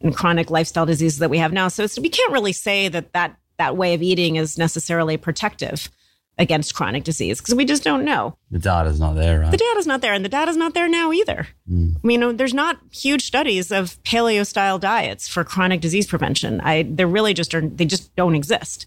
and 0.00 0.16
chronic 0.16 0.50
lifestyle 0.50 0.84
diseases 0.84 1.20
that 1.20 1.30
we 1.30 1.38
have 1.38 1.52
now. 1.52 1.68
So 1.68 1.86
we 2.02 2.08
can't 2.08 2.32
really 2.32 2.52
say 2.52 2.88
that 2.88 3.12
that 3.12 3.36
that 3.58 3.76
way 3.76 3.94
of 3.94 4.02
eating 4.02 4.36
is 4.36 4.58
necessarily 4.58 5.16
protective 5.16 5.90
against 6.38 6.74
chronic 6.74 7.04
disease 7.04 7.40
because 7.40 7.54
we 7.54 7.64
just 7.64 7.82
don't 7.82 8.04
know. 8.04 8.36
The 8.50 8.60
data's 8.60 9.00
not 9.00 9.16
there, 9.16 9.40
right? 9.40 9.50
The 9.50 9.56
data's 9.56 9.86
not 9.86 10.00
there, 10.00 10.12
and 10.12 10.24
the 10.24 10.28
data's 10.28 10.56
not 10.56 10.72
there 10.72 10.88
now 10.88 11.12
either. 11.12 11.48
Mm. 11.70 11.96
I 11.96 12.06
mean, 12.06 12.36
there's 12.36 12.54
not 12.54 12.78
huge 12.92 13.24
studies 13.24 13.72
of 13.72 14.00
paleo 14.04 14.46
style 14.46 14.78
diets 14.78 15.28
for 15.28 15.44
chronic 15.44 15.80
disease 15.80 16.06
prevention. 16.06 16.60
I 16.60 16.84
they're 16.88 17.06
really 17.08 17.34
just 17.34 17.54
are 17.54 17.60
they 17.60 17.84
just 17.84 18.14
don't 18.16 18.36
exist. 18.36 18.86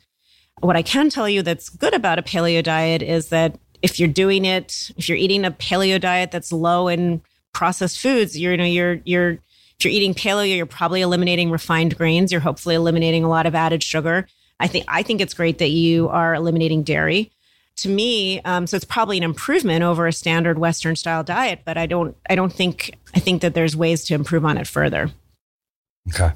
What 0.62 0.76
I 0.76 0.82
can 0.82 1.10
tell 1.10 1.28
you 1.28 1.42
that's 1.42 1.70
good 1.70 1.94
about 1.94 2.20
a 2.20 2.24
paleo 2.24 2.64
diet 2.64 3.02
is 3.02 3.30
that 3.30 3.60
if 3.82 4.00
you're 4.00 4.10
doing 4.10 4.46
it, 4.46 4.92
if 4.96 5.10
you're 5.10 5.18
eating 5.18 5.44
a 5.44 5.52
paleo 5.52 6.00
diet 6.00 6.32
that's 6.32 6.52
low 6.52 6.88
in 6.88 7.22
processed 7.54 8.00
foods, 8.00 8.40
you're 8.40 8.54
you 8.54 8.58
know 8.58 8.64
you're 8.64 9.02
you're 9.04 9.32
if 9.32 9.86
you're 9.86 9.94
eating 9.94 10.14
paleo, 10.14 10.56
you're 10.56 10.66
probably 10.68 11.02
eliminating 11.02 11.50
refined 11.50 11.98
grains. 11.98 12.32
You're 12.32 12.42
hopefully 12.42 12.76
eliminating 12.76 13.24
a 13.24 13.30
lot 13.30 13.46
of 13.46 13.56
added 13.56 13.84
sugar. 13.84 14.28
I 14.62 14.68
think 14.68 14.86
I 14.88 15.02
think 15.04 15.20
it's 15.22 15.34
great 15.34 15.58
that 15.58 15.72
you 15.72 16.08
are 16.10 16.36
eliminating 16.36 16.84
dairy. 16.84 17.32
To 17.78 17.90
me, 17.90 18.42
um, 18.42 18.68
so 18.68 18.76
it's 18.76 18.86
probably 18.86 19.18
an 19.18 19.24
improvement 19.24 19.84
over 19.84 20.06
a 20.06 20.14
standard 20.14 20.60
Western 20.60 20.96
style 20.96 21.24
diet, 21.24 21.62
but 21.66 21.78
I 21.78 21.88
don't 21.88 22.16
I 22.30 22.36
don't 22.36 22.54
think 22.54 22.96
I 23.16 23.20
think 23.20 23.42
that 23.42 23.56
there's 23.56 23.76
ways 23.76 24.04
to 24.06 24.14
improve 24.14 24.46
on 24.46 24.58
it 24.58 24.68
further. 24.68 25.10
Okay, 26.10 26.32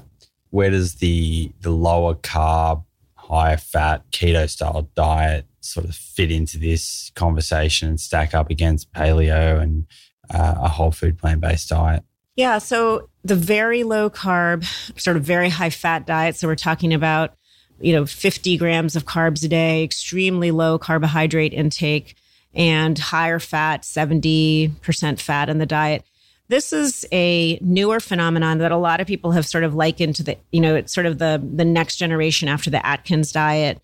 where 0.50 0.70
does 0.70 0.96
the 0.96 1.52
the 1.60 1.70
lower 1.70 2.16
carb, 2.16 2.84
higher 3.14 3.56
fat 3.56 4.02
keto 4.10 4.50
style 4.50 4.90
diet 4.96 5.46
sort 5.60 5.86
of 5.86 5.94
fit 5.94 6.32
into 6.32 6.58
this 6.58 7.12
conversation 7.14 7.88
and 7.88 8.00
stack 8.00 8.34
up 8.34 8.50
against 8.50 8.92
paleo 8.92 9.60
and 9.60 9.86
uh, 10.30 10.54
a 10.58 10.68
whole 10.68 10.90
food 10.90 11.16
plant 11.16 11.40
based 11.40 11.68
diet? 11.68 12.02
Yeah, 12.34 12.58
so 12.58 13.08
the 13.24 13.36
very 13.36 13.84
low 13.84 14.10
carb, 14.10 14.64
sort 15.00 15.16
of 15.16 15.22
very 15.22 15.48
high 15.48 15.70
fat 15.70 16.06
diet. 16.06 16.34
So 16.34 16.48
we're 16.48 16.56
talking 16.56 16.92
about 16.92 17.34
you 17.80 17.92
know, 17.92 18.06
50 18.06 18.56
grams 18.56 18.96
of 18.96 19.04
carbs 19.04 19.44
a 19.44 19.48
day, 19.48 19.84
extremely 19.84 20.50
low 20.50 20.78
carbohydrate 20.78 21.52
intake, 21.52 22.16
and 22.54 22.98
higher 22.98 23.38
fat, 23.38 23.82
70% 23.82 25.20
fat 25.20 25.48
in 25.48 25.58
the 25.58 25.66
diet. 25.66 26.04
This 26.48 26.72
is 26.72 27.06
a 27.12 27.58
newer 27.60 28.00
phenomenon 28.00 28.58
that 28.58 28.72
a 28.72 28.76
lot 28.76 29.00
of 29.00 29.06
people 29.06 29.32
have 29.32 29.46
sort 29.46 29.64
of 29.64 29.74
likened 29.74 30.16
to 30.16 30.22
the, 30.22 30.38
you 30.52 30.60
know, 30.60 30.74
it's 30.76 30.94
sort 30.94 31.06
of 31.06 31.18
the 31.18 31.42
the 31.54 31.64
next 31.64 31.96
generation 31.96 32.48
after 32.48 32.70
the 32.70 32.84
Atkins 32.86 33.32
diet. 33.32 33.80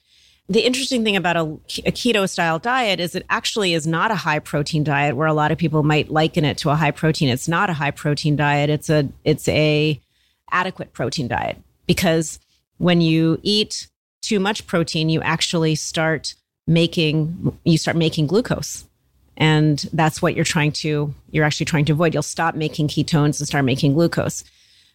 The 0.48 0.64
interesting 0.64 1.02
thing 1.02 1.16
about 1.16 1.36
a, 1.36 1.42
a 1.86 1.92
keto 1.92 2.28
style 2.28 2.58
diet 2.58 3.00
is 3.00 3.14
it 3.14 3.26
actually 3.28 3.74
is 3.74 3.86
not 3.86 4.10
a 4.10 4.16
high 4.16 4.38
protein 4.38 4.84
diet 4.84 5.16
where 5.16 5.26
a 5.26 5.34
lot 5.34 5.50
of 5.50 5.58
people 5.58 5.82
might 5.82 6.10
liken 6.10 6.44
it 6.44 6.56
to 6.58 6.70
a 6.70 6.76
high 6.76 6.90
protein. 6.92 7.28
It's 7.28 7.48
not 7.48 7.68
a 7.68 7.72
high 7.72 7.90
protein 7.90 8.36
diet. 8.36 8.70
It's 8.70 8.88
a 8.88 9.08
it's 9.24 9.48
a 9.48 10.00
adequate 10.50 10.92
protein 10.92 11.26
diet 11.26 11.58
because 11.86 12.38
when 12.82 13.00
you 13.00 13.38
eat 13.44 13.86
too 14.22 14.40
much 14.40 14.66
protein, 14.66 15.08
you 15.08 15.22
actually 15.22 15.76
start 15.76 16.34
making 16.66 17.56
you 17.64 17.78
start 17.78 17.96
making 17.96 18.26
glucose. 18.26 18.84
And 19.36 19.78
that's 19.92 20.20
what 20.20 20.34
you're 20.34 20.44
trying 20.44 20.72
to 20.72 21.14
you're 21.30 21.44
actually 21.44 21.66
trying 21.66 21.84
to 21.86 21.92
avoid. 21.92 22.12
You'll 22.12 22.24
stop 22.24 22.56
making 22.56 22.88
ketones 22.88 23.38
and 23.38 23.46
start 23.46 23.64
making 23.64 23.94
glucose. 23.94 24.42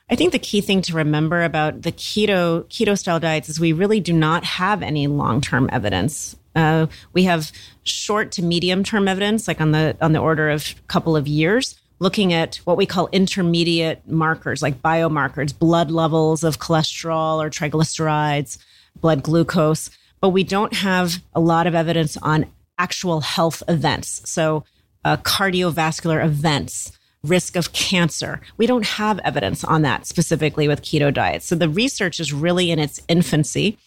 I 0.10 0.16
think 0.16 0.34
the 0.34 0.40
key 0.40 0.60
thing 0.60 0.82
to 0.84 0.96
remember 0.96 1.44
about 1.44 1.84
the 1.84 1.94
keto 1.94 2.66
keto 2.66 2.98
style 2.98 3.22
diets 3.22 3.48
is 3.48 3.58
we 3.58 3.72
really 3.72 4.02
do 4.02 4.12
not 4.12 4.44
have 4.44 4.84
any 4.84 5.08
long 5.08 5.40
term 5.40 5.70
evidence. 5.72 6.36
Uh, 6.58 6.88
we 7.14 7.24
have 7.24 7.54
short 7.84 8.34
to 8.34 8.44
medium 8.44 8.84
term 8.84 9.08
evidence, 9.08 9.48
like 9.48 9.62
on 9.62 9.72
the 9.72 9.96
on 10.02 10.12
the 10.12 10.20
order 10.20 10.50
of 10.50 10.76
a 10.78 10.88
couple 10.88 11.16
of 11.16 11.26
years, 11.26 11.80
looking 12.00 12.34
at 12.34 12.58
what 12.58 12.78
we 12.78 12.86
call 12.86 13.10
intermediate 13.12 14.08
markers, 14.08 14.62
like 14.62 14.82
biomarkers, 14.82 15.58
blood 15.58 15.92
levels 15.92 16.44
of 16.44 16.60
cholesterol 16.60 17.44
or 17.44 17.50
triglycerides, 17.50 18.58
blood 19.00 19.24
glucose, 19.24 19.90
but 20.22 20.30
we 20.30 20.44
don't 20.44 20.74
have 20.74 21.22
a 21.34 21.40
lot 21.40 21.68
of 21.68 21.76
evidence 21.76 22.18
on 22.18 22.46
actual 22.78 23.22
health 23.22 23.64
events. 23.68 24.22
So, 24.30 24.64
uh, 25.06 25.18
cardiovascular 25.18 26.24
events, 26.24 26.92
risk 27.24 27.56
of 27.56 27.74
cancer. 27.74 28.42
We 28.58 28.68
don't 28.68 28.86
have 28.86 29.20
evidence 29.20 29.64
on 29.64 29.82
that 29.84 30.06
specifically 30.06 30.68
with 30.68 30.82
keto 30.82 31.14
diets. 31.14 31.46
So 31.46 31.56
the 31.56 31.70
research 31.70 32.20
is 32.20 32.34
really 32.34 32.72
in 32.72 32.80
its 32.80 33.00
infancy. 33.08 33.78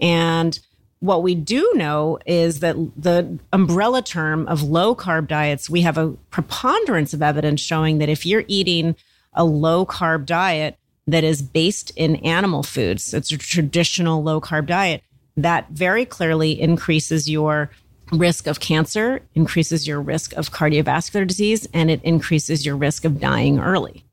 And 0.00 0.58
what 1.00 1.22
we 1.22 1.34
do 1.34 1.72
know 1.74 2.18
is 2.26 2.60
that 2.60 2.76
the 2.96 3.38
umbrella 3.52 4.02
term 4.02 4.46
of 4.46 4.62
low 4.62 4.94
carb 4.94 5.26
diets, 5.26 5.68
we 5.68 5.80
have 5.80 5.98
a 5.98 6.10
preponderance 6.30 7.14
of 7.14 7.22
evidence 7.22 7.60
showing 7.60 7.98
that 7.98 8.10
if 8.10 8.26
you're 8.26 8.44
eating 8.46 8.94
a 9.32 9.44
low 9.44 9.86
carb 9.86 10.26
diet 10.26 10.76
that 11.06 11.24
is 11.24 11.40
based 11.40 11.90
in 11.96 12.16
animal 12.16 12.62
foods, 12.62 13.14
it's 13.14 13.32
a 13.32 13.38
traditional 13.38 14.22
low 14.22 14.40
carb 14.40 14.66
diet, 14.66 15.02
that 15.36 15.70
very 15.70 16.04
clearly 16.04 16.60
increases 16.60 17.28
your 17.28 17.70
risk 18.12 18.46
of 18.46 18.60
cancer, 18.60 19.22
increases 19.34 19.86
your 19.86 20.00
risk 20.02 20.34
of 20.34 20.50
cardiovascular 20.50 21.26
disease, 21.26 21.66
and 21.72 21.90
it 21.90 22.02
increases 22.04 22.66
your 22.66 22.76
risk 22.76 23.04
of 23.06 23.20
dying 23.20 23.58
early. 23.58 24.04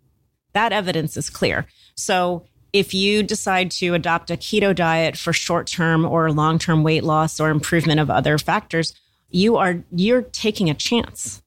That 0.53 0.71
evidence 0.71 1.17
is 1.17 1.29
clear. 1.29 1.65
So 1.95 2.45
if 2.78 2.93
you 2.93 3.23
decide 3.23 3.71
to 3.71 3.93
adopt 3.93 4.30
a 4.30 4.38
keto 4.38 4.75
diet 4.75 5.17
for 5.17 5.34
short-term 5.34 6.05
or 6.05 6.32
long-term 6.32 6.84
weight 6.84 7.03
loss 7.03 7.39
or 7.39 7.49
improvement 7.49 7.99
of 7.99 8.09
other 8.09 8.38
factors, 8.38 8.93
you 9.30 9.57
are 9.57 9.84
you're 9.91 10.21
taking 10.21 10.69
a 10.69 10.73
chance 10.73 11.41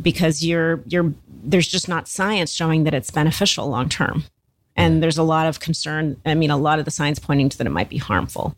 because 0.00 0.44
you're 0.44 0.82
you're 0.86 1.14
there's 1.44 1.68
just 1.68 1.88
not 1.88 2.08
science 2.08 2.52
showing 2.52 2.84
that 2.84 2.94
it's 2.94 3.10
beneficial 3.10 3.68
long 3.68 3.88
term. 3.88 4.24
And 4.74 5.02
there's 5.02 5.18
a 5.18 5.22
lot 5.22 5.46
of 5.46 5.60
concern, 5.60 6.16
I 6.24 6.34
mean 6.34 6.50
a 6.50 6.56
lot 6.56 6.78
of 6.78 6.84
the 6.84 6.90
science 6.90 7.18
pointing 7.18 7.48
to 7.50 7.58
that 7.58 7.66
it 7.66 7.70
might 7.70 7.90
be 7.90 7.98
harmful. 7.98 8.56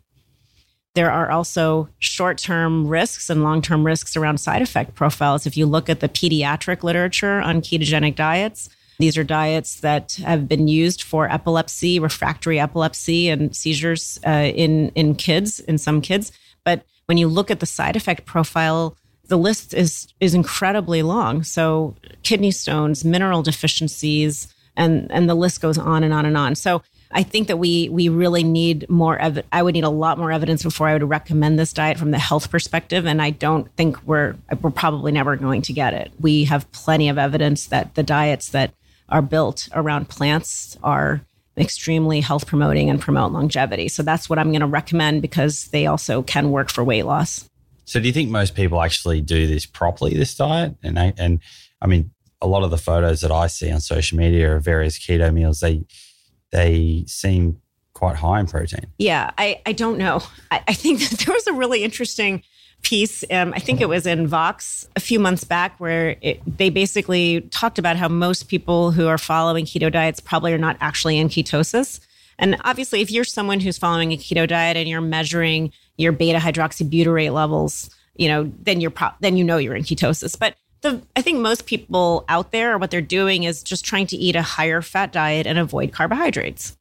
There 0.94 1.10
are 1.10 1.30
also 1.30 1.88
short 1.98 2.38
term 2.38 2.86
risks 2.86 3.28
and 3.28 3.42
long 3.42 3.62
term 3.62 3.84
risks 3.84 4.16
around 4.16 4.38
side 4.38 4.62
effect 4.62 4.94
profiles. 4.94 5.46
If 5.46 5.56
you 5.56 5.66
look 5.66 5.88
at 5.88 6.00
the 6.00 6.08
pediatric 6.08 6.82
literature 6.82 7.40
on 7.40 7.62
ketogenic 7.62 8.14
diets, 8.14 8.68
these 8.98 9.18
are 9.18 9.24
diets 9.24 9.80
that 9.80 10.14
have 10.24 10.48
been 10.48 10.68
used 10.68 11.02
for 11.02 11.30
epilepsy, 11.30 11.98
refractory 11.98 12.60
epilepsy, 12.60 13.28
and 13.28 13.54
seizures 13.54 14.20
uh, 14.26 14.30
in 14.54 14.90
in 14.90 15.14
kids, 15.14 15.60
in 15.60 15.78
some 15.78 16.00
kids. 16.00 16.32
But 16.64 16.84
when 17.06 17.18
you 17.18 17.28
look 17.28 17.50
at 17.50 17.60
the 17.60 17.66
side 17.66 17.96
effect 17.96 18.24
profile, 18.24 18.96
the 19.26 19.38
list 19.38 19.74
is 19.74 20.08
is 20.20 20.34
incredibly 20.34 21.02
long. 21.02 21.42
So 21.42 21.96
kidney 22.22 22.50
stones, 22.50 23.04
mineral 23.04 23.42
deficiencies, 23.42 24.52
and 24.76 25.10
and 25.10 25.28
the 25.28 25.34
list 25.34 25.60
goes 25.60 25.78
on 25.78 26.04
and 26.04 26.12
on 26.12 26.26
and 26.26 26.36
on. 26.36 26.54
So 26.54 26.82
I 27.10 27.22
think 27.22 27.48
that 27.48 27.58
we 27.58 27.88
we 27.88 28.08
really 28.08 28.42
need 28.42 28.88
more. 28.90 29.18
Ev- 29.18 29.44
I 29.52 29.62
would 29.62 29.74
need 29.74 29.84
a 29.84 29.88
lot 29.88 30.18
more 30.18 30.32
evidence 30.32 30.62
before 30.62 30.88
I 30.88 30.94
would 30.94 31.08
recommend 31.08 31.58
this 31.58 31.72
diet 31.72 31.98
from 31.98 32.10
the 32.10 32.18
health 32.18 32.50
perspective, 32.50 33.06
and 33.06 33.22
I 33.22 33.30
don't 33.30 33.70
think 33.76 34.02
we're 34.04 34.36
we're 34.60 34.70
probably 34.70 35.12
never 35.12 35.36
going 35.36 35.62
to 35.62 35.72
get 35.72 35.94
it. 35.94 36.12
We 36.20 36.44
have 36.44 36.70
plenty 36.72 37.08
of 37.08 37.18
evidence 37.18 37.66
that 37.68 37.94
the 37.94 38.02
diets 38.02 38.50
that 38.50 38.72
are 39.08 39.22
built 39.22 39.68
around 39.72 40.08
plants 40.08 40.76
are 40.82 41.20
extremely 41.56 42.20
health 42.20 42.46
promoting 42.46 42.90
and 42.90 43.00
promote 43.00 43.32
longevity. 43.32 43.88
So 43.88 44.02
that's 44.02 44.28
what 44.28 44.38
I'm 44.38 44.50
going 44.50 44.60
to 44.60 44.66
recommend 44.66 45.22
because 45.22 45.66
they 45.66 45.86
also 45.86 46.22
can 46.22 46.50
work 46.50 46.70
for 46.70 46.82
weight 46.82 47.04
loss. 47.04 47.48
So 47.84 48.00
do 48.00 48.06
you 48.06 48.12
think 48.12 48.30
most 48.30 48.54
people 48.54 48.80
actually 48.80 49.20
do 49.20 49.46
this 49.46 49.66
properly, 49.66 50.14
this 50.14 50.34
diet? 50.34 50.74
And 50.82 50.98
I, 50.98 51.12
and 51.16 51.40
I 51.80 51.86
mean, 51.86 52.10
a 52.40 52.46
lot 52.46 52.62
of 52.62 52.70
the 52.70 52.78
photos 52.78 53.20
that 53.20 53.30
I 53.30 53.46
see 53.46 53.70
on 53.70 53.80
social 53.80 54.18
media 54.18 54.56
of 54.56 54.64
various 54.64 54.98
keto 54.98 55.32
meals, 55.32 55.60
they 55.60 55.84
they 56.50 57.04
seem 57.08 57.60
quite 57.94 58.16
high 58.16 58.38
in 58.38 58.46
protein. 58.46 58.86
Yeah, 58.98 59.30
I, 59.38 59.60
I 59.66 59.72
don't 59.72 59.98
know. 59.98 60.22
I, 60.50 60.62
I 60.68 60.74
think 60.74 61.00
that 61.08 61.20
there 61.20 61.34
was 61.34 61.46
a 61.46 61.52
really 61.52 61.82
interesting 61.82 62.42
piece. 62.84 63.24
Um, 63.30 63.52
I 63.54 63.58
think 63.58 63.80
it 63.80 63.88
was 63.88 64.06
in 64.06 64.26
Vox 64.26 64.86
a 64.94 65.00
few 65.00 65.18
months 65.18 65.42
back 65.42 65.78
where 65.80 66.16
it, 66.20 66.40
they 66.46 66.70
basically 66.70 67.40
talked 67.50 67.78
about 67.78 67.96
how 67.96 68.08
most 68.08 68.48
people 68.48 68.92
who 68.92 69.08
are 69.08 69.18
following 69.18 69.64
keto 69.64 69.90
diets 69.90 70.20
probably 70.20 70.52
are 70.52 70.58
not 70.58 70.76
actually 70.80 71.18
in 71.18 71.28
ketosis. 71.28 72.00
And 72.38 72.56
obviously, 72.64 73.00
if 73.00 73.10
you're 73.10 73.24
someone 73.24 73.60
who's 73.60 73.78
following 73.78 74.12
a 74.12 74.16
keto 74.16 74.46
diet 74.46 74.76
and 74.76 74.88
you're 74.88 75.00
measuring 75.00 75.72
your 75.96 76.12
beta 76.12 76.38
hydroxybutyrate 76.38 77.32
levels, 77.32 77.90
you 78.16 78.28
know, 78.28 78.52
then 78.60 78.80
you're 78.80 78.90
pro- 78.90 79.14
then 79.20 79.36
you 79.36 79.44
know 79.44 79.56
you're 79.56 79.76
in 79.76 79.82
ketosis. 79.82 80.38
But 80.38 80.56
the 80.82 81.02
I 81.16 81.22
think 81.22 81.38
most 81.38 81.66
people 81.66 82.24
out 82.28 82.52
there 82.52 82.78
what 82.78 82.90
they're 82.90 83.00
doing 83.00 83.44
is 83.44 83.62
just 83.62 83.84
trying 83.84 84.06
to 84.08 84.16
eat 84.16 84.36
a 84.36 84.42
higher 84.42 84.82
fat 84.82 85.12
diet 85.12 85.46
and 85.46 85.58
avoid 85.58 85.92
carbohydrates 85.92 86.76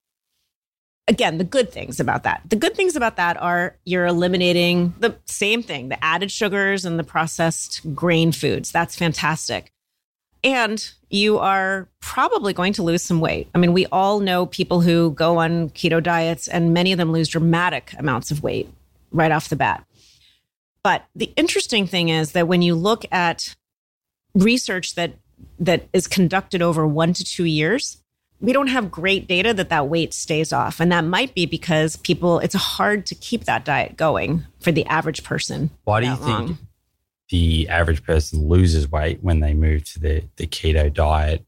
again, 1.07 1.37
the 1.37 1.43
good 1.43 1.71
things 1.71 1.99
about 1.99 2.23
that. 2.23 2.41
The 2.49 2.55
good 2.55 2.75
things 2.75 2.95
about 2.95 3.17
that 3.17 3.41
are 3.41 3.77
you're 3.85 4.05
eliminating 4.05 4.93
the 4.99 5.15
same 5.25 5.63
thing, 5.63 5.89
the 5.89 6.03
added 6.03 6.31
sugars 6.31 6.85
and 6.85 6.97
the 6.97 7.03
processed 7.03 7.81
grain 7.93 8.31
foods. 8.31 8.71
That's 8.71 8.95
fantastic. 8.95 9.71
And 10.43 10.91
you 11.09 11.37
are 11.39 11.87
probably 12.01 12.51
going 12.51 12.73
to 12.73 12.83
lose 12.83 13.01
some 13.01 13.21
weight. 13.21 13.47
I 13.55 13.57
mean, 13.57 13.71
we 13.71 13.85
all 13.87 14.19
know 14.19 14.45
people 14.45 14.81
who 14.81 15.11
go 15.11 15.37
on 15.37 15.69
keto 15.69 16.03
diets, 16.03 16.49
and 16.49 16.73
many 16.73 16.91
of 16.91 16.97
them 16.97 17.13
lose 17.13 17.29
dramatic 17.29 17.93
amounts 17.97 18.29
of 18.29 18.43
weight 18.43 18.67
right 19.11 19.31
off 19.31 19.47
the 19.47 19.55
bat. 19.55 19.85
But 20.83 21.05
the 21.15 21.31
interesting 21.37 21.87
thing 21.87 22.09
is 22.09 22.33
that 22.33 22.49
when 22.49 22.61
you 22.61 22.75
look 22.75 23.05
at 23.09 23.55
research 24.35 24.95
that 24.95 25.13
that 25.59 25.87
is 25.93 26.07
conducted 26.07 26.61
over 26.61 26.85
one 26.85 27.13
to 27.13 27.23
two 27.23 27.45
years, 27.45 28.02
we 28.43 28.51
don't 28.51 28.67
have 28.67 28.91
great 28.91 29.25
data 29.25 29.53
that 29.53 29.69
that 29.69 29.87
weight 29.87 30.13
stays 30.13 30.51
off. 30.51 30.81
And 30.81 30.91
that 30.91 31.05
might 31.05 31.33
be 31.33 31.45
because 31.45 31.95
people, 31.95 32.39
it's 32.39 32.53
hard 32.53 33.05
to 33.05 33.15
keep 33.15 33.45
that 33.45 33.63
diet 33.63 33.95
going 33.95 34.43
for 34.59 34.73
the 34.73 34.85
average 34.87 35.23
person. 35.23 35.69
Why 35.85 36.01
do 36.01 36.07
you 36.07 36.15
long. 36.15 36.47
think 36.47 36.57
the 37.29 37.69
average 37.69 38.03
person 38.03 38.49
loses 38.49 38.91
weight 38.91 39.23
when 39.23 39.39
they 39.39 39.53
move 39.53 39.85
to 39.93 39.99
the, 39.99 40.23
the 40.35 40.45
keto 40.45 40.93
diet? 40.93 41.45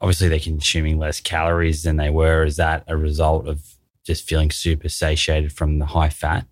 Obviously, 0.00 0.28
they're 0.28 0.38
consuming 0.38 0.96
less 0.96 1.20
calories 1.20 1.82
than 1.82 1.96
they 1.96 2.10
were. 2.10 2.44
Is 2.44 2.54
that 2.54 2.84
a 2.86 2.96
result 2.96 3.48
of 3.48 3.64
just 4.04 4.28
feeling 4.28 4.52
super 4.52 4.88
satiated 4.88 5.52
from 5.52 5.80
the 5.80 5.86
high 5.86 6.10
fat? 6.10 6.46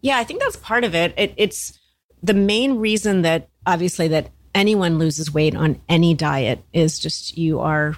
Yeah, 0.00 0.18
I 0.18 0.24
think 0.24 0.40
that's 0.40 0.56
part 0.56 0.82
of 0.82 0.96
it. 0.96 1.14
it 1.16 1.32
it's 1.36 1.78
the 2.24 2.34
main 2.34 2.78
reason 2.78 3.22
that 3.22 3.50
obviously 3.66 4.08
that 4.08 4.30
anyone 4.52 4.98
loses 4.98 5.32
weight 5.32 5.54
on 5.54 5.80
any 5.88 6.12
diet 6.12 6.64
is 6.72 6.98
just 6.98 7.38
you 7.38 7.60
are 7.60 7.94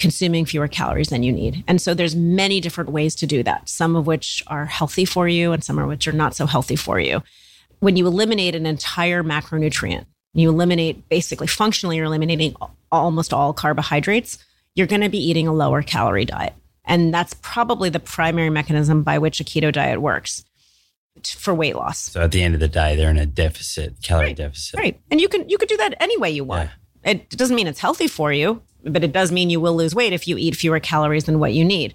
consuming 0.00 0.44
fewer 0.44 0.66
calories 0.66 1.10
than 1.10 1.22
you 1.22 1.30
need. 1.30 1.62
And 1.68 1.80
so 1.80 1.94
there's 1.94 2.16
many 2.16 2.60
different 2.60 2.90
ways 2.90 3.14
to 3.16 3.26
do 3.26 3.42
that, 3.44 3.68
some 3.68 3.94
of 3.94 4.06
which 4.06 4.42
are 4.46 4.64
healthy 4.64 5.04
for 5.04 5.28
you 5.28 5.52
and 5.52 5.62
some 5.62 5.78
of 5.78 5.86
which 5.86 6.08
are 6.08 6.12
not 6.12 6.34
so 6.34 6.46
healthy 6.46 6.76
for 6.76 6.98
you. 6.98 7.22
When 7.78 7.96
you 7.96 8.06
eliminate 8.06 8.54
an 8.54 8.66
entire 8.66 9.22
macronutrient, 9.22 10.06
you 10.32 10.48
eliminate 10.48 11.08
basically 11.08 11.46
functionally 11.46 11.96
you're 11.96 12.06
eliminating 12.06 12.56
almost 12.90 13.32
all 13.32 13.52
carbohydrates, 13.52 14.38
you're 14.74 14.86
going 14.86 15.00
to 15.02 15.08
be 15.08 15.18
eating 15.18 15.46
a 15.46 15.52
lower 15.52 15.82
calorie 15.82 16.24
diet. 16.24 16.54
And 16.84 17.12
that's 17.12 17.34
probably 17.34 17.90
the 17.90 18.00
primary 18.00 18.50
mechanism 18.50 19.02
by 19.02 19.18
which 19.18 19.40
a 19.40 19.44
keto 19.44 19.72
diet 19.72 20.00
works 20.00 20.44
for 21.24 21.54
weight 21.54 21.76
loss. 21.76 21.98
So 21.98 22.22
at 22.22 22.32
the 22.32 22.42
end 22.42 22.54
of 22.54 22.60
the 22.60 22.68
day, 22.68 22.96
they're 22.96 23.10
in 23.10 23.18
a 23.18 23.26
deficit, 23.26 24.02
calorie 24.02 24.28
right. 24.28 24.36
deficit. 24.36 24.78
Right. 24.78 25.00
And 25.10 25.20
you 25.20 25.28
can 25.28 25.48
you 25.48 25.58
could 25.58 25.68
do 25.68 25.76
that 25.76 25.94
any 26.00 26.16
way 26.16 26.30
you 26.30 26.44
want. 26.44 26.70
Yeah. 27.04 27.10
It 27.12 27.30
doesn't 27.30 27.56
mean 27.56 27.66
it's 27.66 27.80
healthy 27.80 28.08
for 28.08 28.32
you 28.32 28.62
but 28.84 29.04
it 29.04 29.12
does 29.12 29.32
mean 29.32 29.50
you 29.50 29.60
will 29.60 29.74
lose 29.74 29.94
weight 29.94 30.12
if 30.12 30.26
you 30.26 30.36
eat 30.36 30.56
fewer 30.56 30.80
calories 30.80 31.24
than 31.24 31.38
what 31.38 31.52
you 31.52 31.64
need. 31.64 31.94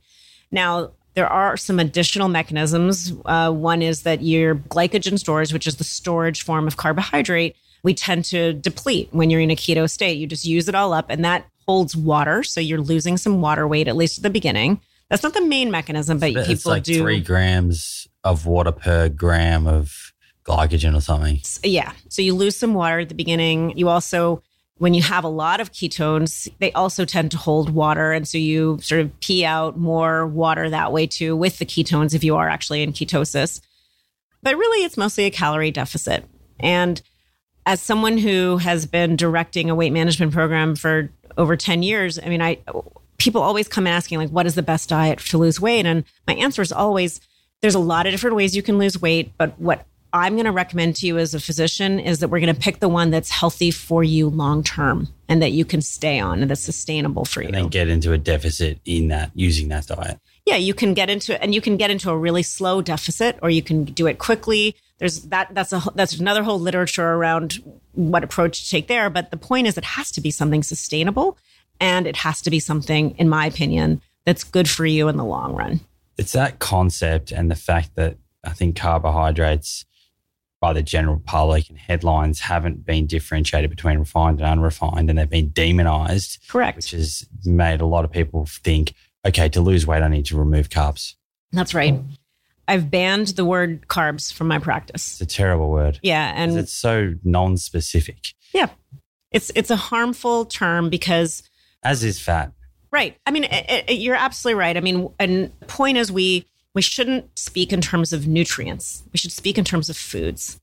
Now, 0.52 0.92
there 1.16 1.28
are 1.28 1.58
some 1.58 1.80
additional 1.80 2.28
mechanisms. 2.28 3.14
Uh, 3.26 3.52
one 3.52 3.82
is 3.82 4.04
that 4.04 4.22
your 4.22 4.56
glycogen 4.56 5.18
stores, 5.18 5.54
which 5.54 5.66
is 5.66 5.78
the 5.78 5.84
storage 5.84 6.44
form 6.44 6.68
of 6.68 6.78
carbohydrate, 6.78 7.56
we 7.84 7.94
tend 7.94 8.26
to 8.26 8.54
deplete 8.54 9.10
when 9.12 9.30
you're 9.30 9.40
in 9.42 9.52
a 9.52 9.56
keto 9.56 9.90
state. 9.90 10.18
You 10.18 10.28
just 10.28 10.46
use 10.46 10.68
it 10.68 10.76
all 10.76 10.92
up, 10.92 11.06
and 11.10 11.24
that 11.24 11.46
holds 11.68 11.96
water. 11.96 12.44
So 12.44 12.60
you're 12.60 12.82
losing 12.82 13.18
some 13.18 13.42
water 13.42 13.68
weight, 13.68 13.88
at 13.88 13.96
least 13.96 14.20
at 14.20 14.24
the 14.24 14.30
beginning. 14.30 14.82
That's 15.10 15.24
not 15.24 15.34
the 15.34 15.46
main 15.46 15.72
mechanism, 15.72 16.20
but 16.20 16.32
it's 16.32 16.48
people 16.48 16.72
like 16.72 16.84
do. 16.84 17.00
Three 17.00 17.22
grams 17.22 18.08
of 18.24 18.46
water 18.46 18.72
per 18.72 19.08
gram 19.08 19.68
of 19.68 20.14
glycogen 20.46 20.96
or 20.96 21.02
something. 21.02 21.40
Yeah. 21.64 21.92
So 22.10 22.22
you 22.22 22.34
lose 22.34 22.58
some 22.58 22.74
water 22.74 23.00
at 23.00 23.10
the 23.10 23.16
beginning. 23.16 23.78
You 23.78 23.90
also 23.90 24.42
when 24.78 24.94
you 24.94 25.02
have 25.02 25.24
a 25.24 25.30
lot 25.30 25.62
of 25.62 25.72
ketones, 25.72 26.50
they 26.60 26.72
also 26.74 27.06
tend 27.06 27.32
to 27.32 27.38
hold 27.38 27.70
water. 27.70 28.12
And 28.12 28.28
so 28.28 28.38
you 28.38 28.78
sort 28.82 29.02
of 29.02 29.20
pee 29.22 29.46
out 29.46 29.78
more 29.78 30.28
water 30.28 30.70
that 30.70 30.92
way 30.92 31.08
too 31.08 31.36
with 31.36 31.60
the 31.60 31.66
ketones 31.66 32.14
if 32.14 32.24
you 32.24 32.36
are 32.36 32.50
actually 32.50 32.84
in 32.84 32.92
ketosis. 32.92 33.62
But 34.42 34.58
really, 34.58 34.84
it's 34.84 34.98
mostly 34.98 35.26
a 35.26 35.32
calorie 35.32 35.72
deficit. 35.72 36.26
And 36.60 37.02
as 37.66 37.82
someone 37.82 38.18
who 38.18 38.58
has 38.58 38.86
been 38.86 39.16
directing 39.16 39.70
a 39.70 39.76
weight 39.76 39.94
management 39.94 40.34
program 40.34 40.76
for 40.76 41.10
over 41.38 41.56
10 41.56 41.82
years, 41.82 42.20
I 42.20 42.28
mean, 42.28 42.42
I 42.42 42.60
people 43.18 43.42
always 43.42 43.68
come 43.68 43.88
asking 43.88 44.20
like 44.20 44.30
what 44.30 44.46
is 44.46 44.56
the 44.56 44.62
best 44.62 44.90
diet 44.90 45.20
to 45.20 45.38
lose 45.38 45.60
weight 45.60 45.86
and 45.86 46.04
my 46.28 46.34
answer 46.36 46.62
is 46.62 46.74
always 46.74 47.22
there's 47.62 47.76
a 47.76 47.80
lot 47.80 48.06
of 48.06 48.12
different 48.12 48.36
ways 48.36 48.56
you 48.56 48.62
can 48.62 48.78
lose 48.78 49.02
weight, 49.02 49.32
but 49.38 49.58
what 49.60 49.86
I'm 50.16 50.36
going 50.36 50.46
to 50.46 50.52
recommend 50.52 50.96
to 50.98 51.08
you 51.08 51.18
as 51.18 51.34
a 51.34 51.42
physician 51.42 52.00
is 52.00 52.20
that 52.20 52.30
we're 52.30 52.40
going 52.40 52.54
to 52.54 52.60
pick 52.60 52.80
the 52.80 52.88
one 52.88 53.12
that's 53.12 53.30
healthy 53.30 53.70
for 53.70 54.02
you 54.02 54.30
long 54.30 54.64
term 54.64 55.10
and 55.28 55.42
that 55.42 55.52
you 55.52 55.66
can 55.66 55.82
stay 55.82 56.22
on 56.22 56.42
and 56.42 56.50
that's 56.50 56.62
sustainable 56.62 57.26
for 57.26 57.42
you. 57.42 57.48
And 57.48 57.56
then 57.56 57.68
get 57.68 57.90
into 57.90 58.14
a 58.14 58.18
deficit 58.18 58.80
in 58.86 59.10
that 59.10 59.32
using 59.36 59.68
that 59.68 59.88
diet. 59.88 60.20
Yeah, 60.46 60.56
you 60.56 60.74
can 60.74 60.94
get 60.94 61.10
into 61.10 61.42
and 61.44 61.54
you 61.54 61.60
can 61.60 61.76
get 61.76 61.92
into 61.92 62.10
a 62.12 62.18
really 62.18 62.44
slow 62.44 62.82
deficit 62.82 63.38
or 63.42 63.50
you 63.50 63.62
can 63.62 63.84
do 63.84 64.08
it 64.08 64.18
quickly. 64.18 64.76
there's 65.00 65.24
that 65.24 65.54
that's 65.54 65.74
a 65.74 65.82
that's 65.96 66.18
another 66.18 66.44
whole 66.44 66.60
literature 66.60 67.06
around 67.06 67.62
what 67.92 68.24
approach 68.24 68.64
to 68.64 68.70
take 68.70 68.88
there. 68.88 69.10
But 69.10 69.32
the 69.32 69.38
point 69.38 69.68
is, 69.68 69.78
it 69.78 69.84
has 69.84 70.12
to 70.12 70.22
be 70.22 70.32
something 70.32 70.64
sustainable, 70.64 71.38
and 71.80 72.08
it 72.08 72.16
has 72.18 72.42
to 72.44 72.50
be 72.50 72.60
something, 72.60 73.12
in 73.18 73.28
my 73.28 73.46
opinion, 73.46 74.02
that's 74.24 74.44
good 74.44 74.70
for 74.70 74.86
you 74.86 75.08
in 75.08 75.18
the 75.18 75.26
long 75.26 75.56
run. 75.56 75.82
It's 76.18 76.32
that 76.32 76.60
concept 76.60 77.32
and 77.32 77.52
the 77.52 77.56
fact 77.56 77.96
that 77.96 78.18
I 78.44 78.52
think 78.52 78.78
carbohydrates 78.78 79.86
by 80.62 80.74
the 80.74 80.82
general 80.82 81.22
public 81.26 81.70
and 81.70 81.78
headlines 81.78 82.40
haven't 82.40 82.86
been 82.86 83.08
differentiated 83.08 83.70
between 83.70 84.00
refined 84.00 84.40
and 84.40 84.50
unrefined, 84.50 85.10
and 85.10 85.20
they've 85.20 85.30
been 85.30 85.50
demonized. 85.50 86.40
Correct. 86.48 86.78
Which 86.78 86.92
has 86.92 87.26
made 87.44 87.82
a 87.82 87.86
lot 87.86 88.06
of 88.06 88.12
people 88.12 88.46
think, 88.46 88.94
okay, 89.26 89.50
to 89.50 89.62
lose 89.62 89.86
weight, 89.86 90.02
I 90.02 90.08
need 90.08 90.26
to 90.28 90.38
remove 90.38 90.70
carbs. 90.70 91.16
That's 91.52 91.74
right. 91.74 92.00
I've 92.68 92.90
banned 92.90 93.28
the 93.28 93.46
word 93.46 93.88
carbs 93.88 94.34
from 94.34 94.48
my 94.48 94.58
practice. 94.60 95.14
It's 95.14 95.34
a 95.34 95.36
terrible 95.36 95.70
word. 95.70 96.00
Yeah, 96.02 96.34
and 96.36 96.58
it's 96.58 96.74
so 96.74 97.14
non-specific. 97.24 98.18
Yeah, 98.54 98.70
it's 99.32 99.52
it's 99.56 99.70
a 99.70 99.76
harmful 99.76 100.46
term 100.46 100.90
because 100.90 101.44
as 101.84 102.04
is 102.04 102.20
fat. 102.20 102.52
Right. 102.92 103.18
I 103.26 103.32
mean, 103.32 103.44
it, 103.44 103.86
it, 103.90 103.94
you're 103.96 104.16
absolutely 104.16 104.58
right. 104.58 104.78
I 104.78 104.80
mean, 104.80 105.10
and 105.20 105.52
the 105.60 105.66
point 105.66 105.98
is 105.98 106.12
we 106.12 106.46
we 106.76 106.82
shouldn't 106.82 107.40
speak 107.40 107.74
in 107.74 107.82
terms 107.82 108.14
of 108.14 108.28
nutrients. 108.28 109.04
We 109.12 109.18
should 109.18 109.32
speak 109.32 109.58
in 109.58 109.64
terms 109.64 109.90
of 109.90 109.98
foods. 109.98 110.60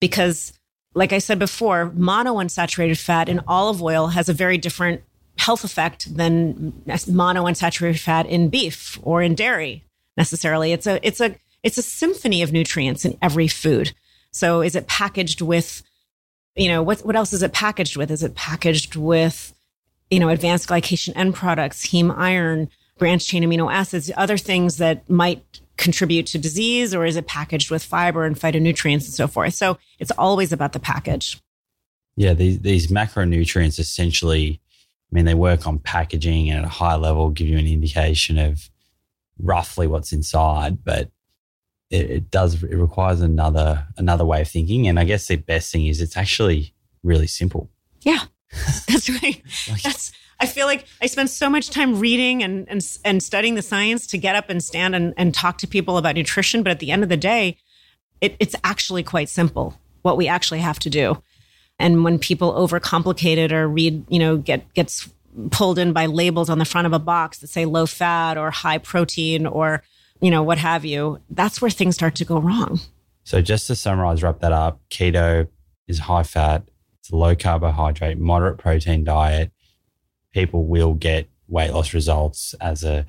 Because, 0.00 0.52
like 0.94 1.12
I 1.12 1.18
said 1.18 1.38
before, 1.38 1.90
monounsaturated 1.90 3.02
fat 3.02 3.28
in 3.28 3.40
olive 3.48 3.82
oil 3.82 4.08
has 4.08 4.28
a 4.28 4.34
very 4.34 4.58
different 4.58 5.02
health 5.38 5.64
effect 5.64 6.14
than 6.14 6.72
monounsaturated 6.86 7.98
fat 7.98 8.26
in 8.26 8.50
beef 8.50 8.98
or 9.02 9.22
in 9.22 9.34
dairy 9.34 9.84
necessarily. 10.16 10.72
It's 10.72 10.86
a 10.86 11.04
it's 11.06 11.20
a 11.20 11.34
it's 11.62 11.78
a 11.78 11.82
symphony 11.82 12.42
of 12.42 12.52
nutrients 12.52 13.04
in 13.04 13.16
every 13.22 13.48
food. 13.48 13.92
So 14.32 14.60
is 14.60 14.76
it 14.76 14.86
packaged 14.86 15.40
with, 15.40 15.82
you 16.54 16.68
know, 16.68 16.82
what 16.82 17.00
what 17.00 17.16
else 17.16 17.32
is 17.32 17.42
it 17.42 17.52
packaged 17.52 17.96
with? 17.96 18.10
Is 18.10 18.22
it 18.22 18.34
packaged 18.34 18.96
with, 18.96 19.54
you 20.10 20.18
know, 20.18 20.28
advanced 20.28 20.68
glycation 20.68 21.14
end 21.16 21.34
products, 21.34 21.86
heme 21.86 22.14
iron, 22.16 22.68
branched 23.00 23.28
chain 23.28 23.42
amino 23.42 23.72
acids, 23.72 24.12
other 24.16 24.38
things 24.38 24.76
that 24.76 25.10
might 25.10 25.60
contribute 25.76 26.26
to 26.26 26.38
disease, 26.38 26.94
or 26.94 27.04
is 27.04 27.16
it 27.16 27.26
packaged 27.26 27.70
with 27.70 27.82
fiber 27.82 28.24
and 28.24 28.38
phytonutrients 28.38 29.06
and 29.06 29.14
so 29.14 29.26
forth? 29.26 29.54
So 29.54 29.78
it's 29.98 30.12
always 30.12 30.52
about 30.52 30.72
the 30.72 30.78
package. 30.78 31.40
Yeah, 32.16 32.34
these, 32.34 32.60
these 32.60 32.88
macronutrients 32.88 33.80
essentially, 33.80 34.60
I 35.10 35.14
mean, 35.14 35.24
they 35.24 35.34
work 35.34 35.66
on 35.66 35.78
packaging 35.78 36.50
and 36.50 36.60
at 36.60 36.64
a 36.66 36.68
high 36.68 36.96
level 36.96 37.30
give 37.30 37.48
you 37.48 37.58
an 37.58 37.66
indication 37.66 38.38
of 38.38 38.70
roughly 39.38 39.86
what's 39.86 40.12
inside, 40.12 40.84
but 40.84 41.10
it, 41.90 42.10
it 42.10 42.30
does 42.30 42.62
it 42.62 42.76
requires 42.76 43.20
another 43.20 43.86
another 43.96 44.24
way 44.24 44.42
of 44.42 44.48
thinking. 44.48 44.86
And 44.86 44.98
I 44.98 45.04
guess 45.04 45.26
the 45.26 45.36
best 45.36 45.72
thing 45.72 45.86
is 45.86 46.00
it's 46.00 46.16
actually 46.16 46.74
really 47.02 47.26
simple. 47.26 47.70
Yeah, 48.02 48.20
that's 48.86 49.08
right. 49.08 49.42
like, 49.70 49.82
that's 49.82 50.12
I 50.40 50.46
feel 50.46 50.66
like 50.66 50.86
I 51.02 51.06
spend 51.06 51.28
so 51.28 51.50
much 51.50 51.70
time 51.70 52.00
reading 52.00 52.42
and, 52.42 52.66
and, 52.68 52.98
and 53.04 53.22
studying 53.22 53.54
the 53.56 53.62
science 53.62 54.06
to 54.08 54.18
get 54.18 54.34
up 54.34 54.48
and 54.48 54.64
stand 54.64 54.94
and, 54.94 55.12
and 55.16 55.34
talk 55.34 55.58
to 55.58 55.66
people 55.66 55.98
about 55.98 56.14
nutrition. 56.14 56.62
But 56.62 56.70
at 56.70 56.78
the 56.78 56.90
end 56.90 57.02
of 57.02 57.10
the 57.10 57.16
day, 57.16 57.58
it, 58.20 58.36
it's 58.40 58.54
actually 58.64 59.02
quite 59.02 59.28
simple 59.28 59.78
what 60.02 60.16
we 60.16 60.28
actually 60.28 60.60
have 60.60 60.78
to 60.80 60.90
do. 60.90 61.22
And 61.78 62.04
when 62.04 62.18
people 62.18 62.52
overcomplicate 62.54 63.36
it 63.36 63.52
or 63.52 63.68
read, 63.68 64.04
you 64.08 64.18
know, 64.18 64.36
get 64.38 64.72
gets 64.74 65.10
pulled 65.50 65.78
in 65.78 65.92
by 65.92 66.06
labels 66.06 66.50
on 66.50 66.58
the 66.58 66.64
front 66.64 66.86
of 66.86 66.92
a 66.92 66.98
box 66.98 67.38
that 67.38 67.48
say 67.48 67.64
low 67.64 67.86
fat 67.86 68.36
or 68.36 68.50
high 68.50 68.78
protein 68.78 69.46
or, 69.46 69.82
you 70.20 70.30
know, 70.30 70.42
what 70.42 70.58
have 70.58 70.84
you, 70.84 71.20
that's 71.30 71.62
where 71.62 71.70
things 71.70 71.94
start 71.94 72.14
to 72.16 72.24
go 72.24 72.38
wrong. 72.38 72.80
So 73.24 73.40
just 73.40 73.66
to 73.68 73.76
summarize, 73.76 74.22
wrap 74.22 74.40
that 74.40 74.52
up, 74.52 74.80
keto 74.90 75.48
is 75.86 76.00
high 76.00 76.24
fat, 76.24 76.64
it's 76.98 77.10
a 77.10 77.16
low 77.16 77.36
carbohydrate, 77.36 78.18
moderate 78.18 78.58
protein 78.58 79.04
diet 79.04 79.52
people 80.32 80.66
will 80.66 80.94
get 80.94 81.28
weight 81.48 81.72
loss 81.72 81.92
results 81.92 82.54
as 82.60 82.84
a 82.84 83.06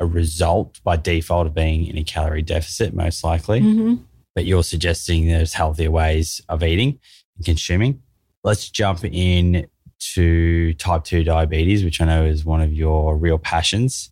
a 0.00 0.06
result 0.06 0.80
by 0.84 0.96
default 0.96 1.46
of 1.46 1.54
being 1.54 1.86
in 1.86 1.98
a 1.98 2.04
calorie 2.04 2.42
deficit, 2.42 2.94
most 2.94 3.24
likely. 3.24 3.60
Mm-hmm. 3.60 3.94
But 4.34 4.44
you're 4.44 4.62
suggesting 4.62 5.26
there's 5.26 5.54
healthier 5.54 5.90
ways 5.90 6.40
of 6.48 6.62
eating 6.62 7.00
and 7.36 7.44
consuming. 7.44 8.02
Let's 8.44 8.70
jump 8.70 9.04
in 9.04 9.66
to 10.14 10.74
type 10.74 11.02
2 11.04 11.24
diabetes, 11.24 11.82
which 11.82 12.00
I 12.00 12.04
know 12.04 12.24
is 12.24 12.44
one 12.44 12.60
of 12.60 12.72
your 12.72 13.16
real 13.16 13.38
passions 13.38 14.10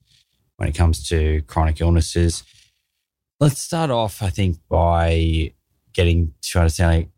when 0.57 0.69
it 0.69 0.75
comes 0.75 1.07
to 1.09 1.43
chronic 1.43 1.81
illnesses. 1.81 2.43
Let's 3.39 3.61
start 3.61 3.91
off, 3.91 4.23
I 4.23 4.31
think, 4.31 4.57
by 4.69 5.53
getting 5.93 6.35
to 6.43 6.59
understand 6.59 6.91
like 6.91 7.09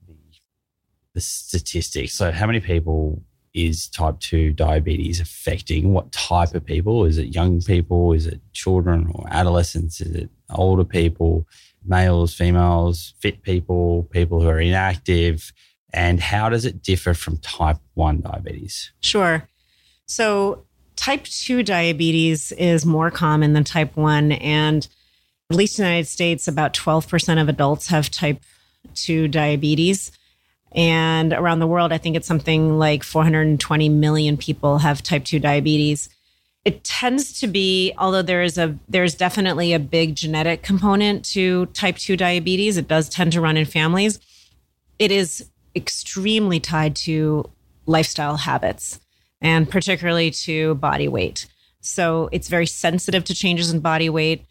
the 1.14 1.20
statistics. 1.20 2.12
So, 2.12 2.30
how 2.30 2.46
many 2.46 2.60
people 2.60 3.22
is 3.54 3.88
type 3.88 4.20
2 4.20 4.52
diabetes 4.52 5.20
affecting? 5.20 5.92
What 5.92 6.12
type 6.12 6.54
of 6.54 6.64
people? 6.64 7.04
Is 7.04 7.18
it 7.18 7.34
young 7.34 7.60
people? 7.62 8.12
Is 8.12 8.26
it 8.26 8.40
children 8.52 9.10
or 9.14 9.26
adolescents? 9.30 10.00
Is 10.00 10.14
it 10.14 10.30
older 10.50 10.84
people, 10.84 11.46
males, 11.84 12.34
females, 12.34 13.14
fit 13.20 13.42
people, 13.42 14.04
people 14.10 14.40
who 14.40 14.48
are 14.48 14.60
inactive? 14.60 15.52
And 15.92 16.20
how 16.20 16.48
does 16.48 16.64
it 16.64 16.82
differ 16.82 17.14
from 17.14 17.38
type 17.38 17.78
1 17.94 18.20
diabetes? 18.20 18.92
Sure. 19.00 19.48
So, 20.06 20.64
type 20.96 21.24
2 21.24 21.62
diabetes 21.62 22.52
is 22.52 22.84
more 22.84 23.10
common 23.10 23.52
than 23.52 23.64
type 23.64 23.96
1. 23.96 24.32
And 24.32 24.86
at 25.50 25.56
least 25.56 25.78
in 25.78 25.84
the 25.84 25.88
United 25.88 26.08
States, 26.08 26.46
about 26.46 26.74
12% 26.74 27.40
of 27.40 27.48
adults 27.48 27.88
have 27.88 28.10
type 28.10 28.42
2 28.94 29.28
diabetes. 29.28 30.12
And 30.72 31.32
around 31.32 31.60
the 31.60 31.66
world, 31.66 31.92
I 31.92 31.98
think 31.98 32.16
it's 32.16 32.26
something 32.26 32.78
like 32.78 33.02
420 33.02 33.88
million 33.88 34.36
people 34.36 34.78
have 34.78 35.02
type 35.02 35.24
2 35.24 35.38
diabetes. 35.38 36.08
It 36.64 36.84
tends 36.84 37.40
to 37.40 37.46
be, 37.46 37.94
although 37.96 38.22
there 38.22 38.42
is 38.42 38.58
a 38.58 38.78
there's 38.88 39.14
definitely 39.14 39.72
a 39.72 39.78
big 39.78 40.14
genetic 40.14 40.62
component 40.62 41.24
to 41.26 41.66
type 41.66 41.96
2 41.96 42.16
diabetes, 42.16 42.76
it 42.76 42.88
does 42.88 43.08
tend 43.08 43.32
to 43.32 43.40
run 43.40 43.56
in 43.56 43.64
families. 43.64 44.20
It 44.98 45.10
is 45.10 45.48
extremely 45.74 46.60
tied 46.60 46.96
to 46.96 47.48
lifestyle 47.86 48.36
habits 48.36 49.00
and 49.40 49.70
particularly 49.70 50.30
to 50.30 50.74
body 50.74 51.08
weight. 51.08 51.46
So 51.80 52.28
it's 52.32 52.48
very 52.48 52.66
sensitive 52.66 53.24
to 53.24 53.34
changes 53.34 53.72
in 53.72 53.80
body 53.80 54.10
weight, 54.10 54.44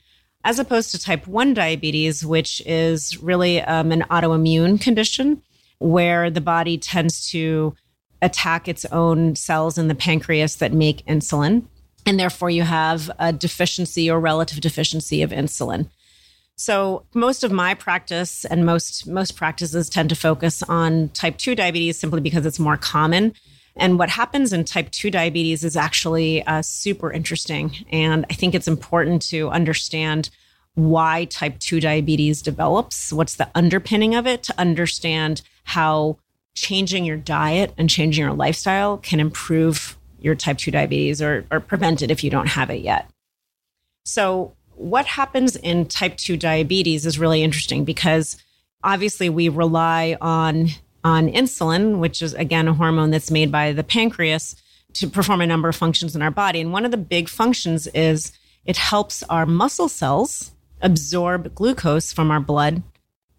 as 0.43 0.59
opposed 0.59 0.91
to 0.91 0.99
type 0.99 1.27
1 1.27 1.53
diabetes, 1.53 2.25
which 2.25 2.61
is 2.65 3.21
really 3.21 3.61
um, 3.61 3.91
an 3.91 4.05
autoimmune 4.09 4.81
condition 4.81 5.43
where 5.79 6.29
the 6.29 6.41
body 6.41 6.77
tends 6.77 7.29
to 7.31 7.75
attack 8.21 8.67
its 8.67 8.85
own 8.85 9.35
cells 9.35 9.77
in 9.77 9.87
the 9.87 9.95
pancreas 9.95 10.57
that 10.57 10.73
make 10.73 11.05
insulin. 11.05 11.65
And 12.05 12.19
therefore, 12.19 12.49
you 12.49 12.63
have 12.63 13.11
a 13.19 13.33
deficiency 13.33 14.09
or 14.09 14.19
relative 14.19 14.61
deficiency 14.61 15.21
of 15.21 15.31
insulin. 15.31 15.89
So 16.55 17.05
most 17.13 17.43
of 17.43 17.51
my 17.51 17.75
practice 17.75 18.43
and 18.43 18.65
most 18.65 19.05
most 19.07 19.35
practices 19.35 19.89
tend 19.89 20.09
to 20.09 20.15
focus 20.15 20.63
on 20.63 21.09
type 21.09 21.37
2 21.37 21.53
diabetes 21.53 21.99
simply 21.99 22.19
because 22.19 22.45
it's 22.45 22.59
more 22.59 22.77
common. 22.77 23.33
And 23.75 23.99
what 23.99 24.09
happens 24.09 24.51
in 24.51 24.63
type 24.63 24.89
2 24.89 25.11
diabetes 25.11 25.63
is 25.63 25.77
actually 25.77 26.43
uh, 26.47 26.63
super 26.63 27.11
interesting. 27.11 27.75
And 27.91 28.25
I 28.31 28.33
think 28.33 28.55
it's 28.55 28.67
important 28.67 29.21
to 29.29 29.49
understand 29.49 30.31
why 30.77 31.25
type 31.25 31.57
2 31.57 31.79
diabetes 31.79 32.43
develops, 32.43 33.11
what's 33.11 33.35
the 33.35 33.49
underpinning 33.55 34.13
of 34.13 34.27
it, 34.27 34.43
to 34.43 34.53
understand 34.59 35.41
how 35.63 36.17
changing 36.53 37.03
your 37.03 37.17
diet 37.17 37.73
and 37.79 37.89
changing 37.89 38.23
your 38.23 38.33
lifestyle 38.35 38.97
can 38.99 39.19
improve 39.19 39.97
your 40.19 40.35
type 40.35 40.59
2 40.59 40.69
diabetes 40.69 41.19
or, 41.19 41.45
or 41.49 41.59
prevent 41.59 42.03
it 42.03 42.11
if 42.11 42.23
you 42.23 42.29
don't 42.29 42.49
have 42.49 42.69
it 42.69 42.81
yet. 42.81 43.09
So, 44.05 44.53
what 44.75 45.07
happens 45.07 45.55
in 45.55 45.87
type 45.87 46.15
2 46.17 46.37
diabetes 46.37 47.07
is 47.07 47.17
really 47.17 47.41
interesting 47.41 47.83
because 47.83 48.37
obviously 48.83 49.29
we 49.29 49.49
rely 49.49 50.15
on 50.21 50.69
on 51.03 51.27
insulin, 51.29 51.97
which 51.97 52.21
is 52.21 52.35
again 52.35 52.67
a 52.67 52.73
hormone 52.73 53.09
that's 53.09 53.31
made 53.31 53.51
by 53.51 53.71
the 53.71 53.83
pancreas 53.83 54.55
to 54.93 55.07
perform 55.07 55.41
a 55.41 55.47
number 55.47 55.69
of 55.69 55.75
functions 55.75 56.15
in 56.15 56.21
our 56.21 56.29
body. 56.29 56.61
And 56.61 56.71
one 56.71 56.85
of 56.85 56.91
the 56.91 56.97
big 56.97 57.29
functions 57.29 57.87
is 57.87 58.31
it 58.65 58.77
helps 58.77 59.23
our 59.23 59.47
muscle 59.47 59.89
cells 59.89 60.51
absorb 60.81 61.53
glucose 61.55 62.13
from 62.13 62.31
our 62.31 62.39
blood 62.39 62.83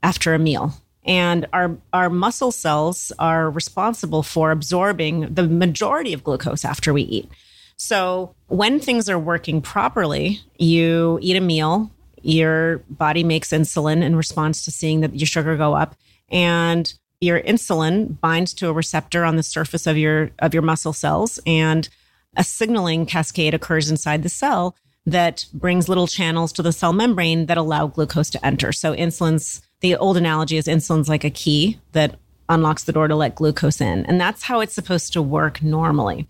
after 0.02 0.34
a 0.34 0.38
meal 0.38 0.74
and 1.08 1.46
our 1.54 1.76
our 1.92 2.10
muscle 2.10 2.52
cells 2.52 3.10
are 3.18 3.50
responsible 3.50 4.22
for 4.22 4.50
absorbing 4.50 5.34
the 5.34 5.48
majority 5.48 6.12
of 6.12 6.22
glucose 6.22 6.64
after 6.64 6.92
we 6.92 7.02
eat. 7.02 7.28
So 7.76 8.34
when 8.48 8.78
things 8.78 9.08
are 9.08 9.18
working 9.18 9.62
properly, 9.62 10.40
you 10.58 11.18
eat 11.22 11.36
a 11.36 11.40
meal, 11.40 11.90
your 12.22 12.78
body 12.90 13.24
makes 13.24 13.50
insulin 13.50 14.02
in 14.02 14.16
response 14.16 14.64
to 14.66 14.70
seeing 14.70 15.00
that 15.00 15.14
your 15.14 15.26
sugar 15.26 15.56
go 15.56 15.74
up 15.74 15.96
and 16.28 16.92
your 17.20 17.40
insulin 17.40 18.20
binds 18.20 18.52
to 18.54 18.68
a 18.68 18.72
receptor 18.72 19.24
on 19.24 19.36
the 19.36 19.42
surface 19.42 19.86
of 19.86 19.96
your 19.96 20.30
of 20.40 20.52
your 20.52 20.62
muscle 20.62 20.92
cells 20.92 21.40
and 21.46 21.88
a 22.36 22.44
signaling 22.44 23.06
cascade 23.06 23.54
occurs 23.54 23.90
inside 23.90 24.22
the 24.22 24.28
cell 24.28 24.76
that 25.10 25.46
brings 25.52 25.88
little 25.88 26.06
channels 26.06 26.52
to 26.52 26.62
the 26.62 26.72
cell 26.72 26.92
membrane 26.92 27.46
that 27.46 27.56
allow 27.56 27.86
glucose 27.86 28.30
to 28.30 28.44
enter. 28.44 28.72
So 28.72 28.94
insulin's 28.94 29.62
the 29.80 29.96
old 29.96 30.16
analogy 30.16 30.56
is 30.56 30.66
insulin's 30.66 31.08
like 31.08 31.24
a 31.24 31.30
key 31.30 31.78
that 31.92 32.18
unlocks 32.48 32.84
the 32.84 32.92
door 32.92 33.08
to 33.08 33.14
let 33.14 33.34
glucose 33.34 33.80
in. 33.80 34.04
And 34.06 34.20
that's 34.20 34.42
how 34.42 34.60
it's 34.60 34.74
supposed 34.74 35.12
to 35.12 35.22
work 35.22 35.62
normally. 35.62 36.28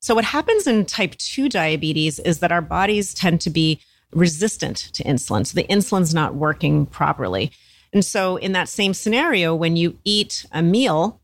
So, 0.00 0.14
what 0.14 0.24
happens 0.24 0.66
in 0.66 0.86
type 0.86 1.16
2 1.16 1.48
diabetes 1.48 2.18
is 2.20 2.38
that 2.38 2.52
our 2.52 2.62
bodies 2.62 3.12
tend 3.12 3.40
to 3.42 3.50
be 3.50 3.80
resistant 4.12 4.76
to 4.94 5.02
insulin. 5.04 5.46
So, 5.46 5.56
the 5.56 5.66
insulin's 5.66 6.14
not 6.14 6.36
working 6.36 6.86
properly. 6.86 7.50
And 7.92 8.04
so, 8.04 8.36
in 8.36 8.52
that 8.52 8.68
same 8.68 8.94
scenario, 8.94 9.54
when 9.54 9.76
you 9.76 9.98
eat 10.04 10.46
a 10.52 10.62
meal, 10.62 11.20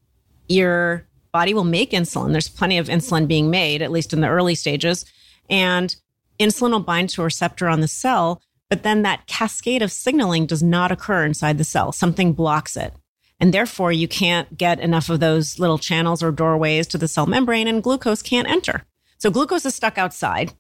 your 0.49 1.07
body 1.33 1.55
will 1.55 1.65
make 1.65 1.93
insulin. 1.93 2.33
There's 2.33 2.49
plenty 2.49 2.79
of 2.79 2.89
insulin 2.89 3.29
being 3.29 3.49
made, 3.49 3.81
at 3.81 3.93
least 3.93 4.13
in 4.13 4.21
the 4.21 4.29
early 4.29 4.57
stages. 4.57 5.05
And 5.49 5.95
insulin 6.39 6.71
will 6.71 6.81
bind 6.81 7.11
to 7.11 7.23
a 7.23 7.25
receptor 7.25 7.69
on 7.69 7.81
the 7.81 7.89
cell, 7.89 8.43
but 8.71 8.83
then 8.83 9.03
that 9.03 9.27
cascade 9.27 9.83
of 9.83 9.93
signaling 9.93 10.47
does 10.47 10.63
not 10.63 10.91
occur 10.91 11.25
inside 11.25 11.59
the 11.59 11.65
cell. 11.65 11.93
Something 11.93 12.33
blocks 12.33 12.77
it. 12.77 12.93
And 13.41 13.53
therefore, 13.53 13.93
you 13.93 14.09
can't 14.09 14.57
get 14.57 14.81
enough 14.81 15.11
of 15.11 15.21
those 15.21 15.59
little 15.59 15.79
channels 15.79 16.23
or 16.23 16.31
doorways 16.31 16.87
to 16.89 16.99
the 16.99 17.09
cell 17.09 17.27
membrane, 17.27 17.67
and 17.67 17.83
glucose 17.83 18.23
can't 18.23 18.49
enter. 18.49 18.85
So, 19.19 19.31
glucose 19.31 19.67
is 19.67 19.75
stuck 19.75 19.99
outside. 19.99 20.53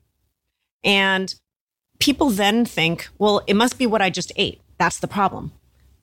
And 0.82 1.34
people 1.98 2.30
then 2.30 2.64
think, 2.64 3.09
well, 3.18 3.42
it 3.46 3.55
must 3.55 3.78
be 3.78 3.86
what 3.86 4.02
I 4.02 4.10
just 4.10 4.32
ate. 4.36 4.60
That's 4.78 4.98
the 4.98 5.09
problem. 5.09 5.52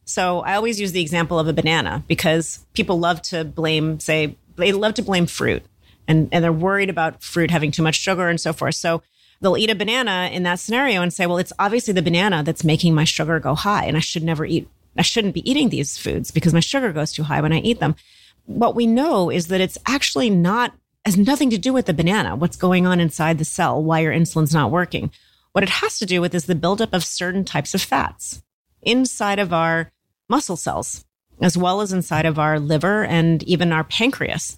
So, 0.06 0.40
I 0.40 0.56
always 0.56 0.80
use 0.80 0.94
the 0.94 1.02
example 1.02 1.40
of 1.40 1.48
a 1.48 1.54
banana 1.54 2.04
because 2.08 2.66
people 2.74 2.98
love 2.98 3.22
to 3.24 3.44
blame, 3.44 4.00
say, 4.00 4.38
they 4.56 4.72
love 4.72 4.94
to 4.96 5.04
blame 5.04 5.28
fruit 5.28 5.64
and, 6.08 6.30
and 6.32 6.44
they're 6.44 6.54
worried 6.54 6.90
about 6.90 7.22
fruit 7.22 7.52
having 7.52 7.72
too 7.72 7.84
much 7.84 7.96
sugar 7.96 8.28
and 8.28 8.40
so 8.40 8.54
forth. 8.54 8.76
So, 8.76 9.04
they'll 9.42 9.58
eat 9.58 9.70
a 9.70 9.76
banana 9.76 10.30
in 10.32 10.44
that 10.44 10.60
scenario 10.60 11.02
and 11.02 11.12
say, 11.12 11.26
well, 11.26 11.38
it's 11.38 11.54
obviously 11.60 11.94
the 11.94 12.02
banana 12.02 12.44
that's 12.44 12.64
making 12.64 12.94
my 12.94 13.04
sugar 13.04 13.40
go 13.40 13.56
high, 13.56 13.86
and 13.86 13.98
I 13.98 14.02
should 14.02 14.24
never 14.24 14.46
eat 14.46 14.68
I 14.98 15.04
shouldn't 15.04 15.34
be 15.34 15.50
eating 15.50 15.70
these 15.70 15.98
foods 15.98 16.32
because 16.32 16.54
my 16.54 16.60
sugar 16.60 16.92
goes 16.92 17.14
too 17.14 17.24
high 17.24 17.42
when 17.42 17.54
I 17.54 17.60
eat 17.60 17.80
them. 17.80 17.96
What 18.46 18.76
we 18.76 18.86
know 18.86 19.30
is 19.30 19.48
that 19.48 19.62
it's 19.62 19.78
actually 19.88 20.30
not 20.30 20.74
has 21.06 21.18
nothing 21.18 21.50
to 21.50 21.58
do 21.58 21.74
with 21.74 21.88
the 21.88 21.94
banana, 21.94 22.36
what's 22.36 22.58
going 22.58 22.86
on 22.86 23.00
inside 23.00 23.40
the 23.40 23.46
cell, 23.46 23.82
why 23.82 24.00
your 24.00 24.12
insulin's 24.12 24.54
not 24.54 24.70
working. 24.70 25.10
What 25.52 25.64
it 25.64 25.70
has 25.70 25.98
to 25.98 26.06
do 26.06 26.22
with 26.22 26.36
is 26.36 26.46
the 26.46 26.54
buildup 26.54 26.94
of 26.94 27.04
certain 27.04 27.44
types 27.44 27.74
of 27.74 27.82
fats 27.82 28.44
inside 28.84 29.40
of 29.40 29.52
our 29.52 29.92
muscle 30.30 30.56
cells, 30.56 31.04
as 31.42 31.58
well 31.58 31.82
as 31.82 31.92
inside 31.92 32.28
of 32.28 32.38
our 32.38 32.60
liver 32.60 33.04
and 33.04 33.42
even 33.44 33.72
our 33.72 33.84
pancreas. 33.84 34.58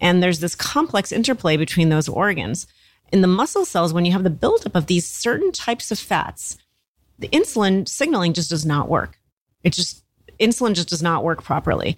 And 0.00 0.20
there's 0.20 0.40
this 0.40 0.56
complex 0.56 1.12
interplay 1.12 1.56
between 1.56 1.90
those 1.90 2.08
organs. 2.08 2.66
In 3.14 3.20
the 3.20 3.28
muscle 3.28 3.64
cells, 3.64 3.92
when 3.92 4.04
you 4.04 4.10
have 4.10 4.24
the 4.24 4.28
buildup 4.28 4.74
of 4.74 4.86
these 4.86 5.08
certain 5.08 5.52
types 5.52 5.92
of 5.92 6.00
fats, 6.00 6.58
the 7.16 7.28
insulin 7.28 7.86
signaling 7.86 8.32
just 8.32 8.50
does 8.50 8.66
not 8.66 8.88
work. 8.88 9.20
It 9.62 9.72
just 9.72 10.02
insulin 10.40 10.74
just 10.74 10.88
does 10.88 11.00
not 11.00 11.22
work 11.22 11.44
properly. 11.44 11.96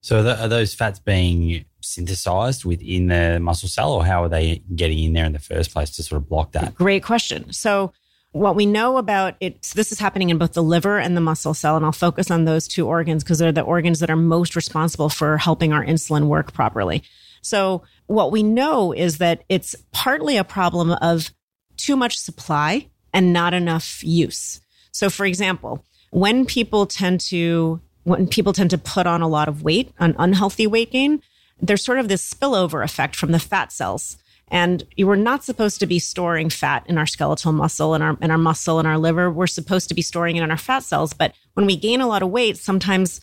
So 0.00 0.24
are 0.24 0.46
those 0.46 0.74
fats 0.74 1.00
being 1.00 1.64
synthesized 1.80 2.64
within 2.64 3.08
the 3.08 3.40
muscle 3.40 3.68
cell, 3.68 3.92
or 3.92 4.04
how 4.04 4.22
are 4.22 4.28
they 4.28 4.62
getting 4.76 5.02
in 5.02 5.12
there 5.12 5.24
in 5.24 5.32
the 5.32 5.40
first 5.40 5.72
place 5.72 5.90
to 5.96 6.04
sort 6.04 6.22
of 6.22 6.28
block 6.28 6.52
that? 6.52 6.76
Great 6.76 7.02
question. 7.02 7.52
So 7.52 7.92
what 8.30 8.54
we 8.54 8.64
know 8.64 8.96
about 8.96 9.34
it, 9.40 9.64
so 9.64 9.74
this 9.74 9.90
is 9.90 9.98
happening 9.98 10.30
in 10.30 10.38
both 10.38 10.52
the 10.52 10.62
liver 10.62 11.00
and 11.00 11.16
the 11.16 11.20
muscle 11.20 11.52
cell, 11.52 11.74
and 11.74 11.84
I'll 11.84 11.90
focus 11.90 12.30
on 12.30 12.44
those 12.44 12.68
two 12.68 12.86
organs 12.86 13.24
because 13.24 13.40
they're 13.40 13.50
the 13.50 13.62
organs 13.62 13.98
that 13.98 14.08
are 14.08 14.14
most 14.14 14.54
responsible 14.54 15.08
for 15.08 15.36
helping 15.36 15.72
our 15.72 15.84
insulin 15.84 16.28
work 16.28 16.52
properly. 16.52 17.02
So 17.42 17.82
what 18.06 18.32
we 18.32 18.42
know 18.42 18.92
is 18.92 19.18
that 19.18 19.44
it's 19.48 19.74
partly 19.92 20.36
a 20.36 20.44
problem 20.44 20.92
of 20.92 21.30
too 21.76 21.96
much 21.96 22.18
supply 22.18 22.88
and 23.12 23.32
not 23.32 23.54
enough 23.54 24.02
use. 24.04 24.60
So 24.92 25.10
for 25.10 25.24
example, 25.24 25.84
when 26.10 26.44
people 26.46 26.86
tend 26.86 27.20
to 27.22 27.80
when 28.04 28.26
people 28.26 28.54
tend 28.54 28.70
to 28.70 28.78
put 28.78 29.06
on 29.06 29.20
a 29.20 29.28
lot 29.28 29.48
of 29.48 29.62
weight, 29.62 29.92
an 29.98 30.14
unhealthy 30.18 30.66
weight 30.66 30.90
gain, 30.90 31.20
there's 31.60 31.84
sort 31.84 31.98
of 31.98 32.08
this 32.08 32.32
spillover 32.32 32.82
effect 32.82 33.14
from 33.14 33.32
the 33.32 33.38
fat 33.38 33.70
cells. 33.70 34.16
And 34.50 34.84
you 34.96 35.06
were 35.06 35.16
not 35.16 35.44
supposed 35.44 35.78
to 35.80 35.86
be 35.86 35.98
storing 35.98 36.48
fat 36.48 36.84
in 36.86 36.96
our 36.96 37.04
skeletal 37.04 37.52
muscle 37.52 37.92
and 37.92 38.02
our 38.02 38.16
in 38.22 38.30
our 38.30 38.38
muscle 38.38 38.78
and 38.78 38.88
our 38.88 38.98
liver. 38.98 39.30
We're 39.30 39.46
supposed 39.46 39.88
to 39.88 39.94
be 39.94 40.02
storing 40.02 40.36
it 40.36 40.42
in 40.42 40.50
our 40.50 40.56
fat 40.56 40.84
cells. 40.84 41.12
But 41.12 41.34
when 41.52 41.66
we 41.66 41.76
gain 41.76 42.00
a 42.00 42.08
lot 42.08 42.22
of 42.22 42.30
weight, 42.30 42.56
sometimes 42.56 43.20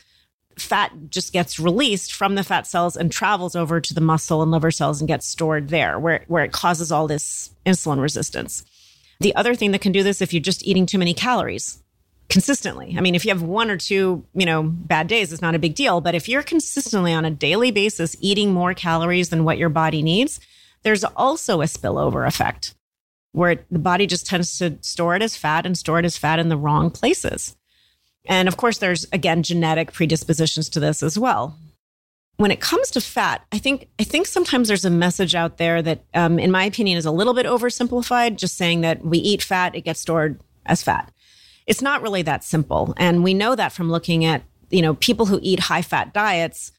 fat 0.57 0.91
just 1.09 1.33
gets 1.33 1.59
released 1.59 2.13
from 2.13 2.35
the 2.35 2.43
fat 2.43 2.67
cells 2.67 2.95
and 2.95 3.11
travels 3.11 3.55
over 3.55 3.81
to 3.81 3.93
the 3.93 4.01
muscle 4.01 4.41
and 4.41 4.51
liver 4.51 4.71
cells 4.71 5.01
and 5.01 5.07
gets 5.07 5.27
stored 5.27 5.69
there, 5.69 5.99
where, 5.99 6.23
where 6.27 6.43
it 6.43 6.51
causes 6.51 6.91
all 6.91 7.07
this 7.07 7.51
insulin 7.65 8.01
resistance. 8.01 8.63
The 9.19 9.35
other 9.35 9.55
thing 9.55 9.71
that 9.71 9.81
can 9.81 9.91
do 9.91 10.03
this 10.03 10.21
if 10.21 10.33
you're 10.33 10.41
just 10.41 10.65
eating 10.65 10.85
too 10.85 10.97
many 10.97 11.13
calories 11.13 11.81
consistently. 12.29 12.95
I 12.97 13.01
mean, 13.01 13.15
if 13.15 13.23
you 13.23 13.29
have 13.29 13.43
one 13.43 13.69
or 13.69 13.77
two, 13.77 14.25
you 14.33 14.45
know, 14.45 14.63
bad 14.63 15.07
days, 15.07 15.31
it's 15.31 15.41
not 15.41 15.55
a 15.55 15.59
big 15.59 15.75
deal. 15.75 16.01
But 16.01 16.15
if 16.15 16.27
you're 16.27 16.43
consistently 16.43 17.13
on 17.13 17.25
a 17.25 17.31
daily 17.31 17.71
basis 17.71 18.15
eating 18.19 18.51
more 18.51 18.73
calories 18.73 19.29
than 19.29 19.43
what 19.43 19.57
your 19.57 19.69
body 19.69 20.01
needs, 20.01 20.39
there's 20.83 21.03
also 21.03 21.61
a 21.61 21.65
spillover 21.65 22.27
effect 22.27 22.73
where 23.31 23.65
the 23.69 23.79
body 23.79 24.07
just 24.07 24.25
tends 24.25 24.57
to 24.57 24.77
store 24.81 25.15
it 25.15 25.21
as 25.21 25.35
fat 25.35 25.65
and 25.65 25.77
store 25.77 25.99
it 25.99 26.05
as 26.05 26.17
fat 26.17 26.39
in 26.39 26.49
the 26.49 26.57
wrong 26.57 26.89
places. 26.89 27.55
And 28.27 28.47
of 28.47 28.57
course, 28.57 28.77
there's 28.77 29.05
again 29.11 29.43
genetic 29.43 29.93
predispositions 29.93 30.69
to 30.69 30.79
this 30.79 31.03
as 31.03 31.17
well. 31.17 31.57
When 32.37 32.51
it 32.51 32.59
comes 32.59 32.91
to 32.91 33.01
fat, 33.01 33.45
I 33.51 33.57
think 33.57 33.87
I 33.99 34.03
think 34.03 34.27
sometimes 34.27 34.67
there's 34.67 34.85
a 34.85 34.89
message 34.89 35.35
out 35.35 35.57
there 35.57 35.81
that, 35.81 36.03
um, 36.13 36.37
in 36.37 36.51
my 36.51 36.65
opinion, 36.65 36.97
is 36.97 37.05
a 37.05 37.11
little 37.11 37.33
bit 37.33 37.45
oversimplified. 37.45 38.37
Just 38.37 38.57
saying 38.57 38.81
that 38.81 39.05
we 39.05 39.17
eat 39.19 39.41
fat, 39.41 39.75
it 39.75 39.81
gets 39.81 40.01
stored 40.01 40.39
as 40.65 40.83
fat 40.83 41.11
it's 41.65 41.81
not 41.81 42.01
really 42.01 42.21
that 42.23 42.43
simple. 42.43 42.93
And 42.97 43.23
we 43.23 43.33
know 43.33 43.55
that 43.55 43.71
from 43.71 43.91
looking 43.91 44.25
at, 44.25 44.43
you 44.69 44.81
know, 44.81 44.95
people 44.95 45.25
who 45.25 45.39
eat 45.41 45.61
high 45.61 45.81
fat 45.81 46.13
diets, 46.13 46.71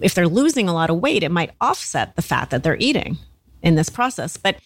if 0.00 0.14
they're 0.14 0.28
losing 0.28 0.68
a 0.68 0.74
lot 0.74 0.90
of 0.90 0.98
weight, 0.98 1.22
it 1.22 1.30
might 1.30 1.52
offset 1.60 2.16
the 2.16 2.22
fat 2.22 2.50
that 2.50 2.62
they're 2.62 2.76
eating 2.78 3.18
in 3.62 3.74
this 3.74 3.90
process. 3.90 4.36
But 4.36 4.56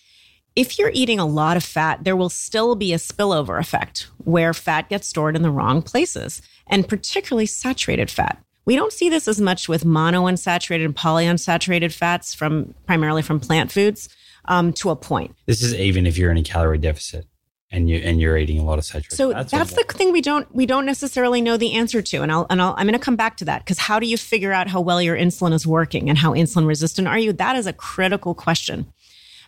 if 0.57 0.79
you're 0.79 0.91
eating 0.95 1.21
a 1.21 1.27
lot 1.27 1.59
of 1.59 1.63
fat, 1.63 2.03
there 2.03 2.17
will 2.17 2.31
still 2.31 2.75
be 2.75 2.95
a 2.95 2.97
spillover 2.97 3.61
effect 3.61 4.09
where 4.25 4.55
fat 4.55 4.89
gets 4.89 5.07
stored 5.07 5.37
in 5.37 5.43
the 5.43 5.51
wrong 5.51 5.83
places, 5.83 6.41
and 6.67 6.89
particularly 6.89 7.47
saturated 7.47 8.11
fat. 8.11 8.43
We 8.65 8.75
don't 8.75 8.93
see 8.93 9.09
this 9.09 9.29
as 9.29 9.41
much 9.41 9.69
with 9.69 9.85
monounsaturated 9.85 10.87
and 10.87 10.97
polyunsaturated 10.97 11.93
fats 11.93 12.35
from 12.35 12.75
primarily 12.87 13.23
from 13.23 13.39
plant 13.39 13.71
foods 13.71 14.09
um, 14.47 14.73
to 14.73 14.91
a 14.91 14.97
point. 14.97 15.37
This 15.45 15.63
is 15.63 15.75
even 15.75 16.07
if 16.07 16.19
you're 16.19 16.33
in 16.33 16.39
a 16.39 16.43
calorie 16.43 16.79
deficit 16.79 17.27
and 17.71 17.91
you 17.91 17.99
and 17.99 18.21
you're 18.21 18.37
eating 18.37 18.59
a 18.59 18.65
lot 18.65 18.79
of 18.79 18.85
saturated 18.85 19.15
so 19.15 19.33
fats. 19.33 19.51
So 19.51 19.59
that's 19.59 19.75
the 19.75 19.85
thing 19.85 20.11
we 20.11 20.23
don't 20.23 20.53
we 20.55 20.67
don't 20.67 20.87
necessarily 20.87 21.41
know 21.41 21.57
the 21.57 21.75
answer 21.75 22.01
to, 22.01 22.23
and 22.23 22.33
I'll 22.33 22.47
and 22.49 22.61
I'll, 22.63 22.75
I'm 22.77 22.87
going 22.87 22.99
to 22.99 23.05
come 23.05 23.17
back 23.17 23.37
to 23.39 23.45
that 23.45 23.65
because 23.65 23.79
how 23.79 24.01
do 24.01 24.07
you 24.07 24.17
figure 24.17 24.53
out 24.53 24.69
how 24.69 24.81
well 24.81 25.03
your 25.03 25.17
insulin 25.17 25.53
is 25.53 25.67
working 25.67 26.09
and 26.09 26.19
how 26.19 26.33
insulin 26.33 26.67
resistant 26.67 27.07
are 27.07 27.19
you? 27.19 27.33
That 27.33 27.57
is 27.57 27.67
a 27.67 27.73
critical 27.73 28.35
question. 28.35 28.93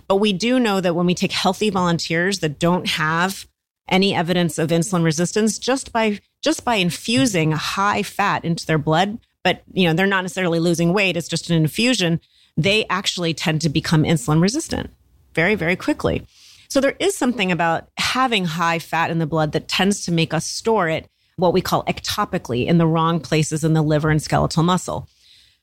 But 0.09 0.17
we 0.17 0.33
do 0.33 0.59
know 0.59 0.81
that 0.81 0.95
when 0.95 1.07
we 1.07 1.15
take 1.15 1.33
healthy 1.33 1.71
volunteers 1.71 2.41
that 2.41 2.59
don't 2.59 2.89
have 2.89 3.47
any 3.89 4.15
evidence 4.15 4.59
of 4.59 4.71
insulin 4.71 5.05
resistance, 5.05 5.59
just 5.59 5.93
by 5.93 6.21
just 6.43 6.65
by 6.65 6.77
infusing 6.77 7.53
high 7.53 8.03
fat 8.03 8.45
into 8.45 8.67
their 8.67 8.79
blood, 8.79 9.19
but 9.45 9.63
you 9.73 9.87
know 9.87 9.95
they're 9.95 10.07
not 10.07 10.23
necessarily 10.23 10.59
losing 10.59 10.93
weight; 10.93 11.17
it's 11.17 11.29
just 11.29 11.51
an 11.51 11.57
infusion. 11.57 12.21
They 12.57 12.87
actually 12.87 13.35
tend 13.35 13.61
to 13.63 13.69
become 13.69 14.03
insulin 14.03 14.41
resistant 14.41 14.91
very 15.35 15.55
very 15.55 15.77
quickly. 15.77 16.27
So 16.69 16.81
there 16.81 16.97
is 16.99 17.17
something 17.17 17.51
about 17.51 17.89
having 17.97 18.45
high 18.45 18.79
fat 18.79 19.11
in 19.11 19.19
the 19.19 19.27
blood 19.27 19.53
that 19.53 19.69
tends 19.69 20.05
to 20.05 20.13
make 20.13 20.35
us 20.35 20.47
store 20.47 20.89
it, 20.89 21.09
what 21.37 21.55
we 21.55 21.63
call 21.63 21.83
ectopically, 21.85 22.67
in 22.67 22.77
the 22.77 22.87
wrong 22.87 23.21
places 23.21 23.65
in 23.65 23.73
the 23.73 23.83
liver 23.83 24.11
and 24.11 24.23
skeletal 24.23 24.63
muscle. 24.63 25.09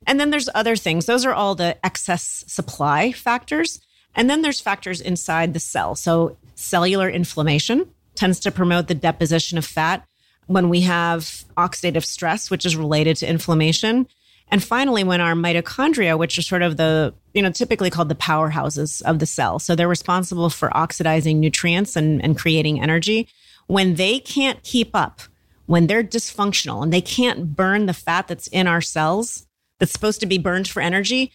And 0.08 0.20
then 0.20 0.32
there's 0.32 0.50
other 0.56 0.76
things. 0.76 1.06
Those 1.06 1.26
are 1.26 1.34
all 1.34 1.56
the 1.56 1.78
excess 1.86 2.44
supply 2.48 3.12
factors. 3.12 3.80
And 4.16 4.30
then 4.30 4.42
there's 4.42 4.60
factors 4.60 5.02
inside 5.02 5.54
the 5.54 5.60
cell. 5.60 5.96
So 5.96 6.38
cellular 6.56 7.10
inflammation 7.10 7.88
tends 8.16 8.40
to 8.42 8.52
promote 8.52 8.88
the 8.88 8.96
deposition 8.96 9.58
of 9.58 9.66
fat. 9.66 10.06
When 10.48 10.70
we 10.70 10.82
have 10.82 11.44
oxidative 11.58 12.06
stress, 12.06 12.50
which 12.50 12.66
is 12.66 12.76
related 12.76 13.18
to 13.18 13.30
inflammation, 13.30 14.08
and 14.50 14.64
finally, 14.64 15.04
when 15.04 15.22
our 15.22 15.34
mitochondria, 15.34 16.18
which 16.18 16.38
are 16.38 16.44
sort 16.44 16.62
of 16.62 16.78
the, 16.78 17.14
you 17.34 17.42
know, 17.42 17.52
typically 17.52 17.90
called 17.90 18.10
the 18.10 18.16
powerhouses 18.16 19.02
of 19.02 19.18
the 19.20 19.26
cell, 19.26 19.58
so 19.58 19.76
they're 19.76 19.88
responsible 19.88 20.50
for 20.52 20.76
oxidizing 20.78 21.40
nutrients 21.40 21.96
and, 21.96 22.24
and 22.24 22.38
creating 22.38 22.80
energy, 22.80 23.28
when 23.68 23.96
they 23.96 24.20
can't 24.20 24.62
keep 24.62 24.96
up, 24.96 25.22
when 25.66 25.88
they're 25.88 26.04
dysfunctional 26.04 26.84
and 26.84 26.94
they 26.94 27.02
can't 27.02 27.56
burn 27.56 27.88
the 27.88 27.94
fat 27.94 28.28
that's 28.28 28.48
in 28.48 28.68
our 28.68 28.82
cells 28.82 29.48
that's 29.80 29.92
supposed 29.92 30.20
to 30.20 30.28
be 30.28 30.38
burned 30.38 30.68
for 30.68 30.80
energy, 30.80 31.32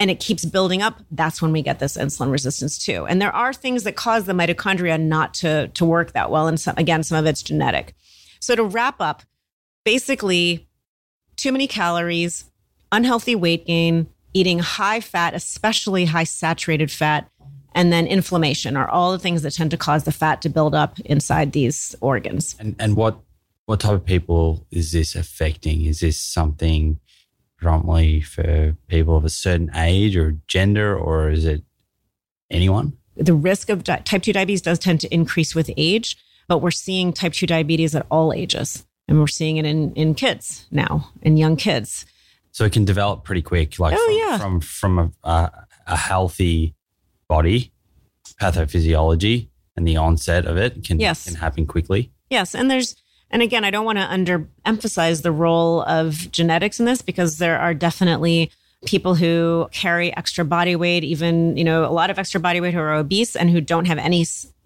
and 0.00 0.10
it 0.10 0.20
keeps 0.20 0.44
building 0.44 0.80
up, 0.80 1.00
that's 1.10 1.42
when 1.42 1.52
we 1.52 1.62
get 1.62 1.78
this 1.80 1.96
insulin 1.96 2.30
resistance 2.30 2.78
too. 2.78 3.06
And 3.06 3.20
there 3.20 3.34
are 3.34 3.52
things 3.52 3.82
that 3.84 3.96
cause 3.96 4.26
the 4.26 4.32
mitochondria 4.32 5.00
not 5.00 5.34
to, 5.34 5.68
to 5.68 5.84
work 5.84 6.12
that 6.12 6.30
well. 6.30 6.46
And 6.46 6.60
some, 6.60 6.74
again, 6.76 7.02
some 7.02 7.18
of 7.18 7.26
it's 7.26 7.42
genetic. 7.42 7.94
So 8.40 8.54
to 8.54 8.64
wrap 8.64 9.00
up, 9.00 9.22
basically, 9.84 10.68
too 11.36 11.50
many 11.50 11.66
calories, 11.66 12.50
unhealthy 12.92 13.34
weight 13.34 13.66
gain, 13.66 14.06
eating 14.34 14.60
high 14.60 15.00
fat, 15.00 15.34
especially 15.34 16.04
high 16.04 16.24
saturated 16.24 16.90
fat, 16.90 17.28
and 17.74 17.92
then 17.92 18.06
inflammation 18.06 18.76
are 18.76 18.88
all 18.88 19.12
the 19.12 19.18
things 19.18 19.42
that 19.42 19.52
tend 19.52 19.70
to 19.72 19.76
cause 19.76 20.04
the 20.04 20.12
fat 20.12 20.42
to 20.42 20.48
build 20.48 20.74
up 20.74 20.98
inside 21.00 21.52
these 21.52 21.94
organs. 22.00 22.56
And 22.58 22.76
and 22.78 22.96
what 22.96 23.20
What 23.66 23.80
type 23.80 23.94
of 23.94 24.04
people 24.04 24.66
is 24.70 24.92
this 24.92 25.14
affecting? 25.14 25.84
Is 25.84 26.00
this 26.00 26.18
something 26.18 27.00
predominantly 27.58 28.20
for 28.22 28.76
people 28.86 29.16
of 29.16 29.24
a 29.24 29.28
certain 29.30 29.70
age 29.74 30.16
or 30.16 30.36
gender, 30.46 30.96
or 30.96 31.28
is 31.30 31.44
it 31.44 31.62
anyone? 32.50 32.96
The 33.16 33.34
risk 33.34 33.68
of 33.68 33.84
di- 33.84 33.98
type 34.04 34.22
2 34.22 34.32
diabetes 34.32 34.62
does 34.62 34.78
tend 34.78 35.00
to 35.02 35.12
increase 35.12 35.54
with 35.54 35.70
age, 35.76 36.16
but 36.46 36.58
we're 36.58 36.70
seeing 36.70 37.12
type 37.12 37.32
2 37.32 37.46
diabetes 37.46 37.94
at 37.94 38.06
all 38.10 38.32
ages. 38.32 38.86
And 39.08 39.18
we're 39.18 39.26
seeing 39.26 39.56
it 39.56 39.64
in, 39.64 39.92
in 39.94 40.14
kids 40.14 40.66
now, 40.70 41.10
in 41.22 41.36
young 41.36 41.56
kids. 41.56 42.04
So 42.52 42.64
it 42.64 42.72
can 42.72 42.84
develop 42.84 43.24
pretty 43.24 43.42
quick, 43.42 43.78
like 43.78 43.94
Oh, 43.96 44.06
from, 44.06 44.16
yeah. 44.16 44.38
from 44.38 44.60
from 44.60 44.98
a, 44.98 45.28
a, 45.28 45.66
a 45.88 45.96
healthy 45.96 46.74
body, 47.26 47.72
pathophysiology, 48.40 49.48
and 49.76 49.86
the 49.86 49.96
onset 49.96 50.44
of 50.46 50.56
it 50.56 50.84
can 50.84 51.00
Yes. 51.00 51.24
can 51.24 51.34
happen 51.36 51.66
quickly. 51.66 52.12
Yes, 52.30 52.54
and 52.54 52.70
there's 52.70 52.96
and 53.30 53.42
again, 53.42 53.64
I 53.64 53.70
don't 53.70 53.84
want 53.84 53.98
to 53.98 54.04
underemphasize 54.04 55.22
the 55.22 55.32
role 55.32 55.82
of 55.82 56.30
genetics 56.30 56.80
in 56.80 56.86
this 56.86 57.02
because 57.02 57.38
there 57.38 57.58
are 57.58 57.74
definitely 57.74 58.50
people 58.86 59.14
who 59.14 59.68
carry 59.72 60.16
extra 60.16 60.44
body 60.44 60.76
weight, 60.76 61.04
even 61.04 61.56
you 61.56 61.64
know 61.64 61.84
a 61.84 61.92
lot 61.92 62.10
of 62.10 62.18
extra 62.18 62.40
body 62.40 62.60
weight 62.60 62.74
who 62.74 62.80
are 62.80 62.94
obese 62.94 63.36
and 63.36 63.50
who 63.50 63.60
don't 63.60 63.86
have 63.86 63.98
any 63.98 64.24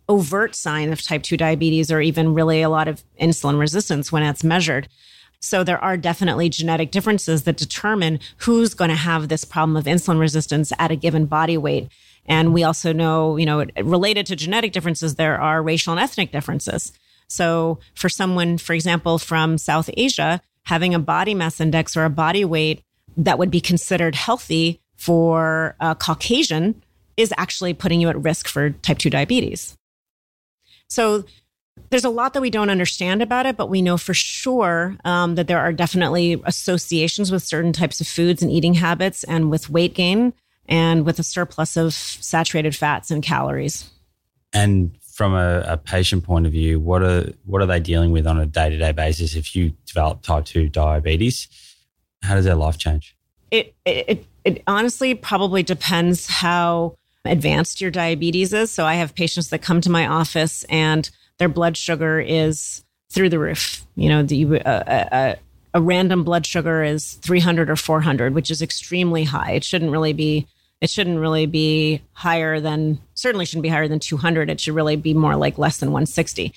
overt 0.08 0.54
sign 0.54 0.92
of 0.92 1.02
type 1.02 1.22
two 1.22 1.36
diabetes 1.36 1.90
or 1.90 2.00
even 2.00 2.34
really 2.34 2.62
a 2.62 2.68
lot 2.68 2.88
of 2.88 3.02
insulin 3.20 3.58
resistance 3.58 4.12
when 4.12 4.22
it's 4.22 4.44
measured. 4.44 4.88
So 5.40 5.64
there 5.64 5.82
are 5.82 5.96
definitely 5.96 6.48
genetic 6.48 6.92
differences 6.92 7.42
that 7.44 7.56
determine 7.56 8.20
who's 8.38 8.74
going 8.74 8.90
to 8.90 8.96
have 8.96 9.28
this 9.28 9.44
problem 9.44 9.76
of 9.76 9.84
insulin 9.84 10.20
resistance 10.20 10.72
at 10.78 10.92
a 10.92 10.96
given 10.96 11.26
body 11.26 11.56
weight. 11.56 11.88
And 12.26 12.54
we 12.54 12.62
also 12.62 12.92
know, 12.92 13.36
you 13.36 13.46
know, 13.46 13.64
related 13.82 14.26
to 14.26 14.36
genetic 14.36 14.72
differences, 14.72 15.16
there 15.16 15.40
are 15.40 15.60
racial 15.62 15.92
and 15.92 16.00
ethnic 16.00 16.30
differences. 16.30 16.92
So 17.32 17.78
for 17.94 18.08
someone, 18.08 18.58
for 18.58 18.74
example, 18.74 19.18
from 19.18 19.58
South 19.58 19.88
Asia, 19.96 20.40
having 20.64 20.94
a 20.94 20.98
body 20.98 21.34
mass 21.34 21.60
index 21.60 21.96
or 21.96 22.04
a 22.04 22.10
body 22.10 22.44
weight 22.44 22.82
that 23.16 23.38
would 23.38 23.50
be 23.50 23.60
considered 23.60 24.14
healthy 24.14 24.80
for 24.96 25.74
a 25.80 25.94
Caucasian 25.94 26.82
is 27.16 27.32
actually 27.36 27.74
putting 27.74 28.00
you 28.00 28.08
at 28.08 28.22
risk 28.22 28.48
for 28.48 28.70
type 28.70 28.98
2 28.98 29.10
diabetes. 29.10 29.76
So 30.88 31.24
there's 31.90 32.04
a 32.04 32.10
lot 32.10 32.34
that 32.34 32.40
we 32.40 32.50
don't 32.50 32.70
understand 32.70 33.22
about 33.22 33.46
it, 33.46 33.56
but 33.56 33.68
we 33.68 33.82
know 33.82 33.96
for 33.96 34.14
sure 34.14 34.96
um, 35.04 35.34
that 35.34 35.46
there 35.46 35.58
are 35.58 35.72
definitely 35.72 36.40
associations 36.44 37.32
with 37.32 37.42
certain 37.42 37.72
types 37.72 38.00
of 38.00 38.06
foods 38.06 38.42
and 38.42 38.50
eating 38.50 38.74
habits 38.74 39.24
and 39.24 39.50
with 39.50 39.70
weight 39.70 39.94
gain 39.94 40.32
and 40.66 41.04
with 41.04 41.18
a 41.18 41.22
surplus 41.22 41.76
of 41.76 41.92
saturated 41.94 42.76
fats 42.76 43.10
and 43.10 43.22
calories. 43.22 43.90
And 44.52 44.96
from 45.12 45.34
a, 45.34 45.60
a 45.66 45.76
patient 45.76 46.24
point 46.24 46.46
of 46.46 46.52
view, 46.52 46.80
what 46.80 47.02
are 47.02 47.30
what 47.44 47.60
are 47.62 47.66
they 47.66 47.80
dealing 47.80 48.10
with 48.12 48.26
on 48.26 48.38
a 48.38 48.46
day 48.46 48.70
to 48.70 48.78
day 48.78 48.92
basis? 48.92 49.36
If 49.36 49.54
you 49.54 49.72
develop 49.86 50.22
type 50.22 50.46
two 50.46 50.68
diabetes, 50.68 51.48
how 52.22 52.34
does 52.34 52.44
their 52.44 52.54
life 52.54 52.78
change? 52.78 53.14
It, 53.50 53.74
it, 53.84 54.24
it, 54.44 54.62
honestly 54.66 55.14
probably 55.14 55.62
depends 55.62 56.26
how 56.26 56.96
advanced 57.26 57.82
your 57.82 57.90
diabetes 57.90 58.54
is. 58.54 58.70
So 58.70 58.86
I 58.86 58.94
have 58.94 59.14
patients 59.14 59.50
that 59.50 59.60
come 59.60 59.82
to 59.82 59.90
my 59.90 60.06
office 60.06 60.64
and 60.64 61.08
their 61.36 61.50
blood 61.50 61.76
sugar 61.76 62.18
is 62.18 62.82
through 63.10 63.28
the 63.28 63.38
roof. 63.38 63.84
You 63.94 64.08
know, 64.08 64.22
the, 64.22 64.54
a, 64.64 65.08
a, 65.12 65.36
a 65.74 65.80
random 65.82 66.24
blood 66.24 66.46
sugar 66.46 66.82
is 66.82 67.14
300 67.14 67.68
or 67.68 67.76
400, 67.76 68.34
which 68.34 68.50
is 68.50 68.62
extremely 68.62 69.24
high. 69.24 69.52
It 69.52 69.64
shouldn't 69.64 69.92
really 69.92 70.14
be. 70.14 70.46
It 70.82 70.90
shouldn't 70.90 71.20
really 71.20 71.46
be 71.46 72.02
higher 72.12 72.58
than 72.58 72.98
certainly 73.14 73.46
shouldn't 73.46 73.62
be 73.62 73.68
higher 73.68 73.86
than 73.86 74.00
200. 74.00 74.50
It 74.50 74.60
should 74.60 74.74
really 74.74 74.96
be 74.96 75.14
more 75.14 75.36
like 75.36 75.56
less 75.56 75.78
than 75.78 75.90
160. 75.92 76.52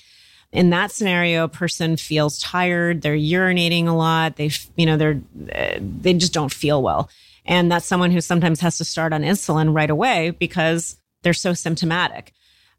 In 0.50 0.70
that 0.70 0.90
scenario, 0.90 1.44
a 1.44 1.48
person 1.48 1.96
feels 1.96 2.40
tired. 2.40 3.02
They're 3.02 3.16
urinating 3.16 3.86
a 3.86 3.92
lot. 3.92 4.34
They, 4.34 4.50
you 4.74 4.84
know, 4.84 4.96
they're 4.96 5.20
uh, 5.54 5.78
they 5.80 6.12
just 6.12 6.32
don't 6.32 6.52
feel 6.52 6.82
well, 6.82 7.08
and 7.44 7.70
that's 7.70 7.86
someone 7.86 8.10
who 8.10 8.20
sometimes 8.20 8.58
has 8.60 8.78
to 8.78 8.84
start 8.84 9.12
on 9.12 9.22
insulin 9.22 9.72
right 9.72 9.90
away 9.90 10.30
because 10.30 10.96
they're 11.22 11.32
so 11.32 11.54
symptomatic. 11.54 12.32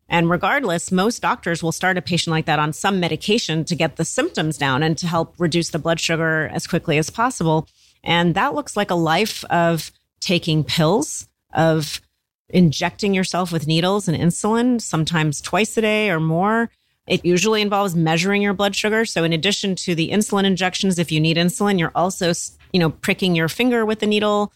And 0.09 0.29
regardless, 0.29 0.91
most 0.91 1.21
doctors 1.21 1.63
will 1.63 1.71
start 1.71 1.97
a 1.97 2.01
patient 2.01 2.31
like 2.31 2.45
that 2.45 2.59
on 2.59 2.73
some 2.73 2.99
medication 2.99 3.63
to 3.65 3.75
get 3.75 3.95
the 3.95 4.05
symptoms 4.05 4.57
down 4.57 4.83
and 4.83 4.97
to 4.97 5.07
help 5.07 5.35
reduce 5.37 5.69
the 5.69 5.79
blood 5.79 6.01
sugar 6.01 6.49
as 6.53 6.67
quickly 6.67 6.97
as 6.97 7.09
possible. 7.09 7.69
And 8.03 8.35
that 8.35 8.53
looks 8.53 8.75
like 8.75 8.91
a 8.91 8.95
life 8.95 9.45
of 9.45 9.91
taking 10.19 10.63
pills, 10.63 11.26
of 11.53 12.01
injecting 12.49 13.13
yourself 13.13 13.51
with 13.51 13.67
needles 13.67 14.07
and 14.07 14.17
insulin, 14.17 14.81
sometimes 14.81 15.41
twice 15.41 15.75
a 15.77 15.81
day 15.81 16.09
or 16.09 16.19
more. 16.19 16.69
It 17.07 17.23
usually 17.25 17.61
involves 17.61 17.95
measuring 17.95 18.41
your 18.41 18.53
blood 18.53 18.75
sugar. 18.75 19.05
So 19.05 19.23
in 19.23 19.31
addition 19.33 19.75
to 19.77 19.95
the 19.95 20.09
insulin 20.09 20.43
injections, 20.45 20.99
if 20.99 21.11
you 21.11 21.19
need 21.19 21.37
insulin, 21.37 21.79
you're 21.79 21.91
also, 21.95 22.33
you 22.73 22.79
know, 22.79 22.89
pricking 22.89 23.35
your 23.35 23.47
finger 23.47 23.85
with 23.85 23.99
the 23.99 24.07
needle 24.07 24.51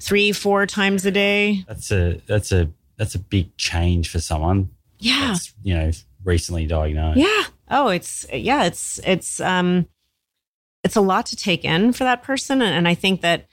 three, 0.00 0.30
four 0.32 0.66
times 0.66 1.04
a 1.04 1.10
day. 1.10 1.64
That's 1.66 1.90
a 1.90 2.20
that's 2.26 2.52
a 2.52 2.70
that's 2.96 3.14
a 3.14 3.18
big 3.18 3.56
change 3.56 4.08
for 4.08 4.20
someone 4.20 4.70
Yeah. 4.98 5.28
that's 5.28 5.52
you 5.62 5.74
know 5.74 5.90
recently 6.24 6.66
diagnosed. 6.66 7.18
Yeah. 7.18 7.44
Oh, 7.70 7.88
it's 7.88 8.24
yeah, 8.32 8.64
it's 8.64 9.00
it's 9.04 9.40
um 9.40 9.86
it's 10.84 10.96
a 10.96 11.00
lot 11.00 11.26
to 11.26 11.36
take 11.36 11.64
in 11.64 11.92
for 11.92 12.04
that 12.04 12.22
person 12.22 12.62
and, 12.62 12.72
and 12.72 12.86
I 12.86 12.94
think 12.94 13.20
that 13.22 13.46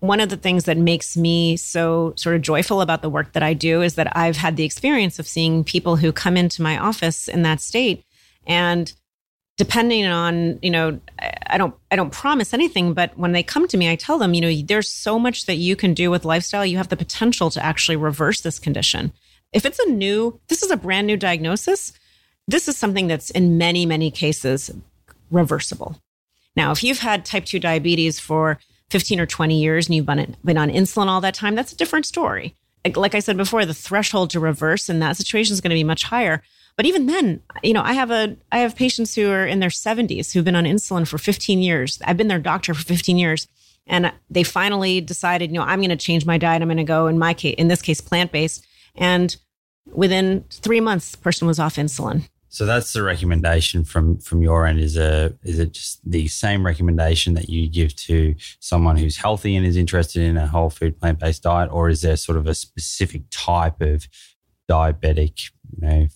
one 0.00 0.20
of 0.20 0.30
the 0.30 0.36
things 0.36 0.64
that 0.64 0.76
makes 0.76 1.16
me 1.16 1.56
so 1.56 2.12
sort 2.16 2.34
of 2.34 2.42
joyful 2.42 2.80
about 2.80 3.02
the 3.02 3.10
work 3.10 3.32
that 3.32 3.42
I 3.42 3.54
do 3.54 3.82
is 3.82 3.94
that 3.94 4.16
I've 4.16 4.36
had 4.36 4.56
the 4.56 4.64
experience 4.64 5.18
of 5.18 5.28
seeing 5.28 5.62
people 5.62 5.96
who 5.96 6.12
come 6.12 6.36
into 6.36 6.62
my 6.62 6.78
office 6.78 7.28
in 7.28 7.42
that 7.42 7.60
state 7.60 8.04
and 8.46 8.92
depending 9.60 10.06
on 10.06 10.58
you 10.62 10.70
know 10.70 10.98
I- 11.50 11.58
don't 11.58 11.74
i 11.90 11.96
don't 11.96 12.12
promise 12.12 12.54
anything 12.54 12.94
but 12.94 13.16
when 13.18 13.32
they 13.32 13.42
come 13.42 13.68
to 13.68 13.76
me 13.76 13.90
i 13.90 13.94
tell 13.96 14.16
them 14.16 14.32
you 14.32 14.40
know 14.40 14.54
there's 14.62 14.88
so 14.88 15.18
much 15.18 15.44
that 15.44 15.56
you 15.56 15.76
can 15.76 15.92
do 15.92 16.10
with 16.10 16.24
lifestyle. 16.24 16.64
You 16.64 16.78
have 16.78 16.88
the 16.88 16.96
potential 16.96 17.50
to 17.50 17.62
actually 17.62 17.96
reverse 17.96 18.40
this 18.40 18.58
condition. 18.58 19.12
If 19.52 19.66
it's 19.66 19.78
a 19.78 19.90
new 19.90 20.40
this 20.48 20.62
is 20.62 20.70
a 20.70 20.78
brand 20.78 21.06
new 21.06 21.18
diagnosis 21.18 21.92
this 22.48 22.68
is 22.68 22.78
something 22.78 23.06
that's 23.06 23.30
in 23.30 23.58
many 23.58 23.84
many 23.84 24.10
cases 24.10 24.70
reversible. 25.30 26.00
Now 26.56 26.72
if 26.72 26.82
you've 26.82 27.00
had 27.00 27.26
type 27.26 27.44
2 27.44 27.58
diabetes 27.60 28.18
for 28.18 28.58
15 28.90 29.20
or 29.20 29.26
20 29.26 29.60
years 29.60 29.86
and 29.86 29.94
you've 29.94 30.06
been, 30.06 30.36
been 30.44 30.58
on 30.58 30.70
insulin 30.70 31.06
all 31.06 31.20
that 31.20 31.34
time 31.34 31.54
that's 31.54 31.72
a 31.72 31.76
different 31.76 32.06
story 32.06 32.54
like, 32.84 32.96
like 32.96 33.14
i 33.14 33.20
said 33.20 33.36
before 33.36 33.64
the 33.64 33.74
threshold 33.74 34.30
to 34.30 34.40
reverse 34.40 34.88
in 34.88 34.98
that 35.00 35.16
situation 35.16 35.52
is 35.52 35.60
going 35.60 35.70
to 35.70 35.74
be 35.74 35.84
much 35.84 36.04
higher 36.04 36.42
but 36.80 36.86
even 36.86 37.04
then, 37.04 37.42
you 37.62 37.74
know, 37.74 37.82
I 37.82 37.92
have 37.92 38.10
a 38.10 38.38
I 38.50 38.60
have 38.60 38.74
patients 38.74 39.14
who 39.14 39.30
are 39.30 39.46
in 39.46 39.60
their 39.60 39.68
70s 39.68 40.32
who've 40.32 40.46
been 40.46 40.56
on 40.56 40.64
insulin 40.64 41.06
for 41.06 41.18
15 41.18 41.60
years. 41.60 42.00
I've 42.06 42.16
been 42.16 42.28
their 42.28 42.38
doctor 42.38 42.72
for 42.72 42.82
15 42.82 43.18
years. 43.18 43.48
And 43.86 44.10
they 44.30 44.44
finally 44.44 45.02
decided, 45.02 45.50
you 45.50 45.58
know, 45.58 45.64
I'm 45.64 45.80
going 45.80 45.90
to 45.90 45.96
change 45.96 46.24
my 46.24 46.38
diet. 46.38 46.62
I'm 46.62 46.68
going 46.68 46.78
to 46.78 46.84
go 46.84 47.06
in 47.06 47.18
my 47.18 47.34
case, 47.34 47.56
in 47.58 47.68
this 47.68 47.82
case, 47.82 48.00
plant 48.00 48.32
based. 48.32 48.64
And 48.94 49.36
within 49.92 50.44
three 50.50 50.80
months, 50.80 51.10
the 51.10 51.18
person 51.18 51.46
was 51.46 51.58
off 51.58 51.76
insulin. 51.76 52.28
So 52.52 52.66
that's 52.66 52.92
the 52.92 53.04
recommendation 53.04 53.84
from 53.84 54.18
from 54.18 54.42
your 54.42 54.66
end. 54.66 54.80
Is 54.80 54.96
a 54.96 55.32
is 55.44 55.60
it 55.60 55.72
just 55.72 56.00
the 56.04 56.26
same 56.26 56.66
recommendation 56.66 57.34
that 57.34 57.48
you 57.48 57.68
give 57.68 57.94
to 57.96 58.34
someone 58.58 58.96
who's 58.96 59.16
healthy 59.16 59.54
and 59.54 59.64
is 59.64 59.76
interested 59.76 60.22
in 60.22 60.36
a 60.36 60.48
whole 60.48 60.68
food 60.68 60.98
plant 60.98 61.20
based 61.20 61.44
diet, 61.44 61.70
or 61.72 61.88
is 61.88 62.02
there 62.02 62.16
sort 62.16 62.36
of 62.36 62.48
a 62.48 62.54
specific 62.54 63.22
type 63.30 63.80
of 63.80 64.08
diabetic, 64.68 65.52
you 65.70 65.88
know, 65.88 66.08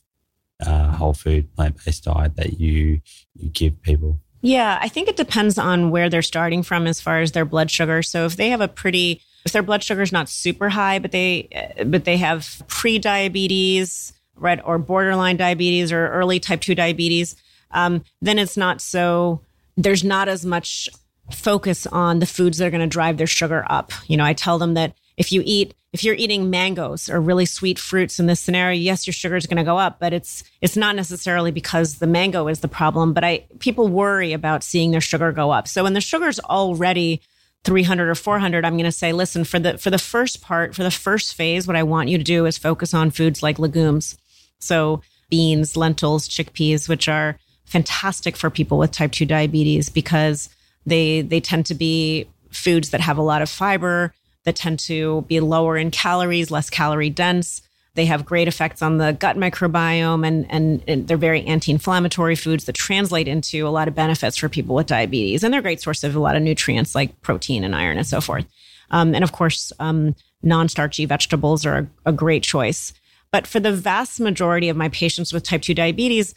uh, 0.66 0.90
whole 0.90 1.14
food 1.14 1.54
plant 1.54 1.76
based 1.84 2.02
diet 2.02 2.34
that 2.34 2.58
you 2.58 3.00
you 3.36 3.48
give 3.50 3.80
people? 3.82 4.18
Yeah, 4.40 4.78
I 4.82 4.88
think 4.88 5.08
it 5.08 5.16
depends 5.16 5.56
on 5.56 5.90
where 5.90 6.10
they're 6.10 6.20
starting 6.20 6.64
from 6.64 6.88
as 6.88 7.00
far 7.00 7.20
as 7.20 7.30
their 7.30 7.44
blood 7.44 7.70
sugar. 7.70 8.02
So 8.02 8.26
if 8.26 8.36
they 8.36 8.50
have 8.50 8.60
a 8.60 8.68
pretty 8.68 9.22
if 9.44 9.52
their 9.52 9.62
blood 9.62 9.84
sugar 9.84 10.02
is 10.02 10.10
not 10.10 10.28
super 10.28 10.68
high, 10.68 10.98
but 10.98 11.12
they 11.12 11.48
uh, 11.78 11.84
but 11.84 12.04
they 12.04 12.16
have 12.16 12.60
pre-diabetes, 12.66 14.13
right, 14.36 14.60
or 14.64 14.78
borderline 14.78 15.36
diabetes 15.36 15.92
or 15.92 16.08
early 16.08 16.40
type 16.40 16.60
2 16.60 16.74
diabetes, 16.74 17.36
um, 17.70 18.04
then 18.20 18.38
it's 18.38 18.56
not 18.56 18.80
so 18.80 19.40
there's 19.76 20.04
not 20.04 20.28
as 20.28 20.44
much 20.44 20.88
focus 21.32 21.86
on 21.86 22.18
the 22.18 22.26
foods 22.26 22.58
that 22.58 22.66
are 22.66 22.70
going 22.70 22.80
to 22.80 22.86
drive 22.86 23.16
their 23.16 23.26
sugar 23.26 23.64
up. 23.68 23.92
You 24.06 24.16
know, 24.16 24.24
I 24.24 24.34
tell 24.34 24.58
them 24.58 24.74
that 24.74 24.94
if 25.16 25.32
you 25.32 25.42
eat 25.44 25.74
if 25.92 26.02
you're 26.02 26.16
eating 26.16 26.50
mangoes 26.50 27.08
or 27.08 27.20
really 27.20 27.46
sweet 27.46 27.78
fruits 27.78 28.18
in 28.18 28.26
this 28.26 28.40
scenario, 28.40 28.76
yes, 28.76 29.06
your 29.06 29.14
sugar 29.14 29.36
is 29.36 29.46
going 29.46 29.58
to 29.58 29.62
go 29.62 29.78
up, 29.78 30.00
but 30.00 30.12
it's 30.12 30.42
it's 30.60 30.76
not 30.76 30.96
necessarily 30.96 31.52
because 31.52 31.98
the 31.98 32.06
mango 32.06 32.48
is 32.48 32.60
the 32.60 32.68
problem. 32.68 33.12
But 33.12 33.24
I 33.24 33.46
people 33.60 33.88
worry 33.88 34.32
about 34.32 34.64
seeing 34.64 34.90
their 34.90 35.00
sugar 35.00 35.30
go 35.30 35.50
up. 35.52 35.68
So 35.68 35.84
when 35.84 35.94
the 35.94 36.00
sugar's 36.00 36.40
already 36.40 37.22
300 37.62 38.08
or 38.08 38.14
400, 38.14 38.64
I'm 38.64 38.74
going 38.74 38.84
to 38.84 38.92
say, 38.92 39.12
listen, 39.12 39.44
for 39.44 39.58
the 39.58 39.78
for 39.78 39.90
the 39.90 39.98
first 39.98 40.42
part, 40.42 40.74
for 40.74 40.82
the 40.82 40.90
first 40.90 41.34
phase, 41.34 41.66
what 41.66 41.76
I 41.76 41.84
want 41.84 42.08
you 42.08 42.18
to 42.18 42.24
do 42.24 42.44
is 42.44 42.58
focus 42.58 42.92
on 42.92 43.10
foods 43.10 43.42
like 43.42 43.58
legumes. 43.58 44.18
So 44.64 45.02
beans, 45.30 45.76
lentils, 45.76 46.28
chickpeas, 46.28 46.88
which 46.88 47.08
are 47.08 47.38
fantastic 47.64 48.36
for 48.36 48.50
people 48.50 48.78
with 48.78 48.92
type 48.92 49.12
2 49.12 49.26
diabetes 49.26 49.88
because 49.88 50.48
they 50.86 51.22
they 51.22 51.40
tend 51.40 51.66
to 51.66 51.74
be 51.74 52.26
foods 52.50 52.90
that 52.90 53.00
have 53.00 53.18
a 53.18 53.22
lot 53.22 53.42
of 53.42 53.48
fiber 53.48 54.12
that 54.44 54.56
tend 54.56 54.78
to 54.78 55.22
be 55.22 55.40
lower 55.40 55.76
in 55.76 55.90
calories, 55.90 56.50
less 56.50 56.70
calorie 56.70 57.10
dense. 57.10 57.62
They 57.94 58.06
have 58.06 58.24
great 58.24 58.48
effects 58.48 58.82
on 58.82 58.98
the 58.98 59.12
gut 59.12 59.36
microbiome 59.36 60.26
and, 60.26 60.46
and, 60.50 60.82
and 60.86 61.08
they're 61.08 61.16
very 61.16 61.44
anti 61.46 61.72
inflammatory 61.72 62.34
foods 62.34 62.64
that 62.64 62.74
translate 62.74 63.28
into 63.28 63.66
a 63.66 63.70
lot 63.70 63.88
of 63.88 63.94
benefits 63.94 64.36
for 64.36 64.48
people 64.48 64.74
with 64.74 64.88
diabetes. 64.88 65.42
And 65.42 65.52
they're 65.52 65.60
a 65.60 65.62
great 65.62 65.80
source 65.80 66.02
of 66.04 66.14
a 66.14 66.20
lot 66.20 66.36
of 66.36 66.42
nutrients 66.42 66.94
like 66.94 67.20
protein 67.22 67.64
and 67.64 67.74
iron 67.74 67.96
and 67.96 68.06
so 68.06 68.20
forth. 68.20 68.46
Um, 68.90 69.14
and 69.14 69.24
of 69.24 69.32
course, 69.32 69.72
um, 69.78 70.14
non 70.42 70.68
starchy 70.68 71.06
vegetables 71.06 71.64
are 71.64 71.78
a, 71.78 72.10
a 72.10 72.12
great 72.12 72.42
choice. 72.42 72.92
But 73.34 73.48
for 73.48 73.58
the 73.58 73.72
vast 73.72 74.20
majority 74.20 74.68
of 74.68 74.76
my 74.76 74.88
patients 74.90 75.32
with 75.32 75.42
type 75.42 75.62
2 75.62 75.74
diabetes, 75.74 76.36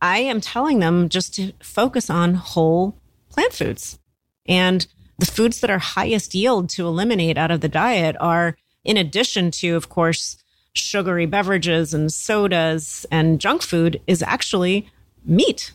I 0.00 0.18
am 0.18 0.40
telling 0.40 0.78
them 0.78 1.08
just 1.08 1.34
to 1.34 1.52
focus 1.60 2.08
on 2.08 2.34
whole 2.34 2.96
plant 3.30 3.52
foods. 3.52 3.98
And 4.46 4.86
the 5.18 5.26
foods 5.26 5.58
that 5.58 5.70
are 5.70 5.80
highest 5.80 6.36
yield 6.36 6.68
to 6.68 6.86
eliminate 6.86 7.36
out 7.36 7.50
of 7.50 7.62
the 7.62 7.68
diet 7.68 8.14
are, 8.20 8.56
in 8.84 8.96
addition 8.96 9.50
to, 9.50 9.74
of 9.74 9.88
course, 9.88 10.36
sugary 10.72 11.26
beverages 11.26 11.92
and 11.92 12.12
sodas 12.12 13.04
and 13.10 13.40
junk 13.40 13.62
food, 13.62 14.00
is 14.06 14.22
actually 14.22 14.88
meat. 15.24 15.72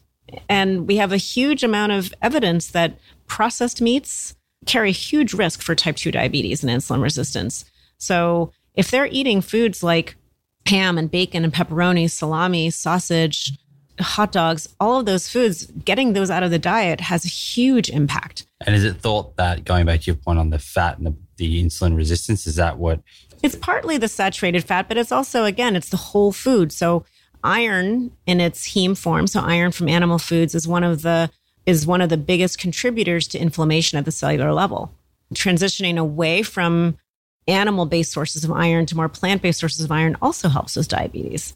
And 0.47 0.87
we 0.87 0.95
have 0.95 1.11
a 1.11 1.17
huge 1.17 1.65
amount 1.65 1.91
of 1.91 2.13
evidence 2.21 2.71
that 2.71 2.97
processed 3.27 3.81
meats 3.81 4.35
carry 4.65 4.93
huge 4.93 5.33
risk 5.33 5.61
for 5.61 5.75
type 5.75 5.97
2 5.97 6.11
diabetes 6.11 6.63
and 6.63 6.71
insulin 6.71 7.03
resistance. 7.03 7.65
So 7.97 8.53
if 8.73 8.89
they're 8.89 9.07
eating 9.07 9.41
foods 9.41 9.83
like 9.83 10.15
ham 10.67 10.97
and 10.97 11.09
bacon 11.09 11.43
and 11.43 11.53
pepperoni, 11.53 12.09
salami, 12.09 12.69
sausage, 12.69 13.51
hot 13.99 14.31
dogs, 14.31 14.67
all 14.79 14.99
of 14.99 15.05
those 15.05 15.29
foods, 15.29 15.65
getting 15.65 16.13
those 16.13 16.29
out 16.29 16.43
of 16.43 16.51
the 16.51 16.59
diet 16.59 17.01
has 17.01 17.25
a 17.25 17.29
huge 17.29 17.89
impact. 17.89 18.45
And 18.65 18.75
is 18.75 18.83
it 18.83 18.97
thought 18.97 19.35
that 19.37 19.65
going 19.65 19.85
back 19.85 20.01
to 20.01 20.05
your 20.07 20.15
point 20.15 20.39
on 20.39 20.49
the 20.49 20.59
fat 20.59 20.97
and 20.97 21.07
the, 21.07 21.15
the 21.37 21.63
insulin 21.63 21.95
resistance, 21.95 22.47
is 22.47 22.55
that 22.55 22.77
what? 22.77 23.01
It's 23.43 23.55
partly 23.55 23.97
the 23.97 24.07
saturated 24.07 24.63
fat, 24.63 24.87
but 24.87 24.97
it's 24.97 25.11
also, 25.11 25.45
again, 25.45 25.75
it's 25.75 25.89
the 25.89 25.97
whole 25.97 26.31
food. 26.31 26.71
So 26.71 27.05
iron 27.43 28.11
in 28.25 28.39
its 28.39 28.69
heme 28.69 28.97
form, 28.97 29.27
so 29.27 29.39
iron 29.39 29.71
from 29.71 29.89
animal 29.89 30.19
foods 30.19 30.53
is 30.55 30.67
one 30.67 30.83
of 30.83 31.01
the 31.01 31.31
is 31.67 31.85
one 31.85 32.01
of 32.01 32.09
the 32.09 32.17
biggest 32.17 32.57
contributors 32.57 33.27
to 33.27 33.37
inflammation 33.37 33.97
at 33.97 34.05
the 34.05 34.11
cellular 34.11 34.51
level. 34.51 34.91
Transitioning 35.35 35.97
away 35.97 36.41
from 36.41 36.97
animal 37.51 37.85
based 37.85 38.11
sources 38.11 38.43
of 38.43 38.51
iron 38.51 38.85
to 38.87 38.95
more 38.95 39.09
plant 39.09 39.41
based 39.41 39.59
sources 39.59 39.83
of 39.83 39.91
iron 39.91 40.17
also 40.21 40.49
helps 40.49 40.75
with 40.75 40.87
diabetes. 40.87 41.55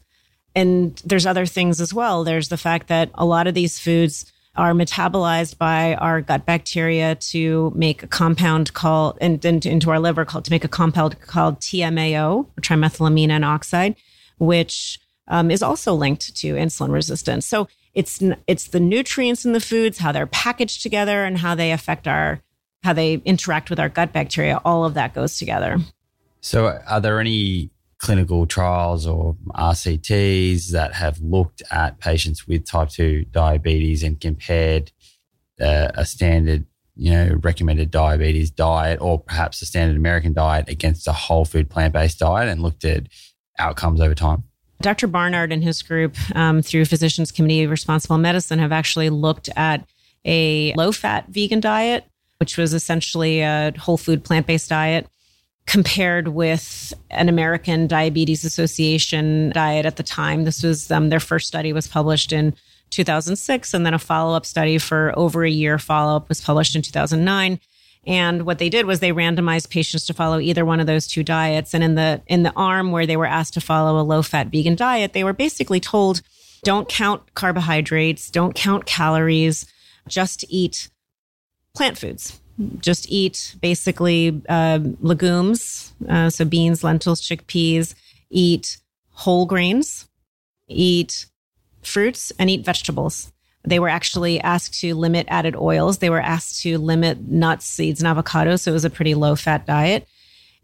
And 0.54 1.00
there's 1.04 1.26
other 1.26 1.46
things 1.46 1.80
as 1.80 1.92
well. 1.92 2.24
There's 2.24 2.48
the 2.48 2.56
fact 2.56 2.88
that 2.88 3.10
a 3.14 3.26
lot 3.26 3.46
of 3.46 3.54
these 3.54 3.78
foods 3.78 4.32
are 4.56 4.72
metabolized 4.72 5.58
by 5.58 5.94
our 5.96 6.22
gut 6.22 6.46
bacteria 6.46 7.14
to 7.16 7.72
make 7.74 8.02
a 8.02 8.06
compound 8.06 8.72
called 8.72 9.18
and, 9.20 9.44
and 9.44 9.64
into 9.66 9.90
our 9.90 10.00
liver 10.00 10.24
called 10.24 10.46
to 10.46 10.50
make 10.50 10.64
a 10.64 10.68
compound 10.68 11.20
called 11.20 11.60
TMAO, 11.60 12.46
or 12.46 12.60
trimethylamine 12.62 13.28
N 13.28 13.44
oxide, 13.44 13.96
which 14.38 14.98
um, 15.28 15.50
is 15.50 15.62
also 15.62 15.94
linked 15.94 16.34
to 16.36 16.54
insulin 16.54 16.90
resistance. 16.90 17.46
So 17.46 17.68
it's 17.92 18.22
it's 18.46 18.68
the 18.68 18.80
nutrients 18.80 19.44
in 19.44 19.52
the 19.52 19.60
foods, 19.60 19.98
how 19.98 20.12
they're 20.12 20.26
packaged 20.26 20.82
together, 20.82 21.24
and 21.24 21.38
how 21.38 21.54
they 21.54 21.72
affect 21.72 22.08
our 22.08 22.40
how 22.86 22.92
they 22.92 23.14
interact 23.24 23.68
with 23.68 23.80
our 23.80 23.88
gut 23.88 24.12
bacteria. 24.12 24.60
All 24.64 24.84
of 24.84 24.94
that 24.94 25.12
goes 25.12 25.36
together. 25.36 25.78
So, 26.40 26.80
are 26.86 27.00
there 27.00 27.18
any 27.20 27.70
clinical 27.98 28.46
trials 28.46 29.06
or 29.06 29.36
RCTs 29.54 30.70
that 30.70 30.94
have 30.94 31.18
looked 31.20 31.62
at 31.70 31.98
patients 31.98 32.46
with 32.46 32.64
type 32.64 32.90
2 32.90 33.24
diabetes 33.32 34.02
and 34.02 34.20
compared 34.20 34.92
uh, 35.60 35.88
a 35.94 36.06
standard, 36.06 36.66
you 36.94 37.10
know, 37.10 37.38
recommended 37.42 37.90
diabetes 37.90 38.50
diet 38.50 39.00
or 39.00 39.18
perhaps 39.18 39.60
a 39.62 39.66
standard 39.66 39.96
American 39.96 40.32
diet 40.32 40.68
against 40.68 41.08
a 41.08 41.12
whole 41.12 41.44
food 41.44 41.68
plant 41.68 41.92
based 41.92 42.20
diet 42.20 42.48
and 42.48 42.62
looked 42.62 42.84
at 42.84 43.08
outcomes 43.58 44.00
over 44.00 44.14
time? 44.14 44.44
Dr. 44.82 45.08
Barnard 45.08 45.52
and 45.52 45.64
his 45.64 45.82
group, 45.82 46.16
um, 46.36 46.62
through 46.62 46.84
Physicians 46.84 47.32
Committee 47.32 47.64
of 47.64 47.70
Responsible 47.70 48.18
Medicine, 48.18 48.60
have 48.60 48.72
actually 48.72 49.10
looked 49.10 49.48
at 49.56 49.88
a 50.24 50.74
low 50.74 50.92
fat 50.92 51.26
vegan 51.28 51.60
diet, 51.60 52.04
which 52.38 52.56
was 52.56 52.74
essentially 52.74 53.40
a 53.40 53.72
whole 53.78 53.96
food 53.96 54.24
plant 54.24 54.46
based 54.46 54.68
diet 54.68 55.06
compared 55.66 56.28
with 56.28 56.94
an 57.10 57.28
American 57.28 57.86
Diabetes 57.86 58.44
Association 58.44 59.50
diet 59.50 59.84
at 59.84 59.96
the 59.96 60.02
time. 60.02 60.44
This 60.44 60.62
was 60.62 60.90
um, 60.90 61.08
their 61.08 61.20
first 61.20 61.48
study 61.48 61.72
was 61.72 61.88
published 61.88 62.32
in 62.32 62.54
2006, 62.90 63.74
and 63.74 63.84
then 63.84 63.94
a 63.94 63.98
follow 63.98 64.36
up 64.36 64.46
study 64.46 64.78
for 64.78 65.12
over 65.16 65.44
a 65.44 65.50
year 65.50 65.78
follow 65.78 66.16
up 66.16 66.28
was 66.28 66.40
published 66.40 66.76
in 66.76 66.82
2009. 66.82 67.58
And 68.06 68.46
what 68.46 68.58
they 68.58 68.68
did 68.68 68.86
was 68.86 69.00
they 69.00 69.10
randomized 69.10 69.70
patients 69.70 70.06
to 70.06 70.14
follow 70.14 70.38
either 70.38 70.64
one 70.64 70.78
of 70.78 70.86
those 70.86 71.08
two 71.08 71.24
diets. 71.24 71.74
And 71.74 71.82
in 71.82 71.96
the 71.96 72.22
in 72.28 72.44
the 72.44 72.52
arm 72.54 72.92
where 72.92 73.06
they 73.06 73.16
were 73.16 73.26
asked 73.26 73.54
to 73.54 73.60
follow 73.60 74.00
a 74.00 74.04
low 74.04 74.22
fat 74.22 74.48
vegan 74.48 74.76
diet, 74.76 75.12
they 75.12 75.24
were 75.24 75.32
basically 75.32 75.80
told, 75.80 76.22
don't 76.62 76.88
count 76.88 77.34
carbohydrates, 77.34 78.30
don't 78.30 78.54
count 78.54 78.86
calories, 78.86 79.66
just 80.06 80.44
eat 80.48 80.88
plant 81.76 81.98
foods 81.98 82.40
just 82.78 83.10
eat 83.10 83.54
basically 83.60 84.42
uh, 84.48 84.80
legumes, 85.00 85.92
uh, 86.08 86.30
so 86.30 86.44
beans, 86.44 86.82
lentils, 86.82 87.20
chickpeas, 87.20 87.94
eat 88.30 88.78
whole 89.10 89.46
grains, 89.46 90.08
eat 90.68 91.26
fruits, 91.82 92.32
and 92.38 92.50
eat 92.50 92.64
vegetables. 92.64 93.32
They 93.64 93.78
were 93.78 93.88
actually 93.88 94.40
asked 94.40 94.80
to 94.80 94.94
limit 94.94 95.26
added 95.28 95.56
oils. 95.56 95.98
They 95.98 96.10
were 96.10 96.20
asked 96.20 96.62
to 96.62 96.78
limit 96.78 97.28
nuts, 97.28 97.66
seeds, 97.66 98.02
and 98.02 98.16
avocados. 98.16 98.60
So 98.60 98.70
it 98.70 98.74
was 98.74 98.84
a 98.84 98.90
pretty 98.90 99.14
low 99.14 99.34
fat 99.34 99.66
diet. 99.66 100.06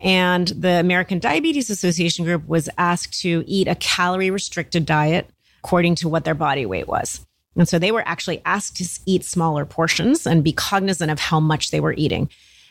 And 0.00 0.48
the 0.48 0.80
American 0.80 1.18
Diabetes 1.18 1.68
Association 1.68 2.24
group 2.24 2.46
was 2.46 2.68
asked 2.78 3.20
to 3.22 3.44
eat 3.46 3.68
a 3.68 3.74
calorie 3.76 4.30
restricted 4.30 4.86
diet 4.86 5.28
according 5.58 5.96
to 5.96 6.08
what 6.08 6.24
their 6.24 6.34
body 6.34 6.66
weight 6.66 6.88
was. 6.88 7.24
And 7.56 7.68
so 7.68 7.78
they 7.78 7.92
were 7.92 8.06
actually 8.06 8.40
asked 8.44 8.76
to 8.76 8.88
eat 9.06 9.24
smaller 9.24 9.64
portions 9.64 10.26
and 10.26 10.44
be 10.44 10.52
cognizant 10.52 11.10
of 11.10 11.18
how 11.18 11.38
much 11.40 11.70
they 11.70 11.80
were 11.80 11.94
eating. 11.96 12.30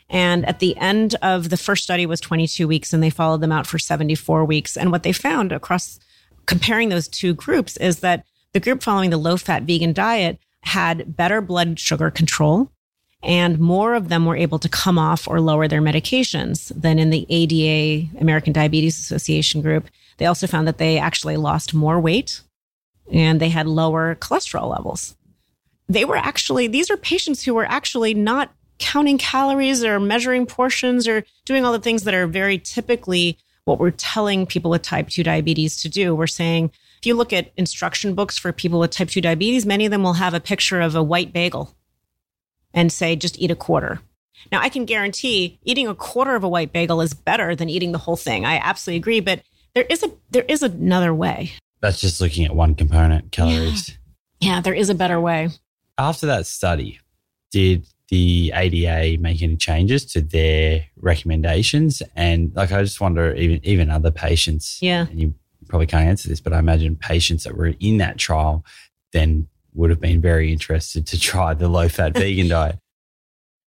And 0.10 0.45
at 0.45 0.60
the 0.60 0.76
end 0.78 1.16
of 1.22 1.49
the 1.49 1.58
first 1.58 1.84
study 1.84 2.06
was 2.06 2.20
22 2.20 2.68
weeks 2.68 2.91
and 2.91 3.02
they 3.02 3.10
followed 3.10 3.41
them 3.41 3.52
out 3.52 3.68
for 3.68 3.80
74 3.80 4.44
weeks. 4.44 4.76
And 4.76 4.91
what 4.91 5.03
they 5.03 5.14
found 5.14 5.52
across 5.52 5.99
comparing 6.48 6.90
those 6.90 7.08
two 7.08 7.34
groups 7.34 7.78
is 7.78 7.99
that 7.99 8.26
the 8.53 8.60
group 8.60 8.84
following 8.84 9.10
the 9.10 9.18
low 9.18 9.38
fat 9.38 9.64
vegan 9.64 9.94
diet 9.94 10.40
had 10.64 11.16
better 11.16 11.41
blood 11.41 11.80
sugar 11.80 12.12
control 12.12 12.72
and 13.24 13.60
more 13.60 13.94
of 13.94 14.10
them 14.10 14.26
were 14.26 14.36
able 14.36 14.60
to 14.60 14.70
come 14.70 14.98
off 14.98 15.28
or 15.28 15.40
lower 15.40 15.68
their 15.68 15.82
medications 15.82 16.72
than 16.76 16.98
in 16.98 17.12
the 17.12 17.26
ADA, 17.30 18.10
American 18.20 18.52
Diabetes 18.52 18.98
Association 18.98 19.62
group. 19.62 19.88
They 20.18 20.26
also 20.26 20.48
found 20.48 20.68
that 20.68 20.80
they 20.80 20.98
actually 20.98 21.38
lost 21.38 21.74
more 21.74 21.99
weight 21.99 22.41
and 23.12 23.40
they 23.40 23.50
had 23.50 23.68
lower 23.68 24.16
cholesterol 24.16 24.70
levels. 24.70 25.16
They 25.90 26.06
were 26.06 26.18
actually, 26.18 26.68
these 26.68 26.90
are 26.90 26.98
patients 26.98 27.44
who 27.44 27.54
were 27.54 27.66
actually 27.66 28.14
not 28.14 28.54
counting 28.80 29.18
calories 29.18 29.84
or 29.84 30.00
measuring 30.00 30.46
portions 30.46 31.08
or 31.08 31.24
doing 31.46 31.66
all 31.66 31.72
the 31.72 31.80
things 31.80 32.04
that 32.04 32.14
are 32.14 32.28
very 32.28 32.58
typically 32.58 33.38
what 33.66 33.80
we're 33.80 33.92
telling 33.92 34.46
people 34.46 34.72
with 34.72 34.82
type 34.82 35.10
2 35.10 35.24
diabetes 35.24 35.82
to 35.82 35.90
do. 35.90 36.16
We're 36.16 36.28
saying, 36.28 36.72
if 37.00 37.06
you 37.06 37.14
look 37.14 37.32
at 37.32 37.52
instruction 37.58 38.16
books 38.16 38.38
for 38.38 38.52
people 38.52 38.80
with 38.80 38.92
type 38.92 39.10
2 39.10 39.22
diabetes, 39.22 39.66
many 39.66 39.86
of 39.86 39.92
them 39.92 40.04
will 40.04 40.14
have 40.14 40.34
a 40.34 40.40
picture 40.40 40.82
of 40.82 40.96
a 40.96 41.04
white 41.04 41.32
bagel 41.32 41.76
and 42.74 42.92
say, 42.92 43.16
just 43.16 43.40
eat 43.40 43.52
a 43.52 43.56
quarter. 43.56 44.02
Now, 44.52 44.62
I 44.62 44.70
can 44.70 44.86
guarantee 44.86 45.60
eating 45.64 45.88
a 45.88 45.96
quarter 45.96 46.36
of 46.36 46.44
a 46.44 46.50
white 46.50 46.74
bagel 46.74 47.02
is 47.02 47.14
better 47.14 47.56
than 47.56 47.70
eating 47.70 47.92
the 47.92 47.98
whole 48.00 48.16
thing. 48.16 48.46
I 48.46 48.58
absolutely 48.58 48.98
agree, 48.98 49.20
but 49.20 49.42
there 49.76 49.86
is 49.90 50.04
a 50.04 50.12
there 50.32 50.46
is 50.48 50.64
another 50.64 51.14
way. 51.14 51.54
That's 51.82 51.99
just 51.99 52.22
looking 52.22 52.45
at 52.45 52.56
one 52.56 52.76
component, 52.76 53.32
calories. 53.32 53.98
Yeah. 54.40 54.56
yeah, 54.56 54.62
there 54.62 54.74
is 54.74 54.90
a 54.90 54.95
better 54.95 55.20
way. 55.20 55.49
After 55.98 56.28
that 56.28 56.45
study, 56.45 56.99
did 57.52 57.86
the 58.10 58.52
ADA 58.56 59.20
make 59.22 59.41
any 59.41 59.56
changes 59.56 60.06
to 60.14 60.22
their 60.22 60.86
recommendations? 60.98 62.02
And 62.16 62.52
like, 62.56 62.72
I 62.72 62.84
just 62.84 63.02
wonder, 63.02 63.34
even 63.36 63.60
even 63.64 63.90
other 63.90 64.12
patients. 64.12 64.80
Yeah, 64.82 65.08
you 65.12 65.34
probably 65.68 65.88
can't 65.88 66.08
answer 66.08 66.30
this, 66.30 66.41
but 66.41 66.53
I 66.53 66.60
imagine 66.60 66.95
patients 66.95 67.44
that 67.45 67.56
were 67.56 67.74
in 67.80 67.98
that 67.98 68.18
trial 68.18 68.64
then 69.14 69.48
would 69.74 69.90
have 69.90 70.02
been 70.02 70.22
very 70.22 70.52
interested 70.52 71.08
to 71.08 71.20
try 71.20 71.53
the 71.53 71.68
low 71.68 71.90
fat 71.90 72.14
vegan 72.18 72.49
diet. 72.49 72.78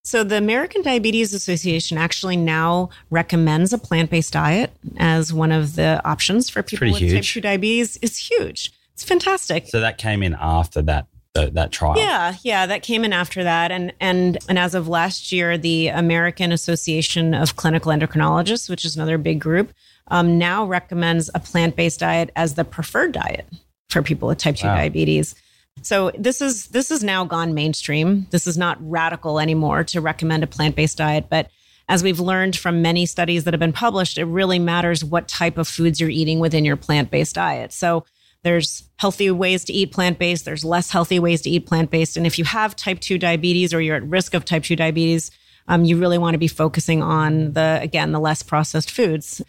So, 0.04 0.24
the 0.24 0.38
American 0.38 0.82
Diabetes 0.82 1.34
Association 1.34 1.98
actually 1.98 2.36
now 2.36 2.90
recommends 3.12 3.72
a 3.72 3.78
plant 3.78 4.10
based 4.10 4.34
diet 4.34 4.72
as 4.98 5.32
one 5.32 5.52
of 5.52 5.76
the 5.76 6.02
options 6.04 6.50
for 6.50 6.64
people 6.64 6.88
with 6.88 6.98
huge. 6.98 7.14
type 7.14 7.24
2 7.24 7.42
diabetes. 7.42 8.00
It's 8.02 8.18
huge. 8.18 8.74
It's 8.94 9.04
fantastic. 9.04 9.68
So, 9.68 9.80
that 9.80 10.00
came 10.00 10.24
in 10.24 10.36
after 10.40 10.82
that. 10.84 11.06
that 11.36 11.72
trial. 11.72 11.98
Yeah, 11.98 12.36
yeah, 12.42 12.66
that 12.66 12.82
came 12.82 13.06
in 13.06 13.14
after 13.14 13.44
that, 13.44 13.72
and 13.72 13.94
and 14.00 14.40
and 14.50 14.58
as 14.58 14.74
of 14.74 14.88
last 14.88 15.32
year, 15.32 15.58
the 15.58 15.90
American 15.90 16.52
Association 16.52 17.34
of 17.36 17.56
Clinical 17.56 17.92
Endocrinologists, 17.92 18.70
which 18.70 18.84
is 18.84 18.96
another 18.96 19.20
big 19.20 19.40
group, 19.40 19.72
um, 20.08 20.38
now 20.38 20.66
recommends 20.66 21.30
a 21.36 21.40
plant 21.40 21.76
based 21.76 22.00
diet 22.00 22.32
as 22.36 22.56
the 22.56 22.66
preferred 22.66 23.12
diet 23.12 23.46
for 23.90 24.02
people 24.02 24.28
with 24.28 24.40
type 24.40 24.56
two 24.56 24.68
wow. 24.68 24.76
diabetes. 24.76 25.36
So 25.82 26.12
this 26.18 26.42
is 26.42 26.68
this 26.68 26.92
is 26.92 27.04
now 27.04 27.26
gone 27.26 27.54
mainstream. 27.54 28.28
This 28.30 28.46
is 28.48 28.58
not 28.58 28.78
radical 28.82 29.40
anymore 29.40 29.84
to 29.86 30.02
recommend 30.02 30.44
a 30.44 30.48
plant-based 30.48 30.98
diet, 30.98 31.28
but 31.30 31.50
as 31.90 32.04
we've 32.04 32.20
learned 32.20 32.56
from 32.56 32.82
many 32.82 33.06
studies 33.06 33.44
that 33.44 33.54
have 33.54 33.60
been 33.60 33.74
published, 33.74 34.18
it 34.18 34.26
really 34.26 34.60
matters 34.60 35.04
what 35.04 35.28
type 35.28 35.58
of 35.58 35.68
foods 35.68 36.00
you're 36.00 36.10
eating 36.10 36.40
within 36.40 36.64
your 36.64 36.78
plant 36.78 37.12
based 37.12 37.36
diet. 37.36 37.74
So 37.74 38.06
there's 38.44 38.90
healthy 38.98 39.30
ways 39.30 39.64
to 39.66 39.74
eat 39.74 39.92
plant 39.92 40.18
based, 40.18 40.46
there's 40.46 40.66
less 40.66 40.92
healthy 40.92 41.20
ways 41.20 41.42
to 41.42 41.50
eat 41.50 41.66
plant 41.68 41.92
based. 41.92 42.18
And 42.18 42.26
if 42.26 42.40
you 42.40 42.46
have 42.46 42.76
type 42.76 43.00
2 43.00 43.18
diabetes 43.18 43.74
or 43.74 43.82
you're 43.82 43.98
at 43.98 44.08
risk 44.08 44.34
of 44.34 44.46
type 44.46 44.64
2 44.64 44.76
diabetes, 44.76 45.32
um, 45.68 45.86
you 45.86 45.98
really 45.98 46.18
want 46.18 46.34
to 46.34 46.40
be 46.40 46.48
focusing 46.48 47.04
on 47.04 47.54
the, 47.54 47.80
again, 47.82 48.12
the 48.12 48.20
less 48.20 48.42
processed 48.42 48.90
foods. 48.90 49.42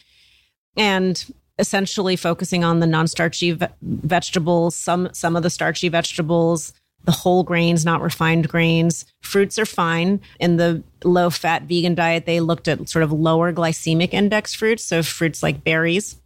And 0.76 1.24
essentially 1.62 2.16
focusing 2.16 2.64
on 2.64 2.80
the 2.80 2.86
non-starchy 2.86 3.52
ve- 3.52 3.66
vegetables, 3.80 4.74
some 4.74 5.08
some 5.14 5.36
of 5.36 5.42
the 5.42 5.48
starchy 5.48 5.88
vegetables, 5.88 6.74
the 7.04 7.12
whole 7.12 7.44
grains, 7.44 7.84
not 7.84 8.02
refined 8.02 8.48
grains. 8.48 9.06
Fruits 9.22 9.58
are 9.58 9.64
fine. 9.64 10.20
In 10.38 10.56
the 10.56 10.82
low 11.04 11.30
fat 11.30 11.62
vegan 11.62 11.94
diet, 11.94 12.26
they 12.26 12.40
looked 12.40 12.68
at 12.68 12.88
sort 12.88 13.04
of 13.04 13.12
lower 13.12 13.52
glycemic 13.52 14.12
index 14.12 14.54
fruits, 14.54 14.84
so 14.84 15.02
fruits 15.02 15.42
like 15.42 15.64
berries 15.64 16.16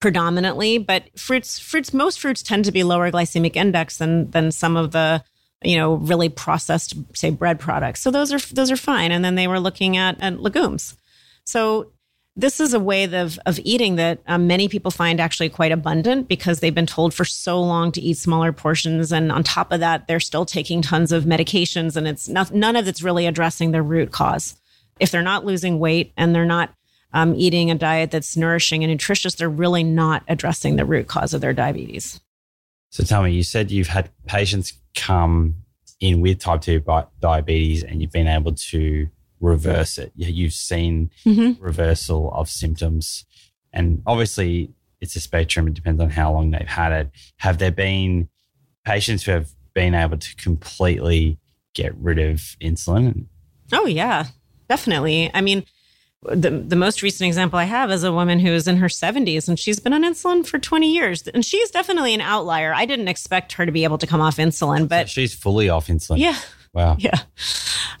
predominantly, 0.00 0.78
but 0.78 1.04
fruits 1.18 1.58
fruits 1.58 1.92
most 1.92 2.20
fruits 2.20 2.42
tend 2.42 2.64
to 2.64 2.72
be 2.72 2.84
lower 2.84 3.10
glycemic 3.10 3.56
index 3.56 3.98
than 3.98 4.30
than 4.30 4.52
some 4.52 4.76
of 4.76 4.92
the 4.92 5.24
you 5.64 5.76
know 5.76 5.94
really 5.94 6.28
processed 6.28 6.94
say 7.14 7.30
bread 7.30 7.58
products. 7.58 8.00
So 8.00 8.10
those 8.10 8.32
are 8.32 8.54
those 8.54 8.70
are 8.70 8.76
fine. 8.76 9.10
And 9.10 9.24
then 9.24 9.34
they 9.34 9.48
were 9.48 9.60
looking 9.60 9.96
at, 9.96 10.20
at 10.22 10.40
legumes. 10.40 10.96
So 11.44 11.90
this 12.38 12.60
is 12.60 12.72
a 12.72 12.78
way 12.78 13.02
of, 13.02 13.36
of 13.46 13.58
eating 13.64 13.96
that 13.96 14.20
um, 14.28 14.46
many 14.46 14.68
people 14.68 14.92
find 14.92 15.20
actually 15.20 15.48
quite 15.48 15.72
abundant 15.72 16.28
because 16.28 16.60
they've 16.60 16.74
been 16.74 16.86
told 16.86 17.12
for 17.12 17.24
so 17.24 17.60
long 17.60 17.90
to 17.90 18.00
eat 18.00 18.16
smaller 18.16 18.52
portions. 18.52 19.12
And 19.12 19.32
on 19.32 19.42
top 19.42 19.72
of 19.72 19.80
that, 19.80 20.06
they're 20.06 20.20
still 20.20 20.46
taking 20.46 20.80
tons 20.80 21.10
of 21.10 21.24
medications 21.24 21.96
and 21.96 22.06
it's 22.06 22.28
not, 22.28 22.54
none 22.54 22.76
of 22.76 22.86
it's 22.86 23.02
really 23.02 23.26
addressing 23.26 23.72
the 23.72 23.82
root 23.82 24.12
cause. 24.12 24.54
If 25.00 25.10
they're 25.10 25.20
not 25.20 25.44
losing 25.44 25.80
weight 25.80 26.12
and 26.16 26.32
they're 26.32 26.46
not 26.46 26.72
um, 27.12 27.34
eating 27.34 27.72
a 27.72 27.74
diet 27.74 28.12
that's 28.12 28.36
nourishing 28.36 28.84
and 28.84 28.92
nutritious, 28.92 29.34
they're 29.34 29.48
really 29.48 29.82
not 29.82 30.22
addressing 30.28 30.76
the 30.76 30.84
root 30.84 31.08
cause 31.08 31.34
of 31.34 31.40
their 31.40 31.52
diabetes. 31.52 32.20
So 32.90 33.02
tell 33.02 33.24
me, 33.24 33.32
you 33.32 33.42
said 33.42 33.72
you've 33.72 33.88
had 33.88 34.10
patients 34.26 34.74
come 34.94 35.56
in 35.98 36.20
with 36.20 36.38
type 36.38 36.60
2 36.60 36.84
diabetes 37.18 37.82
and 37.82 38.00
you've 38.00 38.12
been 38.12 38.28
able 38.28 38.52
to 38.52 39.08
reverse 39.40 39.98
it. 39.98 40.12
You've 40.14 40.52
seen 40.52 41.10
mm-hmm. 41.24 41.62
reversal 41.62 42.32
of 42.32 42.48
symptoms. 42.48 43.24
And 43.72 44.02
obviously, 44.06 44.72
it's 45.00 45.16
a 45.16 45.20
spectrum. 45.20 45.68
It 45.68 45.74
depends 45.74 46.00
on 46.00 46.10
how 46.10 46.32
long 46.32 46.50
they've 46.50 46.66
had 46.66 46.92
it. 46.92 47.10
Have 47.38 47.58
there 47.58 47.70
been 47.70 48.28
patients 48.84 49.24
who 49.24 49.32
have 49.32 49.50
been 49.74 49.94
able 49.94 50.18
to 50.18 50.36
completely 50.36 51.38
get 51.74 51.94
rid 51.96 52.18
of 52.18 52.38
insulin? 52.60 53.26
Oh, 53.72 53.86
yeah, 53.86 54.26
definitely. 54.68 55.30
I 55.34 55.40
mean, 55.40 55.64
the, 56.22 56.50
the 56.50 56.76
most 56.76 57.02
recent 57.02 57.28
example 57.28 57.58
I 57.58 57.64
have 57.64 57.90
is 57.90 58.02
a 58.02 58.12
woman 58.12 58.40
who 58.40 58.48
is 58.48 58.66
in 58.66 58.78
her 58.78 58.88
70s 58.88 59.46
and 59.46 59.58
she's 59.58 59.78
been 59.78 59.92
on 59.92 60.02
insulin 60.02 60.44
for 60.44 60.58
20 60.58 60.92
years. 60.92 61.28
And 61.28 61.44
she's 61.44 61.70
definitely 61.70 62.14
an 62.14 62.20
outlier. 62.20 62.74
I 62.74 62.86
didn't 62.86 63.08
expect 63.08 63.52
her 63.52 63.66
to 63.66 63.72
be 63.72 63.84
able 63.84 63.98
to 63.98 64.06
come 64.06 64.20
off 64.20 64.36
insulin, 64.38 64.88
but 64.88 65.08
so 65.08 65.12
she's 65.12 65.34
fully 65.34 65.68
off 65.68 65.86
insulin. 65.86 66.18
Yeah. 66.18 66.38
Wow. 66.72 66.96
Yeah. 66.98 67.18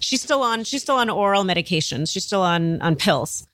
She's 0.00 0.22
still 0.22 0.42
on 0.42 0.64
she's 0.64 0.82
still 0.82 0.96
on 0.96 1.10
oral 1.10 1.44
medications. 1.44 2.12
She's 2.12 2.24
still 2.24 2.42
on 2.42 2.80
on 2.80 2.96
pills. 2.96 3.46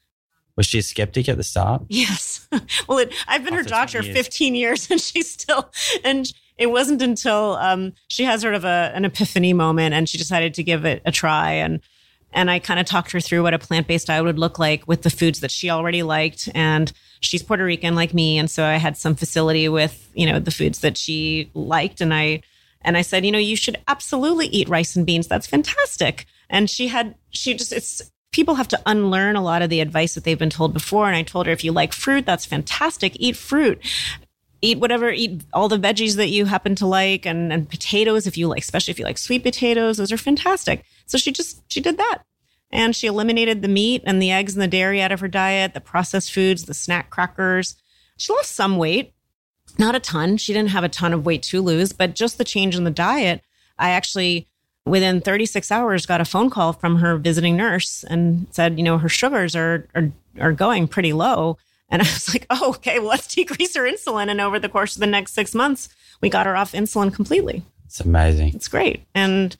Was 0.56 0.66
she 0.66 0.78
a 0.78 0.82
skeptic 0.82 1.28
at 1.28 1.36
the 1.36 1.42
start? 1.42 1.82
Yes. 1.88 2.48
well, 2.88 2.98
it, 2.98 3.12
I've 3.26 3.44
been 3.44 3.54
After 3.54 3.64
her 3.64 3.68
doctor 3.68 4.02
15 4.02 4.54
years 4.54 4.88
and 4.90 5.00
she's 5.00 5.30
still 5.30 5.70
and 6.04 6.32
it 6.56 6.68
wasn't 6.68 7.02
until 7.02 7.54
um, 7.54 7.92
she 8.08 8.22
had 8.24 8.40
sort 8.40 8.54
of 8.54 8.64
a, 8.64 8.92
an 8.94 9.04
epiphany 9.04 9.52
moment 9.52 9.94
and 9.94 10.08
she 10.08 10.18
decided 10.18 10.54
to 10.54 10.62
give 10.62 10.84
it 10.84 11.02
a 11.04 11.12
try 11.12 11.52
and 11.52 11.80
and 12.36 12.50
I 12.50 12.58
kind 12.58 12.80
of 12.80 12.86
talked 12.86 13.12
her 13.12 13.20
through 13.20 13.44
what 13.44 13.54
a 13.54 13.60
plant-based 13.60 14.08
diet 14.08 14.24
would 14.24 14.40
look 14.40 14.58
like 14.58 14.88
with 14.88 15.02
the 15.02 15.10
foods 15.10 15.40
that 15.40 15.52
she 15.52 15.70
already 15.70 16.02
liked 16.02 16.48
and 16.54 16.92
she's 17.20 17.42
Puerto 17.42 17.64
Rican 17.64 17.94
like 17.94 18.12
me 18.12 18.38
and 18.38 18.50
so 18.50 18.64
I 18.64 18.76
had 18.76 18.96
some 18.96 19.14
facility 19.14 19.68
with, 19.68 20.10
you 20.14 20.26
know, 20.26 20.40
the 20.40 20.50
foods 20.50 20.80
that 20.80 20.96
she 20.96 21.50
liked 21.54 22.00
and 22.00 22.12
I 22.12 22.42
and 22.84 22.96
I 22.96 23.02
said, 23.02 23.24
you 23.24 23.32
know, 23.32 23.38
you 23.38 23.56
should 23.56 23.78
absolutely 23.88 24.46
eat 24.46 24.68
rice 24.68 24.94
and 24.94 25.06
beans. 25.06 25.26
That's 25.26 25.46
fantastic. 25.46 26.26
And 26.50 26.68
she 26.68 26.88
had, 26.88 27.14
she 27.30 27.54
just, 27.54 27.72
it's, 27.72 28.02
people 28.32 28.56
have 28.56 28.68
to 28.68 28.82
unlearn 28.86 29.36
a 29.36 29.42
lot 29.42 29.62
of 29.62 29.70
the 29.70 29.80
advice 29.80 30.14
that 30.14 30.24
they've 30.24 30.38
been 30.38 30.50
told 30.50 30.72
before. 30.72 31.06
And 31.06 31.16
I 31.16 31.22
told 31.22 31.46
her, 31.46 31.52
if 31.52 31.64
you 31.64 31.72
like 31.72 31.92
fruit, 31.92 32.26
that's 32.26 32.44
fantastic. 32.44 33.16
Eat 33.18 33.36
fruit. 33.36 33.80
Eat 34.60 34.78
whatever, 34.78 35.10
eat 35.10 35.42
all 35.52 35.68
the 35.68 35.78
veggies 35.78 36.16
that 36.16 36.28
you 36.28 36.46
happen 36.46 36.74
to 36.76 36.86
like 36.86 37.26
and, 37.26 37.52
and 37.52 37.68
potatoes 37.68 38.26
if 38.26 38.38
you 38.38 38.48
like, 38.48 38.62
especially 38.62 38.92
if 38.92 38.98
you 38.98 39.04
like 39.04 39.18
sweet 39.18 39.42
potatoes, 39.42 39.98
those 39.98 40.10
are 40.10 40.16
fantastic. 40.16 40.84
So 41.06 41.18
she 41.18 41.32
just, 41.32 41.62
she 41.70 41.80
did 41.80 41.98
that. 41.98 42.22
And 42.70 42.96
she 42.96 43.06
eliminated 43.06 43.62
the 43.62 43.68
meat 43.68 44.02
and 44.06 44.20
the 44.20 44.32
eggs 44.32 44.54
and 44.54 44.62
the 44.62 44.68
dairy 44.68 45.00
out 45.02 45.12
of 45.12 45.20
her 45.20 45.28
diet, 45.28 45.74
the 45.74 45.80
processed 45.80 46.32
foods, 46.32 46.64
the 46.64 46.74
snack 46.74 47.10
crackers. 47.10 47.76
She 48.16 48.32
lost 48.32 48.52
some 48.52 48.78
weight, 48.78 49.12
not 49.78 49.94
a 49.94 50.00
ton. 50.00 50.36
She 50.36 50.52
didn't 50.52 50.70
have 50.70 50.84
a 50.84 50.88
ton 50.88 51.12
of 51.12 51.26
weight 51.26 51.42
to 51.44 51.60
lose, 51.60 51.92
but 51.92 52.14
just 52.14 52.38
the 52.38 52.44
change 52.44 52.76
in 52.76 52.84
the 52.84 52.90
diet. 52.90 53.42
I 53.78 53.90
actually, 53.90 54.46
within 54.86 55.20
36 55.20 55.70
hours, 55.70 56.06
got 56.06 56.20
a 56.20 56.24
phone 56.24 56.50
call 56.50 56.72
from 56.72 56.96
her 56.96 57.16
visiting 57.16 57.56
nurse 57.56 58.04
and 58.04 58.46
said, 58.50 58.78
you 58.78 58.84
know, 58.84 58.98
her 58.98 59.08
sugars 59.08 59.56
are, 59.56 59.86
are, 59.94 60.10
are 60.40 60.52
going 60.52 60.88
pretty 60.88 61.12
low. 61.12 61.58
And 61.90 62.02
I 62.02 62.04
was 62.04 62.32
like, 62.32 62.46
oh, 62.50 62.70
okay, 62.76 62.98
well, 62.98 63.08
let's 63.08 63.32
decrease 63.34 63.74
her 63.74 63.82
insulin. 63.82 64.30
And 64.30 64.40
over 64.40 64.58
the 64.58 64.68
course 64.68 64.96
of 64.96 65.00
the 65.00 65.06
next 65.06 65.32
six 65.32 65.54
months, 65.54 65.88
we 66.20 66.28
got 66.28 66.46
her 66.46 66.56
off 66.56 66.72
insulin 66.72 67.12
completely. 67.12 67.62
It's 67.86 68.00
amazing. 68.00 68.54
It's 68.54 68.68
great. 68.68 69.04
And 69.14 69.56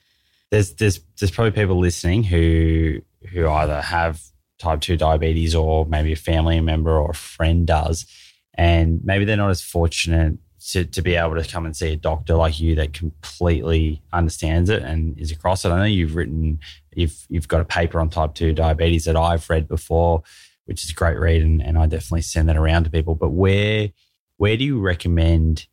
there's 0.50 0.74
there's 0.74 1.00
there's 1.18 1.30
probably 1.30 1.50
people 1.52 1.78
listening 1.78 2.24
who 2.24 3.00
who 3.30 3.48
either 3.48 3.80
have 3.80 4.22
type 4.58 4.80
2 4.80 4.96
diabetes 4.96 5.54
or 5.54 5.84
maybe 5.86 6.12
a 6.12 6.16
family 6.16 6.60
member 6.60 6.96
or 6.96 7.10
a 7.10 7.14
friend 7.14 7.66
does 7.66 8.06
and 8.54 9.04
maybe 9.04 9.24
they're 9.24 9.36
not 9.36 9.50
as 9.50 9.62
fortunate 9.62 10.38
to, 10.70 10.84
to 10.84 11.02
be 11.02 11.14
able 11.14 11.34
to 11.34 11.44
come 11.44 11.66
and 11.66 11.76
see 11.76 11.92
a 11.92 11.96
doctor 11.96 12.34
like 12.34 12.58
you 12.58 12.74
that 12.76 12.94
completely 12.94 14.02
understands 14.12 14.70
it 14.70 14.82
and 14.82 15.18
is 15.18 15.30
across 15.30 15.64
it. 15.64 15.70
I 15.70 15.78
know 15.78 15.84
you've 15.84 16.16
written, 16.16 16.58
you've 16.94 17.26
you've 17.28 17.48
got 17.48 17.60
a 17.60 17.66
paper 17.66 18.00
on 18.00 18.08
type 18.08 18.34
two 18.34 18.52
diabetes 18.52 19.04
that 19.04 19.16
I've 19.16 19.48
read 19.50 19.68
before, 19.68 20.22
which 20.64 20.84
is 20.84 20.90
a 20.90 20.94
great 20.94 21.18
read, 21.18 21.42
and, 21.42 21.62
and 21.62 21.76
I 21.76 21.86
definitely 21.86 22.22
send 22.22 22.48
that 22.48 22.56
around 22.56 22.84
to 22.84 22.90
people. 22.90 23.14
But 23.14 23.30
where 23.30 23.90
where 24.38 24.56
do 24.56 24.64
you 24.64 24.80
recommend 24.80 25.66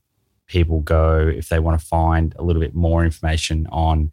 people 0.47 0.81
go 0.81 1.31
if 1.33 1.47
they 1.47 1.59
want 1.59 1.79
to 1.79 1.85
find 1.85 2.35
a 2.37 2.43
little 2.43 2.61
bit 2.61 2.75
more 2.75 3.05
information 3.05 3.67
on 3.71 4.11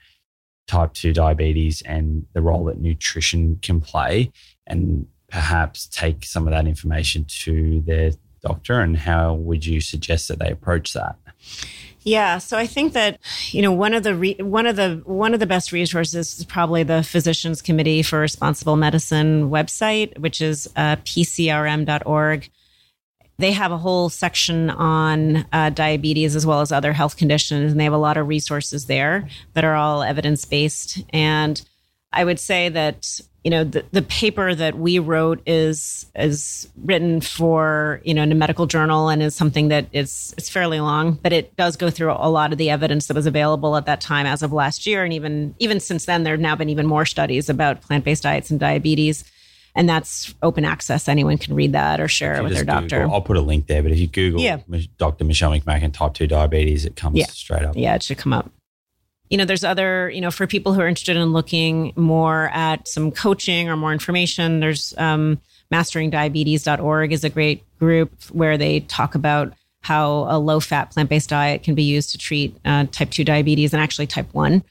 type 0.68 0.92
2 0.92 1.12
diabetes 1.12 1.82
and 1.82 2.26
the 2.34 2.42
role 2.42 2.64
that 2.64 2.78
nutrition 2.78 3.58
can 3.62 3.80
play 3.80 4.30
and 4.66 5.08
perhaps 5.28 5.86
take 5.88 6.24
some 6.24 6.46
of 6.46 6.52
that 6.52 6.66
information 6.66 7.24
to 7.24 7.82
their 7.86 8.12
doctor 8.42 8.80
and 8.80 8.96
how 8.98 9.34
would 9.34 9.66
you 9.66 9.80
suggest 9.80 10.28
that 10.28 10.38
they 10.38 10.50
approach 10.50 10.92
that 10.92 11.16
yeah, 12.08 12.38
so 12.38 12.56
I 12.56 12.66
think 12.66 12.94
that 12.94 13.18
you 13.50 13.60
know 13.60 13.72
one 13.72 13.92
of 13.92 14.02
the 14.02 14.14
re- 14.14 14.36
one 14.38 14.66
of 14.66 14.76
the 14.76 15.02
one 15.04 15.34
of 15.34 15.40
the 15.40 15.46
best 15.46 15.72
resources 15.72 16.38
is 16.38 16.44
probably 16.44 16.82
the 16.82 17.02
Physicians 17.02 17.60
Committee 17.60 18.02
for 18.02 18.20
Responsible 18.20 18.76
Medicine 18.76 19.50
website, 19.50 20.16
which 20.18 20.40
is 20.40 20.68
uh, 20.76 20.96
pcrm.org. 20.96 22.48
They 23.36 23.52
have 23.52 23.72
a 23.72 23.78
whole 23.78 24.08
section 24.08 24.70
on 24.70 25.46
uh, 25.52 25.70
diabetes 25.70 26.34
as 26.34 26.46
well 26.46 26.60
as 26.60 26.72
other 26.72 26.92
health 26.92 27.16
conditions, 27.16 27.72
and 27.72 27.78
they 27.78 27.84
have 27.84 27.92
a 27.92 27.98
lot 27.98 28.16
of 28.16 28.26
resources 28.26 28.86
there 28.86 29.28
that 29.52 29.64
are 29.64 29.74
all 29.74 30.02
evidence 30.02 30.44
based. 30.44 31.04
And 31.10 31.60
I 32.12 32.24
would 32.24 32.40
say 32.40 32.68
that 32.70 33.20
you 33.44 33.50
know 33.50 33.64
the, 33.64 33.84
the 33.92 34.02
paper 34.02 34.54
that 34.54 34.76
we 34.76 34.98
wrote 34.98 35.40
is 35.46 36.06
is 36.14 36.68
written 36.76 37.20
for 37.20 38.00
you 38.04 38.12
know 38.12 38.22
in 38.22 38.32
a 38.32 38.34
medical 38.34 38.66
journal 38.66 39.08
and 39.08 39.22
is 39.22 39.34
something 39.34 39.68
that 39.68 39.86
is 39.92 40.34
it's 40.36 40.48
fairly 40.48 40.80
long 40.80 41.12
but 41.22 41.32
it 41.32 41.54
does 41.56 41.76
go 41.76 41.88
through 41.88 42.12
a 42.12 42.28
lot 42.28 42.52
of 42.52 42.58
the 42.58 42.70
evidence 42.70 43.06
that 43.06 43.14
was 43.14 43.26
available 43.26 43.76
at 43.76 43.86
that 43.86 44.00
time 44.00 44.26
as 44.26 44.42
of 44.42 44.52
last 44.52 44.86
year. 44.86 45.04
And 45.04 45.12
even 45.12 45.54
even 45.58 45.80
since 45.80 46.04
then 46.04 46.24
there 46.24 46.34
have 46.34 46.40
now 46.40 46.56
been 46.56 46.68
even 46.68 46.86
more 46.86 47.06
studies 47.06 47.48
about 47.48 47.80
plant-based 47.82 48.22
diets 48.22 48.50
and 48.50 48.60
diabetes. 48.60 49.24
And 49.74 49.88
that's 49.88 50.34
open 50.42 50.64
access. 50.64 51.08
Anyone 51.08 51.38
can 51.38 51.54
read 51.54 51.72
that 51.72 52.00
or 52.00 52.08
share 52.08 52.34
it 52.34 52.42
with 52.42 52.52
their 52.52 52.64
Google, 52.64 52.80
doctor 52.80 53.02
i'll 53.08 53.22
put 53.22 53.36
a 53.36 53.40
link 53.40 53.66
there 53.66 53.82
but 53.82 53.92
if 53.92 53.98
you 53.98 54.08
google 54.08 54.40
yeah. 54.40 54.58
dr 54.96 55.22
michelle 55.24 55.52
mcmacken 55.52 55.92
type 55.92 56.14
2 56.14 56.26
diabetes 56.26 56.84
it 56.84 56.96
comes 56.96 57.16
yeah. 57.16 57.26
straight 57.26 57.62
up. 57.62 57.76
Yeah 57.76 57.94
it 57.94 58.02
should 58.02 58.18
come 58.18 58.32
up 58.32 58.50
you 59.30 59.36
know, 59.36 59.44
there's 59.44 59.64
other, 59.64 60.10
you 60.10 60.20
know, 60.20 60.30
for 60.30 60.46
people 60.46 60.72
who 60.72 60.80
are 60.80 60.88
interested 60.88 61.16
in 61.16 61.32
looking 61.32 61.92
more 61.96 62.48
at 62.52 62.88
some 62.88 63.10
coaching 63.10 63.68
or 63.68 63.76
more 63.76 63.92
information, 63.92 64.60
there's 64.60 64.94
um, 64.96 65.40
masteringdiabetes.org 65.72 67.12
is 67.12 67.24
a 67.24 67.30
great 67.30 67.62
group 67.78 68.10
where 68.32 68.56
they 68.56 68.80
talk 68.80 69.14
about 69.14 69.52
how 69.80 70.26
a 70.28 70.38
low 70.38 70.60
fat 70.60 70.90
plant 70.90 71.08
based 71.08 71.30
diet 71.30 71.62
can 71.62 71.74
be 71.74 71.82
used 71.82 72.10
to 72.12 72.18
treat 72.18 72.56
uh, 72.64 72.86
type 72.90 73.10
2 73.10 73.24
diabetes 73.24 73.72
and 73.72 73.82
actually 73.82 74.06
type 74.06 74.32
1. 74.32 74.62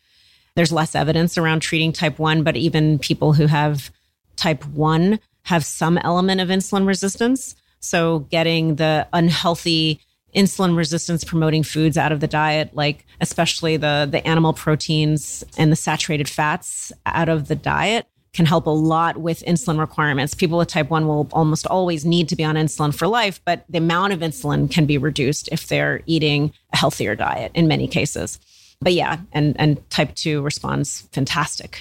There's 0.56 0.72
less 0.72 0.96
evidence 0.96 1.38
around 1.38 1.60
treating 1.60 1.94
type 1.94 2.18
1, 2.18 2.44
but 2.44 2.58
even 2.58 3.00
people 3.00 3.34
who 3.34 3.46
have 3.46 3.92
type 4.36 4.66
1 4.66 5.20
have 5.44 5.64
some 5.64 5.98
element 6.00 6.42
of 6.42 6.50
insulin 6.50 6.88
resistance. 6.88 7.56
So 7.80 8.20
getting 8.20 8.76
the 8.76 9.08
unhealthy 9.14 10.02
insulin 10.38 10.78
resistance 10.78 11.24
promoting 11.24 11.64
foods 11.64 11.98
out 11.98 12.12
of 12.12 12.20
the 12.20 12.28
diet, 12.28 12.70
like 12.76 13.06
especially 13.20 13.76
the, 13.76 14.08
the 14.10 14.26
animal 14.26 14.54
proteins 14.54 15.44
and 15.58 15.72
the 15.72 15.76
saturated 15.76 16.30
fats 16.30 16.92
out 17.06 17.28
of 17.28 17.48
the 17.48 17.56
diet 17.56 18.06
can 18.34 18.46
help 18.46 18.68
a 18.68 18.72
lot 18.72 19.18
with 19.18 19.44
insulin 19.46 19.80
requirements. 19.80 20.36
People 20.36 20.60
with 20.60 20.68
type 20.68 20.92
1 20.92 21.08
will 21.08 21.28
almost 21.32 21.66
always 21.66 22.06
need 22.06 22.30
to 22.30 22.36
be 22.36 22.44
on 22.44 22.56
insulin 22.56 22.94
for 22.94 23.08
life, 23.08 23.42
but 23.46 23.66
the 23.68 23.80
amount 23.80 24.14
of 24.14 24.20
insulin 24.20 24.70
can 24.70 24.86
be 24.86 25.00
reduced 25.00 25.50
if 25.52 25.68
they're 25.68 26.02
eating 26.06 26.54
a 26.72 26.78
healthier 26.78 27.16
diet 27.16 27.52
in 27.56 27.68
many 27.68 27.88
cases. 27.88 28.40
But 28.80 28.94
yeah, 28.94 29.18
and 29.32 29.60
and 29.60 29.90
type 29.90 30.14
2 30.14 30.44
responds 30.44 31.02
fantastic. 31.12 31.80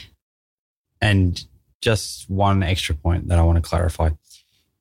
And 1.02 1.44
just 1.82 2.30
one 2.30 2.62
extra 2.62 2.94
point 2.94 3.28
that 3.28 3.38
I 3.38 3.42
want 3.42 3.56
to 3.56 3.68
clarify. 3.68 4.10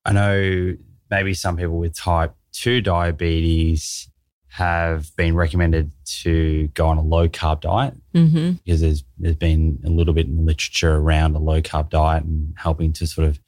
I 0.06 0.14
know 0.14 0.77
maybe 1.11 1.34
some 1.34 1.57
people 1.57 1.77
with 1.77 1.93
type 1.93 2.34
2 2.56 2.82
diabetes 2.82 4.10
have 4.48 5.14
been 5.18 5.36
recommended 5.36 5.91
to 6.06 6.68
go 6.69 6.88
on 6.88 6.98
a 6.98 7.02
low 7.02 7.27
carb 7.27 7.60
diet 7.60 7.94
mm-hmm. 8.14 8.52
because 8.64 8.80
there's 8.80 9.03
there's 9.18 9.36
been 9.36 9.80
a 9.86 9.90
little 9.90 10.14
bit 10.14 10.27
in 10.27 10.38
the 10.38 10.44
literature 10.44 10.95
around 10.95 11.36
a 11.36 11.40
low 11.40 11.61
carb 11.61 11.90
diet 11.90 12.23
and 12.23 12.53
helping 12.57 12.94
to 12.94 13.06
sort 13.06 13.27
of 13.27 13.40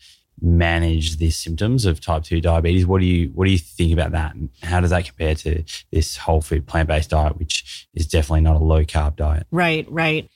manage 0.41 1.17
the 1.17 1.31
symptoms 1.31 1.85
of 1.85 2.01
type 2.01 2.23
2 2.23 2.41
diabetes. 2.41 2.85
What 2.85 2.99
do 2.99 3.07
you 3.07 3.31
what 3.33 3.45
do 3.45 3.51
you 3.51 3.57
think 3.57 3.93
about 3.93 4.11
that? 4.11 4.35
And 4.35 4.49
how 4.61 4.81
does 4.81 4.89
that 4.89 5.05
compare 5.05 5.35
to 5.35 5.63
this 5.91 6.17
whole 6.17 6.41
food 6.41 6.67
plant-based 6.67 7.09
diet 7.09 7.37
which 7.37 7.87
is 7.93 8.05
definitely 8.05 8.41
not 8.41 8.57
a 8.57 8.63
low 8.63 8.83
carb 8.83 9.15
diet? 9.15 9.47
Right 9.51 9.89
right. 9.89 10.29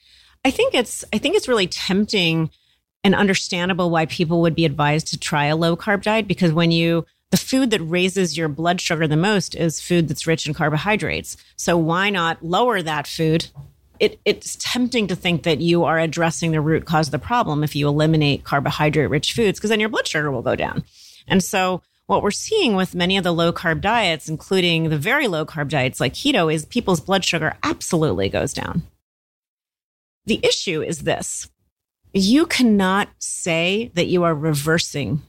I 0.45 0.51
think 0.51 0.73
it's 0.73 1.03
i 1.11 1.17
think 1.17 1.35
it's 1.35 1.49
really 1.49 1.67
tempting 1.67 2.49
and 3.03 3.13
understandable 3.13 3.89
why 3.89 4.05
people 4.05 4.41
would 4.41 4.55
be 4.55 4.63
advised 4.63 5.07
to 5.07 5.19
try 5.19 5.47
a 5.47 5.55
low 5.57 5.75
carb 5.75 6.03
diet 6.03 6.27
because 6.27 6.53
when 6.53 6.71
you 6.71 7.05
the 7.31 7.37
food 7.37 7.71
that 7.71 7.81
raises 7.81 8.37
your 8.37 8.49
blood 8.49 8.79
sugar 8.79 9.07
the 9.07 9.17
most 9.17 9.55
is 9.55 9.81
food 9.81 10.07
that's 10.07 10.27
rich 10.27 10.45
in 10.45 10.53
carbohydrates. 10.53 11.37
So 11.55 11.77
why 11.77 12.09
not 12.09 12.43
lower 12.43 12.81
that 12.81 13.07
food? 13.07 13.47
It, 13.99 14.19
it's 14.25 14.57
tempting 14.59 15.07
to 15.07 15.15
think 15.15 15.43
that 15.43 15.61
you 15.61 15.85
are 15.85 15.97
addressing 15.97 16.51
the 16.51 16.61
root 16.61 16.85
cause 16.85 17.07
of 17.07 17.11
the 17.11 17.19
problem 17.19 17.63
if 17.63 17.75
you 17.75 17.87
eliminate 17.87 18.43
carbohydrate 18.43 19.09
rich 19.09 19.33
foods, 19.33 19.59
because 19.59 19.69
then 19.69 19.79
your 19.79 19.89
blood 19.89 20.07
sugar 20.07 20.29
will 20.29 20.41
go 20.41 20.55
down. 20.55 20.83
And 21.27 21.43
so 21.43 21.81
what 22.07 22.21
we're 22.21 22.31
seeing 22.31 22.75
with 22.75 22.95
many 22.95 23.15
of 23.15 23.23
the 23.23 23.33
low 23.33 23.53
carb 23.53 23.79
diets, 23.79 24.27
including 24.27 24.89
the 24.89 24.97
very 24.97 25.27
low 25.27 25.45
carb 25.45 25.69
diets 25.69 26.01
like 26.01 26.13
keto, 26.13 26.53
is 26.53 26.65
people's 26.65 26.99
blood 26.99 27.23
sugar 27.23 27.55
absolutely 27.63 28.27
goes 28.27 28.53
down. 28.53 28.83
The 30.25 30.43
issue 30.43 30.81
is 30.81 30.99
this 30.99 31.49
you 32.13 32.45
cannot 32.45 33.07
say 33.19 33.89
that 33.93 34.07
you 34.07 34.23
are 34.23 34.35
reversing 34.35 35.21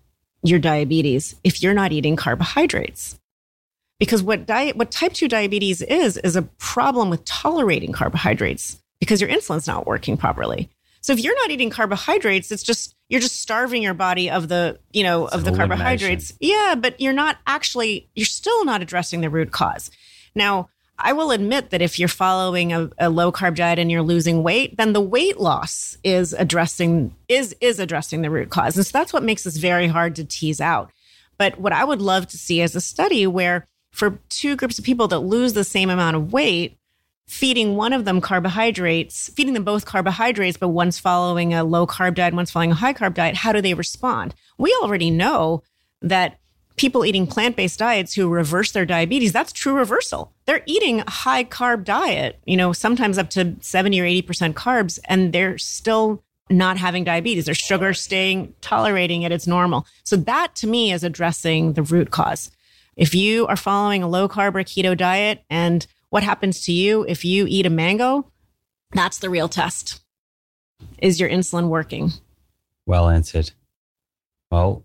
your 0.42 0.58
diabetes 0.58 1.36
if 1.44 1.62
you're 1.62 1.74
not 1.74 1.92
eating 1.92 2.16
carbohydrates. 2.16 3.18
Because 3.98 4.22
what 4.22 4.46
diet, 4.46 4.76
what 4.76 4.90
type 4.90 5.12
2 5.12 5.28
diabetes 5.28 5.80
is, 5.80 6.16
is 6.16 6.34
a 6.34 6.42
problem 6.42 7.08
with 7.08 7.24
tolerating 7.24 7.92
carbohydrates 7.92 8.82
because 8.98 9.20
your 9.20 9.30
insulin's 9.30 9.66
not 9.66 9.86
working 9.86 10.16
properly. 10.16 10.68
So 11.00 11.12
if 11.12 11.20
you're 11.20 11.36
not 11.36 11.50
eating 11.50 11.70
carbohydrates, 11.70 12.50
it's 12.50 12.62
just 12.62 12.94
you're 13.08 13.20
just 13.20 13.40
starving 13.40 13.82
your 13.82 13.94
body 13.94 14.30
of 14.30 14.48
the, 14.48 14.78
you 14.92 15.02
know, 15.02 15.26
it's 15.26 15.34
of 15.34 15.44
the 15.44 15.52
carbohydrates. 15.52 16.32
Yeah, 16.40 16.76
but 16.78 17.00
you're 17.00 17.12
not 17.12 17.38
actually 17.46 18.08
you're 18.14 18.24
still 18.24 18.64
not 18.64 18.82
addressing 18.82 19.20
the 19.20 19.30
root 19.30 19.50
cause. 19.50 19.90
Now, 20.34 20.68
I 21.02 21.12
will 21.12 21.32
admit 21.32 21.70
that 21.70 21.82
if 21.82 21.98
you're 21.98 22.08
following 22.08 22.72
a, 22.72 22.88
a, 22.96 23.10
low 23.10 23.32
carb 23.32 23.56
diet 23.56 23.80
and 23.80 23.90
you're 23.90 24.02
losing 24.02 24.44
weight, 24.44 24.76
then 24.76 24.92
the 24.92 25.00
weight 25.00 25.38
loss 25.38 25.98
is 26.04 26.32
addressing 26.32 27.14
is 27.28 27.54
is 27.60 27.80
addressing 27.80 28.22
the 28.22 28.30
root 28.30 28.50
cause. 28.50 28.76
And 28.76 28.86
so 28.86 28.90
that's 28.92 29.12
what 29.12 29.24
makes 29.24 29.42
this 29.42 29.56
very 29.56 29.88
hard 29.88 30.14
to 30.16 30.24
tease 30.24 30.60
out. 30.60 30.92
But 31.38 31.58
what 31.58 31.72
I 31.72 31.82
would 31.82 32.00
love 32.00 32.28
to 32.28 32.38
see 32.38 32.60
is 32.60 32.76
a 32.76 32.80
study 32.80 33.26
where 33.26 33.66
for 33.90 34.20
two 34.28 34.54
groups 34.54 34.78
of 34.78 34.84
people 34.84 35.08
that 35.08 35.18
lose 35.18 35.54
the 35.54 35.64
same 35.64 35.90
amount 35.90 36.16
of 36.16 36.32
weight, 36.32 36.78
feeding 37.26 37.74
one 37.74 37.92
of 37.92 38.04
them 38.04 38.20
carbohydrates, 38.20 39.28
feeding 39.30 39.54
them 39.54 39.64
both 39.64 39.84
carbohydrates, 39.84 40.56
but 40.56 40.68
one's 40.68 41.00
following 41.00 41.52
a 41.52 41.64
low 41.64 41.86
carb 41.86 42.14
diet, 42.14 42.32
one's 42.32 42.50
following 42.50 42.70
a 42.70 42.74
high 42.76 42.94
carb 42.94 43.14
diet, 43.14 43.36
how 43.36 43.52
do 43.52 43.60
they 43.60 43.74
respond? 43.74 44.34
We 44.56 44.76
already 44.82 45.10
know 45.10 45.62
that 46.00 46.38
people 46.76 47.04
eating 47.04 47.26
plant 47.26 47.56
based 47.56 47.78
diets 47.78 48.14
who 48.14 48.28
reverse 48.28 48.72
their 48.72 48.86
diabetes, 48.86 49.32
that's 49.32 49.52
true 49.52 49.74
reversal. 49.74 50.32
They're 50.46 50.62
eating 50.66 51.00
a 51.00 51.10
high 51.10 51.44
carb 51.44 51.84
diet, 51.84 52.40
you 52.44 52.56
know, 52.56 52.72
sometimes 52.72 53.18
up 53.18 53.30
to 53.30 53.56
70 53.60 54.00
or 54.00 54.04
80% 54.04 54.54
carbs, 54.54 54.98
and 55.04 55.32
they're 55.32 55.58
still 55.58 56.22
not 56.50 56.76
having 56.76 57.04
diabetes. 57.04 57.46
Their 57.46 57.54
sugar 57.54 57.94
staying, 57.94 58.54
tolerating 58.60 59.22
it, 59.22 59.32
it's 59.32 59.46
normal. 59.46 59.86
So 60.04 60.16
that 60.16 60.54
to 60.56 60.66
me 60.66 60.92
is 60.92 61.04
addressing 61.04 61.74
the 61.74 61.82
root 61.82 62.10
cause. 62.10 62.50
If 62.96 63.14
you 63.14 63.46
are 63.46 63.56
following 63.56 64.02
a 64.02 64.08
low 64.08 64.28
carb 64.28 64.54
or 64.54 64.64
keto 64.64 64.96
diet, 64.96 65.42
and 65.48 65.86
what 66.10 66.22
happens 66.22 66.62
to 66.64 66.72
you 66.72 67.06
if 67.08 67.24
you 67.24 67.46
eat 67.48 67.64
a 67.64 67.70
mango, 67.70 68.30
that's 68.92 69.18
the 69.18 69.30
real 69.30 69.48
test. 69.48 70.00
Is 70.98 71.18
your 71.18 71.30
insulin 71.30 71.68
working? 71.68 72.12
Well 72.84 73.08
answered. 73.08 73.52
Well, 74.50 74.84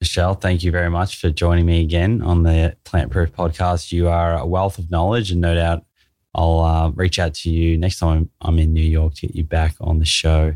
Michelle, 0.00 0.34
thank 0.34 0.62
you 0.62 0.72
very 0.72 0.88
much 0.88 1.20
for 1.20 1.28
joining 1.30 1.66
me 1.66 1.82
again 1.82 2.22
on 2.22 2.42
the 2.42 2.74
Plant 2.84 3.10
Proof 3.10 3.32
podcast. 3.32 3.92
You 3.92 4.08
are 4.08 4.38
a 4.38 4.46
wealth 4.46 4.78
of 4.78 4.90
knowledge, 4.90 5.30
and 5.30 5.42
no 5.42 5.54
doubt 5.54 5.84
I'll 6.34 6.60
uh, 6.60 6.90
reach 6.90 7.18
out 7.18 7.34
to 7.34 7.50
you 7.50 7.76
next 7.76 7.98
time 7.98 8.30
I'm 8.40 8.58
in 8.58 8.72
New 8.72 8.80
York 8.80 9.14
to 9.16 9.26
get 9.26 9.36
you 9.36 9.44
back 9.44 9.74
on 9.78 9.98
the 9.98 10.06
show. 10.06 10.54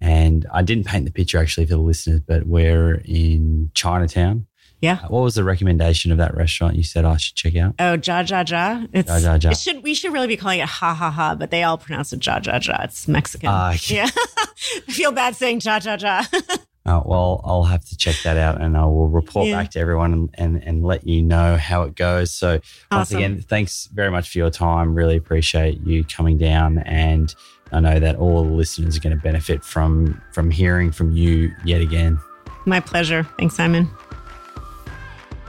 And 0.00 0.46
I 0.54 0.62
didn't 0.62 0.86
paint 0.86 1.04
the 1.04 1.10
picture 1.10 1.38
actually 1.38 1.66
for 1.66 1.74
the 1.74 1.78
listeners, 1.78 2.20
but 2.20 2.46
we're 2.46 3.02
in 3.04 3.70
Chinatown. 3.74 4.46
Yeah. 4.80 5.00
What 5.08 5.20
was 5.22 5.34
the 5.34 5.44
recommendation 5.44 6.10
of 6.10 6.18
that 6.18 6.34
restaurant 6.34 6.76
you 6.76 6.84
said 6.84 7.04
I 7.04 7.18
should 7.18 7.34
check 7.34 7.56
out? 7.56 7.74
Oh, 7.78 7.98
Ja 8.02 8.20
Ja 8.20 8.44
Ja. 8.46 8.86
It's, 8.94 9.10
ja, 9.10 9.16
ja, 9.16 9.38
ja. 9.42 9.50
It 9.50 9.58
should, 9.58 9.82
we 9.82 9.92
should 9.92 10.14
really 10.14 10.28
be 10.28 10.36
calling 10.36 10.60
it 10.60 10.68
Ha 10.68 10.94
Ha 10.94 11.10
Ha, 11.10 11.34
but 11.34 11.50
they 11.50 11.62
all 11.62 11.76
pronounce 11.76 12.12
it 12.14 12.24
Ja 12.24 12.40
Ja 12.42 12.58
Ja. 12.62 12.84
It's 12.84 13.06
Mexican. 13.06 13.50
Uh, 13.50 13.76
yeah. 13.88 14.08
I 14.88 14.92
feel 14.92 15.12
bad 15.12 15.36
saying 15.36 15.60
Ja 15.60 15.78
Ja 15.82 15.96
Ja. 16.00 16.22
Uh, 16.88 17.02
well, 17.04 17.42
I'll 17.44 17.64
have 17.64 17.84
to 17.84 17.98
check 17.98 18.16
that 18.24 18.38
out 18.38 18.62
and 18.62 18.74
I 18.74 18.86
will 18.86 19.08
report 19.08 19.46
yeah. 19.46 19.60
back 19.60 19.72
to 19.72 19.78
everyone 19.78 20.14
and, 20.14 20.30
and, 20.34 20.64
and, 20.64 20.82
let 20.82 21.06
you 21.06 21.20
know 21.20 21.58
how 21.58 21.82
it 21.82 21.94
goes. 21.94 22.32
So, 22.32 22.60
awesome. 22.90 22.96
once 22.96 23.10
again, 23.10 23.42
thanks 23.42 23.90
very 23.92 24.10
much 24.10 24.30
for 24.30 24.38
your 24.38 24.48
time. 24.48 24.94
Really 24.94 25.16
appreciate 25.16 25.82
you 25.82 26.02
coming 26.02 26.38
down. 26.38 26.78
And 26.78 27.34
I 27.72 27.80
know 27.80 28.00
that 28.00 28.16
all 28.16 28.42
the 28.42 28.52
listeners 28.52 28.96
are 28.96 29.00
going 29.00 29.14
to 29.14 29.22
benefit 29.22 29.62
from, 29.62 30.18
from 30.32 30.50
hearing 30.50 30.90
from 30.90 31.12
you 31.12 31.52
yet 31.62 31.82
again. 31.82 32.18
My 32.64 32.80
pleasure. 32.80 33.24
Thanks, 33.38 33.56
Simon. 33.56 33.84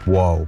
Whoa. 0.04 0.46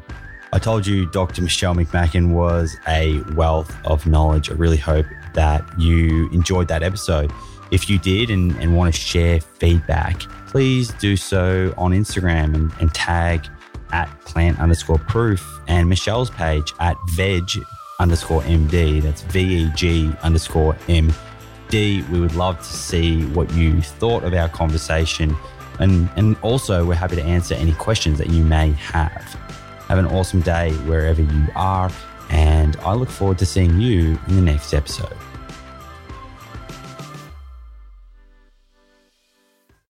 I 0.52 0.60
told 0.60 0.86
you 0.86 1.06
Dr. 1.06 1.42
Michelle 1.42 1.74
McMacken 1.74 2.34
was 2.34 2.76
a 2.90 3.22
wealth 3.36 3.74
of 3.86 4.06
knowledge. 4.06 4.52
I 4.52 4.56
really 4.56 4.76
hope 4.76 5.06
that 5.36 5.64
you 5.80 6.30
enjoyed 6.32 6.68
that 6.68 6.84
episode. 6.84 7.32
If 7.72 7.90
you 7.90 7.98
did 7.98 8.30
and, 8.30 8.52
and 8.58 8.76
want 8.76 8.94
to 8.94 9.00
share 9.00 9.40
feedback, 9.40 10.24
please 10.52 10.90
do 10.96 11.16
so 11.16 11.74
on 11.78 11.92
Instagram 11.92 12.54
and, 12.54 12.72
and 12.82 12.94
tag 12.94 13.48
at 13.94 14.08
plant 14.26 14.60
underscore 14.60 14.98
proof 14.98 15.62
and 15.68 15.88
Michelle's 15.88 16.30
page 16.30 16.74
at 16.80 16.98
veg 17.12 17.50
underscore 18.00 18.42
MD. 18.42 19.02
That's 19.02 19.22
V 19.22 19.64
E 19.64 19.72
G 19.76 20.12
underscore 20.22 20.76
M 20.90 21.12
D. 21.70 22.04
We 22.12 22.20
would 22.20 22.36
love 22.36 22.58
to 22.58 22.64
see 22.66 23.26
what 23.28 23.52
you 23.54 23.82
thought 23.82 24.24
of 24.26 24.34
our 24.34 24.50
conversation. 24.50 25.36
And, 25.80 26.10
and 26.18 26.36
also, 26.42 26.86
we're 26.86 26.96
happy 26.96 27.16
to 27.16 27.24
answer 27.24 27.56
any 27.56 27.74
questions 27.74 28.18
that 28.18 28.30
you 28.30 28.44
may 28.44 28.72
have. 28.74 29.24
Have 29.88 30.00
an 30.00 30.06
awesome 30.06 30.42
day 30.42 30.74
wherever 30.86 31.22
you 31.22 31.48
are. 31.56 31.90
And 32.30 32.76
I 32.78 32.94
look 32.94 33.10
forward 33.10 33.40
to 33.40 33.46
seeing 33.46 33.80
you 33.80 34.20
in 34.28 34.36
the 34.36 34.42
next 34.42 34.74
episode. 34.74 35.16